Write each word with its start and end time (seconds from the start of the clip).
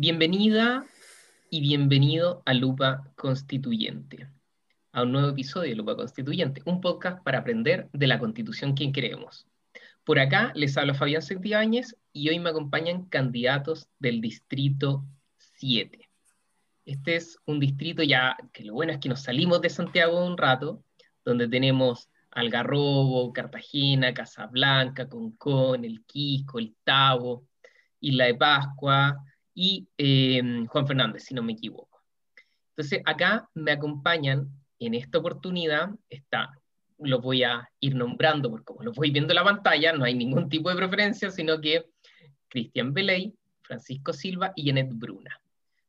Bienvenida 0.00 0.86
y 1.50 1.60
bienvenido 1.60 2.44
a 2.46 2.54
Lupa 2.54 3.10
Constituyente, 3.16 4.28
a 4.92 5.02
un 5.02 5.10
nuevo 5.10 5.30
episodio 5.30 5.70
de 5.70 5.74
Lupa 5.74 5.96
Constituyente, 5.96 6.62
un 6.66 6.80
podcast 6.80 7.20
para 7.24 7.38
aprender 7.38 7.88
de 7.92 8.06
la 8.06 8.20
constitución 8.20 8.76
que 8.76 8.92
queremos. 8.92 9.48
Por 10.04 10.20
acá 10.20 10.52
les 10.54 10.76
habla 10.78 10.94
Fabián 10.94 11.20
Santibáñez 11.20 11.96
y 12.12 12.28
hoy 12.28 12.38
me 12.38 12.50
acompañan 12.50 13.06
candidatos 13.06 13.88
del 13.98 14.20
Distrito 14.20 15.04
7. 15.56 16.08
Este 16.84 17.16
es 17.16 17.36
un 17.44 17.58
distrito 17.58 18.04
ya, 18.04 18.36
que 18.52 18.62
lo 18.62 18.74
bueno 18.74 18.92
es 18.92 18.98
que 18.98 19.08
nos 19.08 19.22
salimos 19.22 19.60
de 19.62 19.68
Santiago 19.68 20.24
un 20.24 20.38
rato, 20.38 20.84
donde 21.24 21.48
tenemos 21.48 22.08
Algarrobo, 22.30 23.32
Cartagena, 23.32 24.14
Casablanca, 24.14 25.08
Concón, 25.08 25.84
El 25.84 26.04
Quisco, 26.04 26.60
El 26.60 26.76
Tabo, 26.84 27.48
Isla 27.98 28.26
de 28.26 28.36
Pascua, 28.36 29.24
y 29.60 29.88
eh, 29.98 30.40
Juan 30.68 30.86
Fernández, 30.86 31.24
si 31.24 31.34
no 31.34 31.42
me 31.42 31.54
equivoco. 31.54 32.00
Entonces, 32.70 33.02
acá 33.04 33.50
me 33.54 33.72
acompañan 33.72 34.48
en 34.78 34.94
esta 34.94 35.18
oportunidad, 35.18 35.90
está, 36.08 36.52
los 37.00 37.20
voy 37.20 37.42
a 37.42 37.68
ir 37.80 37.96
nombrando, 37.96 38.50
porque 38.50 38.66
como 38.66 38.84
los 38.84 38.94
voy 38.94 39.10
viendo 39.10 39.32
en 39.32 39.34
la 39.34 39.42
pantalla, 39.42 39.92
no 39.92 40.04
hay 40.04 40.14
ningún 40.14 40.48
tipo 40.48 40.70
de 40.70 40.76
preferencia, 40.76 41.32
sino 41.32 41.60
que 41.60 41.86
Cristian 42.46 42.94
Beley, 42.94 43.34
Francisco 43.62 44.12
Silva 44.12 44.52
y 44.54 44.68
Janet 44.68 44.90
Bruna. 44.92 45.40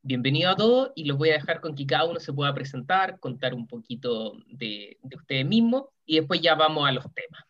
Bienvenido 0.02 0.50
a 0.50 0.56
todos 0.56 0.92
y 0.96 1.04
los 1.04 1.20
voy 1.20 1.30
a 1.30 1.34
dejar 1.34 1.62
con 1.62 1.76
que 1.76 1.86
cada 1.86 2.06
uno 2.06 2.20
se 2.20 2.34
pueda 2.34 2.52
presentar, 2.56 3.20
contar 3.20 3.54
un 3.54 3.68
poquito 3.68 4.34
de, 4.48 4.98
de 5.04 5.16
ustedes 5.16 5.46
mismos 5.46 5.90
y 6.08 6.16
después 6.16 6.42
ya 6.42 6.56
vamos 6.56 6.90
a 6.90 6.92
los 6.92 7.06
temas. 7.14 7.44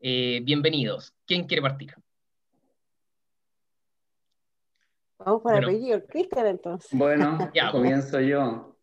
Eh, 0.00 0.40
bienvenidos. 0.42 1.14
¿Quién 1.24 1.46
quiere 1.46 1.62
partir? 1.62 1.94
Vamos 5.24 5.42
por 5.42 5.54
apellido, 5.54 6.02
Cristian 6.06 6.46
entonces. 6.46 6.90
Bueno, 6.92 7.38
comienzo 7.72 8.20
yo. 8.20 8.76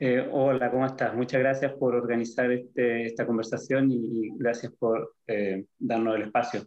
Eh, 0.00 0.26
hola, 0.32 0.70
¿cómo 0.70 0.86
estás? 0.86 1.14
Muchas 1.14 1.40
gracias 1.40 1.72
por 1.72 1.94
organizar 1.94 2.50
este, 2.50 3.06
esta 3.06 3.26
conversación 3.26 3.90
y, 3.90 4.30
gracias 4.38 4.72
por 4.72 5.16
eh, 5.26 5.66
darnos 5.78 6.16
el 6.16 6.22
espacio. 6.22 6.62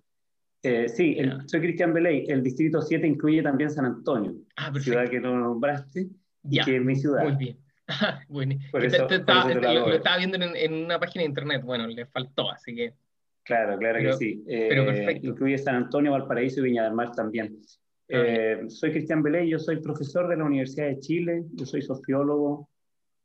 Eh, 0.62 0.88
sí, 0.88 1.18
soy 1.48 1.62
Cristian 1.62 1.94
Beley. 1.94 2.26
El 2.28 2.44
Distrito 2.44 2.82
7 2.82 3.08
incluye 3.08 3.42
también 3.42 3.72
San 3.72 3.86
Antonio, 3.86 4.36
ah, 4.56 4.72
ciudad 4.80 5.10
que 5.10 5.20
no 5.20 5.36
nombraste, 5.36 6.08
y 6.44 6.60
que 6.60 6.76
es 6.76 6.82
mi 6.84 6.96
ciudad. 6.96 7.24
Muy 7.24 7.36
bien. 7.36 7.58
bueno, 8.28 8.56
por 8.72 8.86
eso, 8.86 9.10
estaba, 9.10 9.52
lo, 9.54 9.94
estaba 9.94 10.18
viendo 10.18 10.38
en, 10.38 10.74
una 10.74 11.00
página 11.00 11.24
de 11.24 11.30
internet, 11.30 11.62
bueno, 11.64 11.88
le 11.88 12.06
faltó, 12.06 12.52
así 12.52 12.76
que... 12.76 12.94
Claro, 13.44 13.78
claro 13.78 14.00
que 14.00 14.14
sí. 14.14 14.44
pero 14.46 14.86
perfecto. 14.86 15.28
Incluye 15.28 15.58
San 15.58 15.76
Antonio, 15.76 16.12
Valparaíso 16.12 16.60
y 16.60 16.64
Viña 16.64 16.84
del 16.84 16.94
Mar 16.94 17.14
también. 17.14 17.58
Eh, 18.10 18.66
soy 18.70 18.92
Cristian 18.92 19.22
Belé, 19.22 19.48
yo 19.50 19.60
soy 19.60 19.82
profesor 19.82 20.28
de 20.30 20.38
la 20.38 20.46
Universidad 20.46 20.88
de 20.88 21.00
Chile, 21.00 21.46
yo 21.54 21.66
soy 21.66 21.82
sociólogo, 21.82 22.70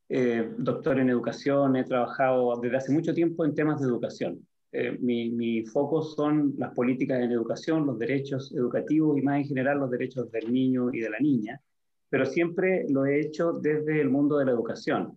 eh, 0.08 0.52
doctor 0.58 0.98
en 0.98 1.08
educación, 1.08 1.76
he 1.76 1.84
trabajado 1.84 2.60
desde 2.60 2.76
hace 2.76 2.92
mucho 2.92 3.14
tiempo 3.14 3.44
en 3.44 3.54
temas 3.54 3.80
de 3.80 3.86
educación. 3.86 4.46
Eh, 4.72 4.98
mi, 5.00 5.64
foco 5.66 6.02
son 6.02 6.54
las 6.58 6.72
políticas 6.74 7.20
en 7.20 7.30
educación, 7.30 7.86
los 7.86 7.98
derechos 7.98 8.52
educativos 8.52 9.18
y 9.18 9.22
más 9.22 9.38
en 9.38 9.44
general 9.46 9.78
los 9.78 9.90
derechos 9.90 10.30
del 10.32 10.52
niño 10.52 10.92
y 10.92 11.00
de 11.00 11.10
la 11.10 11.18
niña, 11.20 11.60
pero 12.08 12.26
siempre 12.26 12.86
lo 12.88 13.06
he 13.06 13.20
hecho 13.20 13.52
desde 13.52 14.00
el 14.00 14.10
mundo 14.10 14.38
de 14.38 14.46
la 14.46 14.52
educación. 14.52 15.16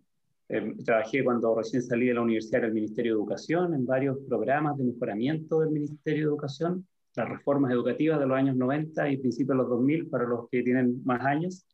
trabajé 0.85 1.23
cuando 1.23 1.55
recién 1.55 1.81
salí 1.81 2.07
de 2.07 2.13
la 2.13 2.21
universidad 2.21 2.61
en 2.61 2.67
el 2.67 2.73
Ministerio 2.73 3.13
de 3.13 3.19
Educación, 3.19 3.73
en 3.73 3.85
varios 3.85 4.19
programas 4.27 4.77
de 4.77 4.83
mejoramiento 4.83 5.61
del 5.61 5.71
Ministerio 5.71 6.25
de 6.25 6.29
Educación, 6.29 6.85
las 7.15 7.29
reformas 7.29 7.71
educativas 7.71 8.19
de 8.19 8.27
los 8.27 8.37
años 8.37 8.55
90 8.55 9.09
y 9.09 9.17
principios 9.17 9.57
de 9.57 9.63
los 9.63 9.69
2000 9.69 10.09
para 10.09 10.25
los 10.25 10.49
que 10.49 10.63
tienen 10.63 11.01
más 11.05 11.23
años. 11.25 11.65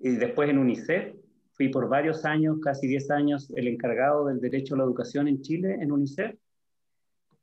Y 0.00 0.10
después 0.10 0.48
en 0.48 0.58
UNICEF, 0.58 1.14
fui 1.52 1.68
por 1.68 1.88
varios 1.88 2.24
años, 2.24 2.58
casi 2.60 2.86
10 2.86 3.10
años, 3.10 3.52
el 3.56 3.68
encargado 3.68 4.26
del 4.26 4.40
derecho 4.40 4.74
a 4.74 4.78
la 4.78 4.84
educación 4.84 5.28
en 5.28 5.42
Chile, 5.42 5.78
en 5.80 5.92
UNICEF. 5.92 6.36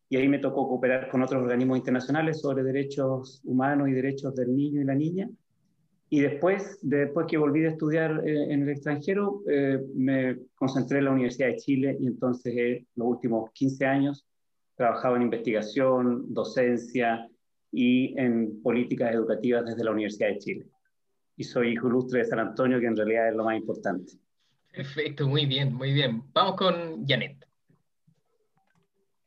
Y 0.10 0.18
ahí 0.18 0.28
me 0.28 0.40
tocó 0.40 0.68
cooperar 0.68 1.10
con 1.10 1.22
otros 1.22 1.42
organismos 1.42 1.78
internacionales 1.78 2.42
sobre 2.42 2.64
derechos 2.64 3.42
humanos 3.44 3.90
y 3.90 3.94
derechos 3.94 4.36
del 4.36 4.56
niño 4.56 4.82
y 4.82 4.86
la 4.86 4.96
niña. 4.96 5.30
Y 6.10 6.22
después, 6.22 6.80
después 6.82 7.28
que 7.28 7.38
volví 7.38 7.64
a 7.66 7.70
estudiar 7.70 8.28
eh, 8.28 8.52
en 8.52 8.64
el 8.64 8.70
extranjero, 8.70 9.44
eh, 9.48 9.80
me 9.94 10.38
concentré 10.56 10.98
en 10.98 11.06
la 11.06 11.12
Universidad 11.12 11.50
de 11.50 11.58
Chile 11.58 11.98
y 12.00 12.08
entonces 12.08 12.54
eh, 12.58 12.88
los 12.96 13.08
últimos 13.10 13.52
15 13.52 13.86
años 13.86 14.26
trabajado 14.80 15.18
en 15.18 15.24
investigación, 15.24 16.34
docencia 16.34 17.30
y 17.70 18.18
en 18.18 18.64
políticas 18.64 19.14
educativas 19.14 19.66
desde 19.66 19.84
la 19.84 19.92
Universidad 19.92 20.30
de 20.30 20.38
Chile. 20.38 20.68
Y 21.36 21.44
soy 21.44 21.74
hijo 21.74 21.90
ilustre 21.90 22.20
de 22.20 22.26
San 22.26 22.40
Antonio, 22.40 22.80
que 22.80 22.86
en 22.86 22.96
realidad 22.96 23.28
es 23.28 23.36
lo 23.36 23.44
más 23.44 23.58
importante. 23.58 24.14
Perfecto, 24.72 25.28
muy 25.28 25.46
bien, 25.46 25.74
muy 25.74 25.92
bien. 25.92 26.24
Vamos 26.32 26.56
con 26.56 27.06
Janet. 27.06 27.46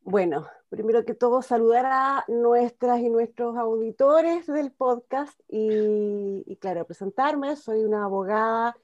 Bueno, 0.01 0.47
primero 0.71 1.05
que 1.05 1.13
todo 1.13 1.43
saludar 1.43 1.85
a 1.85 2.25
nuestras 2.29 3.01
y 3.01 3.11
nuestros 3.11 3.55
auditores 3.59 4.47
del 4.47 4.73
podcast 4.73 5.39
y, 5.51 6.45
y 6.47 6.57
claro, 6.57 6.87
presentarme. 6.87 7.57
Soy 7.57 7.85
una 7.85 8.05
abogada 8.07 8.75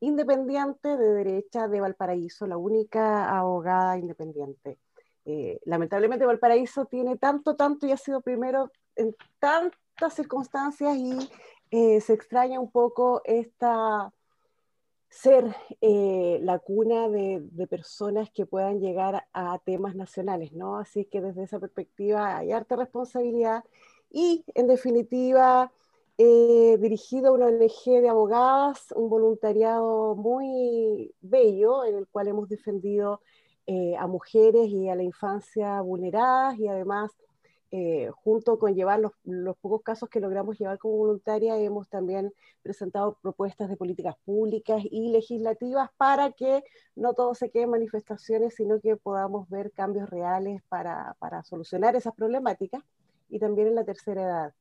independiente 0.00 0.96
de 0.96 1.12
derecha 1.12 1.68
de 1.68 1.82
Valparaíso, 1.82 2.46
la 2.46 2.56
única 2.56 3.28
abogada 3.28 3.98
independiente 3.98 4.78
eh, 5.24 5.60
lamentablemente 5.64 6.24
Valparaíso 6.24 6.86
tiene 6.86 7.16
tanto, 7.18 7.54
tanto 7.54 7.86
y 7.86 7.92
ha 7.92 7.96
sido 7.96 8.20
primero 8.20 8.70
en 8.96 9.14
tantas 9.38 10.14
circunstancias 10.14 10.96
y 10.96 11.30
eh, 11.70 12.00
se 12.00 12.14
extraña 12.14 12.60
un 12.60 12.70
poco 12.70 13.20
esta 13.24 14.12
ser 15.10 15.54
eh, 15.80 16.38
la 16.42 16.58
cuna 16.58 17.08
de, 17.08 17.42
personas 17.68 18.30
que 18.30 18.46
puedan 18.46 18.80
llegar 18.80 19.26
a 19.32 19.58
temas 19.58 19.94
nacionales, 19.94 20.52
¿no? 20.52 20.78
Así 20.78 21.04
que 21.04 21.20
desde 21.20 21.42
esa 21.44 21.58
perspectiva 21.58 22.36
hay 22.36 22.52
harta 22.52 22.76
responsabilidad 22.76 23.64
y 24.10 24.44
en 24.54 24.66
definitiva 24.66 25.72
dirigido 26.16 27.28
a 27.28 27.32
una 27.32 27.46
ONG 27.46 28.00
de 28.00 28.08
abogadas, 28.08 28.92
un 28.96 29.08
voluntariado 29.08 30.16
muy 30.16 31.14
bello 31.20 31.84
en 31.84 31.94
el 31.94 32.08
cual 32.08 32.26
hemos 32.26 32.48
defendido 32.48 33.20
eh, 33.70 33.94
a 33.98 34.06
mujeres 34.06 34.66
y 34.68 34.88
a 34.88 34.94
la 34.94 35.02
infancia 35.02 35.82
vulneradas 35.82 36.58
y 36.58 36.68
además 36.68 37.10
eh, 37.70 38.10
junto 38.14 38.58
con 38.58 38.74
llevar 38.74 38.98
los, 38.98 39.12
los, 39.24 39.54
pocos 39.58 39.82
casos 39.82 40.08
que 40.08 40.20
logramos 40.20 40.58
llevar 40.58 40.78
como 40.78 40.96
voluntaria, 40.96 41.58
hemos 41.58 41.86
también 41.90 42.32
presentado 42.62 43.18
propuestas 43.20 43.68
de 43.68 43.76
políticas 43.76 44.16
públicas 44.24 44.82
y 44.90 45.10
legislativas 45.10 45.90
para 45.98 46.32
que 46.32 46.64
no 46.96 47.12
todo 47.12 47.34
se 47.34 47.50
quede 47.50 47.64
en 47.64 47.70
manifestaciones, 47.72 48.54
sino 48.54 48.80
que 48.80 48.96
podamos 48.96 49.50
ver 49.50 49.70
cambios 49.72 50.08
reales 50.08 50.62
para, 50.70 51.14
para 51.18 51.44
solucionar 51.44 51.94
esas 51.94 52.14
problemáticas 52.14 52.82
y 53.28 53.38
también 53.38 53.68
en 53.68 53.74
la 53.74 53.84
tercera 53.84 54.22
edad. 54.22 54.54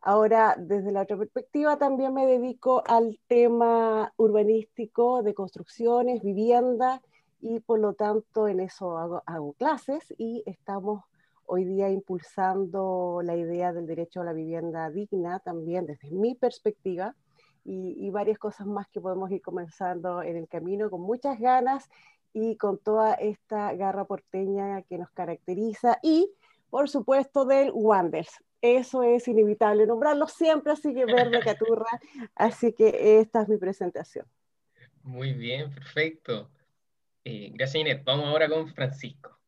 Ahora, 0.00 0.56
desde 0.58 0.90
la 0.90 1.02
otra 1.02 1.16
perspectiva, 1.16 1.78
también 1.78 2.12
me 2.12 2.26
dedico 2.26 2.82
al 2.88 3.20
tema 3.28 4.12
urbanístico 4.16 5.22
de 5.22 5.32
construcciones, 5.32 6.24
vivienda 6.24 7.00
y 7.42 7.58
por 7.60 7.80
lo 7.80 7.92
tanto 7.92 8.46
en 8.46 8.60
eso 8.60 8.96
hago, 8.96 9.52
clases 9.54 10.14
y 10.16 10.44
estamos 10.46 11.04
hoy 11.44 11.64
día 11.64 11.90
impulsando 11.90 13.20
la 13.22 13.36
idea 13.36 13.72
del 13.72 13.86
derecho 13.86 14.20
a 14.20 14.24
la 14.24 14.32
vivienda 14.32 14.88
digna 14.90 15.40
también 15.40 15.84
desde 15.84 16.10
mi 16.12 16.36
perspectiva 16.36 17.16
y, 17.64 18.10
varias 18.10 18.38
cosas 18.38 18.66
más 18.66 18.88
que 18.88 19.00
podemos 19.00 19.30
ir 19.30 19.42
comenzando 19.42 20.22
en 20.22 20.36
el 20.36 20.48
camino 20.48 20.90
con 20.90 21.00
muchas 21.00 21.38
ganas 21.38 21.88
y 22.32 22.56
con 22.56 22.78
toda 22.78 23.14
esta 23.14 23.72
garra 23.74 24.04
porteña 24.04 24.82
que 24.82 24.98
nos 24.98 25.10
caracteriza 25.10 25.98
y 26.02 26.30
por 26.70 26.88
supuesto 26.88 27.44
del 27.44 27.70
Wanders. 27.72 28.32
Eso 28.60 29.02
es 29.02 29.26
inevitable 29.26 29.86
nombrarlo 29.86 30.28
siempre, 30.28 30.72
así 30.72 30.94
que 30.94 31.04
verde 31.04 31.40
caturra. 31.44 32.00
Así 32.34 32.72
que 32.72 33.20
esta 33.20 33.42
es 33.42 33.48
mi 33.48 33.58
presentación. 33.58 34.26
Muy 35.02 35.32
bien, 35.32 35.72
perfecto. 35.74 36.48
Eh, 37.24 37.50
gracias, 37.54 37.80
Inés. 37.80 38.04
Vamos 38.04 38.26
ahora 38.26 38.48
con 38.48 38.72
Francisco. 38.74 39.38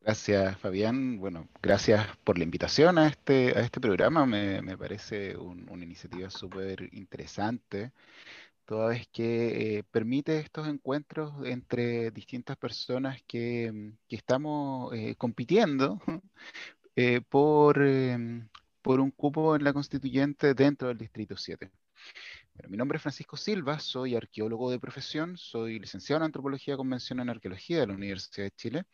Gracias, 0.00 0.58
Fabián. 0.58 1.18
Bueno, 1.18 1.48
gracias 1.62 2.16
por 2.24 2.36
la 2.38 2.44
invitación 2.44 2.98
a 2.98 3.08
este, 3.08 3.58
este 3.60 3.80
programa. 3.80 4.26
Me, 4.26 4.76
parece 4.76 5.36
una 5.36 5.84
iniciativa 5.84 6.28
súper 6.30 6.88
interesante, 6.92 7.92
toda 8.64 8.88
vez 8.88 9.06
que 9.12 9.78
eh, 9.78 9.84
permite 9.84 10.38
estos 10.38 10.66
encuentros 10.66 11.32
entre 11.44 12.10
distintas 12.10 12.56
personas 12.56 13.22
que, 13.28 13.92
estamos 14.08 14.92
eh, 14.94 15.14
compitiendo 15.16 16.00
por, 17.30 17.80
por 18.82 19.00
un 19.00 19.10
cupo 19.12 19.54
en 19.56 19.64
la 19.64 19.72
constituyente 19.72 20.54
dentro 20.54 20.88
del 20.88 20.98
Distrito 20.98 21.36
7 21.36 21.70
mi 22.68 22.76
nombre 22.76 22.96
es 22.96 23.02
Francisco 23.02 23.36
Silva, 23.36 23.78
soy 23.78 24.14
arqueólogo 24.14 24.70
de 24.70 24.78
profesión, 24.78 25.36
soy 25.36 25.78
licenciado 25.78 26.18
en 26.20 26.26
Antropología 26.26 26.76
Convencional 26.76 27.26
en 27.26 27.30
Arqueología 27.30 27.80
de 27.80 27.86
la 27.86 27.94
Universidad 27.94 28.46
de 28.46 28.50
Chile. 28.52 28.84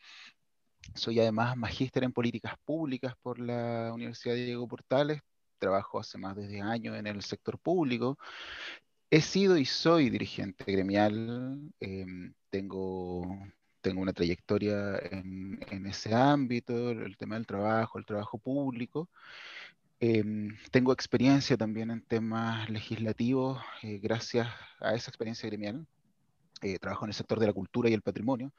Soy 0.94 1.20
además 1.20 1.56
magíster 1.56 2.05
en 2.05 2.12
políticas 2.12 2.55
públicas 2.65 3.15
por 3.23 3.38
la 3.38 3.91
Universidad 3.93 4.35
Diego 4.35 4.67
Portales. 4.67 5.20
trabajo 5.59 5.99
hace 5.99 6.19
más 6.19 6.37
de 6.37 6.47
10 6.49 6.62
años 6.62 6.97
en 6.97 7.06
el 7.06 7.23
sector 7.23 7.59
público. 7.59 8.19
He 9.11 9.20
sido 9.20 9.59
y 9.59 9.65
soy 9.65 10.11
dirigente 10.11 10.65
gremial. 10.70 11.73
Em, 11.81 12.35
tengo, 12.50 13.26
tengo 13.81 14.03
una 14.03 14.12
trayectoria 14.12 14.99
en, 15.11 15.87
ese 15.87 16.15
ámbito, 16.15 16.91
el 16.91 17.17
tema 17.17 17.37
del 17.37 17.47
trabajo, 17.47 17.99
el 17.99 18.06
trabajo 18.06 18.38
público. 18.38 19.09
Em, 20.00 20.56
tengo 20.71 20.93
experiencia 20.93 21.56
también 21.56 21.91
en 21.91 22.03
temas 22.03 22.71
legislativos 22.71 23.61
eh, 23.83 23.99
gracias 23.99 24.47
a 24.81 24.95
esa 24.95 25.11
experiencia 25.11 25.49
gremial. 25.49 25.87
Eh, 26.62 26.79
trabajo 26.79 27.05
en 27.05 27.11
el 27.11 27.15
sector 27.15 27.41
de 27.41 27.47
la 27.47 27.53
cultura 27.53 27.91
y 27.91 27.95
el 27.95 28.03
patrimonio. 28.03 28.53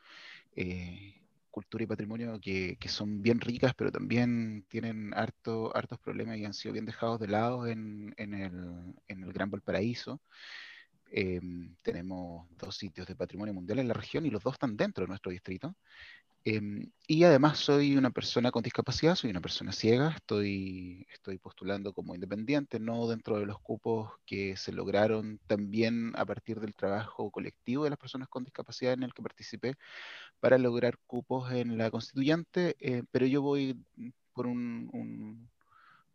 Eh, 0.56 1.16
cultura 1.52 1.84
y 1.84 1.88
patrimonio 1.88 2.40
que, 2.42 2.78
que, 2.80 2.90
son 2.90 3.22
bien 3.22 3.40
ricas, 3.42 3.74
pero 3.76 3.92
también 3.92 4.66
tienen 4.70 5.14
harto, 5.14 5.76
hartos 5.76 6.00
problemas 6.00 6.38
y 6.38 6.46
han 6.46 6.54
sido 6.54 6.74
bien 6.74 6.86
dejados 6.86 7.20
de 7.20 7.28
lado 7.28 7.68
en, 7.68 8.14
en, 8.18 8.34
el, 8.34 8.96
en 9.08 9.24
el, 9.24 9.34
Gran 9.34 9.50
Valparaíso. 9.50 10.22
Em, 11.12 11.76
tenemos 11.82 12.48
dos 12.58 12.76
sitios 12.78 13.08
de 13.08 13.16
patrimonio 13.16 13.54
mundial 13.54 13.80
en 13.80 13.88
la 13.88 13.94
región 13.96 14.26
y 14.26 14.30
los 14.30 14.44
dos 14.44 14.54
están 14.54 14.78
dentro 14.78 15.04
de 15.06 15.10
nuestro 15.10 15.32
distrito. 15.32 15.76
Em, 16.46 16.92
y 17.08 17.24
además 17.26 17.60
soy 17.60 17.98
una 17.98 18.12
persona 18.12 18.52
con 18.52 18.64
discapacidad, 18.64 19.16
soy 19.16 19.30
una 19.30 19.42
persona 19.42 19.72
ciega, 19.74 20.12
estoy, 20.16 21.06
estoy 21.12 21.38
postulando 21.38 21.94
como 21.94 22.16
independiente, 22.16 22.80
no 22.80 23.08
dentro 23.08 23.40
de 23.40 23.46
los 23.46 23.60
cupos 23.60 24.14
que 24.26 24.56
se 24.56 24.72
lograron 24.72 25.40
también 25.48 26.14
a 26.16 26.26
partir 26.26 26.60
del 26.62 26.76
trabajo 26.76 27.30
colectivo 27.32 27.84
de 27.84 27.90
las 27.92 28.00
personas 28.00 28.30
con 28.30 28.44
discapacidad 28.46 28.94
en 28.94 29.04
el 29.04 29.14
que 29.14 29.22
participé 29.22 29.76
para 30.40 30.58
lograr 30.58 30.98
cupos 31.08 31.52
en 31.52 31.78
la 31.78 31.92
constituyente, 31.92 32.76
eh, 32.80 33.04
pero 33.12 33.26
yo 33.28 33.42
voy 33.42 33.78
por 34.34 34.48
un 34.48 35.50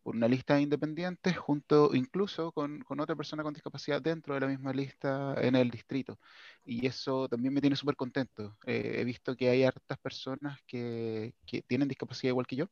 por 0.04 0.14
una 0.16 0.28
lista 0.28 0.54
de 0.56 0.62
independientes 0.62 1.36
junto 1.38 1.94
incluso 1.94 2.52
con, 2.52 2.80
con, 2.82 3.00
otra 3.00 3.16
persona 3.16 3.42
con 3.42 3.54
discapacidad 3.54 4.02
dentro 4.02 4.34
de 4.34 4.40
la 4.40 4.46
misma 4.48 4.72
lista 4.72 5.34
en 5.38 5.56
el 5.56 5.70
distrito. 5.70 6.18
Y 6.64 6.86
eso 6.86 7.28
también 7.28 7.54
me 7.54 7.60
tiene 7.62 7.76
súper 7.76 7.96
contento. 7.96 8.56
Eh, 8.66 8.96
he 9.00 9.04
visto 9.04 9.36
que 9.36 9.48
hay 9.48 9.64
hartas 9.64 9.98
personas 9.98 10.60
que, 10.66 11.34
que, 11.46 11.62
tienen 11.62 11.88
discapacidad 11.88 12.30
igual 12.30 12.46
que 12.46 12.56
yo, 12.56 12.66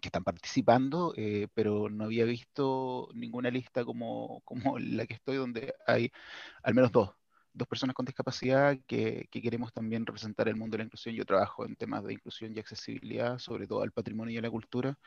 que 0.00 0.08
están 0.08 0.24
participando, 0.24 1.14
eh, 1.16 1.48
pero 1.54 1.88
no 1.90 2.04
había 2.04 2.24
visto 2.24 3.08
ninguna 3.14 3.50
lista 3.50 3.84
como, 3.84 4.40
como 4.44 4.78
la 4.78 5.06
que 5.06 5.14
estoy, 5.14 5.36
donde 5.36 5.74
hay 5.86 6.12
al 6.62 6.74
menos 6.74 6.92
dos 6.92 7.19
dos 7.60 7.68
personas 7.68 7.94
con 7.94 8.06
discapacidad 8.06 8.76
que, 8.86 9.28
que, 9.30 9.42
queremos 9.42 9.72
también 9.72 10.06
representar 10.06 10.48
el 10.48 10.56
mundo 10.56 10.74
de 10.74 10.78
la 10.78 10.84
inclusión. 10.84 11.14
Yo 11.14 11.24
trabajo 11.24 11.66
en 11.66 11.76
temas 11.76 12.02
de 12.04 12.14
inclusión 12.14 12.52
y 12.56 12.58
accesibilidad, 12.58 13.38
sobre 13.38 13.66
todo 13.66 13.82
al 13.82 13.92
patrimonio 13.92 14.34
y 14.34 14.38
a 14.38 14.42
la 14.42 14.50
cultura, 14.50 14.98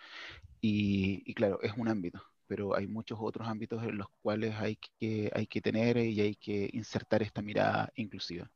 y, 0.62 1.24
y, 1.26 1.34
claro, 1.34 1.60
es 1.62 1.74
un 1.76 1.88
ámbito, 1.88 2.24
pero 2.48 2.76
hay 2.76 2.88
muchos 2.88 3.18
otros 3.22 3.48
ámbitos 3.48 3.84
en 3.84 3.98
los 3.98 4.08
cuales 4.22 4.56
hay 4.56 4.78
que, 5.00 5.32
hay 5.34 5.48
que 5.48 5.62
tener 5.62 5.98
y 5.98 6.22
hay 6.22 6.36
que 6.36 6.70
insertar 6.74 7.24
esta 7.24 7.42
mirada 7.42 7.92
inclusiva. 7.96 8.50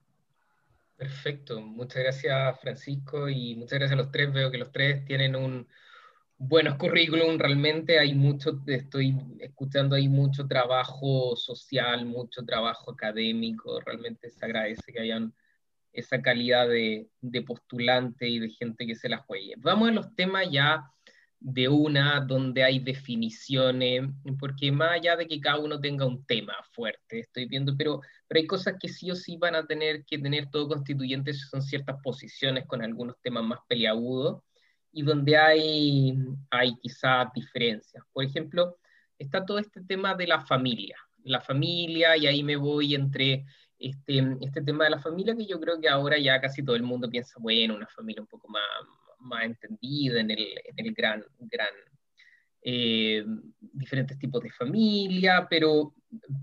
Perfecto, 0.95 1.59
muchas 1.61 2.03
gracias 2.03 2.59
Francisco 2.61 3.29
y 3.29 3.55
muchas 3.55 3.79
gracias 3.79 3.99
a 3.99 4.01
los 4.03 4.11
tres. 4.11 4.31
Veo 4.31 4.51
que 4.51 4.57
los 4.57 4.71
tres 4.71 5.05
tienen 5.05 5.35
un, 5.35 5.67
buenos 6.37 6.75
currículum, 6.75 7.37
realmente 7.37 7.99
hay 7.99 8.13
mucho, 8.13 8.61
estoy 8.67 9.15
escuchando 9.39 9.95
ahí 9.95 10.07
mucho 10.07 10.47
trabajo 10.47 11.35
social, 11.35 12.05
mucho 12.05 12.43
trabajo 12.45 12.91
académico, 12.91 13.79
realmente 13.81 14.29
se 14.29 14.45
agradece 14.45 14.93
que 14.93 14.99
hayan 14.99 15.33
esa 15.93 16.21
calidad 16.21 16.67
de, 16.67 17.09
de 17.21 17.41
postulante 17.41 18.27
y 18.27 18.39
de 18.39 18.49
gente 18.49 18.85
que 18.85 18.95
se 18.95 19.09
la 19.09 19.17
juegue. 19.17 19.55
Vamos 19.57 19.89
a 19.89 19.93
los 19.93 20.15
temas 20.15 20.47
ya 20.51 20.91
de 21.39 21.67
una 21.67 22.19
donde 22.21 22.63
hay 22.63 22.79
definiciones, 22.79 24.03
porque 24.39 24.71
más 24.71 24.91
allá 24.91 25.15
de 25.15 25.27
que 25.27 25.39
cada 25.39 25.59
uno 25.59 25.79
tenga 25.79 26.05
un 26.05 26.25
tema 26.25 26.53
fuerte, 26.71 27.19
estoy 27.19 27.45
viendo, 27.45 27.75
pero, 27.77 28.01
pero 28.27 28.39
hay 28.39 28.47
cosas 28.47 28.75
que 28.79 28.89
sí 28.89 29.09
o 29.11 29.15
sí 29.15 29.37
van 29.37 29.55
a 29.55 29.65
tener 29.65 30.03
que 30.05 30.17
tener 30.17 30.49
todo 30.49 30.67
constituyente, 30.67 31.33
son 31.33 31.61
ciertas 31.61 31.97
posiciones 32.03 32.65
con 32.65 32.83
algunos 32.83 33.15
temas 33.21 33.43
más 33.43 33.59
peliagudos, 33.67 34.41
y 34.97 35.03
donde 35.03 35.37
hay, 35.37 36.17
hay 36.49 36.75
quizás 36.81 37.31
diferencias. 37.31 38.03
Por 38.11 38.23
ejemplo, 38.23 38.77
está 39.19 39.45
todo 39.45 39.59
este 39.59 39.81
tema 39.83 40.15
de 40.15 40.25
la 40.25 40.43
familia, 40.43 40.97
la 41.23 41.39
familia, 41.39 42.17
y 42.17 42.25
ahí 42.25 42.41
me 42.41 42.55
voy 42.55 42.95
entre 42.95 43.45
este, 43.77 44.23
este 44.41 44.63
tema 44.63 44.85
de 44.85 44.89
la 44.89 44.99
familia 44.99 45.35
que 45.35 45.45
yo 45.45 45.59
creo 45.59 45.79
que 45.79 45.87
ahora 45.87 46.17
ya 46.17 46.41
casi 46.41 46.65
todo 46.65 46.75
el 46.75 46.81
mundo 46.81 47.07
piensa, 47.11 47.35
bueno, 47.39 47.75
una 47.75 47.85
familia 47.85 48.23
un 48.23 48.27
poco 48.27 48.47
más, 48.47 48.63
más 49.19 49.43
entendida 49.43 50.19
en 50.19 50.31
el, 50.31 50.47
en 50.65 50.85
el 50.87 50.93
gran, 50.95 51.23
gran 51.41 51.75
eh, 52.63 53.23
diferentes 53.59 54.17
tipos 54.17 54.41
de 54.41 54.49
familia, 54.49 55.45
pero, 55.47 55.93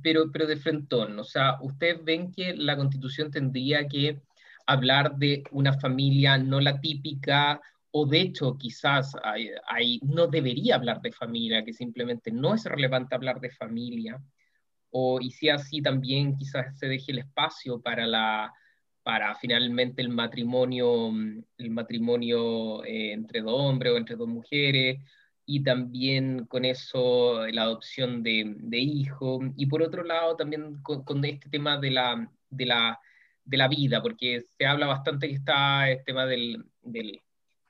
pero, 0.00 0.30
pero 0.30 0.46
de 0.46 0.58
frentón. 0.58 1.18
O 1.18 1.24
sea, 1.24 1.58
ustedes 1.60 2.04
ven 2.04 2.30
que 2.30 2.54
la 2.54 2.76
constitución 2.76 3.32
tendría 3.32 3.88
que 3.88 4.22
hablar 4.64 5.16
de 5.16 5.42
una 5.50 5.72
familia 5.72 6.38
no 6.38 6.60
la 6.60 6.80
típica 6.80 7.60
o 7.96 8.06
de 8.06 8.20
hecho 8.20 8.58
quizás 8.58 9.14
hay, 9.68 10.00
no 10.02 10.26
debería 10.26 10.74
hablar 10.74 11.00
de 11.00 11.12
familia, 11.12 11.64
que 11.64 11.72
simplemente 11.72 12.32
no 12.32 12.54
es 12.54 12.64
relevante 12.64 13.14
hablar 13.14 13.40
de 13.40 13.50
familia, 13.50 14.20
o 14.90 15.20
y 15.20 15.30
si 15.30 15.48
así 15.48 15.80
también 15.80 16.36
quizás 16.36 16.76
se 16.76 16.88
deje 16.88 17.12
el 17.12 17.20
espacio 17.20 17.80
para 17.80 18.06
la 18.06 18.52
para 19.04 19.34
finalmente 19.36 20.02
el 20.02 20.08
matrimonio, 20.08 21.12
el 21.58 21.70
matrimonio 21.70 22.84
eh, 22.84 23.12
entre 23.12 23.42
dos 23.42 23.54
hombres 23.60 23.92
o 23.92 23.96
entre 23.98 24.16
dos 24.16 24.28
mujeres, 24.28 24.98
y 25.46 25.62
también 25.62 26.46
con 26.46 26.64
eso 26.64 27.46
la 27.46 27.62
adopción 27.62 28.22
de, 28.24 28.56
de 28.58 28.78
hijos, 28.78 29.40
y 29.56 29.66
por 29.66 29.82
otro 29.82 30.02
lado 30.04 30.36
también 30.36 30.82
con, 30.82 31.24
este 31.24 31.48
tema 31.50 31.78
de 31.78 31.90
la, 31.92 32.28
de, 32.50 32.66
la, 32.66 32.98
de 33.44 33.56
la 33.56 33.68
vida, 33.68 34.02
porque 34.02 34.40
se 34.58 34.66
habla 34.66 34.86
bastante 34.86 35.28
que 35.28 35.34
está 35.34 35.90
el 35.90 36.02
tema 36.04 36.26
del, 36.26 36.64
del 36.82 37.20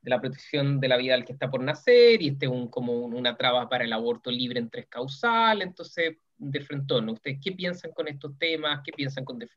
de 0.04 0.10
la 0.10 0.20
protección 0.20 0.80
de 0.80 0.88
la 0.88 0.98
vida 0.98 1.14
del 1.14 1.24
que 1.24 1.32
está 1.32 1.50
por 1.50 1.62
nacer, 1.62 2.20
y 2.20 2.28
este 2.28 2.44
es 2.44 2.52
un, 2.52 2.68
como 2.68 2.92
una 2.92 3.36
traba 3.36 3.70
para 3.70 3.84
el 3.84 3.92
aborto 3.92 4.30
libre 4.30 4.60
en 4.60 4.68
tres 4.68 4.86
causales, 4.86 5.66
entonces, 5.66 6.18
de 6.36 6.60
frente 6.60 6.94
¿ustedes 6.94 7.38
qué 7.42 7.52
piensan 7.52 7.92
con 7.92 8.06
estos 8.06 8.36
temas? 8.38 8.82
¿Qué 8.84 8.92
piensan 8.92 9.24
con 9.24 9.38
de, 9.38 9.48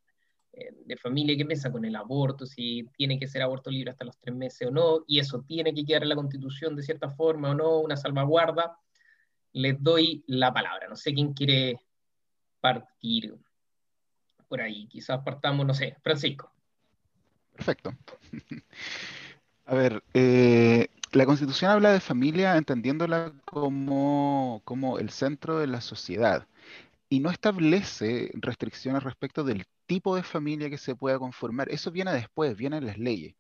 eh, 0.54 0.74
de, 0.86 0.96
familia? 0.96 1.36
¿Qué 1.36 1.46
piensan 1.46 1.74
con 1.74 1.84
el 1.84 1.98
aborto? 1.98 2.46
Si 2.46 2.88
tiene 2.96 3.20
que 3.20 3.28
ser 3.28 3.42
aborto 3.42 3.70
libre 3.70 3.92
hasta 3.92 4.06
los 4.06 4.18
tres 4.20 4.34
meses 4.34 4.70
o 4.70 4.72
no, 4.72 5.04
y 5.06 5.20
eso 5.20 5.44
tiene 5.46 5.74
que 5.74 5.84
quedar 5.84 6.04
en 6.04 6.10
la 6.10 6.16
Constitución 6.16 6.78
de 6.78 6.84
cierta 6.84 7.10
forma 7.10 7.50
o 7.50 7.54
no, 7.54 7.80
una 7.80 7.98
salvaguarda. 7.98 8.80
Les 9.52 9.76
doy 9.84 10.24
la 10.28 10.54
palabra, 10.54 10.88
no 10.88 10.96
sé 10.96 11.14
quién 11.14 11.34
quiere 11.34 11.82
partir 12.62 13.36
por 14.48 14.62
ahí, 14.62 14.88
quizás 14.88 15.22
partamos, 15.26 15.66
no 15.66 15.74
sé, 15.74 15.98
Francisco. 16.02 16.54
Perfecto. 17.54 17.94
A 19.68 19.76
ver, 19.76 20.02
eh, 20.14 20.88
la 21.12 21.26
Constitución 21.26 21.72
habla 21.72 21.92
de 21.92 22.00
familia 22.00 22.56
entendiéndola 22.56 23.34
como, 23.46 24.62
como 24.64 24.98
el 24.98 25.10
centro 25.10 25.60
de 25.60 25.68
la 25.68 25.82
sociedad 25.82 26.48
y 27.10 27.20
no 27.20 27.30
establece 27.32 28.32
restricciones 28.36 29.04
respecto 29.04 29.44
del 29.44 29.66
tipo 29.86 30.16
de 30.16 30.24
familia 30.24 30.70
que 30.70 30.78
se 30.78 30.96
pueda 30.96 31.20
conformar. 31.20 31.70
Eso 31.70 31.92
viene 31.92 32.14
después, 32.14 32.56
viene 32.58 32.78
en 32.78 32.88
las 32.88 32.98
leyes. 32.98 33.36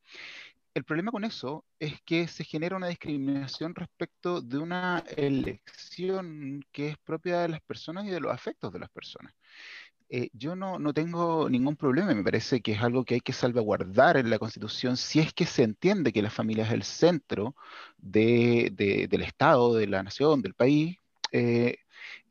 El 0.74 0.84
problema 0.86 1.12
con 1.12 1.24
eso 1.25 1.65
es 1.79 2.01
que 2.03 2.27
se 2.27 2.43
genera 2.43 2.77
una 2.77 2.88
discriminación 2.88 3.75
respecto 3.75 4.41
de 4.41 4.60
una 4.60 5.03
elección 5.17 6.65
que 6.74 6.89
es 6.89 6.98
propia 7.00 7.39
de 7.41 7.50
las 7.50 7.62
personas 7.62 8.05
y 8.05 8.10
de 8.10 8.19
los 8.22 8.34
afectos 8.34 8.74
de 8.74 8.79
las 8.79 8.89
personas. 8.91 9.34
Eh, 10.09 10.29
yo 10.33 10.55
no, 10.55 10.79
no, 10.79 10.93
tengo 10.93 11.49
ningún 11.49 11.75
problema, 11.75 12.13
me 12.13 12.23
parece 12.23 12.61
que 12.61 12.71
es 12.73 12.81
algo 12.81 13.03
que 13.03 13.15
hay 13.15 13.19
que 13.19 13.33
salvaguardar 13.33 14.15
en 14.15 14.29
la 14.29 14.39
Constitución 14.39 14.95
si 14.95 15.19
es 15.19 15.33
que 15.33 15.45
se 15.45 15.63
entiende 15.63 16.13
que 16.13 16.21
la 16.21 16.29
familia 16.29 16.63
es 16.65 16.71
el 16.71 16.83
centro 16.83 17.55
de, 17.97 18.71
del 19.09 19.21
Estado, 19.21 19.75
de 19.75 19.87
la 19.87 20.03
nación, 20.03 20.41
del 20.41 20.53
país. 20.53 20.97
Eh, 21.31 21.77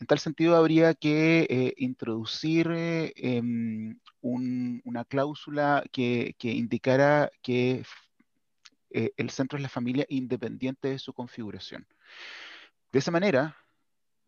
en 0.00 0.06
tal 0.06 0.18
sentido, 0.18 0.56
habría 0.56 0.94
que 0.94 1.46
eh, 1.50 1.74
introducir 1.76 2.68
em, 2.70 3.98
una 4.22 5.04
cláusula 5.04 5.84
que, 5.92 6.34
que 6.38 6.52
indicara 6.52 7.30
que 7.42 7.84
el 8.90 9.30
centro 9.30 9.58
es 9.58 9.62
la 9.62 9.68
familia 9.68 10.06
independiente 10.08 10.88
de 10.88 10.98
su 10.98 11.12
configuración. 11.12 11.86
De 12.92 13.00
esa 13.00 13.10
manera, 13.10 13.56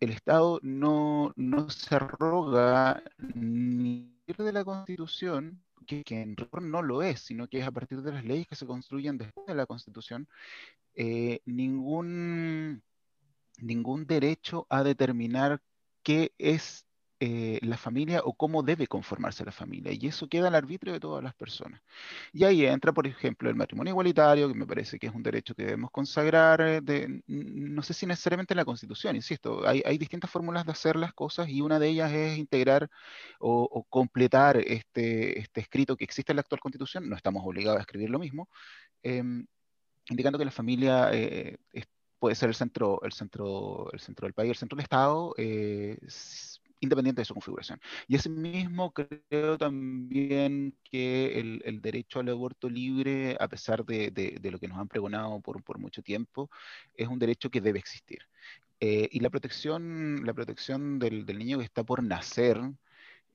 el 0.01 0.11
Estado 0.11 0.61
no, 0.63 1.35
se 1.69 1.95
arroga 1.95 3.03
ni 3.35 4.15
de 4.27 4.53
la 4.53 4.65
Constitución, 4.65 5.63
que, 5.87 6.05
en 6.09 6.37
rigor 6.37 6.63
no 6.63 6.83
lo 6.83 7.03
es, 7.03 7.21
sino 7.21 7.49
que 7.49 7.61
es 7.61 7.67
a 7.67 7.73
partir 7.73 8.03
de 8.03 8.13
las 8.13 8.25
leyes 8.25 8.47
que 8.47 8.57
se 8.57 8.67
construyen 8.67 9.19
después 9.19 9.47
de 9.47 9.55
la 9.55 9.67
Constitución, 9.67 10.29
eh, 10.95 11.41
ningún, 11.47 12.83
ningún 13.59 14.07
derecho 14.07 14.67
a 14.69 14.83
determinar 14.83 15.63
qué 16.03 16.33
es 16.39 16.88
eh, 17.21 17.59
la 17.63 17.77
familia 17.77 18.21
o 18.25 18.33
cómo 18.33 18.63
debe 18.63 18.87
conformarse 18.87 19.45
la 19.45 19.51
familia. 19.51 19.93
Y 19.93 20.07
eso 20.07 20.29
queda 20.29 20.47
al 20.49 20.55
arbitrio 20.55 20.93
de 20.93 21.01
todas 21.01 21.23
las 21.25 21.35
personas. 21.35 21.81
Y 22.33 22.45
ahí 22.45 22.65
entra, 22.65 22.93
por 22.93 23.09
ejemplo, 23.09 23.51
el 23.51 23.57
matrimonio 23.57 23.91
igualitario, 23.91 24.47
que 24.47 24.55
me 24.55 24.67
parece 24.67 25.01
que 25.01 25.09
es 25.09 25.15
un 25.15 25.25
derecho 25.25 25.53
que 25.55 25.65
debemos 25.65 25.91
consagrar, 25.91 26.61
eh, 26.61 26.81
de, 26.81 27.23
no 27.27 27.83
sé 27.83 27.93
si 27.93 28.07
necesariamente 28.07 28.55
en 28.55 28.59
la 28.59 28.65
Constitución, 28.65 29.17
insisto, 29.17 29.67
hay, 29.67 29.99
distintas 29.99 30.31
fórmulas 30.31 30.65
de 30.65 30.71
hacer 30.71 30.95
las 30.95 31.13
cosas 31.13 31.49
y 31.49 31.61
una 31.61 31.81
de 31.81 31.89
ellas 31.89 32.13
es 32.13 32.39
integrar 32.39 32.89
o, 33.41 33.85
completar 33.91 34.57
este, 34.59 35.41
este, 35.41 35.61
escrito 35.61 35.97
que 35.97 36.05
existe 36.05 36.31
en 36.33 36.37
la 36.37 36.43
actual 36.43 36.61
Constitución, 36.61 37.09
no 37.09 37.17
estamos 37.17 37.43
obligados 37.45 37.79
a 37.79 37.83
escribir 37.83 38.11
lo 38.11 38.21
mismo, 38.21 38.49
em, 39.03 39.45
indicando 40.09 40.39
que 40.39 40.45
la 40.45 40.51
familia 40.53 41.11
eh, 41.13 41.59
puede 42.19 42.37
ser 42.37 42.49
el 42.49 42.55
centro, 42.55 43.01
el, 43.03 43.13
centro, 43.13 43.91
el 43.93 44.01
centro 44.01 44.27
del 44.27 44.35
país, 44.35 44.51
el 44.51 44.57
centro 44.57 44.77
del 44.77 44.85
Estado, 44.85 45.35
independiente 46.81 47.21
de 47.21 47.27
su 47.27 47.35
configuración. 47.35 47.81
Y 48.07 48.17
asimismo 48.17 48.93
creo 48.93 49.59
también 49.59 50.77
que 50.85 51.39
el, 51.39 51.81
derecho 51.81 52.21
al 52.21 52.29
aborto 52.29 52.69
libre, 52.69 53.37
a 53.41 53.49
pesar 53.49 53.85
de, 53.85 54.39
lo 54.51 54.59
que 54.59 54.69
nos 54.69 54.79
han 54.79 54.89
pregonado 54.89 55.41
por, 55.41 55.63
por, 55.63 55.79
mucho 55.79 56.03
tiempo, 56.03 56.51
es 56.95 57.09
un 57.09 57.19
derecho 57.19 57.51
que 57.51 57.61
debe 57.61 57.79
existir. 57.79 58.21
Eh, 58.81 59.09
y 59.11 59.21
la 59.21 59.31
protección, 59.31 60.25
la 60.25 60.35
protección 60.35 60.99
del, 60.99 61.27
niño 61.27 61.59
que 61.59 61.65
está 61.65 61.83
por 61.83 62.03
nacer, 62.03 62.61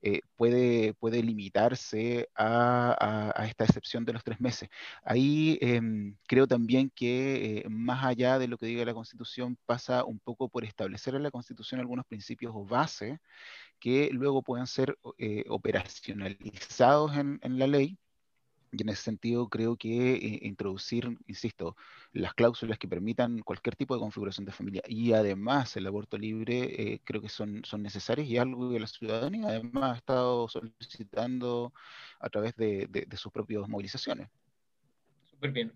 eh, 0.06 0.20
puede, 0.36 0.92
puede 0.92 1.22
limitarse 1.22 2.28
a, 2.36 3.32
esta 3.48 3.64
excepción 3.64 4.04
de 4.04 4.12
los 4.12 4.22
tres 4.22 4.38
meses. 4.38 4.68
Ahí 5.02 5.58
em, 5.62 6.14
creo 6.26 6.46
también 6.46 6.90
que 6.94 7.60
eh, 7.64 7.68
más 7.70 8.04
allá 8.04 8.38
de 8.38 8.46
lo 8.46 8.58
que 8.58 8.66
diga 8.66 8.84
la 8.84 8.92
Constitución, 8.92 9.56
pasa 9.64 10.04
un 10.04 10.20
poco 10.20 10.50
por 10.50 10.64
establecer 10.64 11.14
en 11.14 11.22
la 11.22 11.30
Constitución 11.30 11.80
algunos 11.80 12.04
principios 12.04 12.52
o 12.54 12.66
bases 12.66 13.18
que 13.80 14.10
luego 14.12 14.42
puedan 14.42 14.66
ser 14.66 14.98
eh, 15.18 15.44
operacionalizados 15.48 17.16
en, 17.16 17.40
en 17.42 17.58
la 17.58 17.66
ley 17.66 17.98
y 18.76 18.82
en 18.82 18.88
ese 18.88 19.02
sentido 19.02 19.48
creo 19.48 19.76
que 19.76 20.14
eh, 20.14 20.38
introducir, 20.42 21.16
insisto, 21.26 21.76
las 22.12 22.34
cláusulas 22.34 22.78
que 22.78 22.88
permitan 22.88 23.40
cualquier 23.40 23.76
tipo 23.76 23.94
de 23.94 24.00
configuración 24.00 24.44
de 24.44 24.52
familia 24.52 24.82
y 24.88 25.12
además 25.12 25.76
el 25.76 25.86
aborto 25.86 26.18
libre 26.18 26.92
eh, 26.94 27.00
creo 27.04 27.20
que 27.20 27.28
son, 27.28 27.64
son 27.64 27.82
necesarias 27.82 28.28
y 28.28 28.36
algo 28.36 28.70
que 28.70 28.80
la 28.80 28.86
ciudadanía 28.86 29.48
además 29.48 29.94
ha 29.94 29.96
estado 29.98 30.48
solicitando 30.48 31.72
a 32.18 32.28
través 32.28 32.56
de, 32.56 33.06
sus 33.16 33.30
propias 33.30 33.68
movilizaciones. 33.68 34.28
Súper 35.30 35.52
bien. 35.52 35.72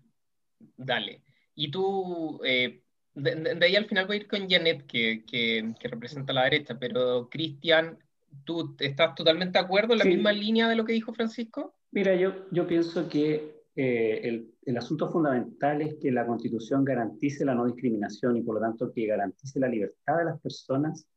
Dale. 0.75 1.21
Y 1.55 1.71
tú, 1.71 2.41
eh, 2.43 2.81
de, 3.13 3.57
ahí 3.61 3.75
al 3.75 3.85
final 3.85 4.07
voy 4.07 4.17
a 4.17 4.19
ir 4.19 4.27
con 4.27 4.49
Janet, 4.49 4.85
que, 4.87 5.23
que, 5.25 5.73
representa 5.87 6.33
la 6.33 6.43
derecha, 6.43 6.77
pero 6.77 7.29
Cristian, 7.29 7.97
¿tú 8.43 8.75
estás 8.79 9.15
totalmente 9.15 9.57
de 9.57 9.65
acuerdo 9.65 9.93
en 9.93 9.99
la 9.99 10.05
misma 10.05 10.33
línea 10.33 10.67
de 10.67 10.75
lo 10.75 10.83
que 10.83 10.93
dijo 10.93 11.13
Francisco? 11.13 11.78
Mira, 11.91 12.15
yo, 12.15 12.45
yo 12.51 12.67
pienso 12.67 13.09
que 13.09 13.63
eh, 13.75 14.19
el, 14.23 14.53
el, 14.65 14.77
asunto 14.77 15.09
fundamental 15.09 15.81
es 15.81 15.95
que 15.95 16.11
la 16.11 16.27
Constitución 16.27 16.85
garantice 16.85 17.43
la 17.43 17.55
no 17.55 17.65
discriminación 17.65 18.37
y 18.37 18.43
por 18.43 18.55
lo 18.55 18.61
tanto 18.61 18.91
que 18.91 19.07
garantice 19.07 19.59
la 19.59 19.67
libertad 19.67 20.17
de 20.19 20.25
las 20.25 20.39
personas 20.39 21.07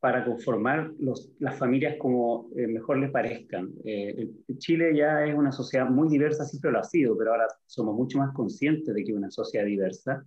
para 0.00 0.24
conformar 0.24 0.92
los, 0.98 1.30
las 1.38 1.56
familias 1.56 1.96
como 1.98 2.50
eh, 2.56 2.66
mejor 2.66 2.98
les 2.98 3.10
parezcan. 3.10 3.72
Eh, 3.84 4.30
Chile 4.58 4.96
ya 4.96 5.24
es 5.24 5.34
una 5.34 5.52
sociedad 5.52 5.88
muy 5.88 6.08
diversa, 6.08 6.44
siempre 6.44 6.72
lo 6.72 6.80
ha 6.80 6.84
sido, 6.84 7.16
pero 7.16 7.30
ahora 7.30 7.46
somos 7.66 7.94
mucho 7.94 8.18
más 8.18 8.34
conscientes 8.34 8.92
de 8.92 9.04
que 9.04 9.12
es 9.12 9.16
una 9.16 9.30
sociedad 9.30 9.64
diversa 9.64 10.26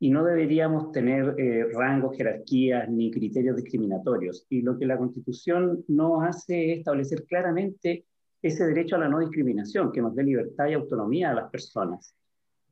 y 0.00 0.10
no 0.10 0.24
deberíamos 0.24 0.92
tener 0.92 1.36
rangos, 1.72 2.16
jerarquías 2.16 2.88
ni 2.88 3.10
criterios 3.10 3.56
discriminatorios. 3.56 4.46
Y 4.48 4.62
lo 4.62 4.78
que 4.78 4.86
la 4.86 4.98
Constitución 4.98 5.84
no 5.88 6.22
hace 6.22 6.72
es 6.72 6.78
establecer 6.78 7.24
claramente 7.24 8.04
ese 8.44 8.66
derecho 8.66 8.96
a 8.96 8.98
la 8.98 9.08
no 9.08 9.20
discriminación, 9.20 9.90
que 9.90 10.02
nos 10.02 10.14
dé 10.14 10.22
libertad 10.22 10.68
y 10.68 10.74
autonomía 10.74 11.30
a 11.30 11.34
las 11.34 11.50
personas. 11.50 12.14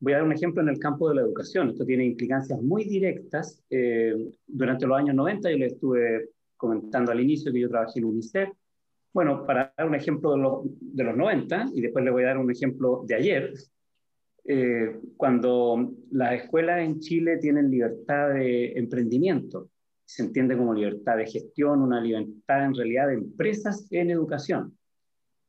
Voy 0.00 0.12
a 0.12 0.16
dar 0.16 0.26
un 0.26 0.32
ejemplo 0.32 0.60
en 0.60 0.68
el 0.68 0.78
campo 0.78 1.08
de 1.08 1.14
la 1.14 1.22
educación. 1.22 1.70
Esto 1.70 1.86
tiene 1.86 2.04
implicancias 2.04 2.60
muy 2.60 2.84
directas. 2.84 3.64
Eh, 3.70 4.14
durante 4.46 4.86
los 4.86 4.98
años 4.98 5.14
90, 5.14 5.50
yo 5.50 5.56
le 5.56 5.66
estuve 5.66 6.28
comentando 6.58 7.10
al 7.10 7.20
inicio 7.20 7.50
que 7.50 7.60
yo 7.60 7.70
trabajé 7.70 8.00
en 8.00 8.04
UNICEF. 8.04 8.50
Bueno, 9.14 9.46
para 9.46 9.72
dar 9.74 9.86
un 9.86 9.94
ejemplo 9.94 10.32
de 10.32 10.38
los, 10.38 10.60
de 10.78 11.04
los 11.04 11.16
90, 11.16 11.70
y 11.74 11.80
después 11.80 12.04
le 12.04 12.10
voy 12.10 12.24
a 12.24 12.26
dar 12.26 12.38
un 12.38 12.50
ejemplo 12.50 13.04
de 13.06 13.14
ayer, 13.14 13.54
eh, 14.44 15.00
cuando 15.16 15.90
las 16.10 16.42
escuelas 16.42 16.82
en 16.82 17.00
Chile 17.00 17.38
tienen 17.38 17.70
libertad 17.70 18.34
de 18.34 18.72
emprendimiento, 18.72 19.70
se 20.04 20.22
entiende 20.22 20.54
como 20.54 20.74
libertad 20.74 21.16
de 21.16 21.26
gestión, 21.26 21.80
una 21.80 21.98
libertad 21.98 22.66
en 22.66 22.74
realidad 22.74 23.08
de 23.08 23.14
empresas 23.14 23.86
en 23.90 24.10
educación. 24.10 24.76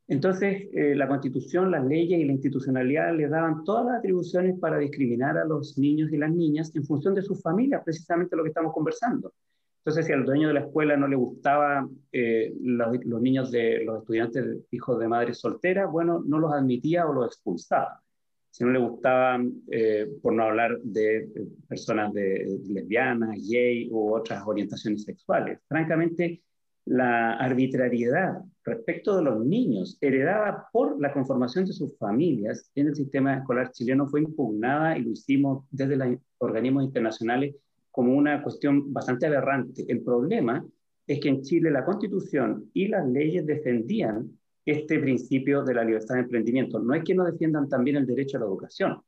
Entonces, 0.08 0.68
eh, 0.74 0.96
la 0.96 1.08
constitución, 1.08 1.72
las 1.72 1.86
leyes 1.86 2.20
y 2.20 2.26
la 2.26 2.34
institucionalidad 2.34 3.16
les 3.16 3.30
daban 3.30 3.64
todas 3.64 3.86
las 3.86 4.00
atribuciones 4.00 4.60
para 4.60 4.78
discriminar 4.78 5.38
a 5.38 5.46
los 5.46 5.78
niños 5.78 6.12
y 6.12 6.18
las 6.18 6.32
niñas 6.32 6.76
en 6.76 6.84
función 6.84 7.16
de 7.16 7.22
sus 7.22 7.42
familias, 7.42 7.82
precisamente 7.86 8.36
lo 8.36 8.44
que 8.44 8.50
estamos 8.50 8.74
conversando. 8.74 9.34
Entonces, 9.80 10.06
si 10.06 10.14
al 10.14 10.26
dueño 10.26 10.48
de 10.50 10.54
la 10.54 10.62
escuela 10.62 10.96
no 10.96 11.08
le 11.08 11.16
gustaba 11.16 11.88
eh, 12.12 12.54
los, 12.62 13.22
niños 13.22 13.52
de 13.52 13.84
los 13.84 14.00
estudiantes 14.00 14.66
hijos 14.72 15.00
de 15.00 15.08
madres 15.08 15.40
solteras, 15.40 15.92
bueno, 15.92 16.24
no 16.26 16.40
los 16.40 16.54
admitía 16.54 17.06
o 17.06 17.14
los 17.14 17.28
expulsaba. 17.28 18.02
Si 18.50 18.64
no 18.64 18.72
le 18.72 18.80
gustaban, 18.80 19.52
eh, 19.72 20.08
por 20.22 20.34
no 20.34 20.44
hablar 20.44 20.80
de 20.84 21.30
personas 21.68 22.14
de, 22.14 22.60
lesbianas, 22.70 23.38
gay 23.50 23.90
u 23.90 24.14
otras 24.14 24.44
orientaciones 24.46 25.04
sexuales. 25.04 25.60
Francamente, 25.68 26.44
la 26.86 27.34
arbitrariedad 27.34 28.42
respecto 28.64 29.18
de 29.18 29.24
los 29.24 29.46
niños 29.46 29.98
heredada 30.02 30.68
por 30.72 31.00
la 31.00 31.12
conformación 31.12 31.66
de 31.66 31.74
sus 31.74 31.98
familias 31.98 32.72
en 32.76 32.88
el 32.88 32.96
sistema 32.96 33.36
escolar 33.36 33.72
chileno 33.72 34.08
fue 34.08 34.22
impugnada 34.22 34.98
y 34.98 35.04
lo 35.04 35.12
hicimos 35.12 35.66
desde 35.70 35.98
los 35.98 36.18
organismos 36.38 36.86
internacionales 36.86 37.56
como 37.92 38.16
una 38.16 38.42
cuestión 38.42 38.92
bastante 38.92 39.28
aberrante. 39.28 39.86
El 39.88 40.02
problema 40.02 40.66
es 41.06 41.20
que 41.20 41.30
en 41.30 41.42
Chile 41.42 41.70
la 41.70 41.86
constitución 41.86 42.70
y 42.74 42.88
las 42.88 43.08
leyes 43.08 43.46
defendían 43.46 44.32
este 44.66 45.00
principio 45.00 45.64
de 45.64 45.74
la 45.74 45.84
libertad 45.84 46.16
de 46.16 46.22
emprendimiento. 46.22 46.80
No 46.80 46.94
es 46.94 47.04
que 47.04 47.14
no 47.14 47.26
defiendan 47.26 47.68
también 47.68 47.98
el 47.98 48.06
derecho 48.06 48.38
a 48.38 48.40
la 48.40 48.46
educación, 48.46 49.02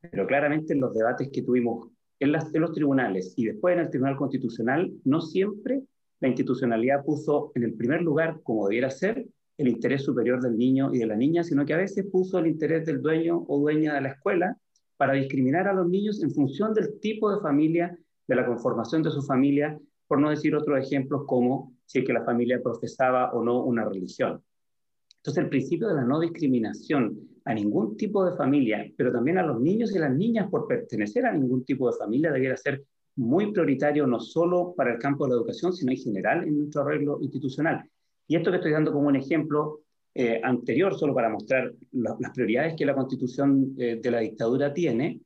pero 0.00 0.26
claramente 0.26 0.72
en 0.72 0.80
los 0.80 0.94
debates 0.94 1.28
que 1.30 1.42
tuvimos 1.42 1.88
en, 2.18 2.32
los 2.32 2.72
tribunales 2.72 3.34
y 3.36 3.46
después 3.46 3.74
en 3.74 3.80
el 3.80 3.90
Tribunal 3.90 4.16
Constitucional, 4.16 4.92
no 5.04 5.20
siempre 5.20 5.82
la 6.22 6.28
institucionalidad 6.28 7.04
puso 7.04 7.50
en 7.56 7.64
el 7.64 7.74
primer 7.74 8.00
lugar, 8.00 8.40
como 8.44 8.68
debiera 8.68 8.90
ser, 8.90 9.26
el 9.58 9.68
interés 9.68 10.04
superior 10.04 10.40
del 10.40 10.56
niño 10.56 10.94
y 10.94 10.98
de 10.98 11.06
la 11.06 11.16
niña, 11.16 11.42
sino 11.42 11.66
que 11.66 11.74
a 11.74 11.78
veces 11.78 12.06
puso 12.06 12.38
el 12.38 12.46
interés 12.46 12.86
del 12.86 13.02
dueño 13.02 13.44
o 13.48 13.58
dueña 13.58 13.94
de 13.94 14.02
la 14.02 14.10
escuela 14.10 14.56
para 14.96 15.14
discriminar 15.14 15.66
a 15.66 15.72
los 15.72 15.88
niños 15.88 16.22
en 16.22 16.30
función 16.30 16.72
del 16.74 17.00
tipo 17.00 17.34
de 17.34 17.40
familia, 17.40 17.98
de 18.28 18.36
la 18.36 18.46
conformación 18.46 19.02
de 19.02 19.10
su 19.10 19.20
familia, 19.22 19.76
por 20.06 20.20
no 20.20 20.30
decir 20.30 20.54
otros 20.54 20.78
ejemplos 20.78 21.22
como 21.26 21.74
si 21.86 22.02
la 22.02 22.24
familia 22.24 22.62
profesaba 22.62 23.32
o 23.32 23.42
no 23.42 23.64
una 23.64 23.84
religión. 23.84 24.40
Entonces 25.16 25.42
el 25.42 25.50
principio 25.50 25.88
de 25.88 25.94
la 25.94 26.04
no 26.04 26.20
discriminación 26.20 27.18
a 27.44 27.52
ningún 27.52 27.96
tipo 27.96 28.24
de 28.24 28.36
familia, 28.36 28.88
pero 28.96 29.10
también 29.10 29.38
a 29.38 29.42
los 29.42 29.60
niños 29.60 29.92
y 29.94 29.98
las 29.98 30.14
niñas 30.14 30.48
por 30.48 30.68
pertenecer 30.68 31.26
a 31.26 31.32
ningún 31.32 31.64
tipo 31.64 31.90
de 31.90 31.98
familia, 31.98 32.30
debiera 32.30 32.56
ser 32.56 32.84
muy 33.16 33.52
prioritario 33.52 34.06
no 34.06 34.20
solo 34.20 34.74
para 34.76 34.92
el 34.92 34.98
campo 34.98 35.24
de 35.24 35.30
la 35.30 35.36
educación, 35.36 35.72
sino 35.72 35.92
en 35.92 35.98
general 35.98 36.44
en 36.44 36.58
nuestro 36.58 36.82
arreglo 36.82 37.18
institucional. 37.20 37.88
Y 38.26 38.36
esto 38.36 38.50
que 38.50 38.56
estoy 38.56 38.72
dando 38.72 38.92
como 38.92 39.08
un 39.08 39.16
ejemplo 39.16 39.80
eh, 40.14 40.40
anterior, 40.42 40.98
solo 40.98 41.14
para 41.14 41.28
mostrar 41.28 41.72
las 41.92 42.30
prioridades 42.32 42.74
que 42.76 42.86
la 42.86 42.94
constitución 42.94 43.74
eh, 43.78 43.98
de 44.02 44.10
la 44.10 44.20
dictadura 44.20 44.72
tiene, 44.72 45.20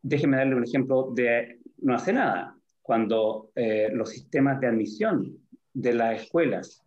déjenme 0.00 0.36
darle 0.36 0.56
un 0.56 0.64
ejemplo 0.64 1.12
de 1.14 1.58
no 1.78 1.94
hace 1.94 2.12
nada, 2.12 2.56
cuando 2.80 3.50
eh, 3.54 3.88
los 3.92 4.10
sistemas 4.10 4.60
de 4.60 4.66
admisión 4.68 5.38
de 5.72 5.94
las 5.94 6.22
escuelas 6.22 6.82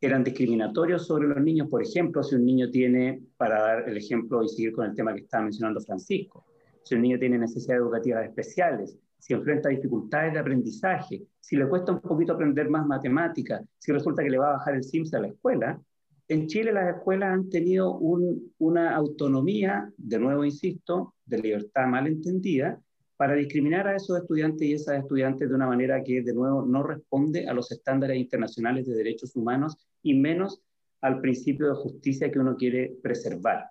eran 0.00 0.24
discriminatorios 0.24 1.06
sobre 1.06 1.28
los 1.28 1.42
niños, 1.42 1.68
por 1.68 1.82
ejemplo, 1.82 2.22
si 2.22 2.34
un 2.34 2.44
niño 2.44 2.70
tiene, 2.70 3.22
para 3.36 3.60
dar 3.60 3.88
el 3.88 3.96
ejemplo 3.96 4.42
y 4.42 4.48
seguir 4.48 4.72
con 4.72 4.86
el 4.86 4.94
tema 4.94 5.14
que 5.14 5.20
estaba 5.20 5.44
mencionando 5.44 5.80
Francisco, 5.80 6.44
si 6.82 6.94
un 6.94 7.02
niño 7.02 7.18
tiene 7.18 7.38
necesidades 7.38 7.82
educativas 7.82 8.24
especiales, 8.24 8.98
si 9.18 9.34
enfrenta 9.34 9.68
dificultades 9.68 10.32
de 10.32 10.38
aprendizaje, 10.38 11.22
si 11.40 11.56
le 11.56 11.68
cuesta 11.68 11.92
un 11.92 12.00
poquito 12.00 12.32
aprender 12.32 12.68
más 12.68 12.86
matemática, 12.86 13.62
si 13.78 13.92
resulta 13.92 14.22
que 14.22 14.30
le 14.30 14.38
va 14.38 14.50
a 14.50 14.56
bajar 14.58 14.74
el 14.74 14.84
SIMS 14.84 15.14
a 15.14 15.20
la 15.20 15.28
escuela, 15.28 15.80
en 16.28 16.48
Chile 16.48 16.72
las 16.72 16.96
escuelas 16.96 17.32
han 17.32 17.48
tenido 17.48 17.98
una 17.98 18.96
autonomía, 18.96 19.92
de 19.96 20.18
nuevo 20.18 20.44
insisto, 20.44 21.14
de 21.24 21.38
libertad 21.38 21.86
mal 21.86 22.06
entendida, 22.08 22.80
para 23.16 23.34
discriminar 23.34 23.86
a 23.86 23.96
esos 23.96 24.18
estudiantes 24.18 24.66
y 24.66 24.72
esas 24.74 24.98
estudiantes 24.98 25.48
de 25.48 25.54
una 25.54 25.68
manera 25.68 26.02
que, 26.02 26.22
de 26.22 26.34
nuevo, 26.34 26.66
no 26.66 26.82
responde 26.82 27.48
a 27.48 27.54
los 27.54 27.70
estándares 27.70 28.18
internacionales 28.18 28.86
de 28.86 28.94
derechos 28.94 29.34
humanos 29.36 29.76
y 30.02 30.14
menos 30.14 30.60
al 31.00 31.20
principio 31.20 31.68
de 31.68 31.76
justicia 31.76 32.30
que 32.30 32.40
uno 32.40 32.56
quiere 32.56 32.96
preservar 33.02 33.70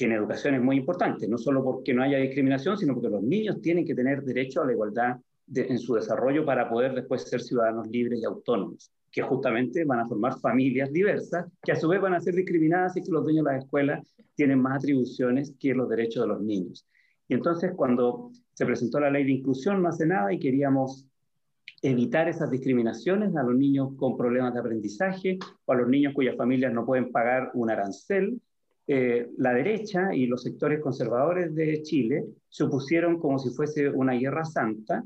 que 0.00 0.06
en 0.06 0.12
educación 0.12 0.54
es 0.54 0.62
muy 0.62 0.78
importante, 0.78 1.28
no 1.28 1.36
solo 1.36 1.62
porque 1.62 1.92
no 1.92 2.02
haya 2.02 2.16
discriminación, 2.16 2.78
sino 2.78 2.94
porque 2.94 3.10
los 3.10 3.22
niños 3.22 3.60
tienen 3.60 3.84
que 3.84 3.94
tener 3.94 4.22
derecho 4.22 4.62
a 4.62 4.64
la 4.64 4.72
igualdad 4.72 5.18
en 5.54 5.78
su 5.78 5.94
desarrollo 5.94 6.42
para 6.46 6.70
poder 6.70 6.94
después 6.94 7.28
ser 7.28 7.42
ciudadanos 7.42 7.86
libres 7.86 8.18
y 8.18 8.24
autónomos. 8.24 8.90
que 9.12 9.20
justamente 9.20 9.84
van 9.84 9.98
a 9.98 10.08
formar 10.08 10.40
familias 10.40 10.90
diversas, 10.90 11.44
que 11.62 11.72
a 11.72 11.76
su 11.76 11.88
vez 11.88 12.00
van 12.00 12.14
a 12.14 12.20
ser 12.20 12.34
discriminadas 12.34 12.96
y 12.96 13.02
que 13.02 13.10
los 13.10 13.24
dueños 13.24 13.44
de 13.44 13.52
las 13.52 13.64
escuelas 13.64 14.16
tienen 14.36 14.58
más 14.62 14.78
atribuciones 14.78 15.52
que 15.58 15.74
los 15.74 15.88
derechos 15.90 16.22
de 16.22 16.28
los 16.28 16.40
niños. 16.40 16.86
Y 17.28 17.34
entonces 17.34 17.72
cuando 17.76 18.30
se 18.54 18.64
presentó 18.64 19.00
la 19.00 19.10
ley 19.10 19.24
de 19.24 19.32
inclusión 19.32 19.82
no 19.82 19.88
hace 19.88 20.06
nada 20.06 20.32
y 20.32 20.38
queríamos 20.38 21.06
evitar 21.82 22.26
esas 22.26 22.50
discriminaciones 22.50 23.36
a 23.36 23.42
los 23.42 23.54
niños 23.54 23.90
con 23.96 24.16
problemas 24.16 24.54
de 24.54 24.60
aprendizaje 24.60 25.38
o 25.66 25.72
a 25.72 25.76
los 25.76 25.88
niños 25.88 26.14
cuyas 26.14 26.36
familias 26.36 26.72
no 26.72 26.86
pueden 26.86 27.12
pagar 27.12 27.50
un 27.52 27.70
arancel, 27.70 28.40
eh, 28.92 29.30
la 29.36 29.54
derecha 29.54 30.12
y 30.12 30.26
los 30.26 30.42
sectores 30.42 30.80
conservadores 30.80 31.54
de 31.54 31.80
Chile 31.82 32.24
se 32.48 32.64
opusieron 32.64 33.20
como 33.20 33.38
si 33.38 33.50
fuese 33.50 33.88
una 33.88 34.14
guerra 34.14 34.44
santa 34.44 35.04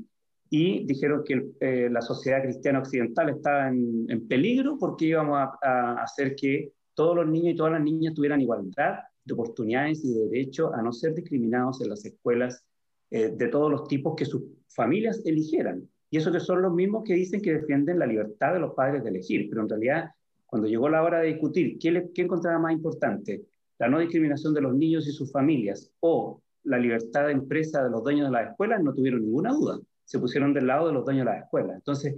y 0.49 0.87
dijeron 0.87 1.23
que 1.23 1.51
eh, 1.59 1.87
la 1.91 2.01
sociedad 2.01 2.41
cristiana 2.41 2.79
occidental 2.79 3.29
estaba 3.29 3.67
en, 3.67 4.27
peligro 4.27 4.79
porque 4.79 5.05
íbamos 5.05 5.37
a, 5.61 6.01
hacer 6.01 6.35
que 6.35 6.71
todos 6.95 7.15
los 7.15 7.27
niños 7.27 7.53
y 7.53 7.55
todas 7.55 7.73
las 7.73 7.83
niñas 7.83 8.15
tuvieran 8.15 8.41
igualdad 8.41 9.01
de 9.23 9.33
oportunidades 9.35 10.03
y 10.03 10.15
de 10.15 10.29
derecho 10.29 10.73
a 10.73 10.81
no 10.81 10.91
ser 10.91 11.13
discriminados 11.13 11.79
en 11.83 11.89
las 11.89 12.03
escuelas 12.05 12.65
eh, 13.11 13.35
de 13.37 13.47
todos 13.49 13.69
los 13.69 13.87
tipos 13.87 14.15
que 14.15 14.25
sus 14.25 14.41
familias 14.67 15.21
eligieran. 15.25 15.87
Y 16.09 16.17
eso 16.17 16.31
que 16.31 16.39
son 16.39 16.63
los 16.63 16.73
mismos 16.73 17.03
que 17.05 17.13
dicen 17.13 17.39
que 17.39 17.53
defienden 17.53 17.99
la 17.99 18.07
libertad 18.07 18.53
de 18.53 18.61
los 18.61 18.73
padres 18.73 19.03
de 19.03 19.11
elegir, 19.11 19.47
pero 19.47 19.61
en 19.61 19.69
realidad 19.69 20.09
cuando 20.47 20.67
llegó 20.67 20.89
la 20.89 21.03
hora 21.03 21.19
de 21.19 21.27
discutir 21.27 21.77
qué, 21.77 22.09
qué 22.15 22.23
encontraba 22.23 22.57
más 22.57 22.73
importante, 22.73 23.45
la 23.79 23.89
no 23.89 23.99
discriminación 23.99 24.53
de 24.53 24.61
los 24.61 24.75
niños 24.75 25.07
y 25.07 25.11
sus 25.11 25.31
familias 25.31 25.91
o 25.99 26.41
la 26.63 26.77
libertad 26.77 27.27
de 27.27 27.33
empresa 27.33 27.83
de 27.83 27.89
los 27.89 28.03
dueños 28.03 28.27
de 28.27 28.31
las 28.31 28.51
escuelas, 28.51 28.81
no 28.81 28.93
tuvieron 28.93 29.21
ninguna 29.21 29.51
duda 29.53 29.79
se 30.05 30.19
pusieron 30.19 30.53
del 30.53 30.67
lado 30.67 30.87
de 30.87 30.93
los 30.93 31.03
dueños 31.03 31.25
de 31.25 31.31
las 31.31 31.43
escuelas. 31.43 31.75
Entonces, 31.75 32.15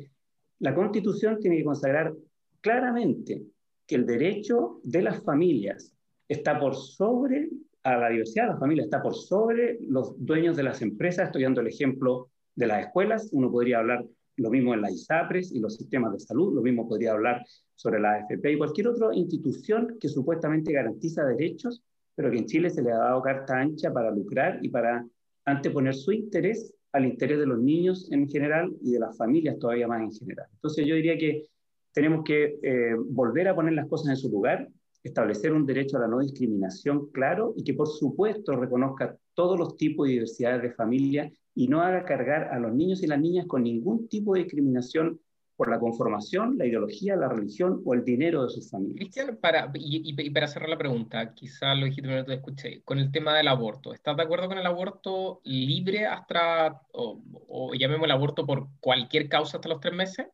la 0.60 0.76
Constitución 0.76 1.40
tiene 1.40 1.58
que 1.58 1.64
consagrar 1.64 2.14
claramente 2.62 3.44
que 3.86 3.96
el 3.96 4.06
derecho 4.06 4.82
de 4.84 5.02
las 5.02 5.24
familias 5.24 5.94
está 6.28 6.60
por 6.60 6.76
sobre 6.76 7.50
a 7.84 7.96
la 7.96 8.10
diversidad 8.10 8.44
de 8.44 8.50
las 8.52 8.60
familias, 8.60 8.86
está 8.86 9.02
por 9.02 9.16
sobre 9.16 9.78
los 9.82 10.14
dueños 10.18 10.58
de 10.58 10.64
las 10.64 10.82
empresas. 10.82 11.28
Estoy 11.28 11.44
dando 11.44 11.62
el 11.62 11.68
ejemplo 11.68 12.30
de 12.54 12.68
las 12.68 12.86
escuelas. 12.86 13.30
Uno 13.32 13.50
podría 13.50 13.80
hablar 13.80 14.06
lo 14.38 14.50
mismo 14.50 14.74
en 14.74 14.82
las 14.82 14.94
ISAPRES 14.94 15.51
y 15.51 15.60
los 15.60 15.75
sistemas 15.75 16.13
de 16.13 16.20
salud, 16.20 16.53
lo 16.53 16.62
mismo 16.62 16.88
podría 16.88 17.13
hablar 17.13 17.44
sobre 17.75 18.00
la 18.00 18.13
AFP 18.13 18.53
y 18.53 18.58
cualquier 18.58 18.88
otra 18.88 19.13
institución 19.13 19.98
que 20.00 20.10
supuestamente 20.10 20.72
garantiza 20.72 21.25
derechos, 21.25 21.84
pero 22.15 22.32
que 22.32 22.38
en 22.38 22.46
Chile 22.46 22.70
se 22.70 22.82
le 22.82 22.91
ha 22.91 22.98
dado 22.98 23.22
carta 23.22 23.60
ancha 23.60 23.91
para 23.91 24.12
lucrar 24.12 24.60
y 24.62 24.70
para 24.70 25.06
anteponer 25.46 25.94
su 25.94 26.12
interés 26.12 26.74
al 26.94 27.06
interés 27.06 27.39
de 27.39 27.46
los 27.46 27.60
niños 27.60 28.12
en 28.12 28.27
general 28.27 28.75
y 28.82 28.91
de 28.91 29.00
las 29.00 29.17
familias 29.17 29.60
todavía 29.60 29.88
más 29.88 30.01
en 30.01 30.12
general. 30.12 30.48
Entonces 30.53 30.86
yo 30.86 30.96
diría 30.96 31.17
que 31.17 31.48
tenemos 31.91 32.24
que 32.24 32.60
eh, 32.62 32.96
volver 32.96 33.48
a 33.48 33.56
poner 33.56 33.74
las 33.74 33.88
cosas 33.88 34.10
en 34.10 34.17
su 34.17 34.29
lugar, 34.29 34.67
establecer 35.03 35.53
un 35.53 35.65
derecho 35.65 35.98
a 35.98 36.01
la 36.01 36.08
no 36.08 36.20
discriminación 36.20 37.12
claro 37.12 37.53
y 37.56 37.63
que 37.63 37.74
por 37.74 37.88
supuesto 37.88 38.56
reconozca 38.56 39.17
todos 39.34 39.58
los 39.58 39.77
tipos 39.77 40.08
y 40.08 40.13
diversidades 40.13 40.62
de 40.62 40.72
familia 40.72 41.32
y 41.58 41.68
no 41.68 41.82
haga 41.82 42.06
cargar 42.06 42.50
a 42.54 42.60
los 42.60 42.72
niños 42.72 43.02
y 43.02 43.08
las 43.08 43.20
niñas 43.20 43.48
con 43.48 43.64
ningún 43.64 44.08
tipo 44.08 44.36
de 44.36 44.44
discriminación 44.44 45.20
por 45.56 45.72
la 45.72 45.80
conformación, 45.80 46.56
la 46.56 46.68
ideología, 46.68 47.16
la 47.16 47.30
religión 47.30 47.82
o 47.84 47.96
el 47.96 48.04
dinero 48.04 48.44
de 48.44 48.50
sus 48.52 48.70
familias. 48.70 48.98
Cristian, 48.98 49.38
para, 49.38 49.72
y, 49.74 50.30
para 50.30 50.48
cerrar 50.48 50.70
la 50.70 50.78
pregunta, 50.78 51.34
quizá 51.34 51.74
lo 51.74 51.88
dijiste 51.88 52.08
no 52.08 52.24
te 52.24 52.36
escuché, 52.36 52.84
con 52.84 53.00
el 53.00 53.12
tema 53.12 53.36
del 53.36 53.48
aborto, 53.48 53.92
¿estás 53.92 54.16
de 54.16 54.22
acuerdo 54.22 54.48
con 54.48 54.60
el 54.60 54.68
aborto 54.68 55.42
libre 55.46 56.06
hasta, 56.06 56.80
o, 56.92 57.24
o 57.48 57.74
llamemos 57.74 58.06
el 58.06 58.12
aborto 58.12 58.46
por 58.46 58.68
cualquier 58.80 59.28
causa 59.28 59.58
hasta 59.58 59.70
los 59.70 59.80
tres 59.80 59.96
meses? 59.96 60.28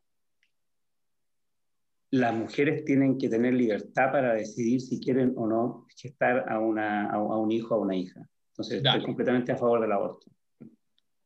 Las 2.12 2.36
mujeres 2.36 2.84
tienen 2.84 3.18
que 3.18 3.30
tener 3.30 3.54
libertad 3.54 4.12
para 4.12 4.34
decidir 4.34 4.82
si 4.82 5.00
quieren 5.00 5.32
o 5.38 5.48
no 5.48 5.86
gestar 5.96 6.50
a, 6.50 6.60
una, 6.60 7.10
a, 7.10 7.18
un 7.18 7.50
hijo 7.50 7.76
o 7.76 7.78
a 7.78 7.82
una 7.82 7.96
hija. 7.96 8.28
Entonces, 8.50 8.84
estoy 8.84 9.04
completamente 9.04 9.54
a 9.54 9.56
favor 9.56 9.80
del 9.80 9.94
aborto. 9.94 10.34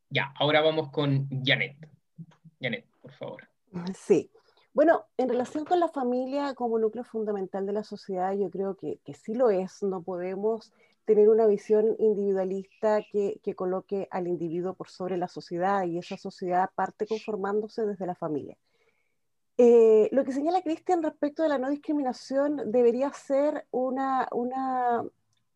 Ya, 0.09 0.33
ahora 0.39 0.61
vamos 0.61 0.89
con 0.89 1.27
Janet. 1.43 1.75
Janet, 2.61 2.85
por 3.01 3.11
favor. 3.13 3.47
Sí. 3.93 4.31
Bueno, 4.73 5.05
en 5.17 5.29
relación 5.29 5.65
con 5.65 5.79
la 5.79 5.87
familia 5.87 6.53
como 6.53 6.77
núcleo 6.77 7.03
fundamental 7.03 7.65
de 7.65 7.73
la 7.73 7.83
sociedad, 7.83 8.33
yo 8.33 8.49
creo 8.49 8.75
que, 8.75 8.99
que 9.03 9.13
sí 9.13 9.33
lo 9.33 9.49
es. 9.49 9.81
No 9.81 10.03
podemos 10.03 10.71
tener 11.05 11.29
una 11.29 11.47
visión 11.47 11.95
individualista 11.99 13.01
que, 13.11 13.39
que, 13.41 13.55
coloque 13.55 14.07
al 14.11 14.27
individuo 14.27 14.73
por 14.73 14.89
sobre 14.89 15.17
la 15.17 15.27
sociedad 15.27 15.83
y 15.85 15.97
esa 15.97 16.17
sociedad 16.17 16.69
parte 16.75 17.07
conformándose 17.07 17.85
desde 17.85 18.05
la 18.05 18.13
familia. 18.13 18.57
Eh, 19.57 20.09
lo 20.11 20.23
que 20.23 20.33
señala 20.33 20.61
Cristian 20.61 21.01
respecto 21.01 21.41
de 21.41 21.49
la 21.49 21.57
no 21.57 21.69
discriminación 21.69 22.71
debería 22.71 23.11
ser 23.13 23.65
una, 23.71 24.27
una, 24.31 25.03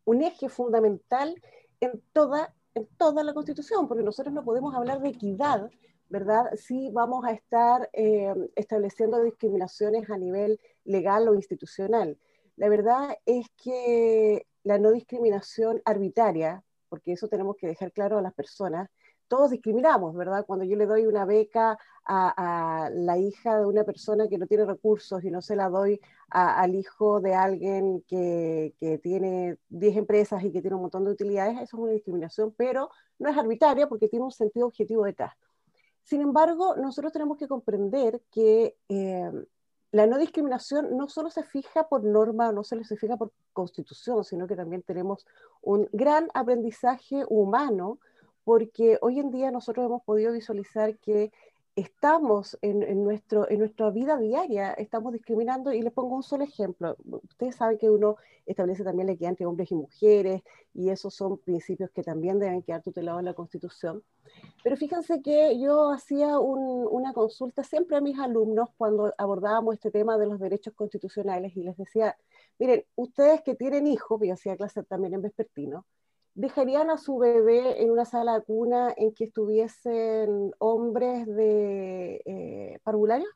un 0.04 0.22
eje 0.22 0.48
fundamental 0.48 1.40
en 1.80 2.02
toda, 2.12 2.52
en 2.74 2.86
toda 2.96 3.22
la 3.24 3.34
Constitución, 3.34 3.88
porque 3.88 4.02
nosotros 4.02 4.34
no 4.34 4.44
podemos 4.44 4.74
hablar 4.74 5.00
de 5.00 5.10
equidad 5.10 5.70
¿verdad? 6.12 6.50
Sí 6.56 6.90
vamos 6.92 7.24
a 7.24 7.32
estar 7.32 7.88
eh, 7.94 8.34
estableciendo 8.54 9.22
discriminaciones 9.22 10.10
a 10.10 10.18
nivel 10.18 10.60
legal 10.84 11.26
o 11.26 11.34
institucional. 11.34 12.18
La 12.56 12.68
verdad 12.68 13.16
es 13.24 13.46
que 13.56 14.46
la 14.62 14.76
no 14.78 14.92
discriminación 14.92 15.80
arbitraria, 15.86 16.62
porque 16.90 17.12
eso 17.12 17.28
tenemos 17.28 17.56
que 17.56 17.66
dejar 17.66 17.92
claro 17.92 18.18
a 18.18 18.22
las 18.22 18.34
personas, 18.34 18.90
todos 19.28 19.50
discriminamos, 19.50 20.14
¿verdad? 20.14 20.44
Cuando 20.46 20.64
yo 20.64 20.76
le 20.76 20.86
doy 20.86 21.06
una 21.06 21.24
beca 21.24 21.78
a, 22.04 22.90
la 22.92 23.18
hija 23.18 23.58
de 23.58 23.66
una 23.66 23.84
persona 23.84 24.28
que 24.28 24.38
no 24.38 24.46
tiene 24.46 24.64
recursos 24.64 25.22
y 25.24 25.30
no 25.30 25.40
se 25.40 25.56
la 25.56 25.68
doy 25.68 26.00
al 26.30 26.74
hijo 26.74 27.20
de 27.20 27.34
alguien 27.34 28.02
que, 28.06 28.74
que 28.80 28.98
tiene 28.98 29.58
10 29.68 29.96
empresas 29.96 30.42
y 30.44 30.50
que 30.50 30.60
tiene 30.60 30.76
un 30.76 30.82
montón 30.82 31.04
de 31.04 31.12
utilidades, 31.12 31.54
eso 31.54 31.76
es 31.76 31.82
una 31.82 31.92
discriminación, 31.92 32.52
pero 32.56 32.90
no 33.18 33.28
es 33.28 33.36
arbitraria 33.36 33.88
porque 33.88 34.08
tiene 34.08 34.24
un 34.24 34.32
sentido 34.32 34.66
objetivo 34.66 35.04
detrás. 35.04 35.34
Sin 36.04 36.20
embargo, 36.20 36.74
nosotros 36.76 37.12
tenemos 37.12 37.38
que 37.38 37.48
comprender 37.48 38.20
que 38.30 38.76
eh, 38.88 39.30
la 39.92 40.06
no 40.06 40.18
discriminación 40.18 40.96
no 40.96 41.08
solo 41.08 41.30
se 41.30 41.44
fija 41.44 41.86
por 41.88 42.02
norma, 42.02 42.50
no 42.50 42.64
solo 42.64 42.82
se 42.82 42.96
fija 42.96 43.16
por 43.16 43.30
constitución, 43.52 44.24
sino 44.24 44.46
que 44.46 44.56
también 44.56 44.82
tenemos 44.82 45.26
un 45.60 45.88
gran 45.92 46.28
aprendizaje 46.34 47.24
humano, 47.28 47.98
porque 48.44 48.98
hoy 49.00 49.20
en 49.20 49.30
día 49.30 49.50
nosotros 49.50 49.86
hemos 49.86 50.02
podido 50.02 50.32
visualizar 50.32 50.96
que 50.98 51.32
estamos 51.74 52.58
en, 52.60 53.02
nuestro, 53.02 53.48
en 53.50 53.60
nuestra 53.60 53.90
vida 53.90 54.18
diaria, 54.18 54.72
estamos 54.74 55.12
discriminando, 55.12 55.72
y 55.72 55.80
les 55.80 55.92
pongo 55.92 56.16
un 56.16 56.22
solo 56.22 56.44
ejemplo. 56.44 56.96
Ustedes 57.30 57.56
saben 57.56 57.78
que 57.78 57.88
uno 57.88 58.16
establece 58.44 58.84
también 58.84 59.06
la 59.06 59.14
equidad 59.14 59.30
entre 59.30 59.46
hombres 59.46 59.70
y 59.70 59.74
mujeres, 59.74 60.42
y 60.74 60.90
esos 60.90 61.14
son 61.14 61.38
principios 61.38 61.90
que 61.90 62.02
también 62.02 62.38
deben 62.38 62.62
quedar 62.62 62.82
tutelados 62.82 63.20
en 63.20 63.26
la 63.26 63.34
Constitución. 63.34 64.02
Pero 64.62 64.76
fíjense 64.76 65.22
que 65.22 65.58
yo 65.58 65.90
hacía 65.90 66.38
una 66.38 67.14
consulta 67.14 67.64
siempre 67.64 67.96
a 67.96 68.00
mis 68.00 68.18
alumnos 68.18 68.68
cuando 68.76 69.14
abordábamos 69.16 69.74
este 69.74 69.90
tema 69.90 70.18
de 70.18 70.26
los 70.26 70.38
derechos 70.38 70.74
constitucionales 70.74 71.56
y 71.56 71.62
les 71.62 71.76
decía, 71.76 72.16
miren, 72.58 72.84
ustedes 72.96 73.40
que 73.42 73.54
tienen 73.54 73.86
hijos, 73.86 74.20
yo 74.22 74.34
hacía 74.34 74.56
clase 74.56 74.82
también 74.82 75.14
en 75.14 75.22
vespertino, 75.22 75.86
¿dejarían 76.34 76.90
a 76.90 76.98
su 76.98 77.18
bebé 77.18 77.82
en 77.82 77.90
una 77.90 78.04
sala 78.04 78.34
de 78.34 78.44
cuna 78.44 78.92
en 78.96 79.14
que 79.14 79.24
estuviesen 79.24 80.52
hombres 80.58 81.26
de 81.26 82.22
eh, 82.24 82.78
parvulario? 82.82 83.28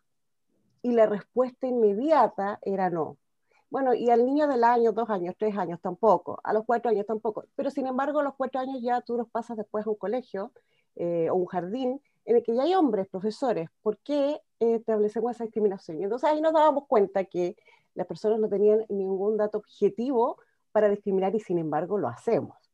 Y 0.83 0.93
la 0.93 1.07
respuesta 1.07 1.67
inmediata 1.67 2.59
era 2.63 2.91
no. 2.91 3.19
Bueno, 3.69 3.95
y 3.95 4.11
al 4.11 4.25
niño 4.25 4.47
del 4.47 4.63
año, 4.63 4.93
dos 4.93 5.11
años, 5.11 5.35
tres 5.37 5.57
años 5.59 5.81
tampoco, 5.81 6.41
a 6.45 6.53
los 6.53 6.65
cuatro 6.65 6.91
años 6.91 7.05
tampoco. 7.07 7.45
Pero 7.57 7.71
sin 7.71 7.87
embargo, 7.87 8.21
a 8.21 8.23
los 8.23 8.35
cuatro 8.35 8.61
años 8.61 8.81
ya 8.81 9.01
tú 9.01 9.17
los 9.17 9.29
pasas 9.29 9.57
después 9.57 9.87
a 9.87 9.91
un 9.91 9.97
colegio 9.97 10.53
eh, 10.95 11.29
o 11.31 11.35
un 11.35 11.47
jardín 11.47 12.01
en 12.25 12.37
el 12.37 12.43
que 12.43 12.55
ya 12.55 12.63
hay 12.63 12.75
hombres, 12.75 13.09
profesores. 13.09 13.69
¿Por 13.83 13.99
qué 13.99 14.41
establecemos 14.61 15.33
esa 15.33 15.45
discriminación? 15.45 16.01
Y 16.01 16.05
entonces 16.05 16.29
ahí 16.31 16.41
nos 16.41 16.53
dábamos 16.53 16.87
cuenta 16.87 17.25
que 17.25 17.57
las 17.95 18.07
personas 18.07 18.39
no 18.39 18.49
tenían 18.49 18.85
ningún 18.89 19.37
dato 19.37 19.59
objetivo 19.59 20.39
para 20.71 20.89
discriminar 20.89 21.35
y 21.35 21.41
sin 21.41 21.59
embargo 21.59 21.99
lo 21.99 22.09
hacemos. 22.09 22.65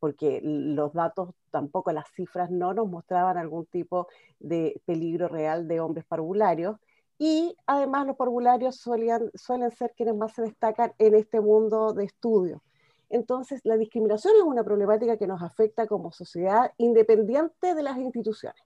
Porque 0.00 0.40
los 0.42 0.92
datos, 0.92 1.30
tampoco 1.50 1.92
las 1.92 2.08
cifras, 2.14 2.50
no 2.50 2.72
nos 2.74 2.88
mostraban 2.88 3.36
algún 3.36 3.66
tipo 3.66 4.08
de 4.38 4.80
peligro 4.86 5.28
real 5.28 5.68
de 5.68 5.80
hombres 5.80 6.04
parvularios. 6.06 6.76
Y 7.18 7.56
además 7.66 8.06
los 8.06 8.16
parvularios 8.16 8.76
suelen 8.76 9.30
ser 9.70 9.94
quienes 9.96 10.16
más 10.16 10.34
se 10.34 10.42
destacan 10.42 10.92
en 10.98 11.14
este 11.14 11.40
mundo 11.40 11.92
de 11.92 12.04
estudio. 12.04 12.62
Entonces, 13.08 13.60
la 13.64 13.76
discriminación 13.76 14.34
es 14.36 14.42
una 14.42 14.64
problemática 14.64 15.16
que 15.16 15.26
nos 15.26 15.42
afecta 15.42 15.86
como 15.86 16.12
sociedad 16.12 16.72
independiente 16.76 17.74
de 17.74 17.82
las 17.82 17.96
instituciones. 17.98 18.60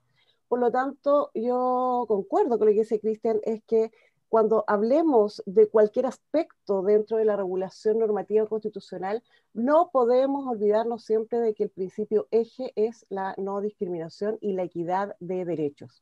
Por 0.47 0.59
lo 0.59 0.71
tanto, 0.71 1.31
yo 1.33 2.05
concuerdo 2.07 2.57
con 2.57 2.67
lo 2.67 2.73
que 2.73 2.79
dice 2.79 2.99
Cristian, 2.99 3.39
es 3.43 3.63
que 3.65 3.91
cuando 4.31 4.63
hablemos 4.65 5.43
de 5.45 5.67
cualquier 5.67 6.05
aspecto 6.05 6.83
dentro 6.83 7.17
de 7.17 7.25
la 7.25 7.35
regulación 7.35 7.99
normativa 7.99 8.47
constitucional, 8.47 9.21
no 9.53 9.89
podemos 9.91 10.47
olvidarnos 10.47 11.03
siempre 11.03 11.41
de 11.41 11.53
que 11.53 11.65
el 11.65 11.69
principio 11.69 12.29
eje 12.31 12.71
es 12.77 13.05
la 13.09 13.35
no 13.37 13.59
discriminación 13.59 14.37
y 14.39 14.53
la 14.53 14.63
equidad 14.63 15.17
de 15.19 15.43
derechos. 15.43 16.01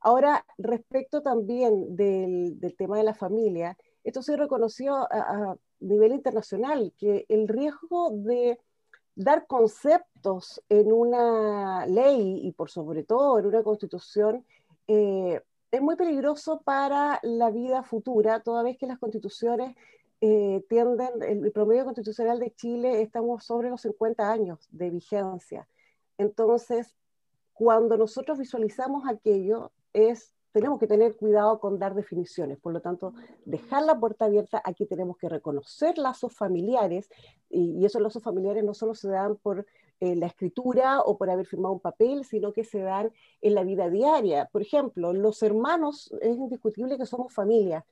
Ahora, 0.00 0.44
respecto 0.58 1.22
también 1.22 1.96
del, 1.96 2.58
tema 2.76 2.98
de 2.98 3.04
la 3.04 3.14
familia, 3.14 3.78
esto 4.04 4.20
se 4.20 4.36
reconoció 4.36 4.94
a, 4.94 5.06
a 5.10 5.56
nivel 5.80 6.12
internacional, 6.12 6.92
que 6.98 7.24
el 7.30 7.48
riesgo 7.48 8.10
de 8.10 8.60
dar 9.14 9.46
conceptos 9.46 10.62
en 10.68 10.92
una 10.92 11.86
ley 11.86 12.40
y 12.46 12.52
por 12.52 12.68
sobre 12.68 13.04
todo 13.04 13.38
en 13.38 13.46
una 13.46 13.62
constitución 13.62 14.44
eh, 14.86 15.40
es 15.70 15.82
muy 15.82 15.96
peligroso 15.96 16.62
para 16.64 17.20
la 17.22 17.50
vida 17.50 17.82
futura, 17.82 18.40
toda 18.40 18.62
vez 18.62 18.78
que 18.78 18.86
las 18.86 18.98
constituciones 18.98 19.76
eh, 20.20 20.64
tienden, 20.68 21.22
el 21.22 21.52
promedio 21.52 21.84
constitucional 21.84 22.40
de 22.40 22.52
Chile 22.54 23.02
estamos 23.02 23.44
sobre 23.44 23.70
los 23.70 23.82
50 23.82 24.30
años 24.30 24.66
de 24.70 24.90
vigencia. 24.90 25.68
Entonces, 26.16 26.96
cuando 27.52 27.96
nosotros 27.96 28.38
visualizamos 28.38 29.04
aquello, 29.08 29.72
es 29.92 30.32
tenemos 30.52 30.80
que 30.80 30.86
tener 30.86 31.16
cuidado 31.16 31.60
con 31.60 31.78
dar 31.78 31.94
definiciones, 31.94 32.58
por 32.58 32.72
lo 32.72 32.80
tanto, 32.80 33.14
dejar 33.44 33.82
la 33.84 34.00
puerta 34.00 34.24
abierta, 34.24 34.60
aquí 34.64 34.86
tenemos 34.86 35.16
que 35.18 35.28
reconocer 35.28 35.98
lazos 35.98 36.34
familiares, 36.34 37.08
y, 37.50 37.84
esos 37.84 38.02
lazos 38.02 38.22
familiares 38.22 38.64
no 38.64 38.74
solo 38.74 38.94
se 38.94 39.08
dan 39.08 39.36
por 39.36 39.66
eh, 40.00 40.14
la 40.16 40.26
escritura 40.26 41.00
o 41.00 41.16
por 41.18 41.30
haber 41.30 41.46
firmado 41.46 41.74
un 41.74 41.80
papel, 41.80 42.24
sino 42.24 42.52
que 42.52 42.64
se 42.64 42.80
dan 42.80 43.12
en 43.40 43.54
la 43.54 43.64
vida 43.64 43.90
diaria. 43.90 44.48
Por 44.52 44.62
ejemplo, 44.62 45.12
los 45.12 45.42
hermanos, 45.42 46.14
es 46.20 46.36
indiscutible 46.36 46.96
que 46.96 47.06
somos 47.06 47.32
familia, 47.32 47.84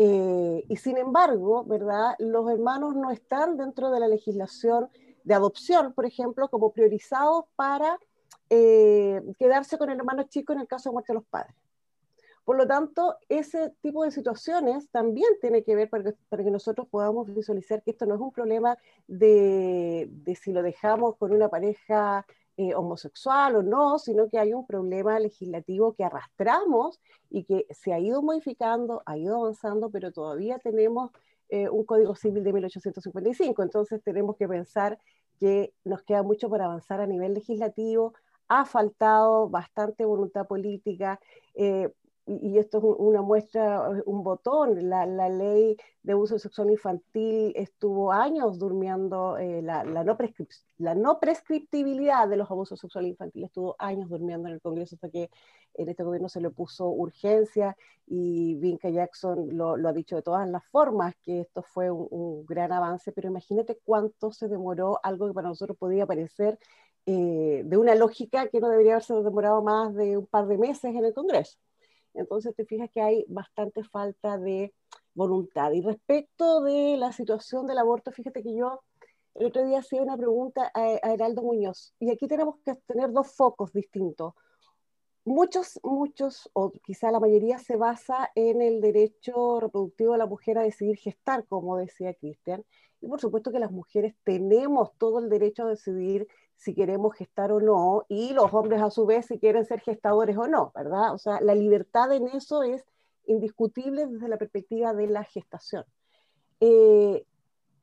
eh, 0.00 0.64
y 0.68 0.76
sin 0.76 0.96
embargo, 0.96 1.64
¿verdad? 1.64 2.14
Los 2.20 2.48
hermanos 2.48 2.94
no 2.94 3.10
están 3.10 3.56
dentro 3.56 3.90
de 3.90 3.98
la 3.98 4.06
legislación 4.06 4.88
de 5.24 5.34
adopción, 5.34 5.92
por 5.92 6.06
ejemplo, 6.06 6.48
como 6.48 6.72
priorizados 6.72 7.46
para 7.56 7.98
eh, 8.48 9.20
quedarse 9.38 9.76
con 9.76 9.90
el 9.90 9.98
hermano 9.98 10.22
chico 10.22 10.52
en 10.52 10.60
el 10.60 10.68
caso 10.68 10.88
de 10.88 10.92
muerte 10.92 11.12
de 11.12 11.18
los 11.18 11.26
padres. 11.26 11.54
Por 12.48 12.56
lo 12.56 12.66
tanto, 12.66 13.18
ese 13.28 13.74
tipo 13.82 14.04
de 14.04 14.10
situaciones 14.10 14.88
también 14.88 15.28
tiene 15.38 15.62
que 15.62 15.76
ver 15.76 15.90
para 15.90 16.02
que, 16.02 16.50
nosotros 16.50 16.88
podamos 16.88 17.30
visualizar 17.34 17.82
que 17.82 17.90
esto 17.90 18.06
no 18.06 18.14
es 18.14 18.22
un 18.22 18.32
problema 18.32 18.78
de, 19.06 20.08
de 20.10 20.34
si 20.34 20.54
lo 20.54 20.62
dejamos 20.62 21.16
con 21.16 21.32
una 21.32 21.50
pareja 21.50 22.24
eh, 22.56 22.74
homosexual 22.74 23.56
o 23.56 23.62
no, 23.62 23.98
sino 23.98 24.30
que 24.30 24.38
hay 24.38 24.54
un 24.54 24.66
problema 24.66 25.18
legislativo 25.20 25.92
que 25.92 26.04
arrastramos 26.04 26.98
y 27.28 27.44
que 27.44 27.66
se 27.68 27.92
ha 27.92 27.98
ido 27.98 28.22
modificando, 28.22 29.02
ha 29.04 29.18
ido 29.18 29.36
avanzando, 29.36 29.90
pero 29.90 30.10
todavía 30.10 30.58
tenemos 30.58 31.10
eh, 31.50 31.68
un 31.68 31.84
Código 31.84 32.14
Civil 32.14 32.44
de 32.44 32.54
1855. 32.54 33.62
Entonces 33.62 34.02
tenemos 34.02 34.36
que 34.38 34.48
pensar 34.48 34.98
que 35.38 35.74
nos 35.84 36.02
queda 36.02 36.22
mucho 36.22 36.48
por 36.48 36.62
avanzar 36.62 37.02
a 37.02 37.06
nivel 37.06 37.34
legislativo, 37.34 38.14
ha 38.48 38.64
faltado 38.64 39.50
bastante 39.50 40.06
voluntad 40.06 40.46
política. 40.46 41.20
Eh, 41.54 41.92
y 42.28 42.58
esto 42.58 42.78
es 42.78 42.84
una 42.84 43.22
muestra, 43.22 43.88
un 44.04 44.22
botón, 44.22 44.88
la, 44.88 45.06
ley 45.28 45.76
de 46.02 46.14
uso 46.14 46.38
sexual 46.38 46.70
infantil 46.70 47.52
estuvo 47.56 48.12
años 48.12 48.58
durmiendo, 48.58 49.38
eh, 49.38 49.62
la, 49.62 49.84
no 49.84 51.18
prescriptibilidad 51.20 52.28
de 52.28 52.36
los 52.36 52.50
abusos 52.50 52.78
sexuales 52.80 53.10
infantiles 53.10 53.48
estuvo 53.48 53.76
años 53.78 54.10
durmiendo 54.10 54.48
en 54.48 54.54
el 54.54 54.60
Congreso 54.60 54.96
hasta 54.96 55.08
que 55.08 55.30
en 55.74 55.88
este 55.88 56.02
gobierno 56.02 56.28
se 56.28 56.40
le 56.40 56.50
puso 56.50 56.88
urgencia 56.88 57.76
y 58.06 58.56
Vinca 58.56 58.90
Jackson 58.90 59.56
lo, 59.56 59.74
ha 59.88 59.92
dicho 59.92 60.16
de 60.16 60.22
todas 60.22 60.48
las 60.48 60.64
formas, 60.66 61.14
que 61.22 61.40
esto 61.40 61.62
fue 61.62 61.90
un, 61.90 62.44
gran 62.46 62.72
avance, 62.72 63.12
pero 63.12 63.28
imagínate 63.28 63.78
cuánto 63.84 64.32
se 64.32 64.48
demoró 64.48 65.00
algo 65.02 65.28
que 65.28 65.34
para 65.34 65.48
nosotros 65.48 65.78
podía 65.78 66.06
parecer 66.06 66.58
eh, 67.06 67.62
de 67.64 67.76
una 67.76 67.94
lógica 67.94 68.48
que 68.48 68.60
no 68.60 68.68
debería 68.68 68.92
haberse 68.92 69.14
demorado 69.14 69.62
más 69.62 69.94
de 69.94 70.18
un 70.18 70.26
par 70.26 70.46
de 70.46 70.58
meses 70.58 70.94
en 70.94 71.04
el 71.04 71.14
Congreso. 71.14 71.58
Entonces 72.14 72.54
te 72.54 72.64
fijas 72.64 72.90
que 72.90 73.00
hay 73.00 73.24
bastante 73.28 73.84
falta 73.84 74.38
de 74.38 74.72
voluntad. 75.14 75.72
Y 75.72 75.82
respecto 75.82 76.62
de 76.62 76.96
la 76.96 77.12
situación 77.12 77.66
del 77.66 77.78
aborto, 77.78 78.12
fíjate 78.12 78.42
que 78.42 78.54
yo 78.54 78.80
el 79.34 79.46
otro 79.46 79.64
día 79.64 79.78
hacía 79.78 80.02
una 80.02 80.16
pregunta 80.16 80.70
a, 80.74 81.12
Heraldo 81.12 81.42
Muñoz 81.42 81.94
y 82.00 82.10
aquí 82.10 82.26
tenemos 82.26 82.56
que 82.64 82.74
tener 82.86 83.12
dos 83.12 83.32
focos 83.34 83.72
distintos. 83.72 84.34
Muchos, 85.24 85.78
muchos, 85.82 86.48
o 86.54 86.72
quizá 86.72 87.12
la 87.12 87.20
mayoría 87.20 87.58
se 87.58 87.76
basa 87.76 88.30
en 88.34 88.62
el 88.62 88.80
derecho 88.80 89.60
reproductivo 89.60 90.12
de 90.12 90.18
la 90.18 90.26
mujer 90.26 90.58
a 90.58 90.62
decidir 90.62 90.96
gestar, 90.96 91.46
como 91.46 91.76
decía 91.76 92.14
Cristian. 92.14 92.64
Y 93.00 93.08
por 93.08 93.20
supuesto 93.20 93.52
que 93.52 93.58
las 93.58 93.70
mujeres 93.70 94.14
tenemos 94.24 94.90
todo 94.96 95.18
el 95.18 95.28
derecho 95.28 95.64
a 95.64 95.70
decidir 95.70 96.26
si 96.58 96.74
queremos 96.74 97.14
gestar 97.14 97.52
o 97.52 97.60
no, 97.60 98.04
y 98.08 98.32
los 98.32 98.52
hombres 98.52 98.82
a 98.82 98.90
su 98.90 99.06
vez 99.06 99.26
si 99.26 99.38
quieren 99.38 99.64
ser 99.64 99.80
gestadores 99.80 100.36
o 100.36 100.48
no, 100.48 100.72
¿verdad? 100.74 101.14
O 101.14 101.18
sea, 101.18 101.40
la 101.40 101.54
libertad 101.54 102.12
en 102.12 102.26
eso 102.28 102.64
es 102.64 102.84
indiscutible 103.26 104.06
desde 104.06 104.28
la 104.28 104.38
perspectiva 104.38 104.92
de 104.92 105.06
la 105.06 105.22
gestación. 105.22 105.84
Eh, 106.60 107.24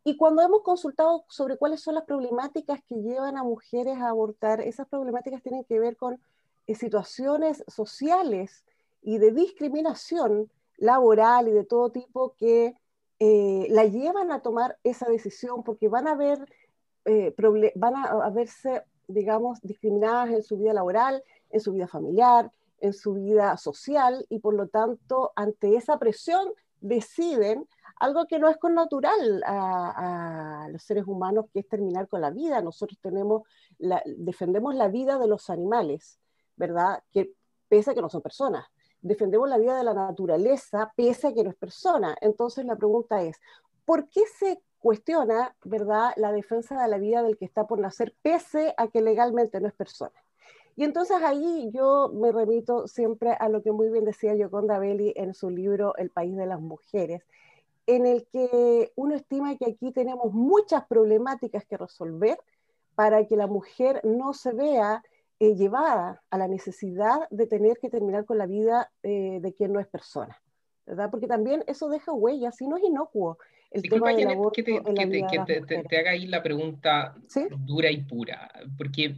y 0.03 0.17
cuando 0.17 0.41
hemos 0.41 0.61
consultado 0.61 1.23
sobre 1.29 1.57
cuáles 1.57 1.81
son 1.81 1.95
las 1.95 2.03
problemáticas 2.03 2.81
que 2.87 2.95
llevan 2.95 3.37
a 3.37 3.43
mujeres 3.43 3.97
a 3.97 4.09
abortar, 4.09 4.59
esas 4.59 4.87
problemáticas 4.87 5.41
tienen 5.41 5.63
que 5.63 5.79
ver 5.79 5.95
con 5.95 6.19
eh, 6.67 6.75
situaciones 6.75 7.63
sociales 7.67 8.65
y 9.01 9.19
de 9.19 9.31
discriminación 9.31 10.51
laboral 10.77 11.47
y 11.47 11.51
de 11.51 11.63
todo 11.63 11.91
tipo 11.91 12.35
que 12.37 12.75
eh, 13.19 13.67
la 13.69 13.85
llevan 13.85 14.31
a 14.31 14.41
tomar 14.41 14.77
esa 14.83 15.07
decisión 15.07 15.63
porque 15.63 15.87
van 15.87 16.09
a 16.09 16.15
ver 16.15 16.45
eh, 17.05 17.33
van 17.75 17.95
a, 17.95 18.29
verse, 18.31 18.83
digamos, 19.07 19.61
discriminadas 19.61 20.31
en 20.31 20.43
su 20.43 20.57
vida 20.57 20.73
laboral, 20.73 21.23
en 21.51 21.61
su 21.61 21.71
vida 21.71 21.87
familiar, 21.87 22.51
en 22.79 22.93
su 22.93 23.13
vida 23.13 23.55
social 23.57 24.25
y 24.29 24.39
por 24.39 24.55
lo 24.55 24.67
tanto 24.67 25.31
ante 25.35 25.75
esa 25.75 25.97
presión 25.97 26.49
deciden 26.81 27.67
algo 27.99 28.25
que 28.25 28.39
no 28.39 28.49
es 28.49 28.57
con 28.57 28.73
natural 28.73 29.43
a, 29.45 30.67
los 30.69 30.83
seres 30.83 31.05
humanos, 31.07 31.45
que 31.53 31.59
es 31.59 31.67
terminar 31.67 32.07
con 32.07 32.21
la 32.21 32.31
vida. 32.31 32.61
Nosotros 32.61 32.99
tenemos 33.01 33.43
defendemos 34.17 34.75
la 34.75 34.87
vida 34.89 35.17
de 35.17 35.27
los 35.27 35.49
animales, 35.49 36.19
¿verdad? 36.57 37.03
Que 37.11 37.31
pese 37.69 37.91
a 37.91 37.93
que 37.93 38.01
no 38.01 38.09
son 38.09 38.21
personas. 38.21 38.65
Defendemos 39.01 39.47
la 39.47 39.57
vida 39.57 39.77
de 39.77 39.83
la 39.83 39.93
naturaleza, 39.93 40.91
pese 40.95 41.27
a 41.27 41.33
que 41.33 41.43
no 41.43 41.51
es 41.51 41.55
persona. 41.55 42.17
Entonces 42.19 42.65
la 42.65 42.75
pregunta 42.75 43.21
es, 43.21 43.39
¿por 43.85 44.09
qué 44.09 44.21
se 44.39 44.59
cuestiona, 44.79 45.55
¿verdad?, 45.63 46.11
la 46.15 46.31
defensa 46.31 46.81
de 46.81 46.87
la 46.87 46.97
vida 46.97 47.23
del 47.23 47.37
que 47.37 47.45
está 47.45 47.65
por 47.65 47.79
nacer, 47.79 48.13
pese 48.21 48.73
a 48.77 48.87
que 48.87 49.01
legalmente 49.01 49.59
no 49.59 49.67
es 49.67 49.73
persona. 49.73 50.13
Y 50.75 50.83
entonces 50.83 51.17
ahí 51.23 51.71
yo 51.73 52.11
me 52.13 52.31
remito 52.31 52.87
siempre 52.87 53.31
a 53.31 53.47
lo 53.47 53.63
que 53.63 53.71
muy 53.71 53.89
bien 53.89 54.03
decía 54.03 54.35
Yoconda 54.35 54.77
Belli 54.77 55.13
en 55.15 55.33
su 55.33 55.49
libro 55.49 55.95
El 55.95 56.09
país 56.09 56.35
de 56.35 56.45
las 56.45 56.59
mujeres, 56.59 57.23
en 57.87 58.05
el 58.05 58.27
que 58.27 58.91
uno 58.95 59.15
estima 59.15 59.55
que 59.57 59.65
aquí 59.65 59.91
tenemos 59.91 60.33
muchas 60.33 60.85
problemáticas 60.85 61.65
que 61.65 61.77
resolver 61.77 62.37
para 62.95 63.25
que 63.25 63.37
la 63.37 63.47
mujer 63.47 64.01
no 64.03 64.33
se 64.33 64.53
vea 64.53 65.03
eh, 65.39 65.55
llevada 65.55 66.23
a 66.29 66.37
la 66.37 66.47
necesidad 66.47 67.27
de 67.29 67.47
tener 67.47 67.77
que 67.77 67.89
terminar 67.89 68.25
con 68.25 68.37
la 68.37 68.45
vida 68.45 68.91
eh, 69.03 69.39
de 69.41 69.53
quien 69.53 69.73
no 69.73 69.79
es 69.79 69.87
persona. 69.87 70.41
¿Verdad? 70.85 71.09
Porque 71.09 71.27
también 71.27 71.63
eso 71.67 71.89
deja 71.89 72.11
huellas, 72.11 72.55
si 72.57 72.67
no 72.67 72.77
es 72.77 72.83
inocuo. 72.83 73.37
Disculpa 73.73 74.15
que, 74.15 74.63
te, 74.63 75.97
haga 75.97 76.11
ahí 76.11 76.27
la 76.27 76.41
pregunta 76.41 77.15
dura 77.57 77.91
y 77.91 77.97
pura, 78.03 78.49
porque 78.77 79.17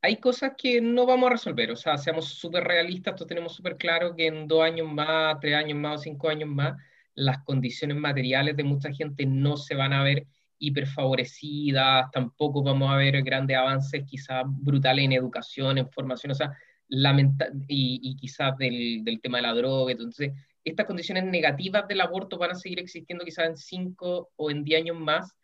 hay 0.00 0.16
cosas 0.16 0.52
que 0.56 0.80
no 0.80 1.04
vamos 1.04 1.26
a 1.26 1.32
resolver, 1.32 1.70
o 1.70 1.76
sea, 1.76 1.98
seamos 1.98 2.26
súper 2.26 2.64
realistas, 2.64 3.14
todos 3.14 3.28
tenemos 3.28 3.54
súper 3.54 3.76
claro 3.76 4.14
que 4.16 4.28
en 4.28 4.48
dos 4.48 4.62
años 4.62 4.90
más, 4.90 5.38
tres 5.40 5.54
años 5.54 5.76
más 5.76 6.00
o 6.00 6.02
cinco 6.02 6.30
años 6.30 6.48
más, 6.48 6.80
las 7.14 7.44
condiciones 7.44 7.96
materiales 7.98 8.56
de 8.56 8.64
mucha 8.64 8.90
gente 8.90 9.26
no 9.26 9.58
se 9.58 9.74
van 9.74 9.92
a 9.92 10.02
ver 10.02 10.26
hiperfavorecidas, 10.58 12.10
tampoco 12.10 12.62
vamos 12.62 12.90
a 12.90 12.96
ver 12.96 13.22
grandes 13.22 13.56
avances 13.56 14.04
quizás 14.06 14.44
brutales 14.46 15.04
en 15.04 15.12
educación, 15.12 15.76
en 15.76 15.90
formación, 15.90 16.30
o 16.30 16.34
sea, 16.34 16.56
y, 16.88 18.00
y 18.02 18.16
quizás 18.16 18.56
del, 18.56 19.04
del 19.04 19.20
tema 19.20 19.38
de 19.38 19.42
la 19.42 19.54
droga, 19.54 19.92
entonces 19.92 20.32
estas 20.64 20.86
condiciones 20.86 21.24
negativas 21.24 21.86
del 21.88 22.00
aborto 22.00 22.38
van 22.38 22.52
a 22.52 22.54
seguir 22.54 22.78
existiendo 22.78 23.24
quizás 23.24 23.46
en 23.46 23.56
5 23.56 24.30
o 24.36 24.50
en 24.50 24.64
10 24.64 24.82
años 24.82 24.98
más, 24.98 25.34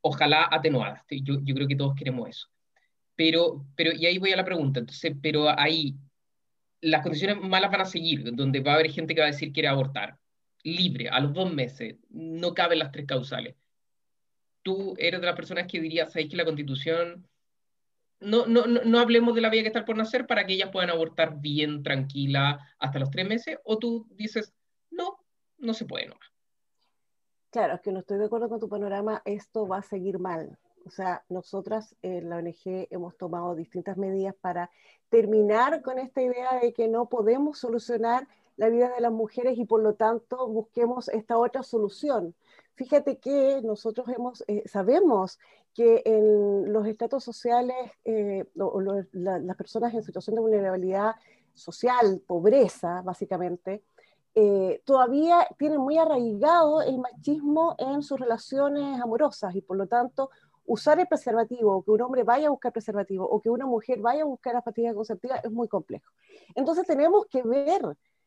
ojalá 0.00 0.48
atenuadas. 0.50 1.02
Yo, 1.10 1.38
yo, 1.42 1.54
creo 1.54 1.68
que 1.68 1.76
todos 1.76 1.94
queremos 1.94 2.28
eso. 2.28 2.48
Pero, 3.16 3.64
pero, 3.76 3.92
y 3.92 4.06
ahí 4.06 4.18
voy 4.18 4.32
a 4.32 4.36
la 4.36 4.44
pregunta, 4.44 4.80
entonces, 4.80 5.14
pero 5.22 5.48
ahí 5.58 5.94
las 6.80 7.02
condiciones 7.02 7.40
malas 7.40 7.70
van 7.70 7.82
a 7.82 7.86
seguir, 7.86 8.34
donde 8.34 8.60
va 8.60 8.72
a 8.72 8.74
haber 8.74 8.90
gente 8.90 9.14
que 9.14 9.20
va 9.20 9.28
a 9.28 9.30
decir 9.30 9.52
quiere 9.52 9.68
abortar, 9.68 10.18
libre, 10.62 11.08
a 11.08 11.20
los 11.20 11.32
dos 11.32 11.52
meses, 11.52 11.96
no 12.10 12.52
caben 12.52 12.80
las 12.80 12.92
tres 12.92 13.06
causales. 13.06 13.54
Tú 14.62 14.94
eres 14.98 15.20
de 15.20 15.26
las 15.26 15.36
personas 15.36 15.66
que 15.66 15.80
dirías, 15.80 16.12
¿sabes 16.12 16.28
que 16.28 16.36
la 16.36 16.44
constitución 16.44 17.26
no, 18.20 18.46
no, 18.46 18.66
no, 18.66 18.98
hablemos 18.98 19.34
de 19.34 19.40
la 19.40 19.50
vida 19.50 19.62
que 19.62 19.68
está 19.68 19.84
por 19.84 19.96
nacer 19.96 20.26
para 20.26 20.46
que 20.46 20.54
ellas 20.54 20.70
puedan 20.72 20.90
abortar 20.90 21.40
bien, 21.40 21.82
tranquila, 21.82 22.58
hasta 22.78 22.98
los 22.98 23.10
tres 23.10 23.28
meses, 23.28 23.58
o 23.64 23.78
tú 23.78 24.06
dices, 24.10 24.54
no, 25.58 25.74
se 25.74 25.84
puede 25.84 26.06
nomás. 26.06 26.28
Claro, 27.50 27.74
es 27.74 27.80
que 27.80 27.92
no 27.92 28.00
estoy 28.00 28.18
de 28.18 28.24
acuerdo 28.24 28.48
con 28.48 28.60
tu 28.60 28.68
panorama, 28.68 29.22
esto 29.24 29.66
va 29.66 29.78
a 29.78 29.82
seguir 29.82 30.18
mal. 30.18 30.58
O 30.86 30.90
sea, 30.90 31.24
nosotras 31.28 31.94
en 32.02 32.28
la 32.28 32.36
ONG 32.36 32.88
hemos 32.90 33.16
tomado 33.16 33.54
distintas 33.54 33.96
medidas 33.96 34.34
para 34.40 34.70
terminar 35.08 35.82
con 35.82 35.98
esta 35.98 36.20
idea 36.20 36.58
de 36.60 36.72
que 36.74 36.88
no 36.88 37.08
podemos 37.08 37.58
solucionar 37.58 38.28
la 38.56 38.68
vida 38.68 38.90
de 38.90 39.00
las 39.00 39.12
mujeres 39.12 39.58
y 39.58 39.64
por 39.64 39.82
lo 39.82 39.94
tanto 39.94 40.46
busquemos 40.48 41.08
esta 41.08 41.38
otra 41.38 41.62
solución. 41.62 42.34
Fíjate 42.74 43.18
que 43.18 43.60
nosotros 43.62 44.08
hemos, 44.08 44.44
eh, 44.48 44.64
sabemos 44.66 45.38
que 45.74 46.02
en 46.04 46.72
los 46.72 46.86
estratos 46.86 47.24
sociales 47.24 47.76
eh, 48.04 48.44
las 49.12 49.56
personas 49.56 49.94
en 49.94 50.02
situación 50.02 50.36
de 50.36 50.42
vulnerabilidad 50.42 51.14
social, 51.54 52.20
pobreza 52.26 53.00
básicamente, 53.02 53.82
eh, 54.34 54.82
todavía 54.84 55.46
tienen 55.58 55.80
muy 55.80 55.98
arraigado 55.98 56.82
el 56.82 56.98
machismo 56.98 57.76
en 57.78 58.02
sus 58.02 58.18
relaciones 58.18 59.00
amorosas 59.00 59.54
y 59.54 59.60
por 59.60 59.76
lo 59.76 59.86
tanto 59.86 60.30
usar 60.66 60.98
el 60.98 61.06
preservativo, 61.06 61.76
o 61.76 61.82
que 61.82 61.90
un 61.90 62.00
hombre 62.00 62.22
vaya 62.24 62.46
a 62.46 62.50
buscar 62.50 62.72
preservativo, 62.72 63.28
o 63.28 63.40
que 63.40 63.50
una 63.50 63.66
mujer 63.66 64.00
vaya 64.00 64.22
a 64.22 64.26
buscar 64.26 64.54
la 64.54 64.62
pastilla 64.62 64.94
conceptiva 64.94 65.36
es 65.36 65.50
muy 65.50 65.68
complejo. 65.68 66.10
Entonces 66.54 66.86
tenemos 66.86 67.26
que 67.26 67.42
ver 67.42 67.82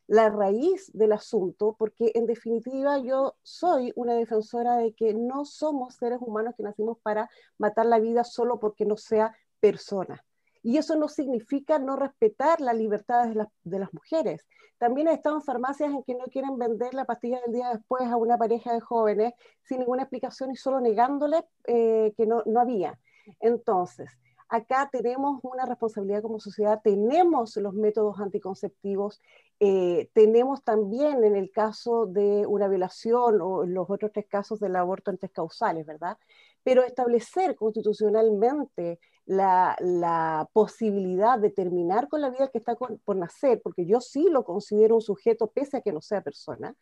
la 0.07 0.29
raíz 0.29 0.91
del 0.93 1.11
asunto, 1.11 1.75
porque 1.77 2.11
en 2.15 2.25
definitiva 2.25 2.99
yo 2.99 3.35
soy 3.43 3.91
una 3.95 4.13
defensora 4.13 4.77
de 4.77 4.93
que 4.93 5.13
no 5.13 5.45
somos 5.45 5.95
seres 5.95 6.19
humanos 6.21 6.53
que 6.55 6.63
nacimos 6.63 6.97
para 6.99 7.29
matar 7.57 7.85
la 7.85 7.99
vida 7.99 8.23
solo 8.23 8.59
porque 8.59 8.85
no 8.85 8.95
sea 8.97 9.35
persona. 9.59 10.23
Y 10.67 10.75
eso 10.75 10.97
no 10.97 11.07
significa 11.07 11.79
no 11.79 11.95
respetar 11.95 12.59
las 12.59 12.75
libertades 12.75 13.33
de, 13.63 13.79
las 13.79 13.93
mujeres. 13.93 14.45
También 14.77 15.07
he 15.07 15.13
estado 15.13 15.39
farmacias 15.39 15.93
en 15.93 16.03
que 16.03 16.13
no 16.13 16.25
quieren 16.25 16.57
vender 16.57 16.93
la 16.93 17.05
pastilla 17.05 17.39
del 17.39 17.53
día 17.53 17.69
después 17.69 18.03
a 18.03 18.17
una 18.17 18.37
pareja 18.37 18.73
de 18.73 18.81
jóvenes 18.81 19.33
sin 19.63 19.79
ninguna 19.79 20.01
explicación 20.01 20.51
y 20.51 20.57
solo 20.57 20.81
negándole 20.81 21.45
eh, 21.67 22.13
que 22.17 22.27
no, 22.27 22.43
no 22.45 22.59
había. 22.59 22.99
Entonces, 23.39 24.09
acá 24.49 24.89
tenemos 24.91 25.39
una 25.41 25.65
responsabilidad 25.65 26.21
como 26.21 26.37
sociedad, 26.37 26.81
tenemos 26.83 27.55
los 27.55 27.73
métodos 27.73 28.19
anticonceptivos, 28.19 29.21
eh, 29.61 30.09
tenemos 30.11 30.65
también 30.65 31.23
en 31.23 31.37
el 31.37 31.49
caso 31.49 32.07
de 32.07 32.45
una 32.45 32.67
violación 32.67 33.39
o 33.41 33.65
los 33.65 33.89
otros 33.89 34.11
tres 34.11 34.25
casos 34.27 34.59
del 34.59 34.75
aborto 34.75 35.11
en 35.11 35.17
tres 35.17 35.31
causales, 35.31 35.85
¿verdad? 35.85 36.17
Pero 36.61 36.83
establecer 36.83 37.55
constitucionalmente 37.55 38.99
la, 39.27 40.49
posibilidad 40.53 41.37
de 41.37 41.49
terminar 41.49 42.07
con 42.07 42.21
la 42.21 42.29
vida 42.29 42.47
que 42.47 42.57
está 42.57 42.75
por 42.75 43.15
nacer, 43.15 43.61
porque 43.61 43.85
yo 43.85 44.01
sí 44.01 44.27
lo 44.29 44.43
considero 44.43 44.95
un 44.95 45.01
sujeto 45.01 45.47
pese 45.47 45.77
a 45.77 45.81
que 45.81 45.91
no 45.91 46.01
sea 46.01 46.21
persona, 46.21 46.73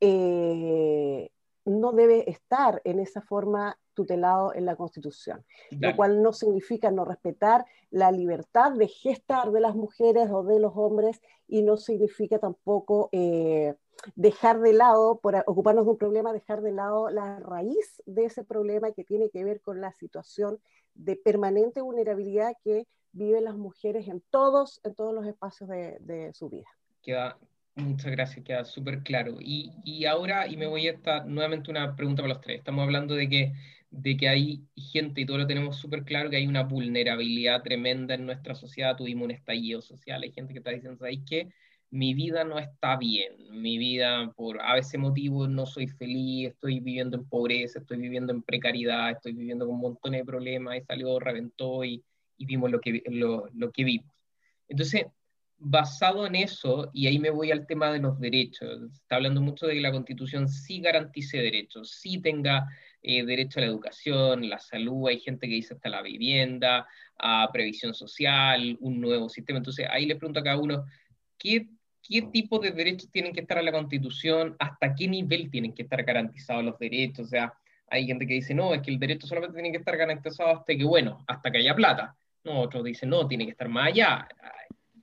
eh, 0.00 1.30
no 1.64 1.92
debe 1.92 2.30
estar 2.30 2.80
en 2.84 3.00
esa 3.00 3.20
forma 3.20 3.78
tutelado 3.94 4.54
en 4.54 4.64
la 4.64 4.76
Constitución, 4.76 5.44
lo 5.72 5.96
cual 5.96 6.22
no 6.22 6.32
significa 6.32 6.90
no 6.90 7.04
respetar 7.04 7.66
la 7.90 8.12
libertad 8.12 8.72
de 8.72 8.86
gestar 8.86 9.50
de 9.50 9.60
las 9.60 9.74
mujeres 9.74 10.30
o 10.30 10.44
de 10.44 10.60
los 10.60 10.72
hombres 10.76 11.20
y 11.48 11.62
no 11.62 11.76
significa 11.76 12.38
tampoco 12.38 13.08
eh, 13.10 13.74
dejar 14.14 14.60
de 14.60 14.72
lado, 14.72 15.20
por 15.20 15.34
ocuparnos 15.46 15.84
de 15.84 15.90
un 15.92 15.98
problema, 15.98 16.32
dejar 16.32 16.62
de 16.62 16.72
lado 16.72 17.10
la 17.10 17.38
raíz 17.40 18.02
de 18.06 18.24
ese 18.24 18.44
problema 18.44 18.92
que 18.92 19.04
tiene 19.04 19.30
que 19.30 19.44
ver 19.44 19.60
con 19.60 19.80
la 19.80 19.92
situación 19.92 20.58
de 20.94 21.16
permanente 21.16 21.80
vulnerabilidad 21.80 22.54
que 22.62 22.86
viven 23.12 23.44
las 23.44 23.56
mujeres 23.56 24.08
en 24.08 24.22
todos, 24.30 24.80
en 24.84 24.94
todos 24.94 25.14
los 25.14 25.26
espacios 25.26 25.68
de, 25.68 26.30
su 26.34 26.48
vida. 26.48 26.66
Queda, 27.02 27.38
Muchas 27.74 28.10
gracias, 28.10 28.44
queda 28.44 28.64
súper 28.64 29.02
claro. 29.02 29.36
Y, 29.40 29.72
y, 29.84 30.04
ahora, 30.04 30.48
y 30.48 30.56
me 30.56 30.66
voy 30.66 30.88
a 30.88 30.92
esta 30.92 31.24
nuevamente 31.24 31.70
una 31.70 31.94
pregunta 31.94 32.22
para 32.22 32.34
los 32.34 32.42
tres. 32.42 32.58
Estamos 32.58 32.82
hablando 32.82 33.14
de 33.14 33.28
que, 33.28 33.52
de 33.90 34.16
que 34.16 34.28
hay 34.28 34.64
gente, 34.76 35.20
y 35.20 35.26
todo 35.26 35.38
lo 35.38 35.46
tenemos 35.46 35.76
súper 35.76 36.02
claro, 36.02 36.28
que 36.28 36.36
hay 36.36 36.46
una 36.48 36.64
vulnerabilidad 36.64 37.62
tremenda 37.62 38.14
en 38.14 38.26
nuestra 38.26 38.56
sociedad. 38.56 38.96
Tuvimos 38.96 39.26
un 39.26 39.30
estallido 39.30 39.80
social, 39.80 40.22
hay 40.22 40.32
gente 40.32 40.52
que 40.52 40.58
está 40.58 40.72
diciendo, 40.72 40.98
¿sabes 40.98 41.20
qué? 41.24 41.48
Mi 41.90 42.12
vida 42.12 42.44
no 42.44 42.58
está 42.58 42.96
bien, 42.96 43.32
mi 43.50 43.78
vida 43.78 44.30
por 44.36 44.60
a 44.60 44.74
veces 44.74 45.00
motivos 45.00 45.48
no 45.48 45.64
soy 45.64 45.86
feliz, 45.86 46.48
estoy 46.48 46.80
viviendo 46.80 47.16
en 47.16 47.26
pobreza, 47.26 47.78
estoy 47.78 47.98
viviendo 47.98 48.32
en 48.32 48.42
precariedad, 48.42 49.10
estoy 49.10 49.32
viviendo 49.32 49.66
con 49.66 49.80
montón 49.80 50.12
de 50.12 50.24
problemas, 50.24 50.76
y 50.76 50.82
salió, 50.82 51.18
reventó 51.18 51.84
y, 51.84 52.04
y 52.36 52.44
vimos 52.44 52.70
lo 52.70 52.80
que, 52.80 53.02
lo, 53.06 53.48
lo 53.54 53.72
que 53.72 53.84
vimos. 53.84 54.12
Entonces, 54.68 55.06
basado 55.58 56.26
en 56.26 56.36
eso, 56.36 56.90
y 56.92 57.06
ahí 57.06 57.18
me 57.18 57.30
voy 57.30 57.50
al 57.50 57.66
tema 57.66 57.92
de 57.92 57.98
los 57.98 58.18
derechos, 58.20 58.92
está 58.92 59.16
hablando 59.16 59.40
mucho 59.40 59.66
de 59.66 59.74
que 59.74 59.80
la 59.80 59.92
Constitución 59.92 60.48
sí 60.48 60.80
garantice 60.80 61.38
derechos, 61.38 61.90
sí 61.90 62.20
tenga 62.20 62.68
eh, 63.02 63.24
derecho 63.24 63.58
a 63.58 63.62
la 63.62 63.68
educación, 63.68 64.48
la 64.48 64.58
salud, 64.58 65.08
hay 65.08 65.18
gente 65.20 65.48
que 65.48 65.54
dice 65.54 65.74
hasta 65.74 65.88
la 65.88 66.02
vivienda, 66.02 66.86
a 67.18 67.48
previsión 67.52 67.94
social, 67.94 68.76
un 68.80 69.00
nuevo 69.00 69.28
sistema. 69.28 69.58
Entonces 69.58 69.86
ahí 69.90 70.06
le 70.06 70.16
pregunto 70.16 70.40
a 70.40 70.44
cada 70.44 70.58
uno, 70.58 70.84
¿qué, 71.38 71.68
qué 72.08 72.22
tipo 72.22 72.58
de 72.58 72.70
derechos 72.70 73.10
tienen 73.10 73.32
que 73.32 73.40
estar 73.40 73.58
en 73.58 73.66
la 73.66 73.72
Constitución? 73.72 74.56
¿Hasta 74.58 74.94
qué 74.94 75.06
nivel 75.08 75.50
tienen 75.50 75.74
que 75.74 75.82
estar 75.82 76.02
garantizados 76.02 76.64
los 76.64 76.78
derechos? 76.78 77.26
O 77.26 77.28
sea, 77.28 77.52
hay 77.88 78.06
gente 78.06 78.26
que 78.26 78.34
dice, 78.34 78.54
no, 78.54 78.74
es 78.74 78.82
que 78.82 78.90
el 78.90 78.98
derecho 78.98 79.26
solamente 79.26 79.56
tiene 79.56 79.70
que 79.70 79.78
estar 79.78 79.96
garantizado 79.96 80.50
hasta 80.50 80.76
que, 80.76 80.84
bueno, 80.84 81.24
hasta 81.26 81.50
que 81.50 81.58
haya 81.58 81.74
plata. 81.74 82.16
No, 82.44 82.60
otros 82.60 82.84
dicen, 82.84 83.10
no, 83.10 83.26
tiene 83.26 83.44
que 83.44 83.50
estar 83.50 83.68
más 83.68 83.88
allá 83.88 84.26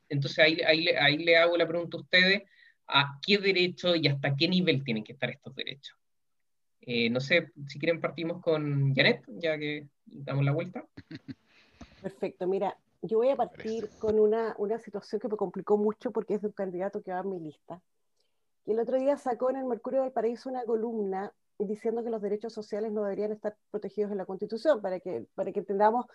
entonces 0.09 0.39
ahí, 0.39 0.59
ahí, 0.61 1.17
le 1.17 1.37
hago 1.37 1.57
la 1.57 1.67
pregunta 1.67 1.97
a 1.97 2.01
ustedes, 2.01 2.43
¿a 2.87 3.19
qué 3.25 3.37
derecho 3.37 3.95
y 3.95 4.07
hasta 4.07 4.35
qué 4.35 4.47
nivel 4.47 4.83
tienen 4.83 5.03
que 5.03 5.13
estar 5.13 5.29
estos 5.29 5.55
derechos? 5.55 5.97
Eh, 6.81 7.09
no 7.09 7.19
sé, 7.19 7.51
si 7.67 7.79
quieren 7.79 7.99
partimos 7.99 8.41
con 8.41 8.93
Janet, 8.93 9.23
ya 9.27 9.57
que 9.57 9.87
damos 10.05 10.45
la 10.45 10.51
vuelta. 10.51 10.85
Perfecto, 12.01 12.47
mira, 12.47 12.77
yo 13.01 13.17
voy 13.17 13.29
a 13.29 13.35
partir 13.35 13.89
con 13.99 14.19
una, 14.19 14.55
una 14.57 14.79
situación 14.79 15.19
que 15.19 15.27
me 15.27 15.37
complicó 15.37 15.77
mucho 15.77 16.11
porque 16.11 16.35
es 16.35 16.41
de 16.41 16.47
un 16.47 16.53
candidato 16.53 17.01
que 17.01 17.11
va 17.11 17.19
en 17.19 17.29
mi 17.29 17.39
lista. 17.39 17.81
Y 18.65 18.71
el 18.71 18.79
otro 18.79 18.97
día 18.97 19.17
sacó 19.17 19.49
en 19.49 19.57
el 19.57 19.65
Mercurio 19.65 20.01
del 20.01 20.11
Paraíso 20.11 20.49
una 20.49 20.63
columna 20.65 21.31
diciendo 21.57 22.03
que 22.03 22.09
los 22.09 22.21
derechos 22.21 22.53
sociales 22.53 22.91
no 22.91 23.03
deberían 23.03 23.31
estar 23.31 23.55
protegidos 23.71 24.11
en 24.11 24.17
la 24.17 24.25
Constitución, 24.25 24.81
para 24.81 24.99
que, 24.99 25.25
para 25.35 25.51
que 25.51 25.59
entendamos 25.59 26.05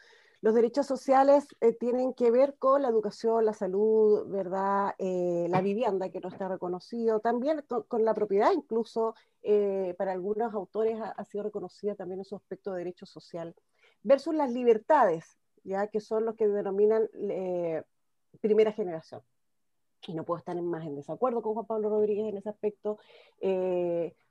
los 0.42 0.54
derechos 0.54 0.86
sociales 0.86 1.46
eh, 1.60 1.72
tienen 1.74 2.14
que 2.14 2.30
ver 2.30 2.56
con 2.58 2.82
la 2.82 2.88
educación, 2.88 3.44
la 3.44 3.52
salud, 3.52 4.26
¿verdad? 4.28 4.94
Eh, 4.98 5.46
la 5.50 5.60
vivienda 5.60 6.10
que 6.10 6.20
no 6.20 6.28
está 6.28 6.48
reconocido, 6.48 7.20
también 7.20 7.62
con, 7.88 8.04
la 8.04 8.14
propiedad, 8.14 8.50
incluso 8.52 9.14
eh, 9.42 9.94
para 9.98 10.12
algunos 10.12 10.54
autores 10.54 10.98
ha, 11.00 11.24
sido 11.24 11.44
reconocida 11.44 11.94
también 11.94 12.24
su 12.24 12.36
aspecto 12.36 12.72
de 12.72 12.78
derecho 12.78 13.04
social, 13.06 13.54
versus 14.02 14.34
las 14.34 14.50
libertades, 14.50 15.38
ya 15.64 15.86
que 15.88 16.00
son 16.00 16.24
los 16.24 16.36
que 16.36 16.48
denominan 16.48 17.08
primera 18.40 18.72
generación. 18.72 19.22
Y 20.06 20.14
no 20.14 20.24
puedo 20.24 20.38
estar 20.38 20.60
más 20.62 20.86
en 20.86 20.96
desacuerdo 20.96 21.42
con 21.42 21.54
Juan 21.54 21.66
Pablo 21.66 21.90
Rodríguez 21.90 22.28
en 22.28 22.38
ese 22.38 22.48
aspecto. 22.48 22.98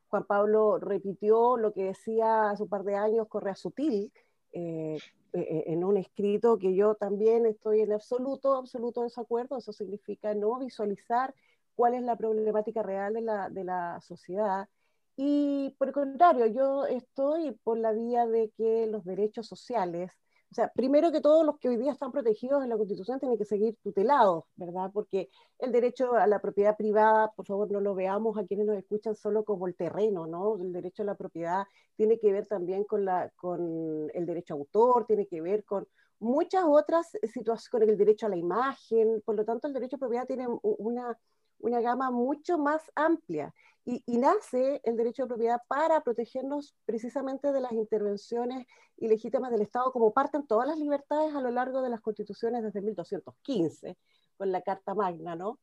Juan 0.09 0.25
Pablo 0.25 0.79
repitió 0.79 1.57
lo 1.57 1.71
que 1.71 1.83
decía 1.83 2.49
hace 2.49 2.63
un 2.63 2.69
par 2.69 2.83
de 2.83 2.95
años 2.95 3.27
Correa 3.27 3.55
Sutil, 3.55 4.11
eh, 4.51 4.97
eh, 5.33 5.39
eh, 5.39 5.63
en 5.67 5.83
un 5.83 5.97
escrito 5.97 6.57
que 6.57 6.73
yo 6.73 6.95
también 6.95 7.45
estoy 7.45 7.81
en 7.81 7.93
absoluto, 7.93 8.55
absoluto 8.55 9.03
desacuerdo. 9.03 9.57
Eso 9.57 9.71
significa 9.71 10.33
no 10.33 10.57
visualizar 10.57 11.35
cuál 11.75 11.93
es 11.93 12.01
la 12.01 12.15
problemática 12.15 12.81
real 12.81 13.13
de 13.13 13.21
la, 13.21 13.49
de 13.49 13.63
la 13.63 14.01
sociedad. 14.01 14.67
Y 15.15 15.75
por 15.77 15.89
el 15.89 15.93
contrario, 15.93 16.47
yo 16.47 16.85
estoy 16.85 17.51
por 17.63 17.77
la 17.77 17.91
vía 17.91 18.25
de 18.25 18.49
que 18.57 18.87
los 18.87 19.05
derechos 19.05 19.47
sociales 19.47 20.11
o 20.51 20.55
sea, 20.55 20.69
primero 20.69 21.11
que 21.11 21.21
todos 21.21 21.45
los 21.45 21.59
que 21.59 21.69
hoy 21.69 21.77
día 21.77 21.91
están 21.91 22.11
protegidos 22.11 22.63
en 22.63 22.69
la 22.69 22.77
Constitución 22.77 23.19
tienen 23.19 23.37
que 23.37 23.45
seguir 23.45 23.77
tutelados, 23.83 24.45
¿verdad? 24.55 24.89
Porque 24.91 25.29
el 25.59 25.71
derecho 25.71 26.13
a 26.15 26.25
la 26.25 26.39
propiedad 26.39 26.75
privada, 26.75 27.31
por 27.35 27.45
favor, 27.45 27.69
no 27.71 27.79
lo 27.79 27.93
veamos 27.93 28.35
a 28.35 28.45
quienes 28.45 28.65
nos 28.65 28.77
escuchan 28.77 29.15
solo 29.15 29.43
como 29.43 29.67
el 29.67 29.75
terreno, 29.75 30.25
¿no? 30.25 30.57
El 30.57 30.73
derecho 30.73 31.03
a 31.03 31.05
la 31.05 31.13
propiedad 31.13 31.65
tiene 31.95 32.19
que 32.19 32.31
ver 32.31 32.47
también 32.47 32.83
con, 32.83 33.05
la, 33.05 33.29
con 33.35 34.09
el 34.11 34.25
derecho 34.25 34.55
a 34.55 34.57
autor, 34.57 35.05
tiene 35.05 35.27
que 35.27 35.39
ver 35.39 35.63
con 35.65 35.87
muchas 36.17 36.63
otras 36.65 37.11
situaciones, 37.31 37.69
con 37.69 37.83
el 37.83 37.95
derecho 37.95 38.25
a 38.25 38.29
la 38.29 38.37
imagen, 38.37 39.21
por 39.23 39.35
lo 39.35 39.45
tanto, 39.45 39.67
el 39.67 39.73
derecho 39.73 39.97
a 39.97 39.99
propiedad 39.99 40.25
tiene 40.25 40.47
una, 40.63 41.15
una 41.59 41.79
gama 41.79 42.09
mucho 42.09 42.57
más 42.57 42.81
amplia. 42.95 43.53
Y, 43.91 44.17
nace 44.19 44.81
el 44.83 44.97
derecho 44.97 45.23
de 45.23 45.29
propiedad 45.29 45.61
para 45.67 46.01
protegernos 46.01 46.75
precisamente 46.85 47.51
de 47.51 47.59
las 47.59 47.71
intervenciones 47.71 48.67
ilegítimas 48.97 49.49
del 49.51 49.63
Estado, 49.63 49.91
como 49.91 50.13
parten 50.13 50.45
todas 50.45 50.67
las 50.67 50.77
libertades 50.77 51.33
a 51.33 51.41
lo 51.41 51.49
largo 51.49 51.81
de 51.81 51.89
las 51.89 51.99
constituciones 51.99 52.61
desde 52.61 52.81
1215, 52.81 53.97
con 54.37 54.51
la 54.51 54.61
Carta 54.61 54.93
Magna, 54.93 55.35
¿no? 55.35 55.59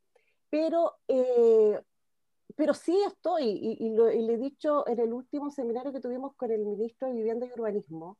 Pero, 0.50 0.94
eh, 1.06 1.80
pero 2.56 2.74
sí 2.74 3.00
estoy, 3.06 3.44
y, 3.44 3.86
y, 3.86 3.90
lo, 3.90 4.08
le 4.08 4.34
he 4.34 4.38
dicho 4.38 4.88
en 4.88 4.98
el 4.98 5.12
último 5.12 5.52
seminario 5.52 5.92
que 5.92 6.00
tuvimos 6.00 6.34
con 6.34 6.50
el 6.50 6.64
ministro 6.64 7.06
de 7.06 7.14
Vivienda 7.14 7.46
y 7.46 7.52
Urbanismo, 7.52 8.18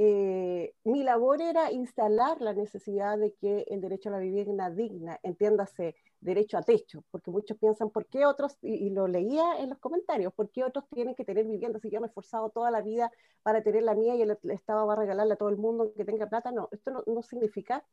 eh, 0.00 0.76
mi 0.84 1.02
labor 1.02 1.42
era 1.42 1.72
instalar 1.72 2.40
la 2.40 2.52
necesidad 2.54 3.18
de 3.18 3.34
que 3.34 3.64
el 3.68 3.80
derecho 3.80 4.10
a 4.10 4.12
la 4.12 4.20
vivienda 4.20 4.70
digna, 4.70 5.18
entiéndase, 5.24 5.96
derecho 6.20 6.56
a 6.56 6.62
techo, 6.62 7.02
porque 7.10 7.32
muchos 7.32 7.58
piensan, 7.58 7.90
¿por 7.90 8.06
qué 8.06 8.24
otros, 8.24 8.56
y, 8.62 8.90
lo 8.90 9.08
leía 9.08 9.58
en 9.58 9.70
los 9.70 9.78
comentarios, 9.78 10.32
¿por 10.32 10.50
qué 10.50 10.62
otros 10.62 10.84
tienen 10.90 11.16
que 11.16 11.24
tener 11.24 11.46
vivienda 11.46 11.80
si 11.80 11.90
yo 11.90 12.00
me 12.00 12.06
he 12.06 12.08
esforzado 12.10 12.50
toda 12.50 12.70
la 12.70 12.80
vida 12.80 13.10
para 13.42 13.62
tener 13.62 13.82
la 13.82 13.94
mía 13.96 14.14
y 14.14 14.22
el, 14.22 14.38
Estado 14.50 14.86
va 14.86 14.92
a 14.92 14.96
regalarle 14.96 15.34
a 15.34 15.36
todo 15.36 15.48
el 15.48 15.56
mundo 15.56 15.92
que 15.96 16.04
tenga 16.04 16.28
plata? 16.28 16.52
No, 16.52 16.68
esto 16.70 16.92
no, 16.92 17.02
no 17.06 17.22
significa 17.22 17.84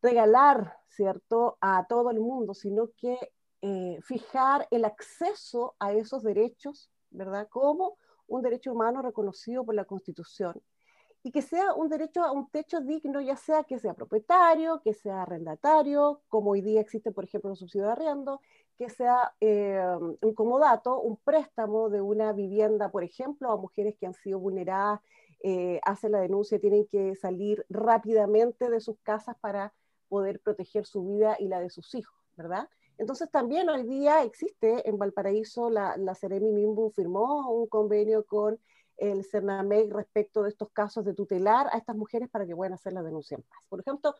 regalar, 0.00 0.78
¿cierto?, 0.88 1.58
a 1.60 1.86
todo 1.86 2.10
el 2.10 2.20
mundo, 2.20 2.54
sino 2.54 2.88
que 2.96 3.18
eh, 3.60 3.98
fijar 4.02 4.66
el 4.70 4.86
acceso 4.86 5.74
a 5.78 5.92
esos 5.92 6.22
derechos, 6.22 6.90
¿verdad?, 7.10 7.46
como 7.50 7.98
un 8.26 8.40
derecho 8.40 8.72
humano 8.72 9.02
reconocido 9.02 9.66
por 9.66 9.74
la 9.74 9.84
Constitución 9.84 10.62
y 11.22 11.32
que 11.32 11.42
sea 11.42 11.74
un 11.74 11.88
derecho 11.88 12.22
a 12.22 12.32
un 12.32 12.48
techo 12.48 12.80
digno, 12.80 13.20
ya 13.20 13.36
sea 13.36 13.64
que 13.64 13.78
sea 13.78 13.94
propietario, 13.94 14.80
que 14.82 14.94
sea 14.94 15.22
arrendatario, 15.22 16.22
como 16.28 16.52
hoy 16.52 16.62
día 16.62 16.80
existe, 16.80 17.12
por 17.12 17.24
ejemplo, 17.24 17.50
un 17.50 17.56
subsidio 17.56 17.86
de 17.86 17.92
arriendo, 17.92 18.40
que 18.78 18.88
sea 18.88 19.34
eh, 19.40 19.78
un 20.22 20.34
comodato, 20.34 20.98
un 21.00 21.16
préstamo 21.18 21.90
de 21.90 22.00
una 22.00 22.32
vivienda, 22.32 22.90
por 22.90 23.04
ejemplo, 23.04 23.50
a 23.50 23.56
mujeres 23.58 23.96
que 23.98 24.06
han 24.06 24.14
sido 24.14 24.38
vulneradas, 24.38 25.00
eh, 25.42 25.80
hacen 25.84 26.12
la 26.12 26.20
denuncia 26.20 26.58
tienen 26.58 26.86
que 26.86 27.14
salir 27.16 27.64
rápidamente 27.68 28.70
de 28.70 28.80
sus 28.80 28.98
casas 29.00 29.36
para 29.40 29.72
poder 30.08 30.40
proteger 30.40 30.86
su 30.86 31.04
vida 31.04 31.36
y 31.38 31.48
la 31.48 31.60
de 31.60 31.70
sus 31.70 31.94
hijos, 31.94 32.18
¿verdad? 32.36 32.68
Entonces 32.98 33.30
también 33.30 33.68
hoy 33.70 33.84
día 33.84 34.22
existe 34.22 34.86
en 34.88 34.98
Valparaíso, 34.98 35.70
la, 35.70 35.96
la 35.96 36.14
Ceremi 36.14 36.52
Mimbu 36.52 36.90
firmó 36.90 37.50
un 37.50 37.66
convenio 37.66 38.24
con 38.26 38.58
el 39.00 39.24
CERNAMEC 39.24 39.92
respecto 39.92 40.42
de 40.42 40.50
estos 40.50 40.70
casos 40.70 41.04
de 41.04 41.14
tutelar 41.14 41.66
a 41.72 41.78
estas 41.78 41.96
mujeres 41.96 42.28
para 42.28 42.46
que 42.46 42.54
puedan 42.54 42.74
hacer 42.74 42.92
la 42.92 43.02
denuncia 43.02 43.36
en 43.36 43.42
paz. 43.42 43.58
Por 43.68 43.80
ejemplo, 43.80 44.14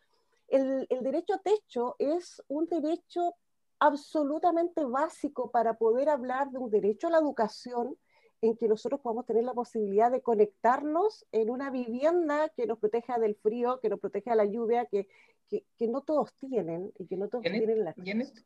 el, 0.48 0.86
el 0.88 1.02
derecho 1.02 1.34
a 1.34 1.38
techo 1.38 1.96
es 1.98 2.42
un 2.48 2.66
derecho 2.66 3.34
absolutamente 3.78 4.84
básico 4.84 5.50
para 5.50 5.74
poder 5.74 6.08
hablar 6.08 6.50
de 6.50 6.58
un 6.58 6.70
derecho 6.70 7.06
a 7.06 7.10
la 7.10 7.18
educación 7.18 7.96
en 8.42 8.56
que 8.56 8.68
nosotros 8.68 9.00
podamos 9.00 9.26
tener 9.26 9.44
la 9.44 9.52
posibilidad 9.52 10.10
de 10.10 10.22
conectarnos 10.22 11.26
en 11.30 11.50
una 11.50 11.70
vivienda 11.70 12.48
que 12.56 12.66
nos 12.66 12.78
proteja 12.78 13.18
del 13.18 13.34
frío, 13.34 13.80
que 13.80 13.90
nos 13.90 14.00
proteja 14.00 14.30
de 14.30 14.36
la 14.36 14.44
lluvia, 14.46 14.86
que, 14.86 15.08
que, 15.50 15.88
no 15.88 16.00
todos 16.00 16.32
tienen 16.34 16.90
y 16.98 17.06
que 17.06 17.16
no 17.16 17.28
todos 17.28 17.42
tienen 17.42 17.84
la... 17.84 17.94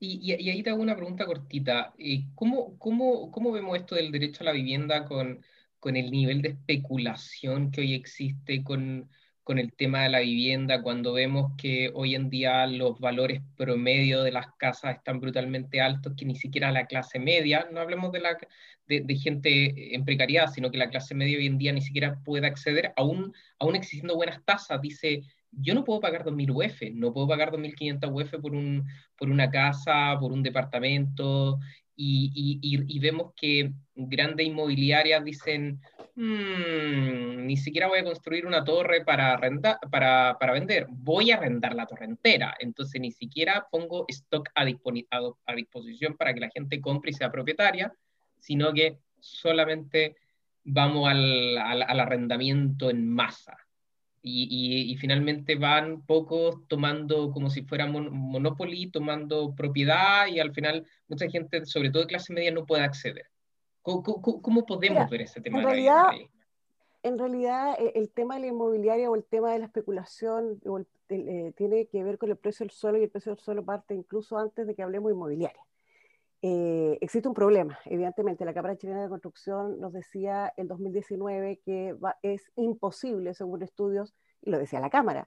Y, 0.00 0.34
y, 0.34 0.50
ahí 0.50 0.62
te 0.62 0.70
hago 0.70 0.82
una 0.82 0.96
pregunta 0.96 1.26
cortita. 1.26 1.94
Eh, 1.98 2.24
¿Cómo, 2.34 2.76
cómo, 2.78 3.30
cómo 3.30 3.52
vemos 3.52 3.76
esto 3.76 3.94
del 3.94 4.10
derecho 4.10 4.42
a 4.42 4.46
la 4.46 4.52
vivienda 4.52 5.04
con, 5.04 5.44
con 5.84 5.96
el 5.96 6.10
nivel 6.10 6.40
de 6.40 6.48
especulación 6.48 7.70
que 7.70 7.82
hoy 7.82 7.92
existe 7.92 8.64
con, 8.64 9.10
con 9.42 9.58
el 9.58 9.74
tema 9.74 10.04
de 10.04 10.08
la 10.08 10.20
vivienda, 10.20 10.80
cuando 10.80 11.12
vemos 11.12 11.52
que 11.58 11.90
hoy 11.92 12.14
en 12.14 12.30
día 12.30 12.66
los 12.66 12.98
valores 12.98 13.42
promedio 13.54 14.22
de 14.22 14.32
las 14.32 14.46
casas 14.56 14.96
están 14.96 15.20
brutalmente 15.20 15.82
altos, 15.82 16.14
que 16.16 16.24
ni 16.24 16.36
siquiera 16.36 16.72
la 16.72 16.86
clase 16.86 17.18
media, 17.18 17.68
no 17.70 17.80
hablemos 17.80 18.12
de, 18.12 18.20
la, 18.20 18.38
de, 18.86 19.16
gente 19.16 19.94
en 19.94 20.06
precariedad, 20.06 20.50
sino 20.50 20.70
que 20.70 20.78
la 20.78 20.88
clase 20.88 21.14
media 21.14 21.36
hoy 21.36 21.48
en 21.48 21.58
día 21.58 21.74
ni 21.74 21.82
siquiera 21.82 22.18
puede 22.24 22.46
acceder, 22.46 22.94
aún, 22.96 23.34
aún 23.58 23.76
existiendo 23.76 24.16
buenas 24.16 24.42
tasas, 24.42 24.80
dice 24.80 25.20
yo 25.50 25.74
no 25.74 25.84
puedo 25.84 26.00
pagar 26.00 26.24
2.000 26.24 26.50
UF, 26.50 26.94
no 26.94 27.12
puedo 27.12 27.28
pagar 27.28 27.52
2.500 27.52 28.10
UF 28.10 28.40
por, 28.40 28.54
un, 28.54 28.86
por 29.18 29.28
una 29.28 29.50
casa, 29.50 30.16
por 30.18 30.32
un 30.32 30.42
departamento, 30.42 31.58
y, 31.96 32.60
y, 32.60 32.96
y 32.96 32.98
vemos 32.98 33.32
que 33.36 33.72
grandes 33.94 34.46
inmobiliarias 34.46 35.24
dicen, 35.24 35.80
mm, 36.16 37.46
ni 37.46 37.56
siquiera 37.56 37.88
voy 37.88 38.00
a 38.00 38.04
construir 38.04 38.46
una 38.46 38.64
torre 38.64 39.04
para, 39.04 39.38
para, 39.90 40.36
para, 40.38 40.52
vender, 40.52 40.86
voy 40.88 41.30
a 41.30 41.36
arrendar 41.36 41.74
la 41.74 41.86
torre 41.86 42.06
entera, 42.06 42.54
entonces 42.58 43.00
ni 43.00 43.12
siquiera 43.12 43.66
pongo 43.70 44.04
stock 44.08 44.48
a, 44.54 44.64
a 45.46 45.54
disposición 45.54 46.16
para 46.16 46.34
que 46.34 46.40
la 46.40 46.50
gente 46.50 46.80
compre 46.80 47.10
y 47.10 47.14
sea 47.14 47.30
propietaria, 47.30 47.92
sino 48.38 48.72
que 48.72 48.98
solamente 49.20 50.16
vamos 50.64 51.08
al, 51.08 51.56
al 51.58 52.00
arrendamiento 52.00 52.90
en 52.90 53.08
masa. 53.08 53.56
Y, 54.26 54.96
finalmente 54.98 55.54
van 55.56 56.00
pocos 56.00 56.66
tomando 56.66 57.30
como 57.30 57.50
si 57.50 57.62
fuera 57.62 57.86
monopoly, 57.86 58.90
tomando 58.90 59.54
propiedad 59.54 60.26
y 60.28 60.40
al 60.40 60.54
final 60.54 60.86
mucha 61.08 61.28
gente, 61.28 61.66
sobre 61.66 61.90
todo 61.90 62.02
de 62.02 62.08
clase 62.08 62.32
media, 62.32 62.50
no 62.50 62.64
puede 62.64 62.84
acceder. 62.84 63.26
¿Cómo, 63.82 64.64
podemos 64.64 65.10
ver 65.10 65.22
ese 65.22 65.42
tema? 65.42 65.58
En 65.58 65.64
realidad, 65.66 66.06
en 67.02 67.18
realidad 67.18 67.76
e, 67.78 67.92
el 67.96 68.08
tema 68.08 68.36
de 68.36 68.40
la 68.40 68.46
inmobiliaria 68.46 69.10
o 69.10 69.14
el 69.14 69.24
tema 69.24 69.52
de 69.52 69.58
la 69.58 69.66
especulación 69.66 70.58
eh, 71.10 71.52
tiene 71.54 71.86
que 71.86 72.02
ver 72.02 72.16
con 72.16 72.30
el 72.30 72.36
precio 72.36 72.64
del 72.64 72.70
suelo 72.70 72.98
y 72.98 73.02
el 73.02 73.10
precio 73.10 73.32
del 73.32 73.44
suelo 73.44 73.62
parte 73.62 73.94
incluso 73.94 74.38
antes 74.38 74.66
de 74.66 74.74
que 74.74 74.82
hablemos 74.82 75.12
inmobiliaria. 75.12 75.60
Eh, 76.46 76.98
existe 77.00 77.26
un 77.26 77.32
problema, 77.32 77.78
evidentemente. 77.86 78.44
La 78.44 78.52
Cámara 78.52 78.76
Chilena 78.76 79.00
de 79.02 79.08
Construcción 79.08 79.80
nos 79.80 79.94
decía 79.94 80.52
en 80.58 80.68
2019 80.68 81.62
que 81.64 81.96
es 82.20 82.52
imposible, 82.56 83.32
según 83.32 83.62
estudios, 83.62 84.14
y 84.42 84.50
lo 84.50 84.58
decía 84.58 84.78
la 84.78 84.90
Cámara, 84.90 85.26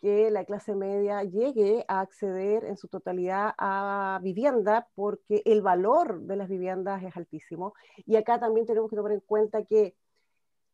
que 0.00 0.30
la 0.30 0.46
clase 0.46 0.74
media 0.74 1.22
llegue 1.22 1.84
a 1.86 2.00
acceder 2.00 2.64
en 2.64 2.78
su 2.78 2.88
totalidad 2.88 3.52
a 3.58 4.18
vivienda 4.22 4.88
porque 4.94 5.42
el 5.44 5.60
valor 5.60 6.22
de 6.22 6.36
las 6.36 6.48
viviendas 6.48 7.02
es 7.02 7.14
altísimo. 7.14 7.74
Y 8.06 8.16
acá 8.16 8.40
también 8.40 8.64
tenemos 8.64 8.88
que 8.88 8.96
tomar 8.96 9.12
en 9.12 9.20
cuenta 9.20 9.66
que 9.66 9.94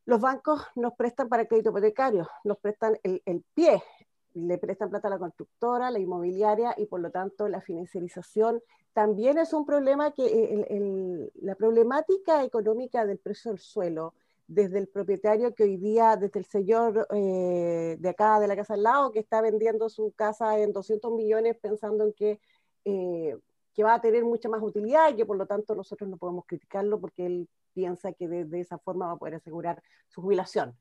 los 0.05 0.21
bancos 0.21 0.65
nos 0.75 0.93
prestan 0.93 1.27
para 1.27 1.47
crédito 1.47 1.71
hipotecario, 1.71 2.29
nos 2.45 2.57
prestan 2.59 2.97
el, 3.03 3.21
el 3.25 3.43
pie, 3.53 3.83
le 4.33 4.57
prestan 4.57 4.89
plata 4.89 5.07
a 5.07 5.11
la 5.11 5.19
constructora, 5.19 5.91
la 5.91 5.99
inmobiliaria 5.99 6.73
y 6.77 6.85
por 6.85 7.01
lo 7.01 7.11
tanto 7.11 7.47
la 7.47 7.61
financiarización 7.61 8.61
también 8.93 9.37
es 9.37 9.53
un 9.53 9.65
problema 9.65 10.11
que 10.11 10.25
eh, 10.25 11.31
la 11.41 11.55
problemática 11.55 12.43
económica 12.43 13.05
del 13.05 13.19
precio 13.19 13.51
del 13.51 13.59
suelo, 13.59 14.13
desde 14.47 14.79
el 14.79 14.89
propietario 14.89 15.55
que 15.55 15.63
hoy 15.63 15.77
día, 15.77 16.17
desde 16.17 16.39
el 16.39 16.45
señor 16.45 17.07
eh, 17.11 17.95
de 17.97 18.09
acá, 18.09 18.39
de 18.39 18.47
la 18.47 18.55
casa 18.57 18.73
al 18.73 18.83
lado, 18.83 19.11
que 19.11 19.19
está 19.19 19.39
vendiendo 19.39 19.87
su 19.87 20.11
casa 20.11 20.59
en 20.59 20.73
200 20.73 21.13
millones 21.13 21.55
pensando 21.61 22.03
en 22.03 22.11
que, 22.11 22.41
eh, 22.83 23.37
que 23.73 23.83
va 23.83 23.93
a 23.93 24.01
tener 24.01 24.25
mucha 24.25 24.49
más 24.49 24.61
utilidad 24.61 25.09
y 25.09 25.15
que 25.15 25.25
por 25.25 25.37
lo 25.37 25.45
tanto 25.45 25.73
nosotros 25.73 26.09
no 26.09 26.17
podemos 26.17 26.45
criticarlo 26.45 26.99
porque 26.99 27.25
él 27.25 27.49
piensa 27.73 28.11
que 28.11 28.27
de, 28.27 28.43
de 28.43 28.59
esa 28.59 28.77
forma 28.77 29.05
va 29.07 29.13
a 29.13 29.17
poder 29.17 29.35
asegurar 29.35 29.81
su 30.09 30.21
jubilación. 30.21 30.75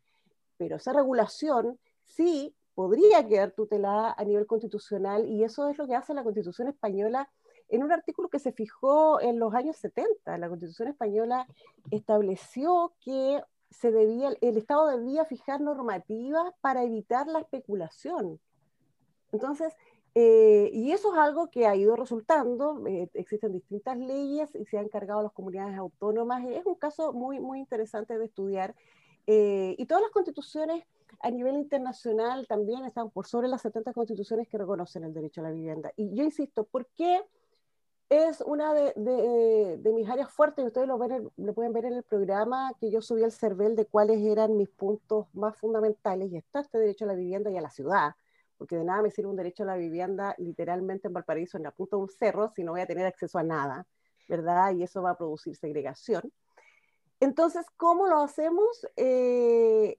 Pero 0.57 0.77
esa 0.77 0.93
regulación 0.93 1.79
sí 2.03 2.57
podría 2.81 3.29
quedar 3.29 3.51
tutelada 3.51 4.15
a 4.17 4.25
nivel 4.25 4.47
constitucional 4.47 5.29
y 5.29 5.45
eso 5.45 5.69
es 5.69 5.77
lo 5.77 5.87
que 5.87 5.95
hace 5.95 6.15
la 6.15 6.25
Constitución 6.25 6.67
española 6.67 7.29
en 7.69 7.83
un 7.83 7.93
artículo 7.93 8.31
que 8.31 8.39
se 8.39 8.53
fijó 8.53 9.21
en 9.21 9.39
los 9.39 9.53
años 9.53 9.77
70. 9.77 10.39
La 10.39 10.49
Constitución 10.49 10.89
española 10.89 11.47
estableció 11.91 12.95
que 13.05 13.43
se 13.69 13.93
debía, 13.93 14.31
el 14.41 14.57
Estado 14.57 14.87
debía 14.87 15.27
fijar 15.27 15.61
normativas 15.61 16.55
para 16.63 16.83
evitar 16.83 17.27
la 17.27 17.41
especulación. 17.41 18.41
Entonces, 19.31 19.75
eh, 20.15 20.71
y 20.73 20.93
eso 20.93 21.13
es 21.13 21.19
algo 21.21 21.51
que 21.51 21.67
ha 21.67 21.77
ido 21.77 21.97
resultando, 21.97 22.83
eh, 22.87 23.11
existen 23.13 23.53
distintas 23.53 23.99
leyes 23.99 24.55
y 24.55 24.65
se 24.65 24.79
han 24.79 24.87
encargado 24.87 25.23
las 25.23 25.33
comunidades 25.33 25.77
autónomas, 25.77 26.47
es 26.49 26.65
un 26.65 26.77
caso 26.77 27.13
muy, 27.13 27.41
muy 27.41 27.59
interesante 27.59 28.17
de 28.17 28.25
estudiar. 28.25 28.75
Eh, 29.27 29.75
y 29.77 29.85
todas 29.85 30.03
las 30.03 30.13
constituciones 30.13 30.83
a 31.19 31.31
nivel 31.31 31.57
internacional 31.57 32.47
también 32.47 32.85
están 32.85 33.11
por 33.11 33.27
sobre 33.27 33.49
las 33.49 33.63
70 33.63 33.93
constituciones 33.93 34.49
que 34.49 34.59
reconocen 34.59 35.05
el 35.05 35.13
derecho 35.13 35.41
a 35.41 35.45
la 35.45 35.51
vivienda. 35.51 35.93
Y 35.97 36.15
yo 36.15 36.25
insisto, 36.25 36.65
¿por 36.65 36.87
qué 36.97 37.21
es 38.09 38.41
una 38.41 38.75
de, 38.75 38.93
de, 39.79 39.93
mis 39.93 40.09
áreas 40.09 40.33
fuertes? 40.33 40.65
Ustedes 40.65 40.89
lo, 40.89 40.99
ven, 40.99 41.31
lo 41.37 41.55
pueden 41.55 41.73
ver 41.73 41.85
en 41.87 41.95
el 41.95 42.03
programa 42.03 42.73
que 42.81 42.91
yo 42.91 43.01
subí 43.01 43.23
al 43.23 43.33
CERVEL 43.33 43.77
de 43.77 43.87
cuáles 43.87 44.21
eran 44.21 44.57
mis 44.57 44.69
puntos 44.69 45.27
más 45.33 45.57
fundamentales 45.57 46.31
y 46.33 46.37
está 46.37 46.61
este 46.61 46.79
derecho 46.79 47.05
a 47.05 47.09
la 47.09 47.15
vivienda 47.15 47.51
y 47.51 47.57
a 47.57 47.61
la 47.61 47.71
ciudad. 47.71 48.15
Porque 48.57 48.77
de 48.77 48.85
nada 48.85 49.01
me 49.03 49.11
sirve 49.11 49.31
un 49.31 49.37
derecho 49.37 49.63
a 49.63 49.67
la 49.67 49.77
vivienda 49.77 50.35
literalmente 50.39 51.09
en 51.09 51.15
Valparaíso, 51.15 51.57
en 51.57 51.63
la 51.63 51.71
punta 51.71 51.97
de 51.97 52.03
un 52.03 52.09
cerro, 52.09 52.53
si 52.55 52.63
no 52.63 52.73
voy 52.73 52.83
a 52.83 52.87
tener 52.87 53.07
acceso 53.07 53.39
a 53.39 53.43
nada, 53.43 53.87
¿verdad? 54.29 54.73
Y 54.75 54.83
eso 54.83 55.03
va 55.03 55.11
a 55.11 55.17
producir 55.17 55.57
segregación. 55.57 56.31
Entonces, 57.21 57.67
¿cómo 57.77 58.07
lo 58.07 58.21
hacemos? 58.21 58.87
Eh, 58.97 59.99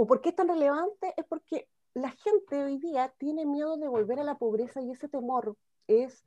¿O 0.00 0.06
por 0.06 0.20
qué 0.20 0.28
es 0.28 0.36
tan 0.36 0.46
relevante? 0.46 1.12
Es 1.16 1.24
porque 1.24 1.66
la 1.92 2.12
gente 2.12 2.62
hoy 2.62 2.78
día 2.78 3.12
tiene 3.18 3.44
miedo 3.44 3.76
de 3.76 3.88
volver 3.88 4.20
a 4.20 4.22
la 4.22 4.38
pobreza 4.38 4.80
y 4.80 4.92
ese 4.92 5.08
temor 5.08 5.56
es 5.88 6.24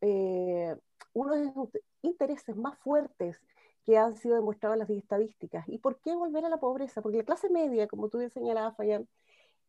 eh, 0.00 0.76
uno 1.12 1.34
de 1.36 1.52
sus 1.52 1.68
intereses 2.02 2.56
más 2.56 2.76
fuertes 2.80 3.40
que 3.86 3.96
han 3.96 4.16
sido 4.16 4.34
demostrados 4.34 4.74
en 4.74 4.80
las 4.80 4.90
estadísticas. 4.90 5.68
¿Y 5.68 5.78
por 5.78 6.00
qué 6.00 6.16
volver 6.16 6.46
a 6.46 6.48
la 6.48 6.58
pobreza? 6.58 7.00
Porque 7.00 7.18
la 7.18 7.24
clase 7.24 7.48
media, 7.48 7.86
como 7.86 8.08
tú 8.08 8.18
bien 8.18 8.30
señalabas, 8.32 8.76
Fayan, 8.76 9.08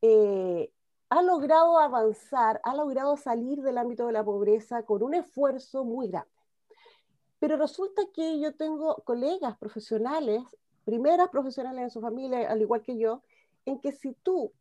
eh, 0.01 0.71
ha 1.09 1.21
logrado 1.21 1.77
avanzar, 1.77 2.59
ha 2.63 2.73
logrado 2.75 3.17
salir 3.17 3.61
del 3.61 3.77
ámbito 3.77 4.07
de 4.07 4.13
la 4.13 4.25
pobreza 4.25 4.81
con 4.81 5.03
un 5.03 5.13
esfuerzo 5.13 5.83
muy 5.83 6.07
grande. 6.07 6.31
Pero 7.37 7.55
resulta 7.55 8.01
que 8.15 8.39
yo 8.39 8.55
tengo 8.55 8.95
colegas 9.05 9.59
profesionales 9.59 10.41
primeras 10.89 11.29
profesionales 11.29 11.83
en 11.83 11.89
su 11.91 12.01
familia, 12.01 12.49
al 12.49 12.61
igual 12.61 12.81
que 12.81 12.97
yo, 12.97 13.21
en 13.65 13.79
que 13.79 13.91
si 13.91 14.13
tú, 14.23 14.51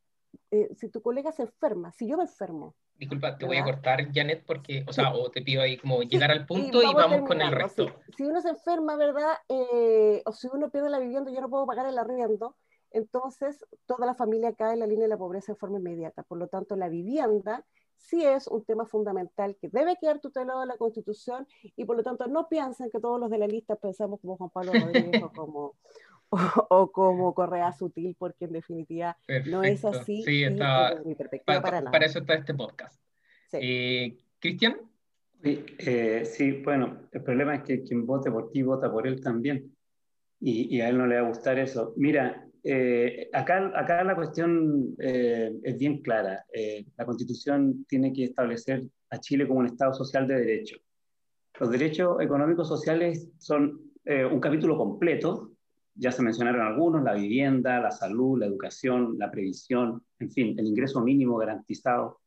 eh, 0.51 0.69
si 0.75 0.91
tu 0.91 1.01
colega 1.01 1.33
se 1.33 1.43
enferma, 1.43 1.91
si 1.93 2.07
yo 2.07 2.19
me 2.19 2.25
enfermo. 2.25 2.75
Disculpa, 2.99 3.39
te 3.39 3.47
voy 3.47 3.57
a 3.57 3.65
cortar, 3.65 4.13
Janet, 4.13 4.45
porque, 4.45 4.85
o 4.87 4.93
sea, 4.93 5.15
o 5.15 5.31
te 5.31 5.41
pido 5.41 5.63
ahí 5.63 5.79
como 5.79 6.03
llegar 6.03 6.31
al 6.33 6.45
punto 6.45 6.83
y 6.83 6.93
vamos, 6.93 7.27
con 7.27 7.41
el 7.41 7.53
resto. 7.53 7.87
Si 8.17 8.25
uno 8.25 8.43
se 8.43 8.51
enferma, 8.51 8.97
¿verdad? 8.97 9.35
Eh, 9.49 10.21
o 10.27 10.33
si 10.33 10.49
uno 10.53 10.69
pierde 10.71 10.91
la 10.91 10.99
vivienda, 10.99 11.31
yo 11.31 11.41
no 11.41 11.49
puedo 11.49 11.65
pagar 11.65 11.87
el 11.87 11.97
arriendo, 11.97 12.57
entonces 12.91 13.65
toda 13.87 14.05
la 14.05 14.15
familia 14.15 14.53
cae 14.53 14.75
en 14.75 14.81
la 14.81 14.87
línea 14.87 15.05
de 15.05 15.11
la 15.11 15.17
pobreza 15.17 15.53
de 15.53 15.59
forma 15.59 15.79
inmediata. 15.79 16.25
Por 16.25 16.39
lo 16.39 16.49
tanto, 16.49 16.77
la 16.77 16.89
vivienda 16.89 17.65
sí 17.99 18.25
es 18.25 18.47
un 18.47 18.65
tema 18.65 18.87
fundamental 18.87 19.57
que 19.61 19.69
debe 19.69 19.97
quedar 19.97 20.21
tutelado 20.21 20.63
en 20.63 20.69
la 20.69 20.77
Constitución 20.77 21.47
y 21.77 21.85
por 21.85 21.97
lo 21.97 22.03
tanto 22.03 22.27
no 22.27 22.49
piensen 22.49 22.91
que 22.91 23.01
todos 23.01 23.21
los 23.21 23.31
de 23.31 23.39
la 23.39 23.47
lista 23.47 23.77
pensamos 23.77 24.21
como 24.21 24.37
Juan 24.37 24.51
Pablo 24.51 24.73
Rodríguez 25.13 25.23
o 25.23 25.31
como, 25.31 25.75
o, 26.31 26.91
como 26.93 27.35
Correa 27.35 27.73
Sutil, 27.73 28.17
porque 28.19 28.47
en 28.47 28.53
definitiva 28.53 29.17
no 29.47 29.63
es 29.63 29.85
así. 29.85 30.23
Sí, 30.23 30.45
está, 30.45 31.01
para, 31.63 32.05
eso 32.05 32.19
está 32.21 32.35
este 32.35 32.55
podcast. 32.55 33.01
Eh, 33.53 34.17
Cristian. 34.39 34.77
Sí, 35.43 35.65
eh, 35.79 36.25
sí, 36.25 36.63
bueno, 36.65 37.09
el 37.13 37.23
problema 37.23 37.55
es 37.55 37.63
que 37.63 37.83
quien 37.83 38.05
vote 38.05 38.31
por 38.31 38.51
ti 38.51 38.63
vota 38.63 38.91
por 38.91 39.07
él 39.07 39.21
también. 39.21 39.75
Y, 40.41 40.77
y 40.77 40.81
a 40.81 40.89
él 40.89 40.99
no 40.99 41.07
le 41.07 41.21
va 41.21 41.27
a 41.27 41.29
gustar 41.29 41.59
eso. 41.59 41.95
Mira, 41.97 42.49
eh, 42.71 43.31
acá, 43.33 43.73
acá 43.75 44.05
la 44.05 44.15
cuestión 44.15 44.95
eh, 44.99 45.53
es 45.63 45.79
bien 45.79 46.03
clara. 46.03 46.45
Eh, 46.53 46.85
la 46.97 47.07
Constitución 47.07 47.87
tiene 47.89 48.13
que 48.13 48.25
establecer 48.25 48.85
a 49.11 49.19
Chile 49.19 49.47
como 49.47 49.61
un 49.61 49.67
Estado 49.67 49.95
social 49.95 50.27
de 50.27 50.39
derecho. 50.39 50.77
Los 51.59 51.71
derechos 51.71 52.21
económicos 52.21 52.69
sociales 52.69 53.29
son 53.39 53.85
un 54.31 54.41
capítulo 54.41 54.79
completo, 54.79 55.53
ya 55.99 56.13
se 56.13 56.23
mencionaron 56.23 56.63
algunos, 56.63 57.03
la 57.03 57.15
vivienda, 57.15 57.81
la 57.81 57.91
salud, 57.91 58.39
la 58.39 58.47
educación, 58.47 59.17
la 59.19 59.31
previsión, 59.31 60.03
en 60.21 60.31
fin, 60.31 60.59
el 60.59 60.67
ingreso 60.67 61.01
mínimo 61.01 61.37
garantizado. 61.37 62.21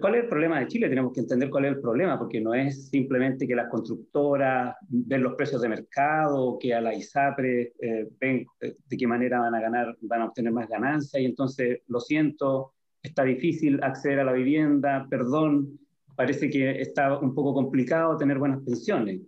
¿Cuál 0.00 0.14
es 0.14 0.22
el 0.22 0.28
problema 0.28 0.60
de 0.60 0.68
Chile? 0.68 0.88
Tenemos 0.88 1.12
que 1.12 1.20
entender 1.20 1.50
cuál 1.50 1.64
es 1.64 1.72
el 1.72 1.80
problema, 1.80 2.16
porque 2.16 2.40
no 2.40 2.54
es 2.54 2.88
simplemente 2.88 3.48
que 3.48 3.56
las 3.56 3.68
constructoras 3.68 4.76
ven 4.88 5.24
los 5.24 5.34
precios 5.34 5.60
de 5.60 5.68
mercado, 5.68 6.56
que 6.58 6.72
a 6.72 6.80
la 6.80 6.94
ISAPRE 6.94 7.72
eh, 7.80 8.08
ven 8.20 8.46
eh, 8.60 8.76
de 8.88 8.96
qué 8.96 9.06
manera 9.08 9.40
van 9.40 9.56
a 9.56 9.60
ganar, 9.60 9.96
van 10.02 10.22
a 10.22 10.26
obtener 10.26 10.52
más 10.52 10.68
ganancias, 10.68 11.20
y 11.20 11.26
entonces, 11.26 11.80
lo 11.88 11.98
siento, 11.98 12.74
está 13.02 13.24
difícil 13.24 13.82
acceder 13.82 14.20
a 14.20 14.24
la 14.24 14.32
vivienda, 14.32 15.06
perdón, 15.10 15.80
parece 16.14 16.48
que 16.48 16.80
está 16.80 17.18
un 17.18 17.34
poco 17.34 17.52
complicado 17.52 18.16
tener 18.16 18.38
buenas 18.38 18.62
pensiones. 18.62 19.20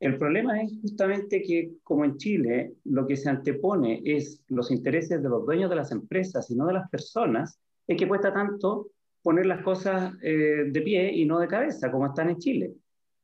El 0.00 0.18
problema 0.18 0.60
es 0.60 0.72
justamente 0.80 1.42
que, 1.42 1.72
como 1.82 2.04
en 2.04 2.16
Chile, 2.16 2.74
lo 2.84 3.06
que 3.06 3.16
se 3.16 3.28
antepone 3.28 4.02
es 4.04 4.42
los 4.48 4.70
intereses 4.70 5.22
de 5.22 5.28
los 5.28 5.46
dueños 5.46 5.70
de 5.70 5.76
las 5.76 5.92
empresas 5.92 6.50
y 6.50 6.56
no 6.56 6.66
de 6.66 6.74
las 6.74 6.90
personas, 6.90 7.58
es 7.86 7.96
que 7.96 8.08
cuesta 8.08 8.32
tanto 8.32 8.88
poner 9.22 9.46
las 9.46 9.62
cosas 9.62 10.12
eh, 10.22 10.64
de 10.66 10.82
pie 10.82 11.12
y 11.12 11.24
no 11.24 11.38
de 11.38 11.48
cabeza, 11.48 11.90
como 11.90 12.06
están 12.06 12.30
en 12.30 12.38
Chile. 12.38 12.72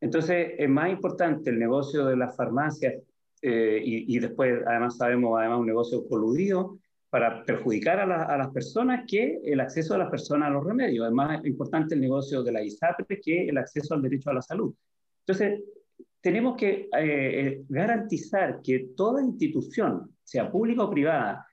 Entonces, 0.00 0.52
es 0.58 0.68
más 0.68 0.90
importante 0.90 1.50
el 1.50 1.58
negocio 1.58 2.06
de 2.06 2.16
las 2.16 2.34
farmacias 2.34 2.94
eh, 3.42 3.80
y, 3.82 4.18
después, 4.18 4.62
además, 4.66 4.96
sabemos, 4.96 5.38
además, 5.38 5.60
un 5.60 5.66
negocio 5.66 6.06
coludido 6.08 6.78
para 7.10 7.44
perjudicar 7.44 7.98
a, 7.98 8.24
a, 8.24 8.38
las 8.38 8.48
personas 8.50 9.04
que 9.06 9.40
el 9.44 9.60
acceso 9.60 9.94
de 9.94 9.98
las 9.98 10.10
personas 10.10 10.48
a 10.48 10.52
los 10.52 10.64
remedios. 10.64 11.06
Es 11.06 11.12
más 11.12 11.44
importante 11.44 11.94
el 11.94 12.00
negocio 12.00 12.42
de 12.42 12.52
la 12.52 12.62
ISAPRE 12.62 13.20
que 13.20 13.48
el 13.48 13.58
acceso 13.58 13.94
al 13.94 14.02
derecho 14.02 14.30
a 14.30 14.34
la 14.34 14.42
salud. 14.42 14.72
Entonces, 15.26 15.60
tenemos 16.20 16.56
que 16.56 16.88
eh, 16.98 17.64
garantizar 17.68 18.60
que 18.62 18.90
toda 18.96 19.22
institución, 19.22 20.14
sea 20.22 20.50
pública 20.50 20.84
o 20.84 20.90
privada, 20.90 21.46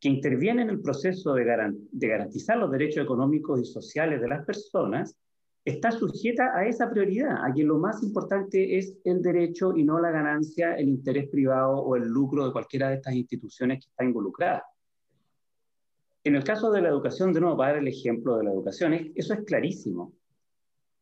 que 0.00 0.08
interviene 0.08 0.62
en 0.62 0.70
el 0.70 0.80
proceso 0.80 1.34
de, 1.34 1.44
garantizar 1.92 2.58
los 2.58 2.70
derechos 2.70 3.04
económicos 3.04 3.60
y 3.60 3.64
sociales 3.64 4.20
de 4.20 4.28
las 4.28 4.44
personas, 4.44 5.16
está 5.64 5.90
sujeta 5.90 6.56
a 6.56 6.66
esa 6.66 6.90
prioridad, 6.90 7.44
a 7.44 7.52
que 7.52 7.64
lo 7.64 7.78
más 7.78 8.02
importante 8.02 8.78
es 8.78 8.94
el 9.04 9.20
derecho 9.20 9.76
y 9.76 9.84
no 9.84 9.98
la 9.98 10.10
ganancia, 10.10 10.74
el 10.74 10.88
interés 10.88 11.28
privado 11.28 11.78
o 11.78 11.96
el 11.96 12.04
lucro 12.04 12.46
de 12.46 12.52
cualquiera 12.52 12.88
de 12.88 12.96
estas 12.96 13.14
instituciones 13.14 13.84
que 13.84 13.90
está 13.90 14.04
involucrada. 14.04 14.64
En 16.24 16.36
el 16.36 16.44
caso 16.44 16.70
de 16.70 16.82
la 16.82 16.88
educación, 16.88 17.32
de 17.32 17.40
nuevo, 17.40 17.56
para 17.56 17.72
dar 17.72 17.82
el 17.82 17.88
ejemplo 17.88 18.36
de 18.36 18.44
la 18.44 18.52
educación, 18.52 19.12
eso 19.14 19.34
es 19.34 19.40
clarísimo. 19.44 20.12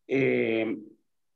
Eh, 0.07 0.77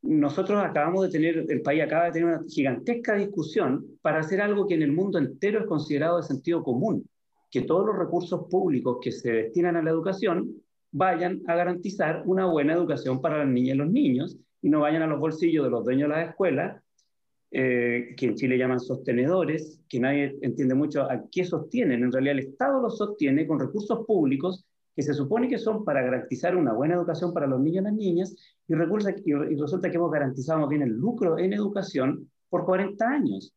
nosotros 0.03 0.63
acabamos 0.63 1.03
de 1.05 1.11
tener, 1.11 1.45
el 1.49 1.63
país 1.63 1.83
acaba 1.83 2.07
de 2.07 2.13
tener 2.13 2.29
una 2.29 2.45
gigantesca 2.49 3.15
discusión 3.15 3.85
para 4.01 4.21
hacer 4.21 4.41
algo 4.41 4.67
que 4.67 4.75
en 4.75 4.83
el 4.83 4.93
mundo 4.93 5.19
entero 5.19 5.61
es 5.61 5.67
considerado 5.67 6.19
de 6.19 6.23
sentido 6.23 6.63
común, 6.63 7.09
que 7.51 7.63
todos 7.63 7.87
los 7.87 7.99
recursos 7.99 8.47
públicos 8.49 8.99
que 9.03 9.11
se 9.11 9.33
destinan 9.33 9.77
a 9.77 9.83
la 9.83 9.91
educación 9.91 10.63
vayan 10.91 11.43
a 11.47 11.55
garantizar 11.55 12.23
una 12.27 12.47
buena 12.47 12.75
educación 12.75 13.21
para 13.21 13.39
las 13.39 13.49
niñas 13.49 13.75
y 13.75 13.79
los 13.79 13.91
niños 13.91 14.37
y 14.63 14.71
no 14.71 14.81
vayan 14.81 15.03
a 15.03 15.07
los 15.07 15.21
bolsillos 15.21 15.65
de 15.65 15.71
los 15.71 15.85
dueños 15.85 16.09
de 16.09 16.15
las 16.15 16.29
escuelas, 16.31 16.83
eh, 17.51 18.15
que 18.17 18.27
en 18.27 18.35
Chile 18.35 18.59
llaman 18.59 18.81
sostenedores, 18.81 19.81
que 19.89 20.01
nadie 20.01 20.37
entiende 20.43 20.75
mucho 20.75 21.03
a 21.03 21.25
qué 21.31 21.45
sostienen. 21.45 22.03
En 22.03 22.13
realidad 22.13 22.39
el 22.39 22.47
Estado 22.47 22.81
los 22.81 22.99
sostiene 22.99 23.47
con 23.47 23.59
recursos 23.59 24.05
públicos 24.07 24.67
que 24.99 25.05
se 25.05 25.15
supone 25.15 25.47
que 25.47 25.59
son 25.59 25.85
para 25.85 26.03
garantizar 26.03 26.57
una 26.57 26.73
buena 26.73 26.97
educación 26.97 27.33
para 27.33 27.47
los 27.47 27.61
niños 27.61 27.83
y 27.83 27.85
las 27.85 27.95
niñas, 27.95 28.37
y, 28.67 28.75
y 28.75 29.57
resulta 29.57 29.89
que 29.89 29.97
hemos 29.97 30.11
garantizado 30.11 30.67
bien 30.67 30.83
el 30.83 30.91
lucro 30.91 31.39
en 31.39 31.53
educación 31.53 32.29
por 32.49 32.65
40 32.65 33.09
años. 33.09 33.55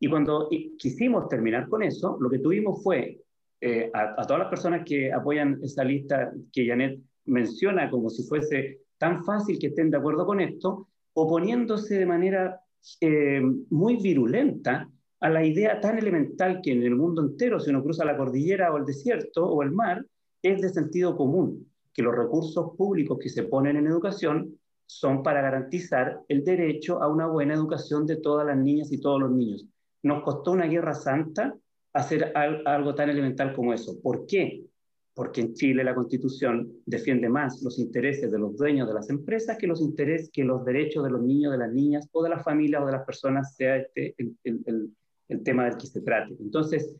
Y 0.00 0.08
cuando 0.08 0.48
quisimos 0.78 1.28
terminar 1.28 1.68
con 1.68 1.82
eso, 1.82 2.16
lo 2.18 2.30
que 2.30 2.38
tuvimos 2.38 2.82
fue 2.82 3.20
eh, 3.60 3.90
a, 3.92 4.26
todas 4.26 4.38
las 4.38 4.48
personas 4.48 4.82
que 4.86 5.12
apoyan 5.12 5.60
esta 5.62 5.84
lista 5.84 6.32
que 6.50 6.66
Janet 6.66 6.98
menciona 7.26 7.90
como 7.90 8.08
si 8.08 8.22
fuese 8.22 8.78
tan 8.96 9.22
fácil 9.24 9.58
que 9.58 9.66
estén 9.66 9.90
de 9.90 9.98
acuerdo 9.98 10.24
con 10.24 10.40
esto, 10.40 10.88
oponiéndose 11.12 11.98
de 11.98 12.06
manera 12.06 12.62
eh, 13.02 13.42
muy 13.68 13.96
virulenta 13.96 14.88
a 15.20 15.28
la 15.28 15.44
idea 15.44 15.82
tan 15.82 15.98
elemental 15.98 16.60
que 16.62 16.72
en 16.72 16.82
el 16.82 16.94
mundo 16.94 17.20
entero, 17.20 17.60
si 17.60 17.68
uno 17.68 17.82
cruza 17.82 18.06
la 18.06 18.16
cordillera 18.16 18.72
o 18.72 18.78
el 18.78 18.86
desierto 18.86 19.46
o 19.46 19.62
el 19.62 19.72
mar, 19.72 20.02
es 20.42 20.60
de 20.60 20.68
sentido 20.68 21.16
común, 21.16 21.66
que 21.92 22.02
los 22.02 22.14
recursos 22.14 22.76
públicos 22.76 23.18
que 23.20 23.28
se 23.28 23.42
ponen 23.42 23.76
en 23.76 23.86
educación 23.86 24.58
son 24.86 25.22
para 25.22 25.42
garantizar 25.42 26.22
el 26.28 26.44
derecho 26.44 27.02
a 27.02 27.08
una 27.08 27.26
buena 27.26 27.54
educación 27.54 28.06
de 28.06 28.16
todas 28.16 28.46
las 28.46 28.56
niñas 28.56 28.90
y 28.90 29.00
todos 29.00 29.20
los 29.20 29.30
niños. 29.30 29.66
Nos 30.02 30.22
costó 30.22 30.52
una 30.52 30.66
guerra 30.66 30.94
santa 30.94 31.54
hacer 31.92 32.32
algo 32.34 32.94
tan 32.94 33.10
elemental 33.10 33.52
como 33.52 33.74
eso. 33.74 34.00
¿Por 34.00 34.26
qué? 34.26 34.64
Porque 35.12 35.40
en 35.40 35.54
Chile 35.54 35.82
la 35.82 35.94
Constitución 35.94 36.72
defiende 36.86 37.28
más 37.28 37.60
los 37.62 37.78
intereses 37.78 38.30
de 38.30 38.38
los 38.38 38.56
dueños 38.56 38.88
de 38.88 38.94
las 38.94 39.10
empresas 39.10 39.58
que 39.58 39.66
los 39.66 39.80
intereses, 39.80 40.30
que 40.32 40.44
los 40.44 40.64
derechos 40.64 41.04
de 41.04 41.10
los 41.10 41.22
niños, 41.22 41.52
de 41.52 41.58
las 41.58 41.72
niñas 41.72 42.08
o 42.12 42.22
de 42.22 42.30
las 42.30 42.44
familias 42.44 42.82
o 42.82 42.86
de 42.86 42.92
las 42.92 43.04
personas, 43.04 43.56
sea 43.56 43.76
este 43.76 44.14
el, 44.44 44.94
el, 45.28 45.42
tema 45.42 45.64
del 45.64 45.76
que 45.76 45.86
se 45.86 46.00
trate. 46.00 46.34
Entonces, 46.40 46.96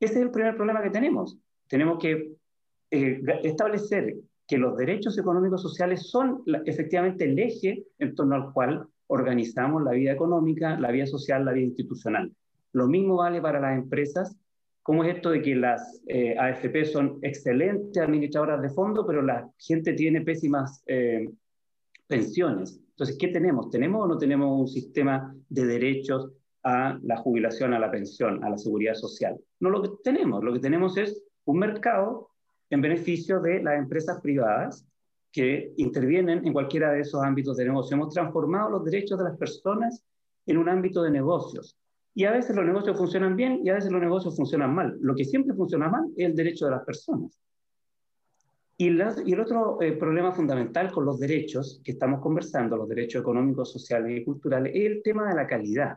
ese 0.00 0.14
es 0.14 0.20
el 0.20 0.30
primer 0.30 0.56
problema 0.56 0.82
que 0.82 0.90
tenemos. 0.90 1.38
Tenemos 1.68 1.98
que 1.98 2.37
eh, 2.90 3.20
establecer 3.42 4.16
que 4.46 4.58
los 4.58 4.76
derechos 4.76 5.18
económicos 5.18 5.60
sociales 5.60 6.08
son 6.08 6.42
efectivamente 6.64 7.24
el 7.24 7.38
eje 7.38 7.84
en 7.98 8.14
torno 8.14 8.34
al 8.34 8.52
cual 8.52 8.88
organizamos 9.08 9.82
la 9.82 9.92
vida 9.92 10.12
económica, 10.12 10.78
la 10.80 10.90
vida 10.90 11.06
social, 11.06 11.44
la 11.44 11.52
vida 11.52 11.66
institucional. 11.66 12.32
Lo 12.72 12.86
mismo 12.86 13.16
vale 13.16 13.42
para 13.42 13.60
las 13.60 13.76
empresas. 13.76 14.36
¿Cómo 14.82 15.04
es 15.04 15.16
esto 15.16 15.30
de 15.30 15.42
que 15.42 15.54
las 15.54 16.02
eh, 16.06 16.34
AFP 16.38 16.86
son 16.86 17.18
excelentes 17.20 18.02
administradoras 18.02 18.62
de 18.62 18.70
fondos, 18.70 19.04
pero 19.06 19.20
la 19.20 19.50
gente 19.58 19.92
tiene 19.92 20.22
pésimas 20.22 20.82
eh, 20.86 21.28
pensiones? 22.06 22.80
Entonces, 22.90 23.18
¿qué 23.18 23.28
tenemos? 23.28 23.70
¿Tenemos 23.70 24.04
o 24.04 24.08
no 24.08 24.16
tenemos 24.16 24.60
un 24.60 24.68
sistema 24.68 25.34
de 25.50 25.66
derechos 25.66 26.30
a 26.62 26.98
la 27.02 27.18
jubilación, 27.18 27.74
a 27.74 27.78
la 27.78 27.90
pensión, 27.90 28.42
a 28.42 28.48
la 28.48 28.56
seguridad 28.56 28.94
social? 28.94 29.38
No 29.60 29.68
lo 29.68 29.82
que 29.82 29.90
tenemos. 30.02 30.42
Lo 30.42 30.54
que 30.54 30.60
tenemos 30.60 30.96
es 30.96 31.22
un 31.44 31.58
mercado 31.58 32.30
en 32.70 32.80
beneficio 32.80 33.40
de 33.40 33.62
las 33.62 33.78
empresas 33.78 34.20
privadas 34.20 34.86
que 35.32 35.72
intervienen 35.76 36.46
en 36.46 36.52
cualquiera 36.52 36.92
de 36.92 37.00
esos 37.00 37.22
ámbitos 37.22 37.56
de 37.56 37.64
negocio. 37.64 37.94
Hemos 37.94 38.14
transformado 38.14 38.70
los 38.70 38.84
derechos 38.84 39.18
de 39.18 39.24
las 39.24 39.36
personas 39.36 40.02
en 40.46 40.58
un 40.58 40.68
ámbito 40.68 41.02
de 41.02 41.10
negocios. 41.10 41.76
Y 42.14 42.24
a 42.24 42.32
veces 42.32 42.56
los 42.56 42.64
negocios 42.64 42.96
funcionan 42.96 43.36
bien 43.36 43.60
y 43.64 43.68
a 43.68 43.74
veces 43.74 43.92
los 43.92 44.00
negocios 44.00 44.34
funcionan 44.36 44.74
mal. 44.74 44.96
Lo 45.00 45.14
que 45.14 45.24
siempre 45.24 45.54
funciona 45.54 45.88
mal 45.88 46.08
es 46.16 46.26
el 46.26 46.34
derecho 46.34 46.64
de 46.64 46.72
las 46.72 46.84
personas. 46.84 47.38
Y, 48.76 48.88
el 48.88 49.40
otro 49.40 49.82
eh, 49.82 49.92
problema 49.92 50.32
fundamental 50.32 50.92
con 50.92 51.04
los 51.04 51.18
derechos 51.18 51.80
que 51.84 51.92
estamos 51.92 52.20
conversando, 52.20 52.76
los 52.76 52.88
derechos 52.88 53.22
económicos, 53.22 53.72
sociales 53.72 54.20
y 54.20 54.24
culturales, 54.24 54.72
es 54.74 54.86
el 54.86 55.02
tema 55.02 55.28
de 55.28 55.34
la 55.34 55.46
calidad. 55.46 55.96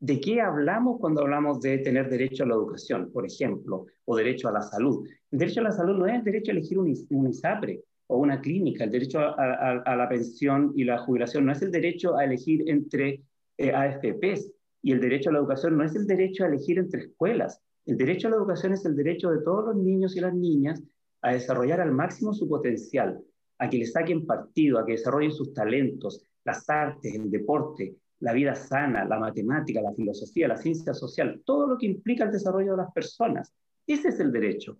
¿De 0.00 0.20
qué 0.20 0.40
hablamos 0.40 0.98
cuando 1.00 1.22
hablamos 1.22 1.60
de 1.60 1.78
tener 1.78 2.10
derecho 2.10 2.44
a 2.44 2.46
la 2.46 2.54
educación, 2.54 3.10
por 3.12 3.24
ejemplo, 3.24 3.86
o 4.04 4.16
derecho 4.16 4.48
a 4.48 4.52
la 4.52 4.62
salud? 4.62 5.06
El 5.30 5.38
derecho 5.38 5.60
a 5.60 5.64
la 5.64 5.72
salud 5.72 5.96
no 5.96 6.06
es 6.06 6.14
el 6.14 6.24
derecho 6.24 6.50
a 6.50 6.54
elegir 6.54 6.78
un, 6.78 7.28
ISAPRE 7.28 7.82
o 8.08 8.18
una 8.18 8.40
clínica, 8.40 8.84
el 8.84 8.90
derecho 8.90 9.20
a, 9.20 9.96
la 9.96 10.08
pensión 10.08 10.72
y 10.76 10.84
la 10.84 10.98
jubilación 10.98 11.46
no 11.46 11.52
es 11.52 11.62
el 11.62 11.70
derecho 11.70 12.16
a 12.16 12.24
elegir 12.24 12.68
entre 12.68 13.22
eh, 13.56 13.72
AFPs, 13.72 14.52
y 14.82 14.92
el 14.92 15.00
derecho 15.00 15.30
a 15.30 15.32
la 15.32 15.38
educación 15.38 15.78
no 15.78 15.84
es 15.84 15.94
el 15.94 16.06
derecho 16.06 16.44
a 16.44 16.48
elegir 16.48 16.78
entre 16.78 17.00
escuelas. 17.00 17.62
El 17.86 17.96
derecho 17.96 18.28
a 18.28 18.32
la 18.32 18.36
educación 18.36 18.74
es 18.74 18.84
el 18.84 18.94
derecho 18.94 19.30
de 19.30 19.42
todos 19.42 19.64
los 19.64 19.76
niños 19.76 20.14
y 20.16 20.20
las 20.20 20.34
niñas 20.34 20.82
a 21.22 21.32
desarrollar 21.32 21.80
al 21.80 21.92
máximo 21.92 22.34
su 22.34 22.46
potencial, 22.46 23.18
a 23.58 23.70
que 23.70 23.78
le 23.78 23.86
saquen 23.86 24.26
partido, 24.26 24.78
a 24.78 24.84
que 24.84 24.92
desarrollen 24.92 25.32
sus 25.32 25.54
talentos, 25.54 26.22
las 26.44 26.68
artes, 26.68 27.14
el 27.14 27.30
deporte, 27.30 27.96
la 28.20 28.32
vida 28.32 28.54
sana, 28.54 29.04
la 29.04 29.18
matemática, 29.18 29.80
la 29.80 29.92
filosofía, 29.92 30.48
la 30.48 30.56
ciencia 30.56 30.94
social, 30.94 31.42
todo 31.44 31.66
lo 31.66 31.78
que 31.78 31.86
implica 31.86 32.24
el 32.24 32.32
desarrollo 32.32 32.72
de 32.72 32.78
las 32.78 32.92
personas. 32.92 33.52
Ese 33.86 34.08
es 34.08 34.20
el 34.20 34.32
derecho. 34.32 34.78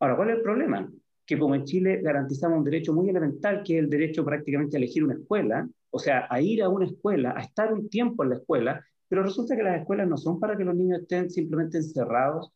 Ahora, 0.00 0.16
¿cuál 0.16 0.30
es 0.30 0.36
el 0.36 0.42
problema? 0.42 0.92
Que 1.26 1.38
como 1.38 1.54
en 1.54 1.64
Chile 1.64 2.00
garantizamos 2.02 2.58
un 2.58 2.64
derecho 2.64 2.92
muy 2.92 3.08
elemental, 3.08 3.62
que 3.64 3.78
es 3.78 3.84
el 3.84 3.90
derecho 3.90 4.24
prácticamente 4.24 4.76
a 4.76 4.78
elegir 4.78 5.04
una 5.04 5.14
escuela, 5.14 5.68
o 5.90 5.98
sea, 5.98 6.26
a 6.30 6.40
ir 6.40 6.62
a 6.62 6.68
una 6.68 6.86
escuela, 6.86 7.34
a 7.36 7.40
estar 7.40 7.72
un 7.72 7.88
tiempo 7.88 8.22
en 8.22 8.30
la 8.30 8.36
escuela, 8.36 8.84
pero 9.08 9.22
resulta 9.22 9.56
que 9.56 9.62
las 9.62 9.80
escuelas 9.80 10.08
no 10.08 10.16
son 10.16 10.40
para 10.40 10.56
que 10.56 10.64
los 10.64 10.74
niños 10.74 11.00
estén 11.00 11.30
simplemente 11.30 11.78
encerrados, 11.78 12.50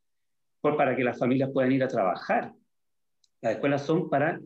por, 0.61 0.77
para 0.77 0.97
que 0.97 1.05
las 1.05 1.19
familias 1.19 1.51
puedan 1.53 1.73
ir 1.73 1.85
a 1.85 1.89
trabajar. 1.89 2.53
Las 3.41 3.53
escuelas 3.55 3.83
son 3.83 4.11
para 4.11 4.41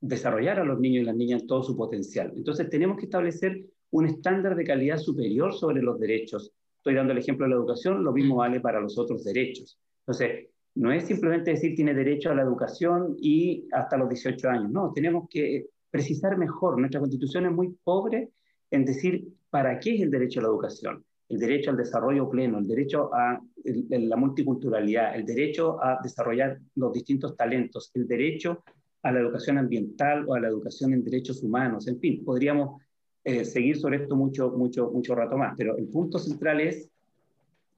desarrollar 0.00 0.58
a 0.58 0.64
los 0.64 0.80
niños 0.80 1.02
y 1.02 1.06
las 1.06 1.16
niñas 1.16 1.46
todo 1.46 1.62
su 1.62 1.76
potencial. 1.76 2.32
Entonces 2.34 2.68
tenemos 2.70 2.96
que 2.96 3.04
establecer 3.04 3.62
un 3.90 4.06
estándar 4.06 4.56
de 4.56 4.64
calidad 4.64 4.98
superior 4.98 5.52
sobre 5.52 5.82
los 5.82 5.98
derechos. 5.98 6.52
Estoy 6.76 6.94
dando 6.94 7.12
el 7.12 7.18
ejemplo 7.18 7.46
de 7.46 7.50
la 7.50 7.56
educación, 7.56 8.02
lo 8.02 8.12
mismo 8.12 8.36
vale 8.36 8.60
para 8.60 8.80
los 8.80 8.98
otros 8.98 9.24
derechos. 9.24 9.78
Entonces, 10.00 10.48
no 10.74 10.92
es 10.92 11.04
simplemente 11.04 11.50
decir 11.50 11.74
tiene 11.74 11.94
derecho 11.94 12.30
a 12.30 12.34
la 12.34 12.42
educación 12.42 13.16
y 13.18 13.66
hasta 13.72 13.96
los 13.96 14.08
18 14.08 14.48
años, 14.48 14.70
no, 14.70 14.92
tenemos 14.92 15.28
que 15.28 15.66
precisar 15.90 16.38
mejor. 16.38 16.78
Nuestra 16.78 17.00
constitución 17.00 17.46
es 17.46 17.52
muy 17.52 17.76
pobre 17.82 18.30
en 18.70 18.84
decir 18.84 19.28
para 19.50 19.78
qué 19.80 19.96
es 19.96 20.02
el 20.02 20.10
derecho 20.10 20.40
a 20.40 20.44
la 20.44 20.48
educación, 20.48 21.04
el 21.28 21.38
derecho 21.38 21.70
al 21.70 21.76
desarrollo 21.76 22.30
pleno, 22.30 22.58
el 22.58 22.68
derecho 22.68 23.10
a 23.12 23.40
la 23.64 24.16
multiculturalidad, 24.16 25.16
el 25.16 25.26
derecho 25.26 25.82
a 25.82 25.98
desarrollar 26.02 26.58
los 26.76 26.92
distintos 26.92 27.36
talentos, 27.36 27.90
el 27.94 28.06
derecho 28.06 28.62
a 29.02 29.10
la 29.10 29.20
educación 29.20 29.58
ambiental 29.58 30.24
o 30.28 30.34
a 30.34 30.40
la 30.40 30.48
educación 30.48 30.92
en 30.92 31.02
derechos 31.02 31.42
humanos. 31.42 31.88
En 31.88 31.98
fin, 31.98 32.24
podríamos 32.24 32.80
eh, 33.24 33.44
seguir 33.44 33.76
sobre 33.76 33.98
esto 33.98 34.16
mucho, 34.16 34.50
mucho, 34.50 34.90
mucho 34.90 35.14
rato 35.14 35.36
más, 35.36 35.54
pero 35.56 35.76
el 35.76 35.88
punto 35.88 36.18
central 36.18 36.60
es 36.60 36.88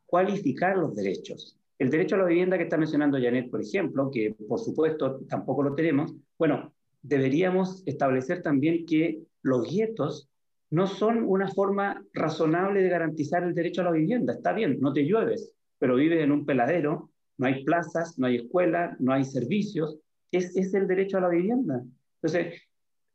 cualificar 0.07 0.77
los 0.77 0.95
derechos. 0.95 1.59
El 1.79 1.91
derecho 1.91 2.15
a 2.15 2.19
la 2.19 2.27
vivienda 2.27 2.57
que 2.57 2.65
está 2.65 2.77
mencionando 2.77 3.19
Janet, 3.21 3.51
por 3.51 3.61
ejemplo, 3.61 4.11
que 4.11 4.35
por 4.49 4.61
supuesto 4.61 5.21
tampoco 5.29 5.63
lo 5.63 5.75
tenemos, 5.75 6.15
bueno, 6.39 6.73
deberíamos 7.03 7.83
establecer 7.87 8.43
también 8.43 8.87
que 8.87 9.23
los 9.43 9.69
guetos 9.69 10.29
no 10.71 10.87
son 10.87 11.25
una 11.25 11.49
forma 11.49 12.03
razonable 12.13 12.83
de 12.83 12.89
garantizar 12.89 13.43
el 13.43 13.55
derecho 13.55 13.83
a 13.83 13.85
la 13.85 13.91
vivienda. 13.91 14.33
Está 14.33 14.53
bien, 14.53 14.79
no 14.81 14.93
te 14.93 15.05
llueves, 15.05 15.53
pero 15.79 15.97
vives 15.97 16.23
en 16.23 16.33
un 16.33 16.47
peladero, 16.47 17.11
no 17.37 17.47
hay 17.47 17.65
plazas, 17.65 18.19
no 18.19 18.27
hay 18.27 18.37
escuela, 18.37 18.97
no 19.01 19.13
hay 19.13 19.25
servicios, 19.25 19.99
es, 20.31 20.57
es 20.57 20.73
el 20.75 20.87
derecho 20.87 21.19
a 21.19 21.23
la 21.23 21.29
vivienda. 21.29 21.83
Entonces, 22.23 22.63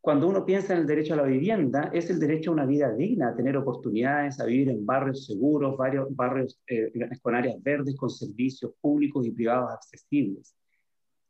cuando 0.08 0.30
uno 0.30 0.46
piensa 0.46 0.72
en 0.72 0.80
el 0.80 0.88
derecho 0.88 1.16
a 1.16 1.18
la 1.18 1.24
vivienda, 1.24 1.92
es 1.92 2.10
el 2.10 2.18
derecho 2.18 2.50
a 2.50 2.54
una 2.54 2.66
vida 2.66 2.94
digna, 2.94 3.28
a 3.28 3.36
tener 3.36 3.58
oportunidades, 3.58 4.40
a 4.40 4.46
vivir 4.46 4.70
en 4.70 4.86
barrios 4.86 5.26
seguros, 5.26 5.76
varios, 5.76 6.08
barrios 6.16 6.62
eh, 6.66 6.94
con 7.22 7.36
áreas 7.36 7.62
verdes, 7.62 7.94
con 7.98 8.10
servicios 8.10 8.72
públicos 8.80 9.28
y 9.28 9.32
privados 9.32 9.70
accesibles. 9.70 10.56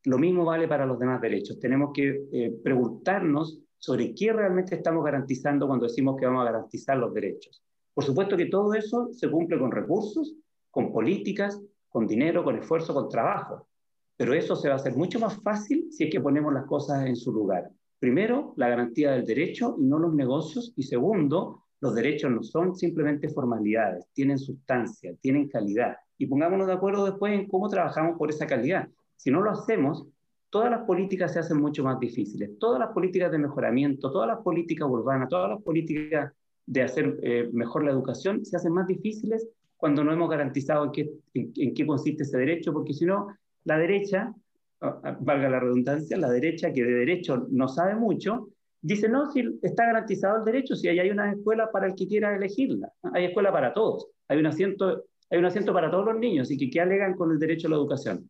Lo 0.04 0.20
mismo 0.20 0.46
vale 0.46 0.68
para 0.68 0.86
los 0.86 1.00
demás 1.00 1.20
derechos. 1.20 1.60
Tenemos 1.60 1.90
que 1.92 2.22
eh, 2.32 2.56
preguntarnos 2.64 3.60
sobre 3.80 4.14
qué 4.14 4.32
realmente 4.32 4.76
estamos 4.76 5.04
garantizando 5.04 5.66
cuando 5.66 5.88
decimos 5.88 6.16
que 6.16 6.28
vamos 6.28 6.44
a 6.44 6.52
garantizar 6.52 6.98
los 7.00 7.12
derechos. 7.16 7.64
Por 7.96 8.04
supuesto 8.04 8.38
que 8.38 8.46
todo 8.46 8.76
eso 8.76 9.10
se 9.12 9.28
cumple 9.28 9.58
con 9.58 9.72
recursos, 9.72 10.36
con 10.70 10.94
políticas, 10.94 11.60
con 11.90 12.06
dinero, 12.06 12.44
con 12.44 12.56
esfuerzo, 12.60 12.94
con 12.94 13.10
trabajo. 13.10 13.68
Pero 14.16 14.36
eso 14.36 14.56
se 14.56 14.68
va 14.68 14.76
a 14.76 14.78
hacer 14.78 14.96
mucho 14.96 15.20
más 15.20 15.42
fácil 15.42 15.88
si 15.92 16.04
es 16.04 16.12
que 16.12 16.22
ponemos 16.22 16.54
las 16.54 16.68
cosas 16.68 17.08
en 17.08 17.16
su 17.16 17.34
lugar. 17.34 17.72
Primero, 18.00 18.54
la 18.58 18.70
garantía 18.70 19.12
del 19.12 19.26
derecho 19.26 19.76
y 19.80 19.86
no 19.86 19.98
los 20.00 20.14
negocios. 20.14 20.74
Y 20.76 20.84
segundo, 20.84 21.64
los 21.80 21.96
derechos 21.96 22.32
no 22.32 22.44
son 22.44 22.76
simplemente 22.76 23.30
formalidades, 23.30 24.08
tienen 24.14 24.38
sustancia, 24.38 25.14
tienen 25.22 25.48
calidad. 25.48 25.98
Y 26.18 26.28
pongámonos 26.28 26.68
de 26.68 26.74
acuerdo 26.74 27.06
después 27.06 27.34
en 27.34 27.48
cómo 27.48 27.70
trabajamos 27.70 28.18
por 28.18 28.30
esa 28.30 28.48
calidad. 28.48 28.88
Si 29.16 29.32
no 29.32 29.42
lo 29.42 29.52
hacemos, 29.52 30.08
todas 30.50 30.72
las 30.72 30.86
políticas 30.86 31.34
se 31.34 31.40
hacen 31.40 31.58
mucho 31.58 31.84
más 31.84 32.00
difíciles. 32.00 32.58
Todas 32.60 32.80
las 32.80 32.90
políticas 32.90 33.32
de 33.32 33.38
mejoramiento, 33.38 34.12
todas 34.12 34.28
las 34.28 34.40
políticas 34.40 34.88
urbanas, 34.90 35.30
todas 35.30 35.50
las 35.50 35.62
políticas 35.62 36.34
de 36.66 36.82
hacer 36.82 37.20
eh, 37.24 37.50
mejor 37.54 37.84
la 37.84 37.92
educación 37.92 38.44
se 38.44 38.58
hacen 38.58 38.74
más 38.74 38.88
difíciles 38.88 39.48
cuando 39.78 40.04
no 40.04 40.12
hemos 40.12 40.30
garantizado 40.30 40.86
en 40.86 40.92
qué, 40.92 41.12
en 41.34 41.74
qué 41.74 41.86
consiste 41.86 42.24
ese 42.24 42.38
derecho, 42.38 42.74
porque 42.74 42.94
si 42.94 43.06
no, 43.06 43.28
la 43.64 43.78
derecha, 43.78 44.34
valga 44.80 45.50
la 45.50 45.60
redundancia, 45.60 46.18
la 46.18 46.30
derecha 46.30 46.72
que 46.72 46.84
de 46.84 46.94
derecho 46.94 47.48
no 47.50 47.68
sabe 47.68 47.96
mucho, 47.96 48.50
dice, 48.82 49.10
no, 49.10 49.32
si 49.32 49.60
está 49.62 49.86
garantizado 49.86 50.38
el 50.38 50.46
derecho, 50.46 50.76
si 50.76 50.88
hay 50.88 51.10
una 51.10 51.32
escuela 51.32 51.72
para 51.72 51.88
el 51.88 51.96
que 51.96 52.08
quiera 52.08 52.36
elegirla, 52.36 52.92
hay 53.14 53.26
escuela 53.26 53.52
para 53.52 53.74
todos, 53.74 54.08
hay 54.28 54.40
un 54.40 54.46
asiento, 54.46 55.06
hay 55.30 55.40
un 55.40 55.46
asiento 55.46 55.74
para 55.74 55.90
todos 55.90 56.06
los 56.06 56.20
niños, 56.20 56.52
y 56.52 56.58
que, 56.58 56.70
que 56.70 56.82
alegan 56.82 57.16
con 57.16 57.32
el 57.32 57.40
derecho 57.40 57.68
a 57.68 57.72
la 57.72 57.78
educación. 57.78 58.30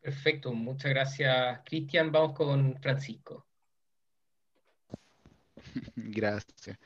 Perfecto, 0.00 0.52
muchas 0.52 0.90
gracias, 0.90 1.60
Cristian. 1.64 2.10
Vamos 2.10 2.32
con 2.32 2.74
Francisco. 2.80 3.46
Gracias. 5.94 6.78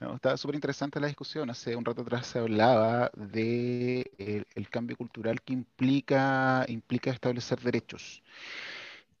Estaba 0.00 0.36
súper 0.36 0.56
interesante 0.56 1.00
la 1.00 1.06
discusión. 1.06 1.50
Hace 1.50 1.76
un 1.76 1.84
rato 1.84 2.02
atrás 2.02 2.26
se 2.26 2.38
hablaba 2.38 3.10
de 3.14 4.44
el, 4.54 4.68
cambio 4.68 4.96
cultural 4.96 5.40
que 5.42 5.52
implica, 5.52 6.64
implica 6.68 7.10
establecer 7.10 7.60
derechos. 7.60 8.22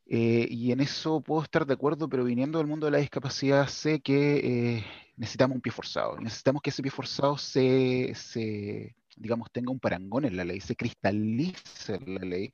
Eh, 0.06 0.46
y 0.50 0.72
en 0.72 0.80
eso 0.80 1.20
puedo 1.20 1.42
estar 1.42 1.64
de 1.66 1.74
acuerdo, 1.74 2.08
pero 2.08 2.24
viniendo 2.24 2.58
del 2.58 2.66
mundo 2.66 2.86
de 2.86 2.92
la 2.92 2.98
discapacidad 2.98 3.68
sé 3.68 4.00
que 4.00 4.76
eh, 4.76 4.84
necesitamos 5.16 5.54
un 5.56 5.60
pie 5.62 5.72
forzado. 5.72 6.18
Necesitamos 6.20 6.60
que 6.62 6.70
ese 6.70 6.82
pie 6.82 6.90
forzado 6.90 7.38
se, 7.38 8.12
se, 8.14 8.94
digamos, 9.16 9.50
tenga 9.52 9.72
un 9.72 9.80
parangón 9.80 10.24
en 10.24 10.36
la 10.36 10.44
ley, 10.44 10.60
se 10.60 10.76
cristalice 10.76 11.94
en 11.94 12.14
la 12.14 12.20
ley. 12.20 12.52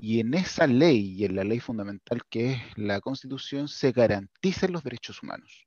Y 0.00 0.20
en 0.20 0.34
esa 0.34 0.66
ley 0.66 1.14
y 1.18 1.24
en 1.24 1.36
la 1.36 1.44
ley 1.44 1.60
fundamental 1.60 2.22
que 2.28 2.52
es 2.52 2.60
la 2.76 3.00
Constitución 3.00 3.68
se 3.68 3.92
garanticen 3.92 4.72
los 4.72 4.84
derechos 4.84 5.22
humanos. 5.22 5.66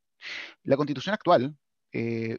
La 0.63 0.77
constitución 0.77 1.13
actual 1.13 1.55
eh, 1.91 2.37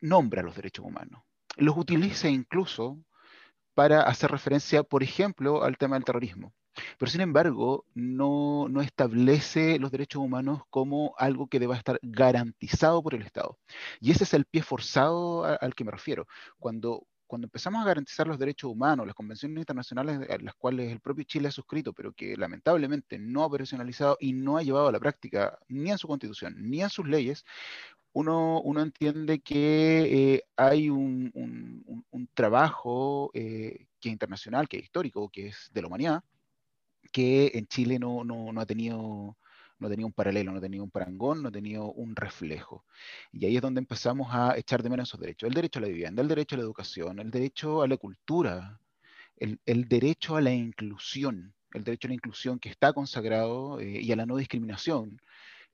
nombra 0.00 0.42
los 0.42 0.56
derechos 0.56 0.84
humanos, 0.84 1.22
los 1.56 1.76
utiliza 1.76 2.28
incluso 2.28 2.98
para 3.74 4.02
hacer 4.02 4.30
referencia, 4.30 4.82
por 4.82 5.02
ejemplo, 5.02 5.62
al 5.62 5.76
tema 5.76 5.96
del 5.96 6.04
terrorismo. 6.04 6.54
Pero 6.98 7.10
sin 7.10 7.20
embargo, 7.20 7.84
no, 7.94 8.68
establece 8.82 9.78
los 9.78 9.90
derechos 9.90 10.22
humanos 10.22 10.62
como 10.70 11.14
algo 11.18 11.48
que 11.48 11.58
deba 11.58 11.76
estar 11.76 11.98
garantizado 12.02 13.02
por 13.02 13.14
el 13.14 13.22
Estado. 13.22 13.58
Y 14.00 14.10
ese 14.10 14.24
es 14.24 14.34
el 14.34 14.44
pie 14.44 14.62
forzado 14.62 15.44
al 15.44 15.74
que 15.74 15.84
me 15.84 15.90
refiero. 15.90 16.26
Cuando, 16.58 17.06
cuando 17.26 17.46
empezamos 17.46 17.82
a 17.82 17.86
garantizar 17.86 18.26
los 18.26 18.38
derechos 18.38 18.70
humanos, 18.70 19.06
las 19.06 19.14
convenciones 19.14 19.58
internacionales 19.58 20.28
a 20.30 20.38
las 20.38 20.54
cuales 20.54 20.92
el 20.92 21.00
propio 21.00 21.24
Chile 21.24 21.48
ha 21.48 21.52
suscrito, 21.52 21.92
pero 21.92 22.12
que 22.12 22.36
lamentablemente 22.36 23.18
no 23.18 23.42
ha 23.42 23.46
operacionalizado 23.46 24.16
y 24.20 24.32
no 24.32 24.56
ha 24.56 24.62
llevado 24.62 24.88
a 24.88 24.92
la 24.92 25.00
práctica 25.00 25.58
ni 25.68 25.90
en 25.90 25.98
su 25.98 26.08
constitución 26.08 26.54
ni 26.58 26.82
en 26.82 26.90
sus 26.90 27.06
leyes, 27.06 27.44
uno, 28.12 28.62
entiende 28.80 29.40
que 29.40 30.34
eh, 30.34 30.42
hay 30.56 30.88
un, 30.88 31.32
trabajo 32.32 33.30
eh, 33.34 33.86
que 34.00 34.08
es 34.08 34.12
internacional, 34.12 34.68
que 34.68 34.78
es 34.78 34.84
histórico, 34.84 35.28
que 35.28 35.48
es 35.48 35.70
de 35.72 35.82
la 35.82 35.88
humanidad, 35.88 36.24
que 37.12 37.50
en 37.54 37.66
Chile 37.66 37.98
no 37.98 38.24
ha 38.58 38.66
tenido 38.66 39.36
no 39.78 39.88
tenía 39.88 40.06
un 40.06 40.12
paralelo, 40.12 40.52
no 40.52 40.60
tenía 40.60 40.82
un 40.82 40.90
parangón, 40.90 41.42
no 41.42 41.52
tenía 41.52 41.82
un 41.82 42.16
reflejo. 42.16 42.84
Y 43.32 43.46
ahí 43.46 43.56
es 43.56 43.62
donde 43.62 43.80
empezamos 43.80 44.28
a 44.30 44.56
echar 44.56 44.82
de 44.82 44.90
menos 44.90 45.08
esos 45.08 45.20
derechos. 45.20 45.48
El 45.48 45.54
derecho 45.54 45.78
a 45.78 45.82
la 45.82 45.88
vivienda, 45.88 46.22
el 46.22 46.28
derecho 46.28 46.56
a 46.56 46.58
la 46.58 46.64
educación, 46.64 47.18
el 47.18 47.30
derecho 47.30 47.82
a 47.82 47.88
la 47.88 47.96
cultura, 47.96 48.80
el, 49.36 49.88
derecho 49.88 50.36
a 50.36 50.40
la 50.40 50.52
inclusión, 50.52 51.54
el 51.72 51.84
derecho 51.84 52.08
a 52.08 52.10
la 52.10 52.14
inclusión 52.14 52.58
que 52.58 52.70
está 52.70 52.92
consagrado 52.92 53.80
eh, 53.80 54.00
y 54.00 54.12
a 54.12 54.16
la 54.16 54.26
no 54.26 54.36
discriminación, 54.36 55.20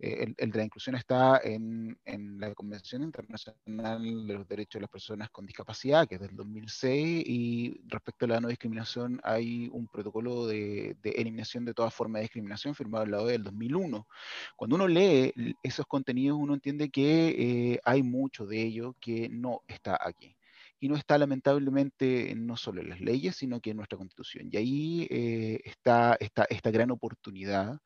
eh, 0.03 0.35
el, 0.37 0.51
de 0.51 0.59
la 0.59 0.65
inclusión 0.65 0.97
está 0.97 1.41
en, 1.45 1.97
la 2.41 2.53
Convención 2.55 3.05
Internacional 3.05 4.27
de 4.27 4.35
los 4.35 4.49
Derechos 4.49 4.81
de 4.81 4.81
las 4.81 4.91
Personas 4.91 5.31
con 5.31 5.47
Discapacidad, 5.47 6.09
que 6.09 6.17
es 6.17 6.21
del 6.21 6.35
2006, 6.35 7.23
y 7.25 7.81
respecto 7.87 8.25
a 8.25 8.29
la 8.29 8.41
no 8.41 8.49
discriminación 8.49 9.21
hay 9.23 9.69
un 9.73 9.87
protocolo 9.87 10.49
de, 10.49 10.97
eliminación 11.05 11.65
de 11.65 11.73
toda 11.73 11.93
forma 11.93 12.19
de 12.19 12.25
discriminación 12.25 12.75
firmado 12.75 13.05
en 13.05 13.13
la 13.13 13.21
OEA 13.21 13.33
del 13.33 13.45
2001. 13.45 14.09
Cuando 14.57 14.75
uno 14.75 14.89
lee 14.89 15.33
esos 15.63 15.87
contenidos, 15.87 16.37
uno 16.37 16.55
entiende 16.55 16.91
que 16.91 17.29
eh, 17.75 17.81
hay 17.85 18.03
mucho 18.03 18.45
de 18.45 18.61
ello 18.61 18.97
que 19.01 19.29
no 19.29 19.63
está 19.69 19.97
aquí 20.01 20.37
y 20.81 20.89
no 20.89 20.97
está 20.97 21.17
lamentablemente 21.17 22.35
no 22.35 22.57
solo 22.57 22.81
en 22.81 22.89
las 22.89 23.01
leyes, 23.01 23.37
sino 23.37 23.61
que 23.61 23.71
en 23.71 23.77
nuestra 23.77 23.99
constitución. 23.99 24.49
Y 24.51 24.57
ahí 24.57 25.07
eh, 25.11 25.61
está 25.65 26.17
esta 26.19 26.71
gran 26.73 26.91
oportunidad 26.91 27.81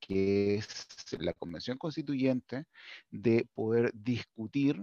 que 0.00 0.56
es 0.56 0.86
la 1.18 1.32
Convención 1.34 1.78
Constituyente, 1.78 2.66
de 3.10 3.46
poder 3.54 3.92
discutir 3.94 4.82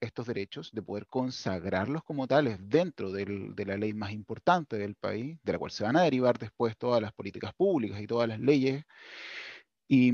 estos 0.00 0.26
derechos, 0.26 0.70
de 0.72 0.82
poder 0.82 1.06
consagrarlos 1.06 2.02
como 2.04 2.26
tales 2.26 2.58
dentro 2.62 3.12
de 3.12 3.64
la 3.66 3.76
ley 3.76 3.92
más 3.92 4.12
importante 4.12 4.78
del 4.78 4.94
país, 4.94 5.38
de 5.42 5.52
la 5.52 5.58
cual 5.58 5.70
se 5.70 5.84
van 5.84 5.96
a 5.96 6.02
derivar 6.02 6.38
después 6.38 6.76
todas 6.78 7.02
las 7.02 7.12
políticas 7.12 7.52
públicas 7.54 8.00
y 8.00 8.06
todas 8.06 8.28
las 8.28 8.40
leyes. 8.40 8.84
Y, 9.88 10.12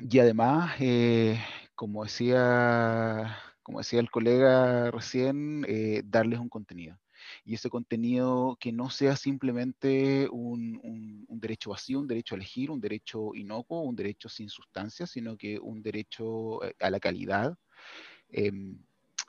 y 0.00 0.18
además, 0.18 0.74
eh, 0.80 1.38
como, 1.74 2.04
decía, 2.04 3.38
como 3.62 3.78
decía 3.78 4.00
el 4.00 4.10
colega 4.10 4.90
recién, 4.90 5.64
eh, 5.68 6.02
darles 6.04 6.38
un 6.40 6.48
contenido. 6.48 6.98
Y 7.44 7.54
ese 7.54 7.70
contenido 7.70 8.56
que 8.60 8.72
no 8.72 8.90
sea 8.90 9.16
simplemente 9.16 10.28
un, 10.30 10.80
un, 11.28 11.40
derecho 11.40 11.70
vacío, 11.70 11.98
un 11.98 12.06
derecho 12.06 12.34
a 12.34 12.36
elegir, 12.36 12.70
un 12.70 12.80
derecho 12.80 13.34
inocuo, 13.34 13.80
un 13.80 13.96
derecho 13.96 14.28
sin 14.28 14.48
sustancia, 14.48 15.06
sino 15.06 15.36
que 15.36 15.58
un 15.58 15.82
derecho 15.82 16.62
eh, 16.64 16.74
a 16.78 16.88
la 16.88 17.00
calidad, 17.00 17.58
Em, 18.32 18.78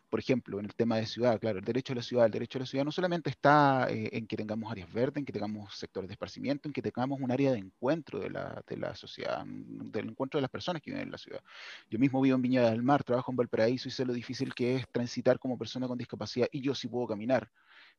por 0.09 0.19
ejemplo, 0.19 0.59
en 0.59 0.65
el 0.65 0.75
tema 0.75 0.97
de 0.97 1.07
ciudad, 1.07 1.39
claro, 1.39 1.57
el 1.57 1.65
derecho 1.65 1.93
a 1.93 1.95
la 1.95 2.03
ciudad, 2.03 2.27
el 2.27 2.31
derecho 2.31 2.59
a 2.59 2.61
la 2.61 2.65
ciudad 2.67 2.85
no 2.85 2.91
solamente 2.91 3.31
está 3.31 3.87
eh, 3.89 4.09
en 4.13 4.27
que 4.27 4.37
tengamos 4.37 4.71
áreas 4.71 4.91
verdes, 4.93 5.17
en 5.17 5.25
que 5.25 5.33
tengamos 5.33 5.75
sectores 5.75 6.07
de 6.07 6.13
esparcimiento, 6.13 6.69
en 6.69 6.73
que 6.73 6.83
tengamos 6.83 7.19
un 7.19 7.31
área 7.31 7.51
de 7.51 7.57
encuentro 7.57 8.19
de 8.19 8.29
la, 8.29 8.63
de 8.67 8.77
la 8.77 8.95
sociedad, 8.95 9.43
mm, 9.43 9.91
del 9.91 10.09
encuentro 10.09 10.37
de 10.37 10.43
las 10.43 10.51
personas 10.51 10.81
que 10.83 10.91
viven 10.91 11.07
en 11.07 11.11
la 11.11 11.17
ciudad. 11.17 11.41
Yo 11.89 11.97
mismo 11.97 12.21
vivo 12.21 12.35
en 12.35 12.43
Viña 12.43 12.69
del 12.69 12.83
Mar, 12.83 13.03
trabajo 13.03 13.31
en 13.31 13.37
Valparaíso 13.37 13.87
y 13.87 13.91
sé 13.91 14.05
lo 14.05 14.13
difícil 14.13 14.53
que 14.53 14.75
es 14.75 14.87
transitar 14.91 15.39
como 15.39 15.57
persona 15.57 15.87
con 15.87 15.97
discapacidad 15.97 16.47
y 16.51 16.61
yo 16.61 16.75
sí 16.75 16.87
puedo 16.87 17.07
caminar. 17.07 17.49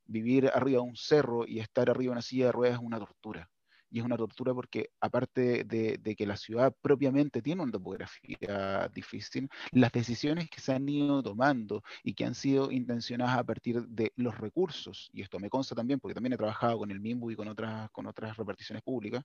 Vivir 0.06 0.50
arriba 0.54 0.80
de 0.82 0.88
un 0.88 0.96
cerro 0.96 1.46
y 1.46 1.60
estar 1.60 1.90
arriba 1.90 2.10
de 2.10 2.12
una 2.12 2.22
silla 2.22 2.46
de 2.46 2.52
ruedas 2.52 2.78
es 2.78 2.84
una 2.84 2.98
tortura 2.98 3.50
y 3.94 4.00
es 4.00 4.04
una 4.04 4.16
tortura 4.16 4.52
porque 4.52 4.90
aparte 5.00 5.62
de, 5.62 6.16
que 6.16 6.26
la 6.26 6.36
ciudad 6.36 6.74
propiamente 6.82 7.40
tiene 7.40 7.62
una 7.62 7.70
topografía 7.70 8.90
difícil, 8.92 9.48
las 9.70 9.92
decisiones 9.92 10.50
que 10.50 10.60
se 10.60 10.72
han 10.72 10.88
ido 10.88 11.22
tomando 11.22 11.84
y 12.02 12.14
que 12.14 12.24
han 12.24 12.34
sido 12.34 12.72
intencionadas 12.72 13.38
a 13.38 13.44
partir 13.44 13.86
de 13.86 14.12
los 14.16 14.36
recursos, 14.36 15.10
y 15.12 15.22
esto 15.22 15.38
me 15.38 15.48
consta 15.48 15.76
también 15.76 16.00
porque 16.00 16.14
también 16.14 16.32
he 16.32 16.36
trabajado 16.36 16.78
con 16.78 16.90
el 16.90 16.98
MIMBU 16.98 17.30
y 17.30 17.36
con 17.36 17.46
otras, 17.46 17.88
con 17.92 18.08
otras 18.08 18.36
reparticiones 18.36 18.82
públicas, 18.82 19.24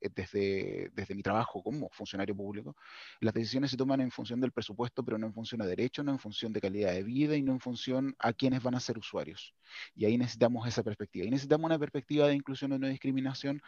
eh, 0.00 0.08
desde, 0.12 0.90
desde 0.94 1.14
mi 1.14 1.22
trabajo 1.22 1.62
como 1.62 1.88
funcionario 1.90 2.34
público, 2.34 2.76
las 3.20 3.34
decisiones 3.34 3.70
se 3.70 3.76
toman 3.76 4.00
en 4.00 4.10
función 4.10 4.40
del 4.40 4.50
presupuesto, 4.50 5.04
pero 5.04 5.16
no 5.16 5.28
en 5.28 5.32
función 5.32 5.60
de 5.60 5.68
derecho, 5.68 6.02
no 6.02 6.10
en 6.10 6.18
función 6.18 6.52
de 6.52 6.60
calidad 6.60 6.92
de 6.92 7.04
vida 7.04 7.36
y 7.36 7.42
no 7.42 7.52
en 7.52 7.60
función 7.60 8.16
a 8.18 8.32
quienes 8.32 8.64
van 8.64 8.74
a 8.74 8.80
ser 8.80 8.98
usuarios. 8.98 9.54
Y 9.94 10.06
ahí 10.06 10.18
necesitamos 10.18 10.66
esa 10.66 10.82
perspectiva. 10.82 11.24
Y 11.24 11.30
necesitamos 11.30 11.66
una 11.66 11.78
perspectiva 11.78 12.26
de 12.26 12.34
inclusión 12.34 12.72
y 12.72 12.78
no 12.78 12.88
discriminación 12.88 13.62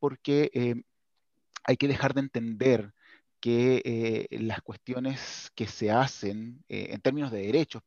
porque 0.00 0.50
eh, 0.54 0.74
hay 1.64 1.76
que 1.76 1.86
dejar 1.86 2.14
de 2.14 2.22
entender 2.22 2.92
que 3.38 3.82
eh, 3.84 4.38
las 4.40 4.62
cuestiones 4.62 5.52
que 5.54 5.66
se 5.66 5.90
hacen 5.90 6.64
eh, 6.68 6.88
en 6.90 7.00
términos 7.00 7.30
de 7.30 7.42
derechos, 7.42 7.82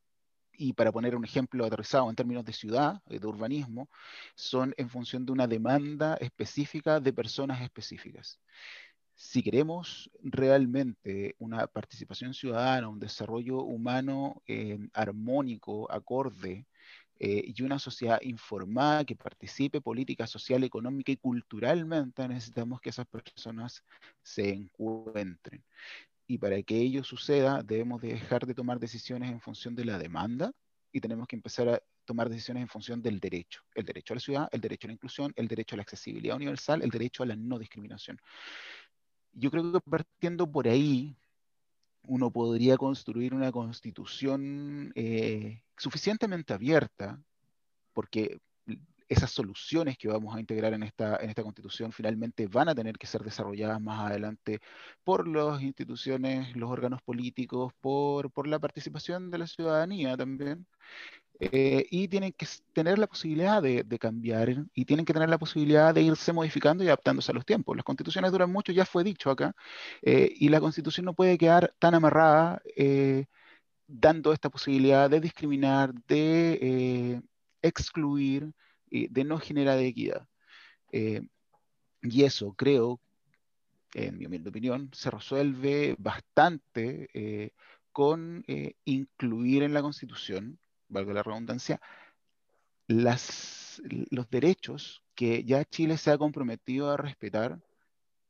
y 0.56 0.72
para 0.72 0.92
poner 0.92 1.16
un 1.16 1.24
ejemplo 1.24 1.64
aterrizado 1.64 2.08
en 2.08 2.16
términos 2.16 2.44
de 2.44 2.52
ciudad, 2.52 3.02
de 3.06 3.26
urbanismo, 3.26 3.88
son 4.36 4.72
en 4.76 4.88
función 4.88 5.26
de 5.26 5.32
una 5.32 5.48
demanda 5.48 6.14
específica 6.20 7.00
de 7.00 7.12
personas 7.12 7.60
específicas. 7.60 8.38
Si 9.16 9.42
queremos 9.42 10.10
realmente 10.22 11.34
una 11.38 11.66
participación 11.66 12.34
ciudadana, 12.34 12.88
un 12.88 13.00
desarrollo 13.00 13.62
humano 13.62 14.42
armónico, 14.92 15.90
acorde 15.90 16.66
eh, 17.18 17.52
y 17.56 17.62
una 17.62 17.78
sociedad 17.78 18.20
informada 18.22 19.04
que 19.04 19.14
participe 19.14 19.80
política, 19.80 20.26
social, 20.26 20.64
económica 20.64 21.12
y 21.12 21.16
culturalmente, 21.16 22.26
necesitamos 22.26 22.80
que 22.80 22.90
esas 22.90 23.06
personas 23.06 23.84
se 24.22 24.50
encuentren. 24.50 25.62
Y 26.26 26.38
para 26.38 26.60
que 26.62 26.76
ello 26.76 27.04
suceda, 27.04 27.62
debemos 27.62 28.02
dejar 28.02 28.46
de 28.46 28.54
tomar 28.54 28.80
decisiones 28.80 29.30
en 29.30 29.40
función 29.40 29.74
de 29.74 29.84
la 29.84 29.98
demanda 29.98 30.52
y 30.92 31.00
tenemos 31.00 31.28
que 31.28 31.36
empezar 31.36 31.68
a 31.68 31.82
tomar 32.04 32.28
decisiones 32.28 32.62
en 32.62 32.68
función 32.68 33.02
del 33.02 33.20
derecho. 33.20 33.62
El 33.74 33.84
derecho 33.84 34.14
a 34.14 34.16
la 34.16 34.20
ciudad, 34.20 34.48
el 34.52 34.60
derecho 34.60 34.86
a 34.86 34.88
la 34.88 34.94
inclusión, 34.94 35.32
el 35.36 35.48
derecho 35.48 35.74
a 35.74 35.78
la 35.78 35.82
accesibilidad 35.82 36.36
universal, 36.36 36.82
el 36.82 36.90
derecho 36.90 37.22
a 37.22 37.26
la 37.26 37.36
no 37.36 37.58
discriminación. 37.58 38.20
Yo 39.32 39.50
creo 39.50 39.72
que 39.72 39.80
partiendo 39.80 40.50
por 40.50 40.68
ahí, 40.68 41.16
uno 42.06 42.30
podría 42.30 42.76
construir 42.76 43.34
una 43.34 43.50
constitución 43.50 44.92
eh, 44.94 45.62
suficientemente 45.76 46.52
abierta, 46.54 47.20
porque 47.92 48.38
esas 49.08 49.30
soluciones 49.30 49.98
que 49.98 50.08
vamos 50.08 50.34
a 50.34 50.40
integrar 50.40 50.72
en 50.74 50.82
esta, 50.82 51.16
en 51.16 51.28
esta 51.28 51.42
constitución 51.42 51.92
finalmente 51.92 52.46
van 52.46 52.68
a 52.68 52.74
tener 52.74 52.96
que 52.98 53.06
ser 53.06 53.22
desarrolladas 53.22 53.80
más 53.80 54.10
adelante 54.10 54.60
por 55.04 55.28
las 55.28 55.62
instituciones, 55.62 56.56
los 56.56 56.70
órganos 56.70 57.02
políticos, 57.02 57.72
por, 57.80 58.30
por 58.30 58.46
la 58.46 58.58
participación 58.58 59.30
de 59.30 59.38
la 59.38 59.46
ciudadanía 59.46 60.16
también. 60.16 60.66
Eh, 61.40 61.86
y 61.90 62.06
tienen 62.08 62.32
que 62.32 62.46
tener 62.72 62.96
la 62.98 63.08
posibilidad 63.08 63.60
de, 63.60 63.84
cambiar 63.98 64.66
y 64.72 64.84
tienen 64.84 65.04
que 65.04 65.12
tener 65.12 65.28
la 65.28 65.38
posibilidad 65.38 65.92
de 65.92 66.02
irse 66.02 66.32
modificando 66.32 66.84
y 66.84 66.86
adaptándose 66.86 67.32
a 67.32 67.34
los 67.34 67.44
tiempos. 67.44 67.76
Las 67.76 67.84
constituciones 67.84 68.30
duran 68.30 68.52
mucho, 68.52 68.72
ya 68.72 68.86
fue 68.86 69.02
dicho 69.02 69.30
acá, 69.30 69.54
eh, 70.02 70.32
y 70.36 70.48
la 70.48 70.60
constitución 70.60 71.06
no 71.06 71.14
puede 71.14 71.36
quedar 71.36 71.74
tan 71.80 71.94
amarrada 71.94 72.62
eh, 72.76 73.26
dando 73.86 74.32
esta 74.32 74.50
posibilidad 74.50 75.10
de 75.10 75.20
discriminar, 75.20 75.94
de 76.06 77.22
excluir, 77.62 78.52
de 78.90 79.24
no 79.24 79.38
generar 79.38 79.78
equidad. 79.78 80.26
y 80.92 82.22
eso 82.24 82.52
creo, 82.54 83.00
en 83.94 84.18
mi 84.18 84.26
opinión, 84.26 84.90
se 84.92 85.10
resuelve 85.10 85.96
bastante 85.98 87.52
con 87.92 88.44
incluir 88.84 89.62
en 89.62 89.74
la 89.74 89.82
constitución 89.82 90.58
valga 90.88 91.12
la 91.12 91.22
redundancia, 91.22 91.80
los 92.86 94.30
derechos 94.30 95.02
que 95.14 95.44
ya 95.44 95.64
Chile 95.64 95.96
se 95.96 96.10
ha 96.10 96.18
comprometido 96.18 96.90
a 96.90 96.96
respetar 96.96 97.60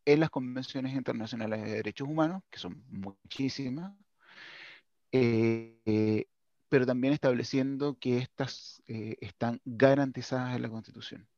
en 0.04 0.20
las 0.20 0.30
convenciones 0.30 0.94
internacionales 0.94 1.62
de 1.62 1.72
derechos 1.72 2.08
humanos, 2.08 2.42
que 2.50 2.58
son 2.58 2.84
muchísimas, 2.88 3.92
eh, 5.16 6.26
pero 6.68 6.86
también 6.86 7.14
estableciendo 7.14 7.96
que 8.00 8.18
estas 8.18 8.82
eh, 8.88 9.16
están 9.20 9.60
garantizadas 9.64 10.56
en 10.56 10.62
la 10.62 10.68
Constitución. 10.68 11.28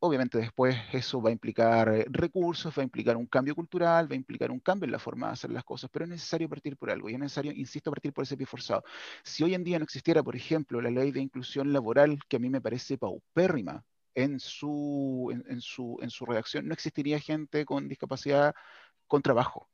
Obviamente 0.00 0.38
después 0.38 0.76
eso 0.92 1.20
va 1.22 1.30
a 1.30 1.32
implicar 1.32 1.88
eh, 1.88 2.04
recursos, 2.10 2.76
va 2.76 2.82
a 2.82 2.84
implicar 2.84 3.16
un 3.16 3.26
cambio 3.26 3.54
cultural, 3.54 4.10
va 4.10 4.12
a 4.12 4.16
implicar 4.16 4.50
un 4.50 4.60
cambio 4.60 4.84
en 4.84 4.92
la 4.92 4.98
forma 4.98 5.28
de 5.28 5.32
hacer 5.32 5.50
las 5.50 5.64
cosas, 5.64 5.88
pero 5.90 6.04
es 6.04 6.10
necesario 6.10 6.48
partir 6.48 6.76
por 6.76 6.90
algo 6.90 7.08
y 7.08 7.14
es 7.14 7.18
necesario, 7.18 7.52
insisto, 7.52 7.90
partir 7.90 8.12
por 8.12 8.24
ese 8.24 8.36
pie 8.36 8.46
forzado. 8.46 8.84
Si 9.22 9.42
hoy 9.42 9.54
en 9.54 9.64
día 9.64 9.78
no 9.78 9.84
existiera, 9.84 10.22
por 10.22 10.36
ejemplo, 10.36 10.80
la 10.82 10.90
ley 10.90 11.10
de 11.10 11.20
inclusión 11.20 11.72
laboral, 11.72 12.18
que 12.28 12.36
a 12.36 12.38
mí 12.40 12.50
me 12.50 12.60
parece 12.60 12.98
paupérrima 12.98 13.84
en 14.14 14.38
su, 14.40 15.32
en, 15.48 15.60
su, 15.62 15.98
en 16.02 16.10
su 16.10 16.26
redacción, 16.26 16.68
no 16.68 16.74
existiría 16.74 17.18
gente 17.18 17.64
con 17.64 17.88
discapacidad 17.88 18.54
con 19.06 19.22
trabajo 19.22 19.68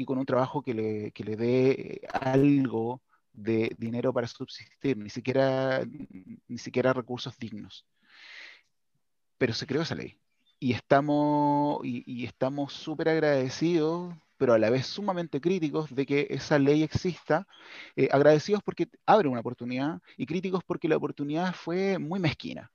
y 0.00 0.04
con 0.04 0.18
un 0.18 0.26
trabajo 0.26 0.62
que 0.62 0.74
le, 0.74 1.12
que 1.12 1.24
le 1.24 1.36
dé 1.36 2.00
algo 2.12 3.02
de 3.32 3.74
dinero 3.78 4.12
para 4.12 4.26
subsistir, 4.26 4.96
ni 4.96 5.10
siquiera, 5.10 5.84
ni 6.48 6.58
siquiera 6.58 6.92
recursos 6.92 7.38
dignos 7.38 7.86
pero 9.40 9.54
se 9.54 9.66
creó 9.66 9.80
esa 9.80 9.94
ley. 9.94 10.18
Y 10.58 10.74
estamos 10.74 11.80
y, 11.82 12.26
estamos 12.26 12.74
súper 12.74 13.08
agradecidos, 13.08 14.14
pero 14.36 14.52
a 14.52 14.58
la 14.58 14.68
vez 14.68 14.86
sumamente 14.86 15.40
críticos 15.40 15.94
de 15.94 16.04
que 16.04 16.26
esa 16.28 16.58
ley 16.58 16.82
exista, 16.82 17.46
eh, 17.96 18.10
agradecidos 18.12 18.62
porque 18.62 18.88
abre 19.06 19.28
una 19.28 19.40
oportunidad 19.40 20.02
y 20.18 20.26
críticos 20.26 20.62
porque 20.66 20.88
la 20.88 20.98
oportunidad 20.98 21.54
fue 21.54 21.98
muy 21.98 22.20
mezquina. 22.20 22.70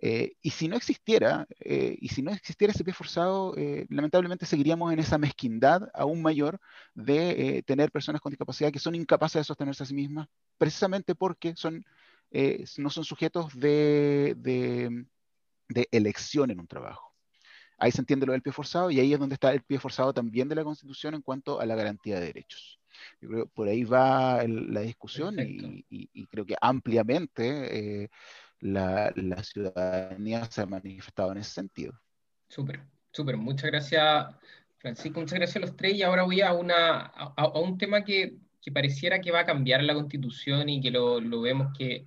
Eh, 0.00 0.36
y 0.42 0.50
si 0.50 0.68
no 0.68 0.76
existiera, 0.76 1.46
eh, 1.60 1.96
y 2.00 2.08
si 2.08 2.22
no 2.22 2.30
existiera 2.30 2.72
ese 2.72 2.84
pie 2.84 2.94
forzado, 2.94 3.54
lamentablemente 3.88 4.46
seguiríamos 4.46 4.92
en 4.92 5.00
esa 5.00 5.18
mezquindad 5.18 5.88
aún 5.94 6.22
mayor 6.22 6.60
de 6.94 7.62
tener 7.66 7.90
personas 7.90 8.20
con 8.20 8.30
discapacidad 8.30 8.72
que 8.72 8.78
son 8.78 8.94
incapaces 8.94 9.40
de 9.40 9.44
sostenerse 9.44 9.82
a 9.82 9.86
sí 9.86 9.94
mismas, 9.94 10.28
precisamente 10.56 11.14
porque 11.14 11.54
son, 11.56 11.84
no 12.78 12.90
son 12.90 13.04
sujetos 13.04 13.58
de, 13.58 14.34
de 14.36 15.88
elección 15.90 16.50
en 16.50 16.60
un 16.60 16.66
trabajo. 16.66 17.14
Ahí 17.78 17.92
se 17.92 18.00
entiende 18.00 18.26
lo 18.26 18.32
del 18.32 18.42
pie 18.42 18.52
forzado 18.52 18.90
y 18.90 18.98
ahí 18.98 19.12
es 19.12 19.20
donde 19.20 19.34
está 19.34 19.52
el 19.52 19.62
pie 19.62 19.78
forzado 19.78 20.12
también 20.12 20.48
de 20.48 20.56
la 20.56 20.64
Constitución 20.64 21.14
en 21.14 21.22
cuanto 21.22 21.60
a 21.60 21.66
la 21.66 21.76
garantía 21.76 22.18
de 22.18 22.26
derechos. 22.26 22.80
Yo 23.20 23.28
creo 23.28 23.44
que 23.44 23.50
por 23.54 23.68
ahí 23.68 23.84
va 23.84 24.42
la 24.46 24.80
discusión 24.80 25.36
y, 25.38 26.26
creo 26.26 26.44
que 26.44 26.56
ampliamente 26.60 28.10
eh, 28.60 29.12
la, 29.14 29.42
ciudadanía 29.42 30.44
se 30.46 30.62
ha 30.62 30.66
manifestado 30.66 31.32
en 31.32 31.38
ese 31.38 31.50
sentido. 31.50 31.92
Súper, 32.48 32.80
súper. 33.12 33.36
Muchas 33.36 33.70
gracias, 33.70 34.26
Francisco. 34.78 35.20
Muchas 35.20 35.38
gracias 35.38 35.56
a 35.56 35.66
los 35.66 35.76
tres. 35.76 35.94
Y 35.94 36.02
ahora 36.02 36.24
voy 36.24 36.40
a, 36.40 36.52
una, 36.52 36.98
a, 37.06 37.58
un 37.58 37.78
tema 37.78 38.04
que, 38.04 38.36
pareciera 38.72 39.18
que 39.18 39.30
va 39.30 39.40
a 39.40 39.46
cambiar 39.46 39.82
la 39.82 39.94
Constitución 39.94 40.68
y 40.68 40.82
que 40.82 40.90
lo, 40.90 41.20
lo 41.20 41.40
vemos 41.40 41.72
que 41.76 42.04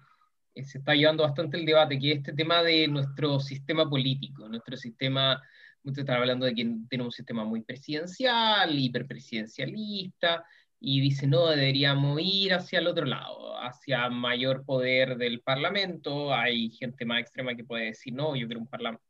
eh, 0.53 0.63
se 0.63 0.77
está 0.77 0.93
llevando 0.93 1.23
bastante 1.23 1.57
el 1.57 1.65
debate, 1.65 1.97
que 1.97 2.11
es 2.11 2.17
este 2.17 2.33
tema 2.33 2.61
de 2.61 2.87
nuestro 2.87 3.39
sistema 3.39 3.89
político, 3.89 4.47
nuestro 4.47 4.77
sistema, 4.77 5.41
muchos 5.83 5.99
están 5.99 6.17
hablando 6.17 6.45
de 6.45 6.53
que 6.53 6.63
tenemos 6.87 7.13
un 7.13 7.17
sistema 7.17 7.43
muy 7.45 7.63
presidencial, 7.63 8.77
hiperpresidencialista, 8.77 10.45
y 10.83 10.99
dice, 10.99 11.27
no, 11.27 11.47
deberíamos 11.47 12.19
ir 12.21 12.55
hacia 12.55 12.79
el 12.79 12.87
otro 12.87 13.05
lado, 13.05 13.55
hacia 13.61 14.09
mayor 14.09 14.65
poder 14.65 15.15
del 15.15 15.41
Parlamento. 15.41 16.33
Hay 16.33 16.71
gente 16.71 17.05
más 17.05 17.21
extrema 17.21 17.55
que 17.55 17.63
puede 17.63 17.85
decir, 17.85 18.13
no, 18.13 18.35
yo 18.35 18.47
quiero 18.47 18.61
un, 18.61 18.67
parlamento 18.67 19.05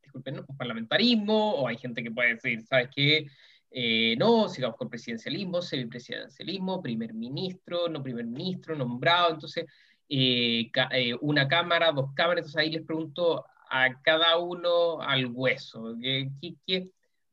disculpen, 0.00 0.38
un 0.48 0.56
parlamentarismo, 0.56 1.54
o 1.54 1.66
hay 1.66 1.76
gente 1.76 2.02
que 2.02 2.12
puede 2.12 2.34
decir, 2.34 2.62
¿sabes 2.62 2.88
qué? 2.94 3.26
Eh, 3.70 4.16
no, 4.18 4.48
sigamos 4.48 4.76
con 4.76 4.88
presidencialismo, 4.88 5.60
semipresidencialismo, 5.60 6.80
primer 6.80 7.12
ministro, 7.12 7.88
no 7.88 8.02
primer 8.02 8.26
ministro, 8.26 8.76
nombrado, 8.76 9.34
entonces 9.34 9.66
eh, 10.08 10.70
eh, 10.92 11.14
una 11.20 11.48
cámara, 11.48 11.92
dos 11.92 12.12
cámaras, 12.14 12.46
entonces 12.46 12.56
ahí 12.60 12.70
les 12.70 12.86
pregunto 12.86 13.44
a 13.68 14.00
cada 14.02 14.38
uno 14.38 15.02
al 15.02 15.26
hueso, 15.26 15.94
que, 16.00 16.88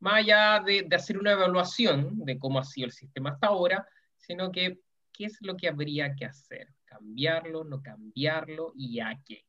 más 0.06 0.16
allá 0.24 0.64
de, 0.64 0.88
hacer 0.96 1.18
una 1.18 1.32
evaluación 1.32 2.24
de 2.24 2.38
cómo 2.38 2.60
ha 2.60 2.64
sido 2.64 2.86
el 2.86 2.92
sistema 2.92 3.32
hasta 3.32 3.48
ahora, 3.48 3.88
sino 4.18 4.52
que 4.52 4.80
qué 5.12 5.26
es 5.26 5.38
lo 5.42 5.58
que 5.58 5.68
habría 5.68 6.14
que 6.14 6.26
hacer, 6.26 6.68
cambiarlo, 6.86 7.64
no 7.64 7.82
cambiarlo 7.82 8.72
y 8.76 9.00
a 9.00 9.20
qué. 9.26 9.46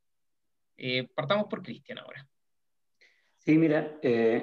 partamos 1.15 1.47
por 1.49 1.63
Cristian 1.63 1.99
ahora. 1.99 2.27
Sí, 3.39 3.59
mira, 3.59 3.99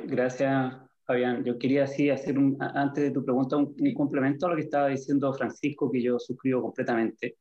gracias 0.05 0.73
Fabián. 1.05 1.43
Yo 1.43 1.57
quería 1.57 1.83
así 1.83 2.09
hacer 2.09 2.37
un, 2.37 2.57
antes 2.59 3.03
de 3.03 3.11
tu 3.11 3.23
pregunta 3.23 3.57
un, 3.57 3.75
complemento 3.93 4.45
a 4.45 4.49
lo 4.49 4.55
que 4.55 4.61
estaba 4.61 4.87
diciendo 4.87 5.33
Francisco, 5.33 5.91
que 5.91 6.01
yo 6.01 6.19
suscribo 6.19 6.61
completamente, 6.61 7.37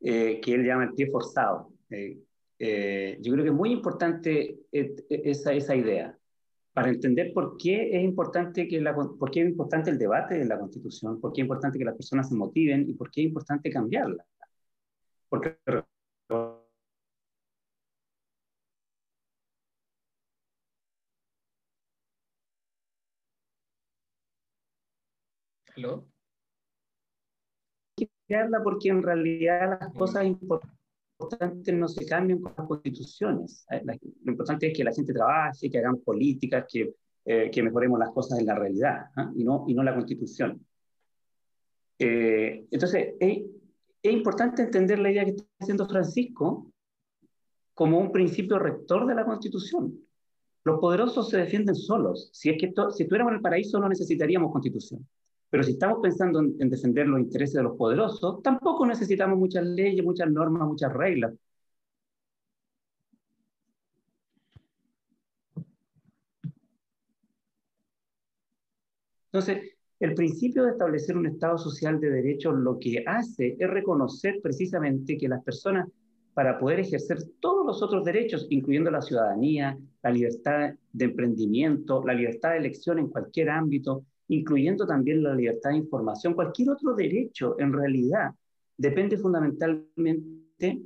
eh, 0.00 0.40
que 0.40 0.54
él 0.54 0.64
llama 0.64 0.84
el 0.84 0.94
pie 0.94 1.10
forzado. 1.10 1.72
Eh, 1.90 2.18
eh, 2.58 3.18
yo 3.20 3.32
creo 3.32 3.44
que 3.44 3.50
es 3.50 3.56
muy 3.56 3.72
importante 3.72 4.58
esa, 4.70 5.52
esa 5.52 5.74
idea 5.74 6.16
para 6.72 6.88
entender 6.90 7.32
por 7.34 7.56
qué 7.56 7.96
es 7.96 8.04
importante 8.04 8.68
que 8.68 8.80
la, 8.80 8.94
por 8.94 9.30
qué 9.30 9.42
es 9.42 9.48
importante 9.48 9.90
el 9.90 9.98
debate 9.98 10.38
de 10.38 10.44
la 10.46 10.58
Constitución, 10.58 11.20
por 11.20 11.32
qué 11.32 11.40
es 11.42 11.44
importante 11.44 11.78
que 11.78 11.84
las 11.84 11.96
personas 11.96 12.28
se 12.28 12.34
motiven 12.34 12.88
y 12.88 12.94
por 12.94 13.10
qué 13.10 13.22
es 13.22 13.26
importante 13.28 13.70
cambiarla. 13.70 14.24
Porque 15.28 15.58
¿Aló? 25.76 26.06
porque 28.62 28.88
en 28.88 29.02
realidad 29.02 29.78
las 29.80 29.92
cosas 29.94 30.24
importantes 30.24 30.79
no 31.72 31.88
se 31.88 32.06
cambian 32.06 32.40
con 32.40 32.52
las 32.56 32.66
constituciones. 32.66 33.66
Eh, 33.70 33.82
lo 33.84 34.32
importante 34.32 34.68
es 34.68 34.76
que 34.76 34.84
la 34.84 34.92
gente 34.92 35.12
trabaje, 35.12 35.70
que 35.70 35.78
hagan 35.78 35.98
políticas, 35.98 36.64
que, 36.70 36.94
eh, 37.24 37.50
que 37.50 37.62
mejoremos 37.62 37.98
las 37.98 38.10
cosas 38.10 38.38
en 38.38 38.46
la 38.46 38.54
realidad 38.54 39.06
¿ah? 39.16 39.30
y, 39.34 39.44
no, 39.44 39.64
y 39.68 39.74
no 39.74 39.82
la 39.82 39.94
constitución. 39.94 40.64
Eh, 41.98 42.66
entonces, 42.70 43.14
es, 43.20 43.38
es 44.02 44.12
importante 44.12 44.62
entender 44.62 44.98
la 44.98 45.10
idea 45.10 45.24
que 45.24 45.30
está 45.30 45.44
haciendo 45.60 45.86
Francisco 45.86 46.72
como 47.74 47.98
un 47.98 48.12
principio 48.12 48.58
rector 48.58 49.06
de 49.06 49.14
la 49.14 49.24
constitución. 49.24 49.98
Los 50.64 50.78
poderosos 50.78 51.30
se 51.30 51.38
defienden 51.38 51.74
solos. 51.74 52.30
Si 52.32 52.50
es 52.50 52.58
que 52.60 52.72
si 52.90 53.02
estuviéramos 53.02 53.32
en 53.32 53.36
el 53.36 53.42
paraíso 53.42 53.78
no 53.80 53.88
necesitaríamos 53.88 54.52
constitución. 54.52 55.06
Pero 55.50 55.62
si 55.64 55.72
estamos 55.72 55.98
pensando 56.02 56.40
en, 56.40 56.70
defender 56.70 57.06
los 57.08 57.20
intereses 57.20 57.54
de 57.56 57.62
los 57.64 57.76
poderosos, 57.76 58.42
tampoco 58.42 58.86
necesitamos 58.86 59.38
muchas 59.38 59.64
leyes, 59.66 60.04
muchas 60.04 60.30
normas, 60.30 60.68
muchas 60.68 60.92
reglas. 60.92 61.34
Entonces, 69.32 69.76
el 70.00 70.14
principio 70.14 70.64
de 70.64 70.70
establecer 70.72 71.16
un 71.16 71.26
Estado 71.26 71.58
social 71.58 72.00
de 72.00 72.10
derechos 72.10 72.54
lo 72.56 72.78
que 72.78 73.04
hace 73.06 73.56
es 73.58 73.70
reconocer 73.70 74.40
precisamente 74.42 75.16
que 75.16 75.28
las 75.28 75.42
personas, 75.44 75.88
para 76.34 76.58
poder 76.58 76.80
ejercer 76.80 77.18
todos 77.40 77.66
los 77.66 77.82
otros 77.82 78.04
derechos, 78.04 78.46
incluyendo 78.50 78.90
la 78.90 79.02
ciudadanía, 79.02 79.76
la 80.02 80.10
libertad 80.10 80.74
de 80.92 81.04
emprendimiento, 81.04 82.02
la 82.04 82.14
libertad 82.14 82.52
de 82.52 82.58
elección 82.58 82.98
en 82.98 83.08
cualquier 83.08 83.50
ámbito, 83.50 84.04
incluyendo 84.30 84.86
también 84.86 85.22
la 85.22 85.34
libertad 85.34 85.70
de 85.70 85.76
información, 85.78 86.34
cualquier 86.34 86.70
otro 86.70 86.94
derecho 86.94 87.56
en 87.58 87.72
realidad 87.72 88.32
depende 88.76 89.18
fundamentalmente 89.18 90.82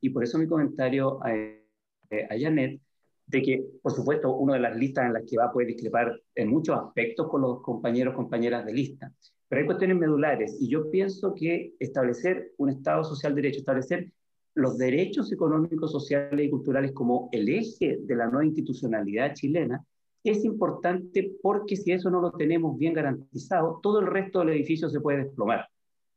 y 0.00 0.10
por 0.10 0.24
eso 0.24 0.38
mi 0.38 0.46
comentario 0.46 1.22
a, 1.22 1.30
a 1.30 2.38
Janet, 2.38 2.80
de 3.26 3.42
que, 3.42 3.64
por 3.82 3.92
supuesto, 3.92 4.34
una 4.36 4.54
de 4.54 4.60
las 4.60 4.76
listas 4.76 5.06
en 5.06 5.14
las 5.14 5.24
que 5.28 5.36
va 5.38 5.46
a 5.46 5.52
poder 5.52 5.68
discrepar 5.68 6.20
en 6.34 6.48
muchos 6.50 6.78
aspectos 6.78 7.28
con 7.28 7.40
los 7.42 7.62
compañeros, 7.62 8.14
compañeras 8.14 8.66
de 8.66 8.72
lista, 8.74 9.12
pero 9.52 9.60
hay 9.60 9.66
cuestiones 9.66 9.98
medulares 9.98 10.56
y 10.62 10.68
yo 10.70 10.90
pienso 10.90 11.34
que 11.34 11.74
establecer 11.78 12.54
un 12.56 12.70
Estado 12.70 13.04
social 13.04 13.34
de 13.34 13.42
derecho, 13.42 13.58
establecer 13.58 14.10
los 14.54 14.78
derechos 14.78 15.30
económicos, 15.30 15.92
sociales 15.92 16.46
y 16.46 16.48
culturales 16.48 16.92
como 16.92 17.28
el 17.32 17.50
eje 17.50 17.98
de 18.00 18.16
la 18.16 18.28
nueva 18.28 18.46
institucionalidad 18.46 19.34
chilena 19.34 19.84
es 20.24 20.42
importante 20.46 21.34
porque 21.42 21.76
si 21.76 21.92
eso 21.92 22.08
no 22.08 22.22
lo 22.22 22.32
tenemos 22.32 22.78
bien 22.78 22.94
garantizado, 22.94 23.78
todo 23.82 24.00
el 24.00 24.06
resto 24.06 24.38
del 24.38 24.56
edificio 24.56 24.88
se 24.88 25.02
puede 25.02 25.24
desplomar. 25.24 25.68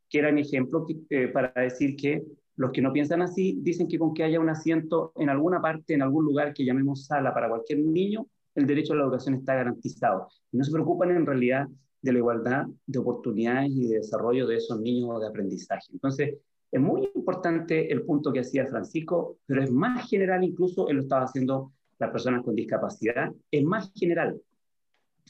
Que 0.08 0.20
era 0.20 0.32
mi 0.32 0.40
ejemplo 0.40 0.86
eh, 1.10 1.28
para 1.28 1.52
decir 1.60 1.94
que 1.94 2.22
los 2.54 2.70
que 2.70 2.80
no 2.80 2.90
piensan 2.90 3.20
así 3.20 3.58
dicen 3.60 3.86
que 3.86 3.98
con 3.98 4.14
que 4.14 4.24
haya 4.24 4.40
un 4.40 4.48
asiento 4.48 5.12
en 5.14 5.28
alguna 5.28 5.60
parte, 5.60 5.92
en 5.92 6.00
algún 6.00 6.24
lugar 6.24 6.54
que 6.54 6.64
llamemos 6.64 7.04
sala 7.04 7.34
para 7.34 7.50
cualquier 7.50 7.80
niño, 7.80 8.28
el 8.54 8.66
derecho 8.66 8.94
a 8.94 8.96
la 8.96 9.02
educación 9.02 9.34
está 9.34 9.56
garantizado. 9.56 10.26
No 10.52 10.64
se 10.64 10.72
preocupan 10.72 11.10
en 11.10 11.26
realidad 11.26 11.68
de 12.06 12.12
la 12.12 12.18
igualdad 12.18 12.66
de 12.86 12.98
oportunidades 12.98 13.72
y 13.72 13.88
de 13.88 13.96
desarrollo 13.98 14.46
de 14.46 14.56
esos 14.56 14.80
niños 14.80 15.20
de 15.20 15.26
aprendizaje. 15.26 15.88
Entonces, 15.92 16.38
es 16.70 16.80
muy 16.80 17.10
importante 17.14 17.92
el 17.92 18.02
punto 18.02 18.32
que 18.32 18.40
hacía 18.40 18.66
Francisco, 18.66 19.38
pero 19.44 19.62
es 19.62 19.70
más 19.70 20.08
general 20.08 20.44
incluso, 20.44 20.88
él 20.88 20.96
lo 20.96 21.02
estaba 21.02 21.24
haciendo 21.24 21.72
las 21.98 22.10
personas 22.10 22.44
con 22.44 22.54
discapacidad, 22.54 23.32
es 23.50 23.64
más 23.64 23.92
general. 23.94 24.40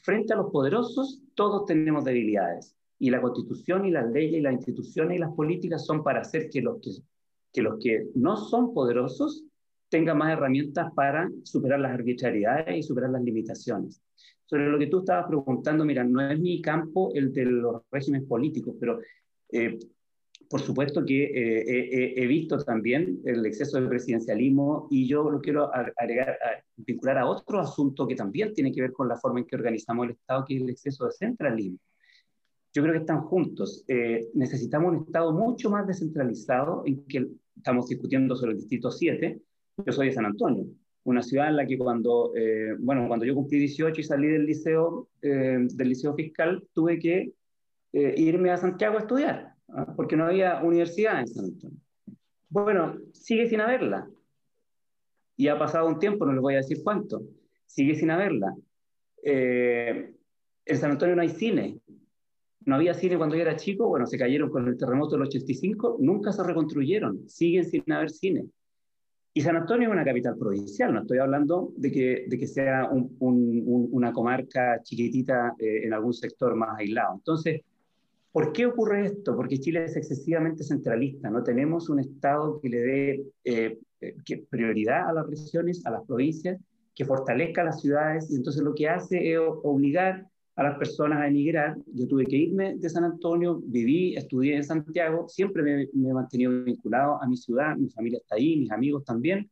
Frente 0.03 0.33
a 0.33 0.37
los 0.37 0.51
poderosos, 0.51 1.21
todos 1.33 1.65
tenemos 1.65 2.05
debilidades. 2.05 2.75
Y 2.99 3.09
la 3.09 3.21
constitución 3.21 3.85
y 3.85 3.91
las 3.91 4.09
leyes 4.11 4.39
y 4.39 4.41
las 4.41 4.53
instituciones 4.53 5.17
y 5.17 5.19
las 5.19 5.33
políticas 5.33 5.85
son 5.85 6.03
para 6.03 6.21
hacer 6.21 6.49
que 6.49 6.61
los 6.61 6.79
que, 6.79 6.91
que, 7.53 7.61
los 7.61 7.79
que 7.81 8.07
no 8.15 8.37
son 8.37 8.73
poderosos 8.73 9.43
tengan 9.89 10.17
más 10.17 10.33
herramientas 10.33 10.91
para 10.93 11.29
superar 11.43 11.79
las 11.79 11.93
arbitrariedades 11.93 12.77
y 12.77 12.83
superar 12.83 13.09
las 13.09 13.23
limitaciones 13.23 14.01
sobre 14.47 14.67
lo 14.67 14.79
que 14.79 14.87
tú 14.87 14.99
estabas 14.99 15.27
preguntando, 15.27 15.83
mira, 15.83 16.03
no 16.03 16.21
es 16.21 16.39
mi 16.39 16.61
campo 16.61 17.11
el 17.13 17.33
de 17.33 17.45
los 17.45 17.81
regímenes 17.91 18.27
políticos, 18.27 18.75
pero 18.79 18.99
eh, 19.51 19.77
por 20.49 20.61
supuesto 20.61 21.03
que 21.03 21.23
eh, 21.25 22.13
he 22.15 22.25
visto 22.27 22.57
también 22.59 23.19
el 23.25 23.45
exceso 23.45 23.81
de 23.81 23.87
presidencialismo 23.89 24.87
y 24.89 25.05
yo 25.05 25.29
lo 25.29 25.41
quiero 25.41 25.69
agregar, 25.73 26.37
vincular 26.77 27.17
a 27.17 27.25
otro 27.27 27.59
asunto 27.59 28.07
que 28.07 28.15
también 28.15 28.53
tiene 28.53 28.71
que 28.71 28.81
ver 28.81 28.93
con 28.93 29.09
la 29.09 29.17
forma 29.17 29.39
en 29.39 29.45
que 29.45 29.57
organizamos 29.57 30.05
el 30.05 30.11
Estado, 30.13 30.45
que 30.45 30.55
es 30.55 30.61
el 30.61 30.69
exceso 30.69 31.05
de 31.05 31.11
centralismo. 31.11 31.79
Yo 32.73 32.83
creo 32.83 32.93
que 32.93 32.99
están 32.99 33.21
juntos. 33.23 33.83
Eh, 33.89 34.29
necesitamos 34.35 34.93
un 34.93 35.03
Estado 35.03 35.33
mucho 35.33 35.69
más 35.69 35.85
descentralizado 35.85 36.83
en 36.85 37.03
que 37.05 37.27
estamos 37.55 37.89
discutiendo 37.89 38.35
sobre 38.35 38.51
el 38.51 38.59
Distrito 38.59 38.91
7. 38.91 39.41
Yo 39.85 39.91
soy 39.91 40.07
de 40.07 40.13
San 40.13 40.25
Antonio 40.25 40.65
una 41.07 41.23
ciudad 41.23 41.47
en 41.47 41.55
la 41.55 41.65
que 41.65 41.77
cuando, 41.77 42.33
eh, 42.35 42.75
bueno, 42.79 43.07
cuando 43.07 43.25
yo 43.25 43.33
cumplí 43.33 43.59
18 43.59 44.01
y 44.01 44.03
salí 44.03 44.27
del 44.27 44.45
liceo, 44.45 45.07
eh, 45.21 45.57
del 45.57 45.89
liceo 45.89 46.13
fiscal, 46.13 46.67
tuve 46.73 46.99
que 46.99 47.31
eh, 47.93 48.13
irme 48.17 48.51
a 48.51 48.57
Santiago 48.57 48.97
a 48.97 48.99
estudiar, 48.99 49.53
¿ah? 49.69 49.93
porque 49.95 50.17
no 50.17 50.25
había 50.25 50.61
universidad 50.61 51.21
en 51.21 51.27
San 51.29 51.45
Antonio. 51.45 51.77
Bueno, 52.49 52.97
sigue 53.13 53.47
sin 53.47 53.61
haberla. 53.61 54.05
Y 55.37 55.47
ha 55.47 55.57
pasado 55.57 55.87
un 55.87 55.97
tiempo, 55.97 56.25
no 56.25 56.33
les 56.33 56.41
voy 56.41 56.55
a 56.55 56.57
decir 56.57 56.79
cuánto, 56.83 57.21
sigue 57.65 57.95
sin 57.95 58.11
haberla. 58.11 58.53
en 59.23 60.77
San 60.77 60.91
Antonio 60.91 61.15
no 61.15 61.21
hay 61.21 61.29
cine. 61.29 61.79
No 62.65 62.75
había 62.75 62.93
cine 62.93 63.17
cuando 63.17 63.37
yo 63.37 63.43
era 63.43 63.55
chico, 63.55 63.87
bueno, 63.87 64.05
se 64.07 64.17
cayeron 64.17 64.49
con 64.49 64.67
el 64.67 64.77
terremoto 64.77 65.15
del 65.15 65.27
85, 65.27 65.99
nunca 66.01 66.33
se 66.33 66.43
reconstruyeron, 66.43 67.29
siguen 67.29 67.63
sin 67.63 67.89
haber 67.93 68.09
cine. 68.09 68.49
Y 69.37 69.41
San 69.41 69.55
Antonio 69.55 69.87
es 69.87 69.93
una 69.93 70.03
capital 70.03 70.35
provincial, 70.35 70.91
no 70.91 71.01
estoy 71.01 71.19
hablando 71.19 71.71
de 71.77 71.91
que, 71.91 72.25
de 72.27 72.39
que 72.39 72.47
sea 72.47 72.89
una 73.19 74.11
comarca 74.11 74.81
chiquitita 74.81 75.53
eh, 75.59 75.83
en 75.83 75.93
algún 75.93 76.15
sector 76.15 76.55
más 76.55 76.79
aislado. 76.79 77.13
Entonces, 77.17 77.61
¿por 78.31 78.51
qué 78.51 78.65
ocurre 78.65 79.05
esto? 79.05 79.35
Porque 79.35 79.59
Chile 79.59 79.85
es 79.85 79.95
excesivamente 79.95 80.63
centralista, 80.63 81.29
no 81.29 81.43
tenemos 81.43 81.87
un 81.87 81.99
Estado 81.99 82.59
que 82.59 82.67
le 82.67 82.79
dé 82.79 83.25
eh, 83.43 83.77
que 84.25 84.37
prioridad 84.49 85.07
a 85.07 85.13
las 85.13 85.27
regiones, 85.27 85.85
a 85.85 85.91
las 85.91 86.03
provincias, 86.07 86.59
que 86.95 87.05
fortalezca 87.05 87.63
las 87.63 87.79
ciudades, 87.79 88.31
y 88.31 88.37
entonces 88.37 88.63
lo 88.63 88.73
que 88.73 88.89
hace 88.89 89.33
es 89.33 89.39
obligar 89.39 90.25
a 90.57 90.63
las 90.63 90.77
personas 90.77 91.19
a 91.19 91.27
emigrar. 91.27 91.77
Yo 91.93 92.07
tuve 92.07 92.25
que 92.25 92.35
irme 92.35 92.75
de 92.75 92.89
San 92.89 93.03
Antonio, 93.03 93.61
viví, 93.63 94.15
estudié 94.15 94.55
en 94.55 94.63
Santiago, 94.63 95.29
siempre 95.29 95.61
me, 95.61 95.87
me, 95.93 96.09
he 96.09 96.13
mantenido 96.13 96.63
vinculado 96.63 97.21
a 97.21 97.27
mi 97.27 97.37
ciudad, 97.37 97.77
mi 97.77 97.89
familia 97.89 98.17
está 98.17 98.35
ahí, 98.35 98.57
mis 98.57 98.71
amigos 98.71 99.05
también, 99.05 99.49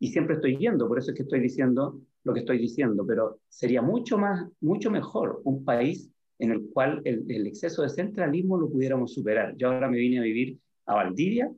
y 0.00 0.08
siempre 0.08 0.34
estoy 0.34 0.58
yendo, 0.58 0.88
por 0.88 0.98
eso 0.98 1.12
es 1.12 1.16
que 1.16 1.22
estoy 1.22 1.40
diciendo 1.40 2.00
lo 2.24 2.34
que 2.34 2.40
estoy 2.40 2.58
diciendo, 2.58 3.06
pero 3.06 3.38
sería 3.48 3.80
mucho 3.80 4.18
más, 4.18 4.46
mucho 4.60 4.90
mejor 4.90 5.40
un 5.44 5.64
país 5.64 6.10
en 6.38 6.50
el 6.50 6.68
cual 6.72 7.00
el, 7.04 7.24
el 7.28 7.46
exceso 7.46 7.82
de 7.82 7.88
centralismo 7.88 8.58
lo 8.58 8.68
pudiéramos 8.68 9.14
superar. 9.14 9.56
Yo 9.56 9.68
ahora 9.68 9.88
me 9.88 9.98
vine 9.98 10.18
a 10.18 10.22
vivir 10.22 10.58
a 10.86 10.94
Valdivia, 10.96 11.50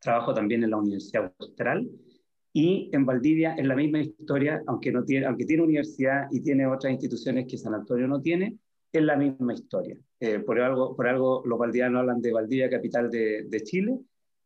trabajo 0.00 0.34
también 0.34 0.64
en 0.64 0.70
la 0.70 0.78
Universidad 0.78 1.32
Austral, 1.38 1.88
y 2.52 2.90
en 2.92 3.06
Valdivia 3.06 3.54
es 3.54 3.66
la 3.66 3.76
misma 3.76 4.00
historia, 4.00 4.62
aunque, 4.66 4.90
no 4.90 5.04
tiene, 5.04 5.26
aunque 5.26 5.44
tiene 5.44 5.62
universidad 5.62 6.26
y 6.30 6.40
tiene 6.40 6.66
otras 6.66 6.92
instituciones 6.92 7.46
que 7.46 7.56
San 7.56 7.74
Antonio 7.74 8.08
no 8.08 8.20
tiene, 8.20 8.56
es 8.92 9.02
la 9.02 9.16
misma 9.16 9.54
historia. 9.54 9.96
Eh, 10.18 10.40
por, 10.40 10.60
algo, 10.60 10.96
por 10.96 11.06
algo 11.06 11.42
los 11.46 11.58
valdivianos 11.58 12.00
hablan 12.00 12.20
de 12.20 12.32
Valdivia, 12.32 12.68
capital 12.68 13.10
de, 13.10 13.44
de 13.48 13.60
Chile, 13.62 13.98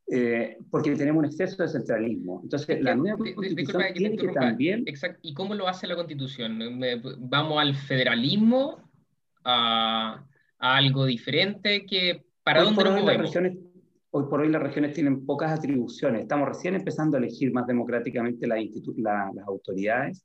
eh, 0.06 0.58
porque 0.70 0.94
tenemos 0.96 1.20
un 1.20 1.24
exceso 1.24 1.62
de 1.62 1.68
centralismo. 1.68 2.40
Entonces, 2.42 2.82
la 2.82 2.94
nueva 2.94 3.16
constitución 3.16 3.82
tiene 3.94 4.16
que 4.16 4.28
también... 4.28 4.82
Exacto. 4.86 5.20
¿Y 5.22 5.32
cómo 5.32 5.54
lo 5.54 5.66
hace 5.66 5.86
la 5.86 5.96
constitución? 5.96 6.58
¿Vamos 7.20 7.58
al 7.58 7.74
federalismo? 7.74 8.90
¿A, 9.44 10.24
a 10.58 10.76
algo 10.76 11.06
diferente? 11.06 11.86
que 11.86 12.26
¿Para 12.42 12.62
dónde 12.62 12.84
nos 12.84 13.00
movemos? 13.00 13.34
Hoy 14.16 14.26
por 14.30 14.40
hoy 14.40 14.48
las 14.48 14.62
regiones 14.62 14.94
tienen 14.94 15.26
pocas 15.26 15.50
atribuciones. 15.50 16.22
Estamos 16.22 16.46
recién 16.46 16.76
empezando 16.76 17.16
a 17.16 17.20
elegir 17.20 17.52
más 17.52 17.66
democráticamente 17.66 18.46
las, 18.46 18.60
las 18.96 19.46
autoridades. 19.48 20.24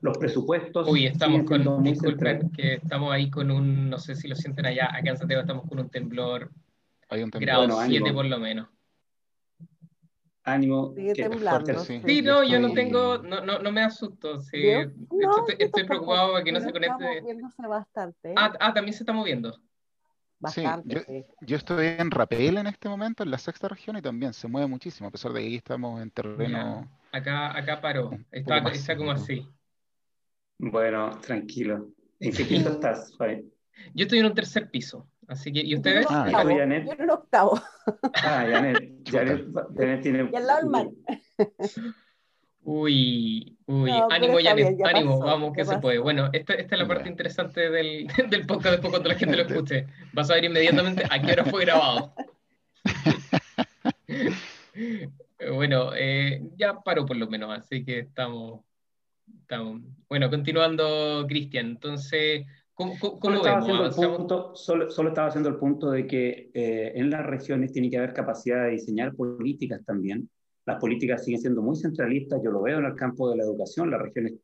Los 0.00 0.18
presupuestos. 0.18 0.88
Uy, 0.88 1.06
estamos 1.06 1.44
con. 1.44 1.84
Disculpen, 1.84 2.50
que 2.50 2.74
estamos 2.74 3.12
ahí 3.12 3.30
con 3.30 3.52
un. 3.52 3.88
No 3.88 3.98
sé 3.98 4.16
si 4.16 4.26
lo 4.26 4.34
sienten 4.34 4.66
allá. 4.66 4.86
Acá 4.86 5.10
en 5.10 5.16
Santiago 5.16 5.42
estamos 5.42 5.68
con 5.68 5.78
un 5.78 5.88
temblor. 5.88 6.50
Hay 7.10 7.22
un 7.22 7.30
temblor. 7.30 7.68
Grado 7.68 7.80
7 7.86 8.12
por 8.12 8.24
lo 8.24 8.40
menos. 8.40 8.68
Ánimo. 10.42 10.92
Sigue 10.96 11.14
temblando. 11.14 11.78
Sí, 11.78 12.02
sí 12.04 12.22
no, 12.22 12.42
yo 12.42 12.58
no 12.58 12.72
tengo. 12.72 13.18
No, 13.18 13.44
no, 13.44 13.60
no 13.60 13.70
me 13.70 13.82
asusto. 13.82 14.40
Sí. 14.40 14.66
estoy, 14.66 15.54
estoy 15.60 15.84
preocupado 15.84 16.32
para 16.32 16.42
que 16.42 16.50
no 16.50 16.60
se 16.60 16.72
conecte. 16.72 17.22
Bastante. 17.56 18.34
Ah, 18.36 18.52
ah, 18.58 18.74
también 18.74 18.94
se 18.94 19.04
está 19.04 19.12
moviendo. 19.12 19.60
Bastante, 20.40 21.26
yo, 21.40 21.56
estoy 21.56 21.86
en 21.98 22.12
Rapel 22.12 22.58
en 22.58 22.68
este 22.68 22.88
momento, 22.88 23.24
en 23.24 23.30
la 23.30 23.38
sexta 23.38 23.66
región, 23.66 23.96
y 23.96 24.02
también 24.02 24.32
se 24.32 24.46
mueve 24.46 24.68
muchísimo, 24.68 25.08
a 25.08 25.10
pesar 25.10 25.32
de 25.32 25.40
que 25.40 25.46
aquí 25.46 25.56
estamos 25.56 26.00
en 26.00 26.10
terreno. 26.10 26.88
Acá, 27.10 27.56
acá 27.56 27.80
paró, 27.80 28.10
está, 28.30 28.58
está 28.68 28.96
como 28.96 29.10
así. 29.10 29.44
Bueno, 30.58 31.18
tranquilo. 31.20 31.88
¿En 32.20 32.32
qué 32.32 32.44
piso 32.44 32.68
estás, 32.72 33.16
Yo 33.94 34.04
estoy 34.04 34.20
en 34.20 34.26
un 34.26 34.34
tercer 34.34 34.70
piso, 34.70 35.08
así 35.26 35.52
que, 35.52 35.60
¿y 35.60 35.74
ustedes? 35.74 36.06
Ah, 36.08 36.28
yo 36.30 36.50
en 36.50 37.02
un 37.02 37.10
octavo. 37.10 37.60
Ah, 38.14 38.46
Janet, 38.48 39.08
Janet, 39.10 39.46
Janet 39.76 40.02
tiene... 40.02 40.30
Y 40.32 40.36
al 40.36 40.46
lado 40.46 40.60
del 40.60 40.70
mar. 40.70 40.86
Uy, 42.70 43.56
uy, 43.64 43.90
ánimo, 44.10 44.36
Janet, 44.42 44.78
ánimo, 44.84 45.20
vamos, 45.20 45.54
que 45.54 45.64
se 45.64 45.78
puede. 45.78 46.00
Bueno, 46.00 46.28
esta, 46.34 46.52
esta 46.52 46.74
es 46.74 46.82
la 46.82 46.86
parte 46.86 47.08
interesante 47.08 47.70
del, 47.70 48.06
del, 48.28 48.44
podcast 48.44 48.72
después 48.72 48.90
cuando 48.90 49.08
la 49.08 49.14
gente 49.14 49.38
lo 49.38 49.44
escuche. 49.44 49.86
Vas 50.12 50.30
a 50.30 50.34
ver 50.34 50.44
inmediatamente 50.44 51.02
a 51.08 51.18
qué 51.18 51.32
hora 51.32 51.46
fue 51.46 51.64
grabado. 51.64 52.12
bueno, 55.56 55.92
eh, 55.96 56.42
ya 56.58 56.78
paró 56.80 57.06
por 57.06 57.16
lo 57.16 57.26
menos, 57.26 57.58
así 57.58 57.82
que 57.82 58.00
estamos, 58.00 58.60
estamos... 59.40 59.80
Bueno, 60.06 60.28
continuando, 60.28 61.24
Cristian, 61.26 61.68
entonces, 61.68 62.44
¿cómo, 62.74 62.98
cómo 62.98 63.18
solo, 63.18 63.42
vemos? 63.44 63.96
Estaba 63.96 64.14
punto, 64.14 64.54
solo, 64.54 64.90
solo, 64.90 65.08
estaba 65.08 65.28
haciendo 65.28 65.48
el 65.48 65.56
punto 65.56 65.90
de 65.90 66.06
que 66.06 66.50
eh, 66.52 66.92
en 66.96 67.08
las 67.08 67.24
regiones 67.24 67.72
tiene 67.72 67.88
que 67.88 67.96
haber 67.96 68.12
capacidad 68.12 68.64
de 68.64 68.72
diseñar 68.72 69.14
políticas 69.14 69.82
también, 69.86 70.28
las 70.68 70.78
políticas 70.78 71.24
siguen 71.24 71.40
siendo 71.40 71.62
muy 71.62 71.76
centralistas, 71.76 72.42
yo 72.44 72.50
lo 72.50 72.60
veo 72.60 72.78
en 72.78 72.84
el 72.84 72.94
campo 72.94 73.30
de 73.30 73.38
la 73.38 73.42
educación, 73.42 73.90
las 73.90 74.02
regiones 74.02 74.34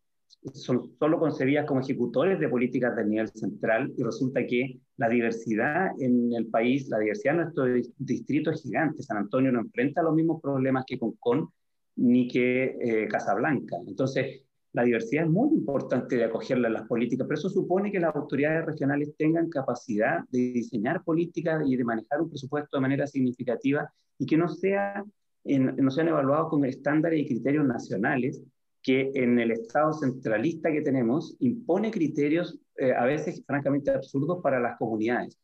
son 0.54 0.90
solo 0.98 1.18
concebidas 1.18 1.66
como 1.66 1.80
ejecutores 1.80 2.40
de 2.40 2.48
políticas 2.48 2.96
de 2.96 3.04
nivel 3.04 3.28
central 3.28 3.92
y 3.94 4.02
resulta 4.02 4.46
que 4.46 4.80
la 4.96 5.10
diversidad 5.10 5.90
en 5.98 6.32
el 6.32 6.46
país, 6.46 6.88
la 6.88 6.98
diversidad 6.98 7.34
en 7.34 7.40
nuestro 7.42 7.64
distrito 7.98 8.50
es 8.50 8.62
gigante. 8.62 9.02
San 9.02 9.18
Antonio 9.18 9.52
no 9.52 9.60
enfrenta 9.60 10.02
los 10.02 10.14
mismos 10.14 10.40
problemas 10.40 10.84
que 10.86 10.98
Concón 10.98 11.50
ni 11.96 12.26
que 12.26 12.74
eh, 12.80 13.06
Casablanca. 13.06 13.76
Entonces, 13.86 14.44
la 14.72 14.82
diversidad 14.82 15.24
es 15.24 15.30
muy 15.30 15.54
importante 15.54 16.16
de 16.16 16.24
acogerla 16.24 16.68
en 16.68 16.74
las 16.74 16.88
políticas, 16.88 17.26
pero 17.28 17.38
eso 17.38 17.50
supone 17.50 17.92
que 17.92 18.00
las 18.00 18.16
autoridades 18.16 18.64
regionales 18.64 19.14
tengan 19.18 19.50
capacidad 19.50 20.24
de 20.30 20.38
diseñar 20.38 21.04
políticas 21.04 21.62
y 21.66 21.76
de 21.76 21.84
manejar 21.84 22.22
un 22.22 22.30
presupuesto 22.30 22.78
de 22.78 22.80
manera 22.80 23.06
significativa 23.06 23.92
y 24.18 24.24
que 24.24 24.38
no 24.38 24.48
sea 24.48 25.04
no 25.44 25.90
sean 25.90 26.08
evaluados 26.08 26.48
con 26.48 26.64
estándares 26.64 27.20
y 27.20 27.26
criterios 27.26 27.66
nacionales 27.66 28.42
que 28.82 29.10
en 29.14 29.38
el 29.38 29.50
Estado 29.50 29.92
centralista 29.94 30.70
que 30.70 30.82
tenemos 30.82 31.36
impone 31.40 31.90
criterios 31.90 32.58
eh, 32.76 32.92
a 32.92 33.04
veces 33.04 33.42
francamente 33.46 33.90
absurdos 33.90 34.40
para 34.42 34.60
las 34.60 34.76
comunidades. 34.78 35.38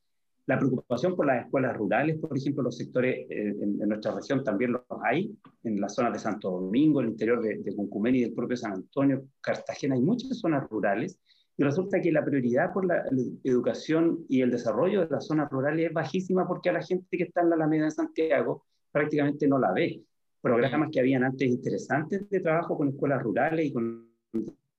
La 0.46 0.58
preocupación 0.58 1.14
por 1.14 1.26
las 1.26 1.44
escuelas 1.44 1.76
rurales, 1.76 2.18
por 2.18 2.36
ejemplo, 2.36 2.62
los 2.62 2.76
sectores 2.76 3.26
eh, 3.30 3.54
en, 3.60 3.78
nuestra 3.88 4.14
región 4.14 4.42
también 4.42 4.72
los 4.72 4.82
hay, 5.04 5.34
en 5.62 5.80
las 5.80 5.94
zonas 5.94 6.12
de 6.12 6.18
Santo 6.18 6.50
Domingo, 6.50 7.00
el 7.00 7.08
interior 7.08 7.40
de, 7.40 7.58
de 7.58 7.74
Cuncumén 7.74 8.16
y 8.16 8.22
del 8.22 8.34
propio 8.34 8.56
San 8.56 8.72
Antonio, 8.72 9.24
Cartagena, 9.40 9.94
hay 9.94 10.02
muchas 10.02 10.36
zonas 10.38 10.68
rurales, 10.68 11.18
y 11.56 11.62
resulta 11.62 12.00
que 12.00 12.10
la 12.10 12.24
prioridad 12.24 12.72
por 12.72 12.86
la 12.86 13.04
educación 13.44 14.24
y 14.28 14.40
el 14.40 14.50
desarrollo 14.50 15.02
de 15.02 15.10
las 15.10 15.26
zonas 15.26 15.50
rurales 15.50 15.88
es 15.88 15.92
bajísima 15.92 16.48
porque 16.48 16.70
a 16.70 16.72
la 16.72 16.82
gente 16.82 17.16
que 17.16 17.24
está 17.24 17.42
en 17.42 17.50
la 17.50 17.56
Alameda 17.56 17.84
de 17.84 17.90
Santiago 17.90 18.64
prácticamente 18.90 19.46
no 19.48 19.58
la 19.58 19.72
ve. 19.72 20.02
Programas 20.40 20.90
que 20.90 21.00
habían 21.00 21.24
antes 21.24 21.48
interesantes 21.48 22.28
de 22.30 22.40
trabajo 22.40 22.76
con 22.76 22.88
escuelas 22.88 23.22
rurales 23.22 23.66
y 23.66 23.72
con 23.72 24.08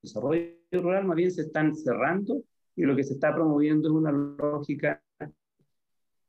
desarrollo 0.02 0.56
rural, 0.72 1.06
más 1.06 1.16
bien 1.16 1.32
se 1.32 1.42
están 1.42 1.76
cerrando 1.76 2.44
y 2.76 2.84
lo 2.84 2.96
que 2.96 3.04
se 3.04 3.14
está 3.14 3.34
promoviendo 3.34 3.90
es 3.90 3.94
una 3.94 4.12
lógica 4.12 5.02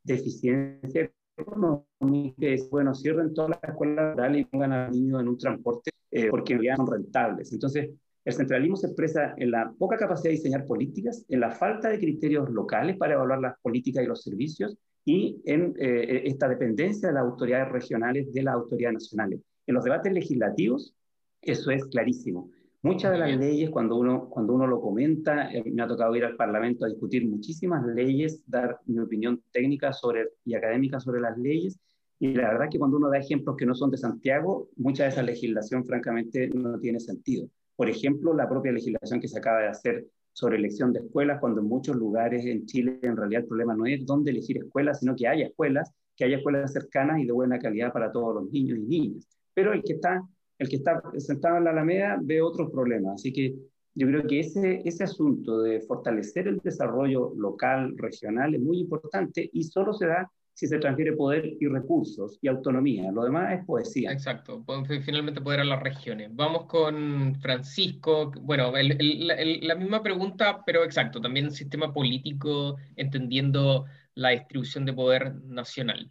de 0.02 0.14
eficiencia 0.14 1.10
económica. 1.36 2.46
Bueno, 2.70 2.94
cierren 2.94 3.32
todas 3.32 3.50
las 3.50 3.70
escuelas 3.70 4.14
rurales 4.14 4.42
y 4.42 4.44
pongan 4.44 4.72
a 4.72 4.88
los 4.88 4.96
niños 4.96 5.20
en 5.20 5.28
un 5.28 5.38
transporte 5.38 5.90
eh, 6.10 6.28
porque 6.28 6.58
ya 6.62 6.76
son 6.76 6.86
rentables. 6.86 7.52
Entonces, 7.52 7.90
el 8.24 8.32
centralismo 8.32 8.76
se 8.76 8.88
expresa 8.88 9.34
en 9.36 9.50
la 9.50 9.72
poca 9.76 9.96
capacidad 9.96 10.30
de 10.30 10.36
diseñar 10.36 10.66
políticas, 10.66 11.24
en 11.28 11.40
la 11.40 11.50
falta 11.50 11.88
de 11.88 11.98
criterios 11.98 12.48
locales 12.50 12.96
para 12.96 13.14
evaluar 13.14 13.40
las 13.40 13.58
políticas 13.60 14.04
y 14.04 14.06
los 14.06 14.22
servicios 14.22 14.76
y 15.04 15.40
en 15.44 15.74
eh, 15.78 16.22
esta 16.26 16.48
dependencia 16.48 17.08
de 17.08 17.14
las 17.14 17.24
autoridades 17.24 17.70
regionales 17.70 18.32
de 18.32 18.42
las 18.42 18.54
autoridades 18.54 18.94
nacionales. 18.94 19.40
En 19.66 19.74
los 19.74 19.84
debates 19.84 20.12
legislativos, 20.12 20.94
eso 21.40 21.70
es 21.70 21.84
clarísimo. 21.86 22.50
Muchas 22.82 23.12
de 23.12 23.18
las 23.18 23.36
leyes, 23.38 23.70
cuando 23.70 23.96
uno, 23.96 24.28
cuando 24.28 24.54
uno 24.54 24.66
lo 24.66 24.80
comenta, 24.80 25.52
eh, 25.52 25.62
me 25.70 25.82
ha 25.82 25.86
tocado 25.86 26.16
ir 26.16 26.24
al 26.24 26.36
Parlamento 26.36 26.84
a 26.84 26.88
discutir 26.88 27.28
muchísimas 27.28 27.86
leyes, 27.86 28.42
dar 28.46 28.80
mi 28.86 28.98
opinión 28.98 29.40
técnica 29.52 29.92
sobre, 29.92 30.30
y 30.44 30.54
académica 30.54 30.98
sobre 30.98 31.20
las 31.20 31.38
leyes, 31.38 31.78
y 32.18 32.34
la 32.34 32.50
verdad 32.52 32.68
que 32.70 32.78
cuando 32.78 32.96
uno 32.96 33.08
da 33.08 33.18
ejemplos 33.18 33.56
que 33.56 33.66
no 33.66 33.74
son 33.74 33.90
de 33.90 33.98
Santiago, 33.98 34.68
mucha 34.76 35.04
de 35.04 35.10
esa 35.10 35.22
legislación 35.22 35.84
francamente 35.84 36.48
no 36.48 36.78
tiene 36.78 37.00
sentido. 37.00 37.48
Por 37.74 37.88
ejemplo, 37.88 38.34
la 38.34 38.48
propia 38.48 38.72
legislación 38.72 39.20
que 39.20 39.28
se 39.28 39.38
acaba 39.38 39.60
de 39.60 39.68
hacer 39.68 40.06
sobre 40.32 40.56
elección 40.56 40.92
de 40.92 41.00
escuelas, 41.00 41.40
cuando 41.40 41.60
en 41.60 41.66
muchos 41.66 41.96
lugares 41.96 42.44
en 42.46 42.66
Chile 42.66 42.98
en 43.02 43.16
realidad 43.16 43.42
el 43.42 43.48
problema 43.48 43.74
no 43.74 43.86
es 43.86 44.04
dónde 44.06 44.30
elegir 44.30 44.58
escuelas, 44.58 45.00
sino 45.00 45.14
que 45.14 45.28
haya 45.28 45.46
escuelas, 45.46 45.92
que 46.16 46.24
haya 46.24 46.36
escuelas 46.36 46.72
cercanas 46.72 47.20
y 47.20 47.26
de 47.26 47.32
buena 47.32 47.58
calidad 47.58 47.92
para 47.92 48.10
todos 48.10 48.34
los 48.34 48.50
niños 48.50 48.78
y 48.78 48.82
niñas. 48.82 49.28
Pero 49.54 49.72
el 49.72 49.82
que 49.82 49.94
está, 49.94 50.22
el 50.58 50.68
que 50.68 50.76
está 50.76 51.02
sentado 51.18 51.58
en 51.58 51.64
la 51.64 51.70
Alameda 51.70 52.18
ve 52.22 52.40
otros 52.40 52.70
problemas. 52.70 53.14
Así 53.14 53.32
que 53.32 53.54
yo 53.94 54.06
creo 54.06 54.26
que 54.26 54.40
ese, 54.40 54.80
ese 54.84 55.04
asunto 55.04 55.60
de 55.62 55.80
fortalecer 55.80 56.48
el 56.48 56.58
desarrollo 56.58 57.34
local, 57.36 57.94
regional, 57.98 58.54
es 58.54 58.60
muy 58.60 58.80
importante 58.80 59.50
y 59.52 59.64
solo 59.64 59.92
se 59.92 60.06
da 60.06 60.30
si 60.54 60.66
se 60.66 60.78
transfiere 60.78 61.12
poder 61.12 61.56
y 61.60 61.66
recursos 61.66 62.38
y 62.42 62.48
autonomía. 62.48 63.10
Lo 63.10 63.24
demás 63.24 63.58
es 63.58 63.64
poesía. 63.64 64.12
Exacto, 64.12 64.64
finalmente 65.04 65.40
poder 65.40 65.60
a 65.60 65.64
las 65.64 65.82
regiones. 65.82 66.30
Vamos 66.32 66.66
con 66.66 67.36
Francisco. 67.40 68.32
Bueno, 68.40 68.72
la 68.72 69.74
misma 69.74 70.02
pregunta, 70.02 70.62
pero 70.64 70.84
exacto, 70.84 71.20
también 71.20 71.46
el 71.46 71.52
sistema 71.52 71.92
político 71.92 72.76
entendiendo 72.96 73.86
la 74.14 74.30
distribución 74.30 74.84
de 74.84 74.92
poder 74.92 75.34
nacional. 75.46 76.10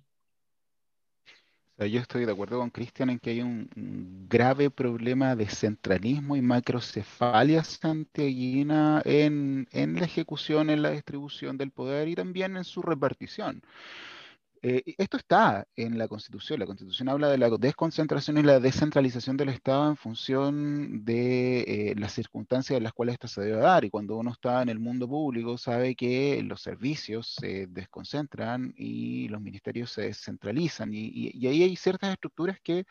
yo 1.77 1.99
estoy 1.99 2.25
de 2.25 2.31
acuerdo 2.31 2.59
con 2.59 2.69
Cristian 2.71 3.11
en 3.11 3.19
que 3.19 3.31
hay 3.31 3.41
un, 3.41 3.69
grave 4.27 4.69
problema 4.71 5.35
de 5.35 5.47
centralismo 5.47 6.35
y 6.35 6.41
macrocefalia 6.41 7.63
santiaguina 7.63 9.01
en, 9.05 9.67
en 9.71 9.95
la 9.95 10.05
ejecución, 10.05 10.69
en 10.69 10.81
la 10.81 10.91
distribución 10.91 11.57
del 11.57 11.71
poder 11.71 12.07
y 12.07 12.15
también 12.15 12.57
en 12.57 12.63
su 12.63 12.81
repartición. 12.81 13.61
Eh, 14.63 14.83
esto 14.99 15.17
está 15.17 15.67
en 15.75 15.97
la 15.97 16.07
Constitución. 16.07 16.59
La 16.59 16.67
Constitución 16.67 17.09
habla 17.09 17.29
de 17.29 17.37
la 17.39 17.49
desconcentración 17.49 18.37
y 18.37 18.43
la 18.43 18.59
descentralización 18.59 19.35
del 19.35 19.49
Estado 19.49 19.89
en 19.89 19.97
función 19.97 21.03
de 21.03 21.61
eh, 21.91 21.95
las 21.97 22.13
circunstancias 22.13 22.77
en 22.77 22.83
las 22.83 22.93
cuales 22.93 23.13
esto 23.13 23.27
se 23.27 23.41
debe 23.41 23.57
dar. 23.57 23.85
Y 23.85 23.89
cuando 23.89 24.17
uno 24.17 24.31
está 24.31 24.61
en 24.61 24.69
el 24.69 24.79
mundo 24.79 25.07
público, 25.07 25.57
sabe 25.57 25.95
que 25.95 26.43
los 26.43 26.61
servicios 26.61 27.33
se 27.39 27.67
desconcentran 27.67 28.73
y 28.77 29.27
los 29.29 29.41
ministerios 29.41 29.91
se 29.91 30.03
descentralizan. 30.03 30.91
Y, 30.93 31.29
ahí 31.47 31.63
hay 31.63 31.75
ciertas 31.75 32.11
estructuras 32.13 32.59
que, 32.61 32.85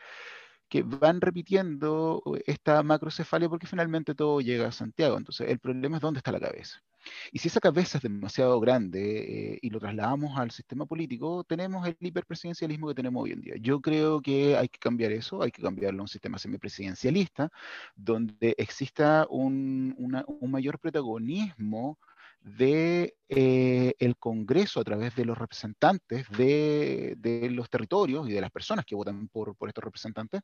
que 0.69 0.83
van 0.83 1.21
repitiendo 1.21 2.23
esta 2.47 2.83
macrocefalia 2.83 3.49
porque 3.49 3.67
finalmente 3.67 4.15
todo 4.15 4.41
llega 4.41 4.69
a 4.69 4.73
Santiago. 4.73 5.17
Entonces, 5.19 5.49
el 5.51 5.61
problema 5.61 5.97
es 5.99 6.03
dónde 6.03 6.19
está 6.19 6.33
la 6.33 6.41
cabeza. 6.41 6.83
Y 7.33 7.39
si 7.39 7.49
esa 7.49 7.61
cabeza 7.61 7.99
es 7.99 8.03
demasiado 8.03 8.59
grande 8.61 9.55
eh, 9.55 9.59
y 9.63 9.71
lo 9.71 9.81
trasladamos 9.81 10.39
al 10.39 10.51
sistema 10.51 10.87
político, 10.87 11.45
tenemos 11.45 11.87
el 11.87 11.97
hiperpresidencialismo 12.01 12.89
que 12.89 12.95
tenemos 12.95 13.23
hoy 13.23 13.33
en 13.33 13.41
día. 13.41 13.55
Yo 13.61 13.81
creo 13.81 14.21
que 14.21 14.57
hay 14.57 14.69
que 14.69 14.79
cambiar 14.79 15.13
eso, 15.13 15.43
hay 15.43 15.51
que 15.51 15.63
cambiarlo 15.63 16.01
a 16.01 16.03
un 16.03 16.09
sistema 16.09 16.39
semipresidencialista, 16.39 17.51
donde 17.95 18.55
exista 18.59 19.27
un, 19.31 19.97
mayor 20.43 20.79
protagonismo 20.79 21.99
de 22.41 23.15
eh, 23.29 23.95
el 23.99 24.17
Congreso 24.17 24.81
a 24.81 24.85
través 24.85 25.15
de 25.15 25.25
los 25.25 25.37
representantes 25.37 26.27
de, 26.31 27.49
los 27.51 27.69
territorios 27.69 28.29
y 28.29 28.33
de 28.33 28.41
las 28.41 28.51
personas 28.51 28.85
que 28.85 28.95
votan 28.95 29.29
por, 29.29 29.55
por 29.57 29.69
estos 29.69 29.85
representantes, 29.85 30.41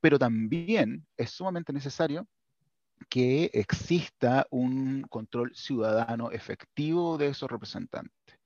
pero 0.00 0.18
también 0.18 1.06
es 1.16 1.30
sumamente 1.30 1.72
necesario 1.72 2.26
que 3.08 3.50
exista 3.52 4.46
un 4.50 5.02
control 5.02 5.54
ciudadano 5.54 6.30
efectivo 6.30 7.18
de 7.18 7.28
esos 7.28 7.50
representantes. 7.50 8.38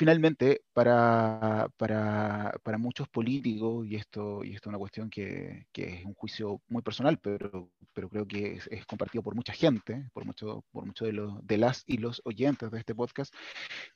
Finalmente, 0.00 0.62
para, 0.72 1.68
para, 1.76 2.58
para 2.62 2.78
muchos 2.78 3.06
políticos, 3.06 3.86
y 3.86 3.96
esto, 3.96 4.42
y 4.42 4.54
esto 4.54 4.70
es 4.70 4.72
una 4.72 4.78
cuestión 4.78 5.10
que, 5.10 5.66
que 5.72 5.96
es 5.96 6.06
un 6.06 6.14
juicio 6.14 6.62
muy 6.68 6.80
personal, 6.80 7.18
pero, 7.18 7.70
pero 7.92 8.08
creo 8.08 8.26
que 8.26 8.58
es, 8.70 8.86
compartido 8.86 9.22
por 9.22 9.34
mucha 9.34 9.52
gente, 9.52 10.08
por 10.14 10.24
muchos 10.24 10.64
por 10.72 10.86
mucho 10.86 11.04
de, 11.04 11.12
los, 11.12 11.46
de 11.46 11.58
las 11.58 11.84
y 11.86 11.98
los 11.98 12.22
oyentes 12.24 12.70
de 12.70 12.78
este 12.78 12.94
podcast, 12.94 13.34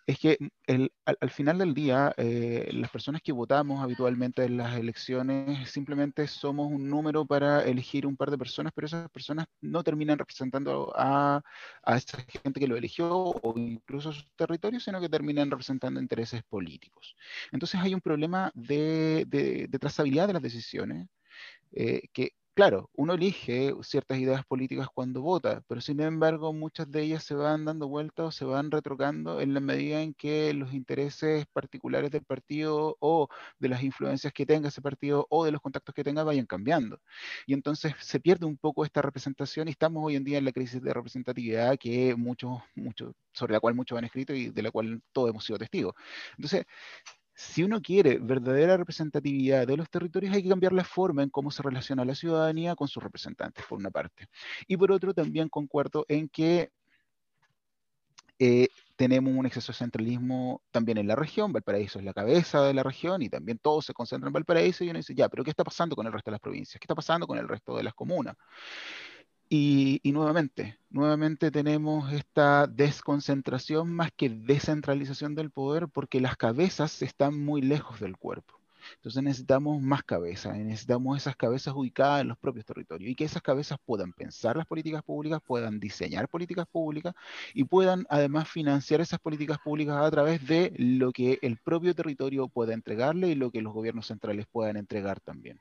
es 0.06 0.18
que 0.18 0.36
el, 0.66 0.92
al, 1.06 1.30
final 1.30 1.56
del 1.56 1.72
día, 1.72 2.12
eh, 2.18 2.68
las 2.74 2.90
personas 2.90 3.22
que 3.22 3.32
votamos 3.32 3.82
habitualmente 3.82 4.44
en 4.44 4.58
las 4.58 4.76
elecciones 4.76 5.70
simplemente 5.70 6.26
somos 6.26 6.70
un 6.70 6.86
número 6.86 7.24
para 7.24 7.64
elegir 7.64 8.06
un 8.06 8.18
par 8.18 8.30
de 8.30 8.36
personas, 8.36 8.74
pero 8.74 8.88
esas 8.88 9.10
personas 9.10 9.46
no 9.62 9.82
terminan 9.82 10.18
representando 10.18 10.92
a, 10.94 11.40
a 11.82 11.96
esa 11.96 12.18
gente 12.42 12.60
que 12.60 12.68
lo 12.68 12.76
eligió 12.76 13.10
o 13.10 13.54
incluso 13.58 14.10
a 14.10 14.12
sus 14.12 14.28
territorios, 14.36 14.84
sino 14.84 15.00
que 15.00 15.08
terminan 15.08 15.50
representando 15.50 15.93
intereses 16.00 16.42
políticos. 16.42 17.16
Entonces 17.52 17.80
hay 17.80 17.94
un 17.94 18.00
problema 18.00 18.50
de, 18.54 19.24
de, 19.26 19.78
trazabilidad 19.78 20.26
de 20.26 20.32
las 20.34 20.42
decisiones 20.42 21.08
eh, 21.72 22.08
que 22.12 22.32
claro, 22.54 22.90
uno 22.94 23.14
elige 23.14 23.72
ciertas 23.82 24.18
ideas 24.18 24.44
políticas 24.46 24.88
cuando 24.94 25.22
vota, 25.22 25.62
pero 25.68 25.80
sin 25.80 26.00
embargo 26.00 26.52
muchas 26.52 26.90
de 26.90 27.02
ellas 27.02 27.24
se 27.24 27.34
van 27.34 27.64
dando 27.64 27.88
vueltas 27.88 28.26
o 28.26 28.30
se 28.32 28.44
van 28.44 28.70
retrocando 28.70 29.40
en 29.40 29.54
la 29.54 29.60
medida 29.60 30.02
en 30.02 30.14
que 30.14 30.52
los 30.54 30.72
intereses 30.72 31.46
particulares 31.52 32.10
del 32.10 32.24
partido 32.24 32.96
o 33.00 33.28
de 33.58 33.68
las 33.68 33.82
influencias 33.82 34.32
que 34.32 34.46
tenga 34.46 34.68
ese 34.68 34.82
partido 34.82 35.26
o 35.30 35.44
de 35.44 35.52
los 35.52 35.60
contactos 35.60 35.94
que 35.94 36.04
tenga 36.04 36.24
vayan 36.24 36.46
cambiando. 36.46 37.00
Y 37.46 37.54
entonces 37.54 37.94
se 38.00 38.20
pierde 38.20 38.46
un 38.46 38.56
poco 38.56 38.84
esta 38.84 39.02
representación 39.02 39.68
y 39.68 39.72
estamos 39.72 40.04
hoy 40.04 40.16
en 40.16 40.24
día 40.24 40.38
en 40.38 40.44
la 40.44 40.52
crisis 40.52 40.80
de 40.82 40.94
representatividad 40.94 41.76
que 41.78 42.14
muchos, 42.16 42.60
muchos, 42.74 43.14
sobre 43.32 43.54
la 43.54 43.60
cual 43.60 43.74
muchos 43.74 43.98
han 43.98 44.04
escrito 44.04 44.34
y 44.34 44.50
de 44.50 44.62
la 44.62 44.70
cual 44.70 45.02
todos 45.12 45.30
hemos 45.30 45.44
sido 45.44 45.58
testigos. 45.58 45.94
Entonces, 46.36 46.64
si 47.34 47.62
uno 47.64 47.80
quiere 47.80 48.18
verdadera 48.18 48.76
representatividad 48.76 49.66
de 49.66 49.76
los 49.76 49.90
territorios, 49.90 50.34
hay 50.34 50.42
que 50.42 50.48
cambiar 50.48 50.72
la 50.72 50.84
forma 50.84 51.22
en 51.22 51.30
cómo 51.30 51.50
se 51.50 51.62
relaciona 51.62 52.04
la 52.04 52.14
ciudadanía 52.14 52.76
con 52.76 52.88
sus 52.88 53.02
representantes, 53.02 53.64
por 53.68 53.78
una 53.78 53.90
parte. 53.90 54.28
Y 54.68 54.76
por 54.76 54.92
otro, 54.92 55.12
también 55.12 55.48
concuerdo 55.48 56.04
en 56.08 56.28
que 56.28 56.70
eh, 58.38 58.68
tenemos 58.96 59.32
un 59.34 59.46
exceso 59.46 59.72
de 59.72 59.78
centralismo 59.78 60.62
también 60.70 60.98
en 60.98 61.06
la 61.06 61.16
región, 61.16 61.52
Valparaíso 61.52 61.98
es 61.98 62.04
la 62.04 62.12
cabeza 62.12 62.62
de 62.62 62.74
la 62.74 62.82
región 62.82 63.22
y 63.22 63.28
también 63.28 63.58
todo 63.58 63.82
se 63.82 63.92
concentra 63.92 64.28
en 64.28 64.32
Valparaíso 64.32 64.84
y 64.84 64.90
uno 64.90 64.98
dice, 64.98 65.14
ya, 65.14 65.28
pero 65.28 65.44
¿qué 65.44 65.50
está 65.50 65.64
pasando 65.64 65.96
con 65.96 66.06
el 66.06 66.12
resto 66.12 66.30
de 66.30 66.32
las 66.32 66.40
provincias? 66.40 66.80
¿Qué 66.80 66.84
está 66.84 66.94
pasando 66.94 67.26
con 67.26 67.38
el 67.38 67.48
resto 67.48 67.76
de 67.76 67.82
las 67.82 67.94
comunas? 67.94 68.36
Y, 69.56 70.00
nuevamente, 70.10 70.80
nuevamente 70.90 71.52
tenemos 71.52 72.12
esta 72.12 72.66
desconcentración 72.66 73.88
más 73.88 74.10
que 74.10 74.28
descentralización 74.28 75.36
del 75.36 75.52
poder 75.52 75.86
porque 75.86 76.20
las 76.20 76.36
cabezas 76.36 77.02
están 77.02 77.38
muy 77.38 77.62
lejos 77.62 78.00
del 78.00 78.16
cuerpo. 78.16 78.60
Entonces 78.96 79.22
necesitamos 79.22 79.80
más 79.80 80.02
cabezas, 80.02 80.56
necesitamos 80.56 81.16
esas 81.16 81.36
cabezas 81.36 81.72
ubicadas 81.72 82.22
en 82.22 82.28
los 82.28 82.36
propios 82.36 82.66
territorios 82.66 83.08
y 83.08 83.14
que 83.14 83.24
esas 83.24 83.42
cabezas 83.42 83.78
puedan 83.86 84.12
pensar 84.12 84.56
las 84.56 84.66
políticas 84.66 85.04
públicas, 85.04 85.40
puedan 85.46 85.78
diseñar 85.78 86.28
políticas 86.28 86.66
públicas 86.66 87.14
y 87.54 87.62
puedan 87.62 88.06
además 88.10 88.48
financiar 88.48 89.00
esas 89.00 89.20
políticas 89.20 89.58
públicas 89.60 89.96
a 89.96 90.10
través 90.10 90.44
de 90.48 90.74
lo 90.76 91.12
que 91.12 91.38
el 91.42 91.58
propio 91.58 91.94
territorio 91.94 92.48
pueda 92.48 92.74
entregarle 92.74 93.28
y 93.28 93.34
lo 93.36 93.52
que 93.52 93.62
los 93.62 93.72
gobiernos 93.72 94.08
centrales 94.08 94.46
puedan 94.50 94.76
entregar 94.76 95.20
también 95.20 95.60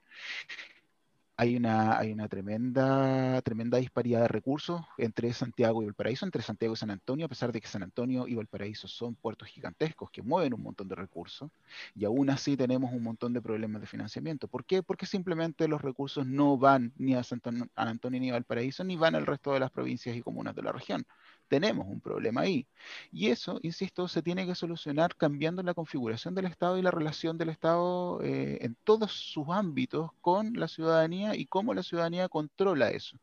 hay 1.36 1.55
una, 1.55 1.97
hay 1.97 2.11
una 2.11 2.27
tremenda, 2.27 3.41
tremenda 3.41 3.79
disparidad 3.79 4.21
de 4.21 4.27
recursos 4.27 4.81
entre 4.97 5.34
Santiago 5.34 5.81
y 5.81 5.86
Valparaíso, 5.86 6.25
entre 6.25 6.43
Santiago 6.43 6.73
y 6.75 6.77
San 6.77 6.91
Antonio, 6.91 7.25
a 7.25 7.29
pesar 7.29 7.51
de 7.51 7.59
que 7.59 7.67
San 7.67 7.81
Antonio 7.81 8.27
y 8.27 8.36
Valparaíso 8.36 8.88
son 8.88 9.15
puertos 9.15 9.47
gigantescos 9.47 10.11
que 10.11 10.21
mueven 10.21 10.53
un 10.53 10.61
montón 10.61 10.88
de 10.88 10.95
recursos, 10.95 11.49
y 11.95 12.05
aún 12.05 12.29
así 12.29 12.55
tenemos 12.55 12.93
un 12.93 13.03
montón 13.03 13.34
de 13.34 13.41
problemas 13.41 13.81
de 13.81 13.88
financiamiento. 13.88 14.47
¿Por 14.47 14.63
qué? 14.65 14.84
Porque 14.84 15.05
simplemente 15.05 15.67
los 15.67 15.81
recursos 15.81 16.25
no 16.25 16.57
van 16.57 16.93
ni 16.97 17.15
a 17.15 17.23
San 17.23 17.41
Antonio 17.75 18.19
ni 18.19 18.29
a 18.29 18.34
Valparaíso, 18.34 18.84
ni 18.84 18.95
van 18.95 19.15
al 19.15 19.25
resto 19.25 19.53
de 19.53 19.59
las 19.59 19.71
provincias 19.71 20.15
y 20.15 20.21
comunas 20.21 20.55
de 20.55 20.61
la 20.61 20.71
región 20.71 21.05
tenemos 21.48 21.88
un 21.88 22.02
problema 22.02 22.41
ahí. 22.41 22.68
Y 23.12 23.28
eso, 23.30 23.60
insisto, 23.64 24.08
se 24.08 24.22
tiene 24.22 24.46
que 24.46 24.56
solucionar 24.56 25.16
cambiando 25.16 25.64
la 25.64 25.74
configuración 25.74 26.36
del 26.36 26.46
Estado 26.46 26.78
y 26.78 26.82
la 26.82 26.91
relación 26.91 27.38
del 27.38 27.50
Estado 27.50 28.22
eh, 28.24 28.60
en 28.62 28.76
todos 28.84 29.12
sus 29.12 29.48
ámbitos 29.50 30.12
con 30.22 30.54
la 30.54 30.68
ciudadanía 30.68 31.36
y 31.36 31.46
cómo 31.46 31.74
la 31.74 31.84
ciudadanía 31.84 32.30
controla 32.30 32.89
eso. 32.89 33.18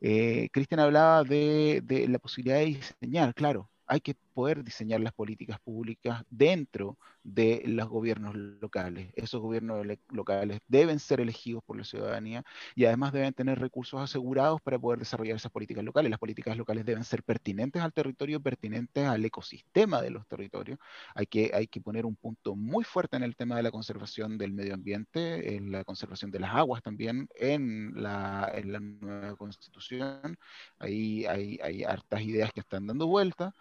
Eh, 0.00 0.48
Cristian 0.52 0.80
hablaba 0.80 1.24
de, 1.24 1.82
de 1.84 2.08
la 2.08 2.18
posibilidad 2.18 2.58
de 2.58 2.66
diseñar, 2.66 3.34
claro, 3.34 3.70
hay 3.86 4.00
que 4.00 4.14
poder 4.30 4.64
diseñar 4.64 5.00
las 5.00 5.12
políticas 5.12 5.60
públicas 5.60 6.24
dentro 6.30 6.98
de 7.22 7.62
los 7.66 7.88
gobiernos 7.88 8.34
locales. 8.34 9.12
Esos 9.14 9.40
gobiernos 9.40 9.86
locales 10.08 10.60
deben 10.68 10.98
ser 10.98 11.20
elegidos 11.20 11.62
por 11.64 11.76
la 11.76 11.84
ciudadanía 11.84 12.44
y 12.74 12.84
además 12.86 13.12
deben 13.12 13.34
tener 13.34 13.58
recursos 13.58 14.00
asegurados 14.00 14.60
para 14.60 14.78
poder 14.78 14.98
desarrollar 14.98 15.36
esas 15.36 15.52
políticas 15.52 15.84
locales. 15.84 16.10
Las 16.10 16.18
políticas 16.18 16.56
locales 16.56 16.84
deben 16.84 17.04
ser 17.04 17.22
pertinentes 17.22 17.82
al 17.82 17.92
territorio, 17.92 18.40
pertinentes 18.40 19.06
al 19.06 19.24
ecosistema 19.24 20.00
de 20.00 20.10
los 20.10 20.26
territorios. 20.26 20.78
Hay 21.14 21.26
que, 21.26 21.50
hay 21.54 21.66
que 21.66 21.80
poner 21.80 22.06
un 22.06 22.16
punto 22.16 22.56
muy 22.56 22.84
fuerte 22.84 23.16
en 23.16 23.22
el 23.22 23.36
tema 23.36 23.56
de 23.56 23.62
la 23.62 23.70
conservación 23.70 24.38
del 24.38 24.52
medio 24.52 24.74
ambiente, 24.74 25.56
en 25.56 25.70
la 25.72 25.84
conservación 25.84 26.30
de 26.30 26.40
las 26.40 26.54
aguas 26.54 26.82
también, 26.82 27.28
en 27.34 27.92
la, 28.02 28.50
en 28.54 28.72
la 28.72 28.80
nueva 28.80 29.36
constitución. 29.36 30.36
Ahí 30.78 31.26
hay, 31.26 31.58
hay 31.62 31.84
hartas 31.84 32.22
ideas 32.22 32.52
que 32.52 32.60
están 32.60 32.86
dando 32.86 33.06
vuelta. 33.06 33.54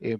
Eh, 0.00 0.18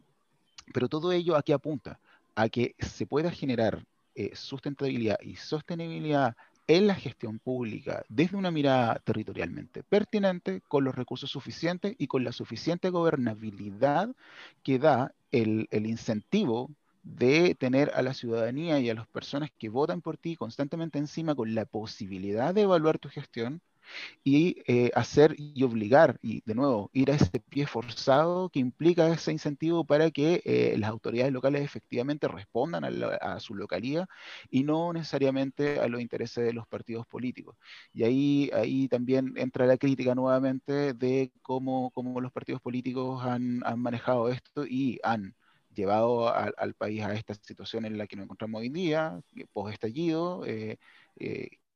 pero 0.72 0.88
todo 0.88 1.12
ello 1.12 1.36
a 1.36 1.42
qué 1.42 1.52
apunta? 1.52 1.98
A 2.34 2.48
que 2.48 2.74
se 2.78 3.06
pueda 3.06 3.30
generar 3.30 3.84
eh, 4.14 4.30
sustentabilidad 4.34 5.18
y 5.22 5.36
sostenibilidad 5.36 6.36
en 6.66 6.86
la 6.86 6.94
gestión 6.94 7.38
pública 7.38 8.04
desde 8.08 8.36
una 8.36 8.50
mirada 8.50 9.00
territorialmente 9.04 9.82
pertinente, 9.82 10.62
con 10.68 10.84
los 10.84 10.94
recursos 10.94 11.30
suficientes 11.30 11.94
y 11.98 12.06
con 12.06 12.24
la 12.24 12.32
suficiente 12.32 12.90
gobernabilidad 12.90 14.10
que 14.62 14.78
da 14.78 15.12
el, 15.32 15.68
el 15.70 15.86
incentivo 15.86 16.70
de 17.02 17.54
tener 17.54 17.92
a 17.94 18.02
la 18.02 18.14
ciudadanía 18.14 18.80
y 18.80 18.88
a 18.88 18.94
las 18.94 19.06
personas 19.06 19.50
que 19.58 19.68
votan 19.68 20.00
por 20.00 20.16
ti 20.16 20.36
constantemente 20.36 20.98
encima 20.98 21.34
con 21.34 21.54
la 21.54 21.66
posibilidad 21.66 22.54
de 22.54 22.62
evaluar 22.62 22.98
tu 22.98 23.10
gestión 23.10 23.60
y 24.22 24.62
eh, 24.66 24.90
hacer 24.94 25.34
y 25.38 25.62
obligar, 25.64 26.18
y 26.22 26.42
de 26.46 26.54
nuevo, 26.54 26.90
ir 26.92 27.10
a 27.10 27.14
ese 27.16 27.40
pie 27.40 27.66
forzado 27.66 28.48
que 28.50 28.60
implica 28.60 29.08
ese 29.08 29.32
incentivo 29.32 29.84
para 29.84 30.10
que 30.10 30.42
eh, 30.44 30.76
las 30.78 30.90
autoridades 30.90 31.32
locales 31.32 31.62
efectivamente 31.62 32.28
respondan 32.28 32.84
a, 32.84 33.40
su 33.40 33.54
localía 33.54 34.06
y 34.50 34.64
no 34.64 34.92
necesariamente 34.92 35.80
a 35.80 35.88
los 35.88 36.00
intereses 36.00 36.44
de 36.44 36.52
los 36.52 36.66
partidos 36.66 37.06
políticos. 37.06 37.56
Y 37.92 38.04
ahí, 38.04 38.50
ahí 38.54 38.88
también 38.88 39.34
entra 39.36 39.66
la 39.66 39.76
crítica 39.76 40.14
nuevamente 40.14 40.94
de 40.94 41.32
cómo, 41.42 41.90
cómo 41.90 42.20
los 42.20 42.32
partidos 42.32 42.60
políticos 42.62 43.22
han, 43.24 43.62
han 43.64 43.80
manejado 43.80 44.28
esto 44.30 44.66
y 44.66 44.98
han 45.02 45.34
llevado 45.74 46.32
al 46.32 46.74
país 46.74 47.02
a 47.02 47.14
esta 47.14 47.34
situación 47.34 47.84
en 47.84 47.98
la 47.98 48.06
que 48.06 48.16
nos 48.16 48.24
encontramos 48.24 48.60
hoy 48.60 48.68
en 48.68 48.72
día, 48.72 49.20
post 49.52 49.72
estallido, 49.74 50.44
eh, 50.46 50.78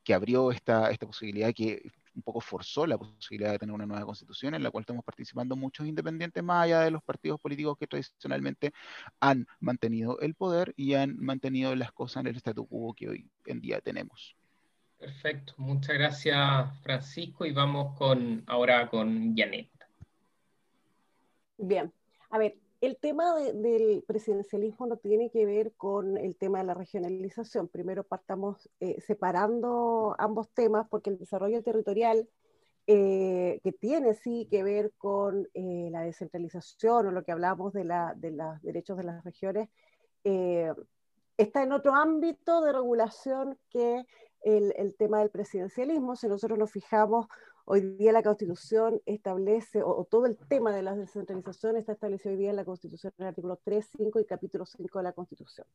que 0.09 0.15
abrió 0.15 0.51
esta, 0.53 0.91
esta 0.91 1.05
posibilidad 1.05 1.53
que 1.53 1.83
un 2.15 2.23
poco 2.23 2.41
forzó 2.41 2.87
la 2.87 2.97
posibilidad 2.97 3.53
de 3.53 3.59
tener 3.59 3.75
una 3.75 3.85
nueva 3.85 4.07
constitución 4.07 4.55
en 4.55 4.63
la 4.63 4.71
cual 4.71 4.81
estamos 4.81 5.05
participando 5.05 5.55
muchos 5.55 5.87
independientes 5.87 6.43
más 6.43 6.65
allá 6.65 6.81
de 6.81 6.91
los 6.91 7.03
partidos 7.03 7.39
políticos 7.39 7.77
que 7.77 7.87
tradicionalmente 7.87 8.73
han 9.21 9.47
mantenido 9.61 10.19
el 10.21 10.35
poder 10.35 10.73
y 10.79 10.95
han 10.95 11.19
mantenido 11.23 11.77
las 11.77 11.93
cosas 11.93 12.23
en 12.23 12.29
el 12.29 12.37
statu 12.37 12.67
quo 12.67 12.95
que 12.95 13.11
hoy 13.11 13.31
en 13.45 13.61
día 13.61 13.83
tenemos. 13.83 14.35
Perfecto, 14.99 15.53
muchas 15.59 15.99
gracias 15.99 16.81
Francisco 16.81 17.45
y 17.45 17.53
vamos 17.53 17.95
con 17.99 18.45
ahora 18.47 18.89
con 18.89 19.37
Janet. 19.37 19.69
Bien, 21.59 21.93
a 22.31 22.39
ver, 22.39 22.57
el 22.81 22.97
tema 22.97 23.35
del 23.35 24.05
presidencialismo 24.07 24.87
no 24.87 24.97
tiene 24.99 25.31
que 25.31 25.45
ver 25.45 25.73
con 25.77 26.17
el 26.17 26.37
tema 26.37 26.59
de 26.59 26.65
la 26.65 26.75
regionalización. 26.75 27.69
Primero 27.69 28.05
partamos 28.05 28.71
eh, 28.79 29.01
separando 29.01 30.15
ambos 30.19 30.49
temas 30.51 30.87
porque 30.89 31.11
el 31.11 31.19
desarrollo 31.19 31.63
territorial, 31.63 32.29
eh, 32.87 33.61
que 33.65 33.73
tiene 33.73 34.15
sí 34.15 34.47
que 34.51 34.63
ver 34.63 34.93
con 34.97 35.49
eh, 35.55 35.89
la 35.91 36.03
descentralización 36.03 37.09
o 37.09 37.11
lo 37.11 37.25
que 37.25 37.35
la, 37.35 38.15
de 38.17 38.31
los 38.31 38.63
derechos 38.63 38.97
de 38.97 39.05
las 39.05 39.25
regiones, 39.25 39.69
está 41.37 41.63
en 41.63 41.73
otro 41.73 41.95
ámbito 41.95 42.61
de 42.61 42.73
regulación 42.73 43.59
que 43.71 44.05
el, 44.43 44.75
el, 44.77 44.95
tema 44.95 45.21
del 45.21 45.31
presidencialismo. 45.31 46.17
Si 46.17 46.29
nosotros 46.29 46.59
nos 46.59 46.71
fijamos 46.71 47.27
Hoy 47.71 47.83
día 47.83 48.13
la 48.13 48.23
Constitución 48.23 49.03
establece, 49.05 49.83
o, 49.83 50.03
todo 50.05 50.25
el 50.25 50.39
tema 50.39 50.75
de 50.75 50.81
la 50.81 50.97
descentralización 50.97 51.77
está 51.77 51.93
establecido 51.93 52.33
hoy 52.33 52.39
día 52.39 52.49
en 52.49 52.57
la 52.57 52.65
Constitución, 52.65 53.13
en 53.19 53.25
el 53.25 53.29
artículo 53.29 53.61
3, 53.63 53.91
5 53.95 54.21
y 54.21 54.25
capítulo 54.25 54.65
5 54.65 54.99
de 54.99 55.03
la 55.03 55.13
Constitución. 55.13 55.67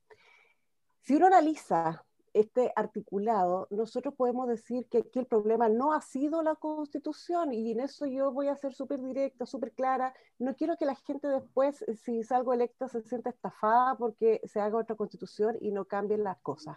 Si 1.02 1.16
uno 1.16 1.28
analiza 1.28 2.04
este 2.34 2.74
articulado, 2.76 3.68
nosotros 3.70 4.16
podemos 4.16 4.48
decir 4.48 4.88
que 4.88 4.98
aquí 4.98 5.20
el 5.20 5.28
problema 5.28 5.70
no 5.70 5.94
ha 5.94 6.02
sido 6.02 6.42
la 6.42 6.56
Constitución 6.56 7.54
y 7.54 7.74
en 7.74 7.82
eso 7.82 8.08
yo 8.08 8.32
voy 8.32 8.48
a 8.48 8.56
ser 8.56 8.74
súper 8.74 9.00
directa, 9.00 9.46
súper 9.46 9.72
clara. 9.74 10.16
No 10.40 10.56
quiero 10.56 10.78
que 10.78 10.88
la 10.88 10.96
gente 10.96 11.28
después, 11.28 11.86
si 12.04 12.24
salgo 12.24 12.54
electa, 12.54 12.88
se 12.88 13.04
sienta 13.04 13.30
estafada 13.30 13.96
porque 14.00 14.42
se 14.46 14.60
haga 14.60 14.80
otra 14.80 14.96
Constitución 14.96 15.58
y 15.62 15.72
no 15.72 15.86
cambien 15.86 16.24
las 16.24 16.40
cosas. 16.40 16.76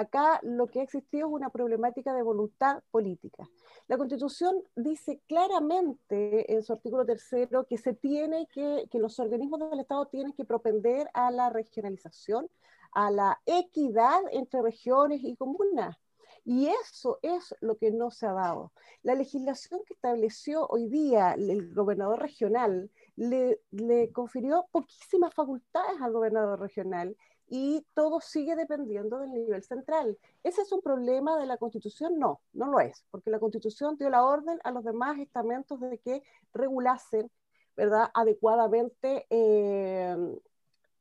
Acá 0.00 0.40
lo 0.42 0.66
que 0.66 0.80
ha 0.80 0.82
existido 0.82 1.28
es 1.28 1.34
una 1.34 1.50
problemática 1.50 2.14
de 2.14 2.22
voluntad 2.22 2.82
política. 2.90 3.46
La 3.86 3.98
Constitución 3.98 4.54
dice 4.74 5.20
claramente 5.26 6.50
en 6.54 6.62
su 6.62 6.72
artículo 6.72 7.04
tercero 7.04 7.66
que 7.66 7.76
se 7.76 7.92
tiene 7.92 8.46
que, 8.46 8.88
que 8.90 8.98
los 8.98 9.20
organismos 9.20 9.60
del 9.60 9.80
Estado 9.80 10.06
tienen 10.06 10.32
que 10.32 10.46
propender 10.46 11.10
a 11.12 11.30
la 11.30 11.50
regionalización, 11.50 12.48
a 12.92 13.10
la 13.10 13.42
equidad 13.44 14.22
entre 14.32 14.62
regiones 14.62 15.20
y 15.22 15.36
comunas. 15.36 15.98
Y 16.46 16.68
eso 16.68 17.18
es 17.20 17.54
lo 17.60 17.76
que 17.76 17.90
no 17.90 18.10
se 18.10 18.24
ha 18.24 18.32
dado. 18.32 18.72
La 19.02 19.14
legislación 19.14 19.82
que 19.86 19.92
estableció 19.92 20.66
hoy 20.66 20.88
día 20.88 21.32
el 21.32 21.74
gobernador 21.74 22.20
regional 22.20 22.90
le, 23.16 23.60
le 23.70 24.10
confirió 24.12 24.64
poquísimas 24.70 25.34
facultades 25.34 26.00
al 26.00 26.12
gobernador 26.12 26.58
regional 26.58 27.14
y 27.52 27.84
todo 27.94 28.20
sigue 28.20 28.54
dependiendo 28.54 29.18
del 29.18 29.32
nivel 29.32 29.64
central. 29.64 30.16
¿Ese 30.44 30.62
es 30.62 30.70
un 30.70 30.80
problema 30.80 31.36
de 31.36 31.46
la 31.46 31.56
Constitución? 31.56 32.16
No, 32.16 32.40
no 32.52 32.66
lo 32.66 32.78
es, 32.78 33.04
porque 33.10 33.28
la 33.28 33.40
Constitución 33.40 33.96
dio 33.98 34.08
la 34.08 34.24
orden 34.24 34.60
a 34.62 34.70
los 34.70 34.84
demás 34.84 35.18
estamentos 35.18 35.80
de 35.80 35.98
que 35.98 36.22
regulasen 36.54 37.28
¿verdad? 37.76 38.08
adecuadamente 38.14 39.26
eh, 39.30 40.16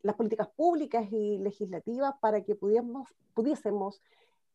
las 0.01 0.15
políticas 0.15 0.49
públicas 0.49 1.07
y 1.11 1.37
legislativas 1.37 2.15
para 2.19 2.43
que 2.43 2.55
pudiésemos, 2.55 3.09
pudiésemos 3.35 4.01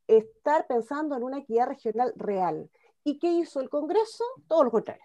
estar 0.09 0.67
pensando 0.67 1.17
en 1.17 1.23
una 1.23 1.39
equidad 1.39 1.69
regional 1.69 2.13
real. 2.17 2.69
¿Y 3.05 3.21
qué 3.21 3.31
hizo 3.31 3.61
el 3.61 3.71
Congreso? 3.71 4.25
Todo 4.49 4.65
lo 4.65 4.73
contrario. 4.73 5.05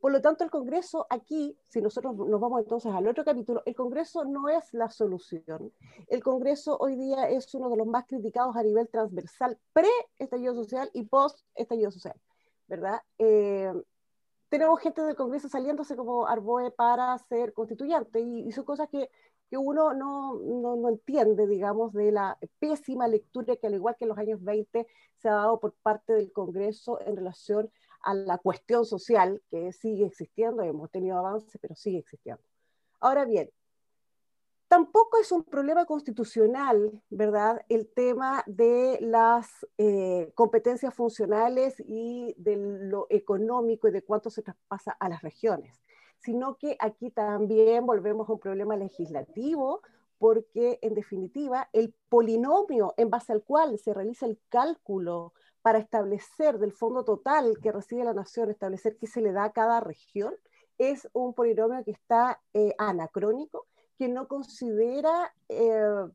Por 0.00 0.12
lo 0.12 0.20
tanto, 0.20 0.44
el 0.44 0.50
Congreso 0.50 1.06
aquí, 1.08 1.56
si 1.64 1.80
nosotros 1.80 2.14
nos 2.16 2.40
vamos 2.40 2.60
entonces 2.60 2.92
al 2.92 3.08
otro 3.08 3.24
capítulo, 3.24 3.62
el 3.64 3.74
Congreso 3.74 4.24
no 4.24 4.48
es 4.48 4.72
la 4.72 4.90
solución. 4.90 5.72
El 6.08 6.22
Congreso 6.22 6.76
hoy 6.78 6.96
día 6.96 7.28
es 7.28 7.52
uno 7.54 7.70
de 7.70 7.76
los 7.76 7.86
más 7.86 8.06
criticados 8.06 8.56
a 8.56 8.62
nivel 8.62 8.88
transversal, 8.88 9.58
pre-estallido 9.72 10.54
social 10.54 10.90
y 10.92 11.04
post-estallido 11.04 11.90
social, 11.90 12.14
¿verdad? 12.68 13.00
Eh, 13.18 13.72
tenemos 14.48 14.80
gente 14.80 15.02
del 15.02 15.16
Congreso 15.16 15.48
saliéndose 15.48 15.96
como 15.96 16.26
Arboe 16.26 16.70
para 16.70 17.16
ser 17.18 17.52
constituyente 17.52 18.20
y, 18.20 18.52
son 18.52 18.64
cosas 18.64 18.88
que, 18.88 19.10
que 19.50 19.56
uno 19.56 19.92
no, 19.92 20.34
no, 20.36 20.76
no, 20.76 20.88
entiende, 20.88 21.46
digamos, 21.46 21.92
de 21.92 22.12
la 22.12 22.38
pésima 22.58 23.08
lectura 23.08 23.56
que 23.56 23.66
al 23.66 23.74
igual 23.74 23.96
que 23.98 24.04
en 24.04 24.10
los 24.10 24.18
años 24.18 24.42
20 24.42 24.86
se 25.16 25.28
ha 25.28 25.32
dado 25.32 25.58
por 25.58 25.72
parte 25.82 26.12
del 26.12 26.32
Congreso 26.32 27.00
en 27.00 27.16
relación 27.16 27.70
a 28.02 28.14
la 28.14 28.38
cuestión 28.38 28.84
social 28.84 29.42
que 29.50 29.72
sigue 29.72 30.06
existiendo, 30.06 30.62
hemos 30.62 30.90
tenido 30.90 31.18
avances, 31.18 31.58
pero 31.60 31.74
sigue 31.74 31.98
existiendo. 31.98 32.42
Ahora 33.00 33.24
bien, 33.24 33.50
tampoco 34.68 35.18
es 35.18 35.30
un 35.32 35.44
problema 35.44 35.84
constitucional, 35.84 37.02
¿verdad? 37.10 37.64
El 37.68 37.88
tema 37.88 38.42
de 38.46 38.98
las 39.00 39.66
eh, 39.78 40.32
competencias 40.34 40.94
funcionales 40.94 41.82
y 41.86 42.34
de 42.38 42.56
lo 42.56 43.06
económico 43.10 43.88
y 43.88 43.92
de 43.92 44.02
cuánto 44.02 44.30
se 44.30 44.42
traspasa 44.42 44.92
a 44.92 45.08
las 45.08 45.22
regiones, 45.22 45.80
sino 46.18 46.56
que 46.56 46.76
aquí 46.80 47.10
también 47.10 47.86
volvemos 47.86 48.28
a 48.28 48.32
un 48.32 48.40
problema 48.40 48.76
legislativo, 48.76 49.82
porque 50.18 50.78
en 50.82 50.94
definitiva 50.94 51.68
el 51.72 51.94
polinomio 52.08 52.94
en 52.96 53.10
base 53.10 53.32
al 53.32 53.42
cual 53.42 53.78
se 53.78 53.92
realiza 53.92 54.26
el 54.26 54.38
cálculo 54.48 55.34
para 55.66 55.80
establecer 55.80 56.60
del 56.60 56.70
fondo 56.70 57.04
total 57.04 57.58
que 57.60 57.72
recibe 57.72 58.04
la 58.04 58.14
nación, 58.14 58.50
establecer 58.50 58.96
qué 58.98 59.08
se 59.08 59.20
le 59.20 59.32
da 59.32 59.42
a 59.42 59.52
cada 59.52 59.80
región, 59.80 60.32
es 60.78 61.08
un 61.12 61.34
polinomio 61.34 61.82
que 61.82 61.90
está 61.90 62.40
eh, 62.54 62.72
anacrónico, 62.78 63.66
que 63.98 64.06
no 64.06 64.28
considera 64.28 65.34
eh, 65.48 66.06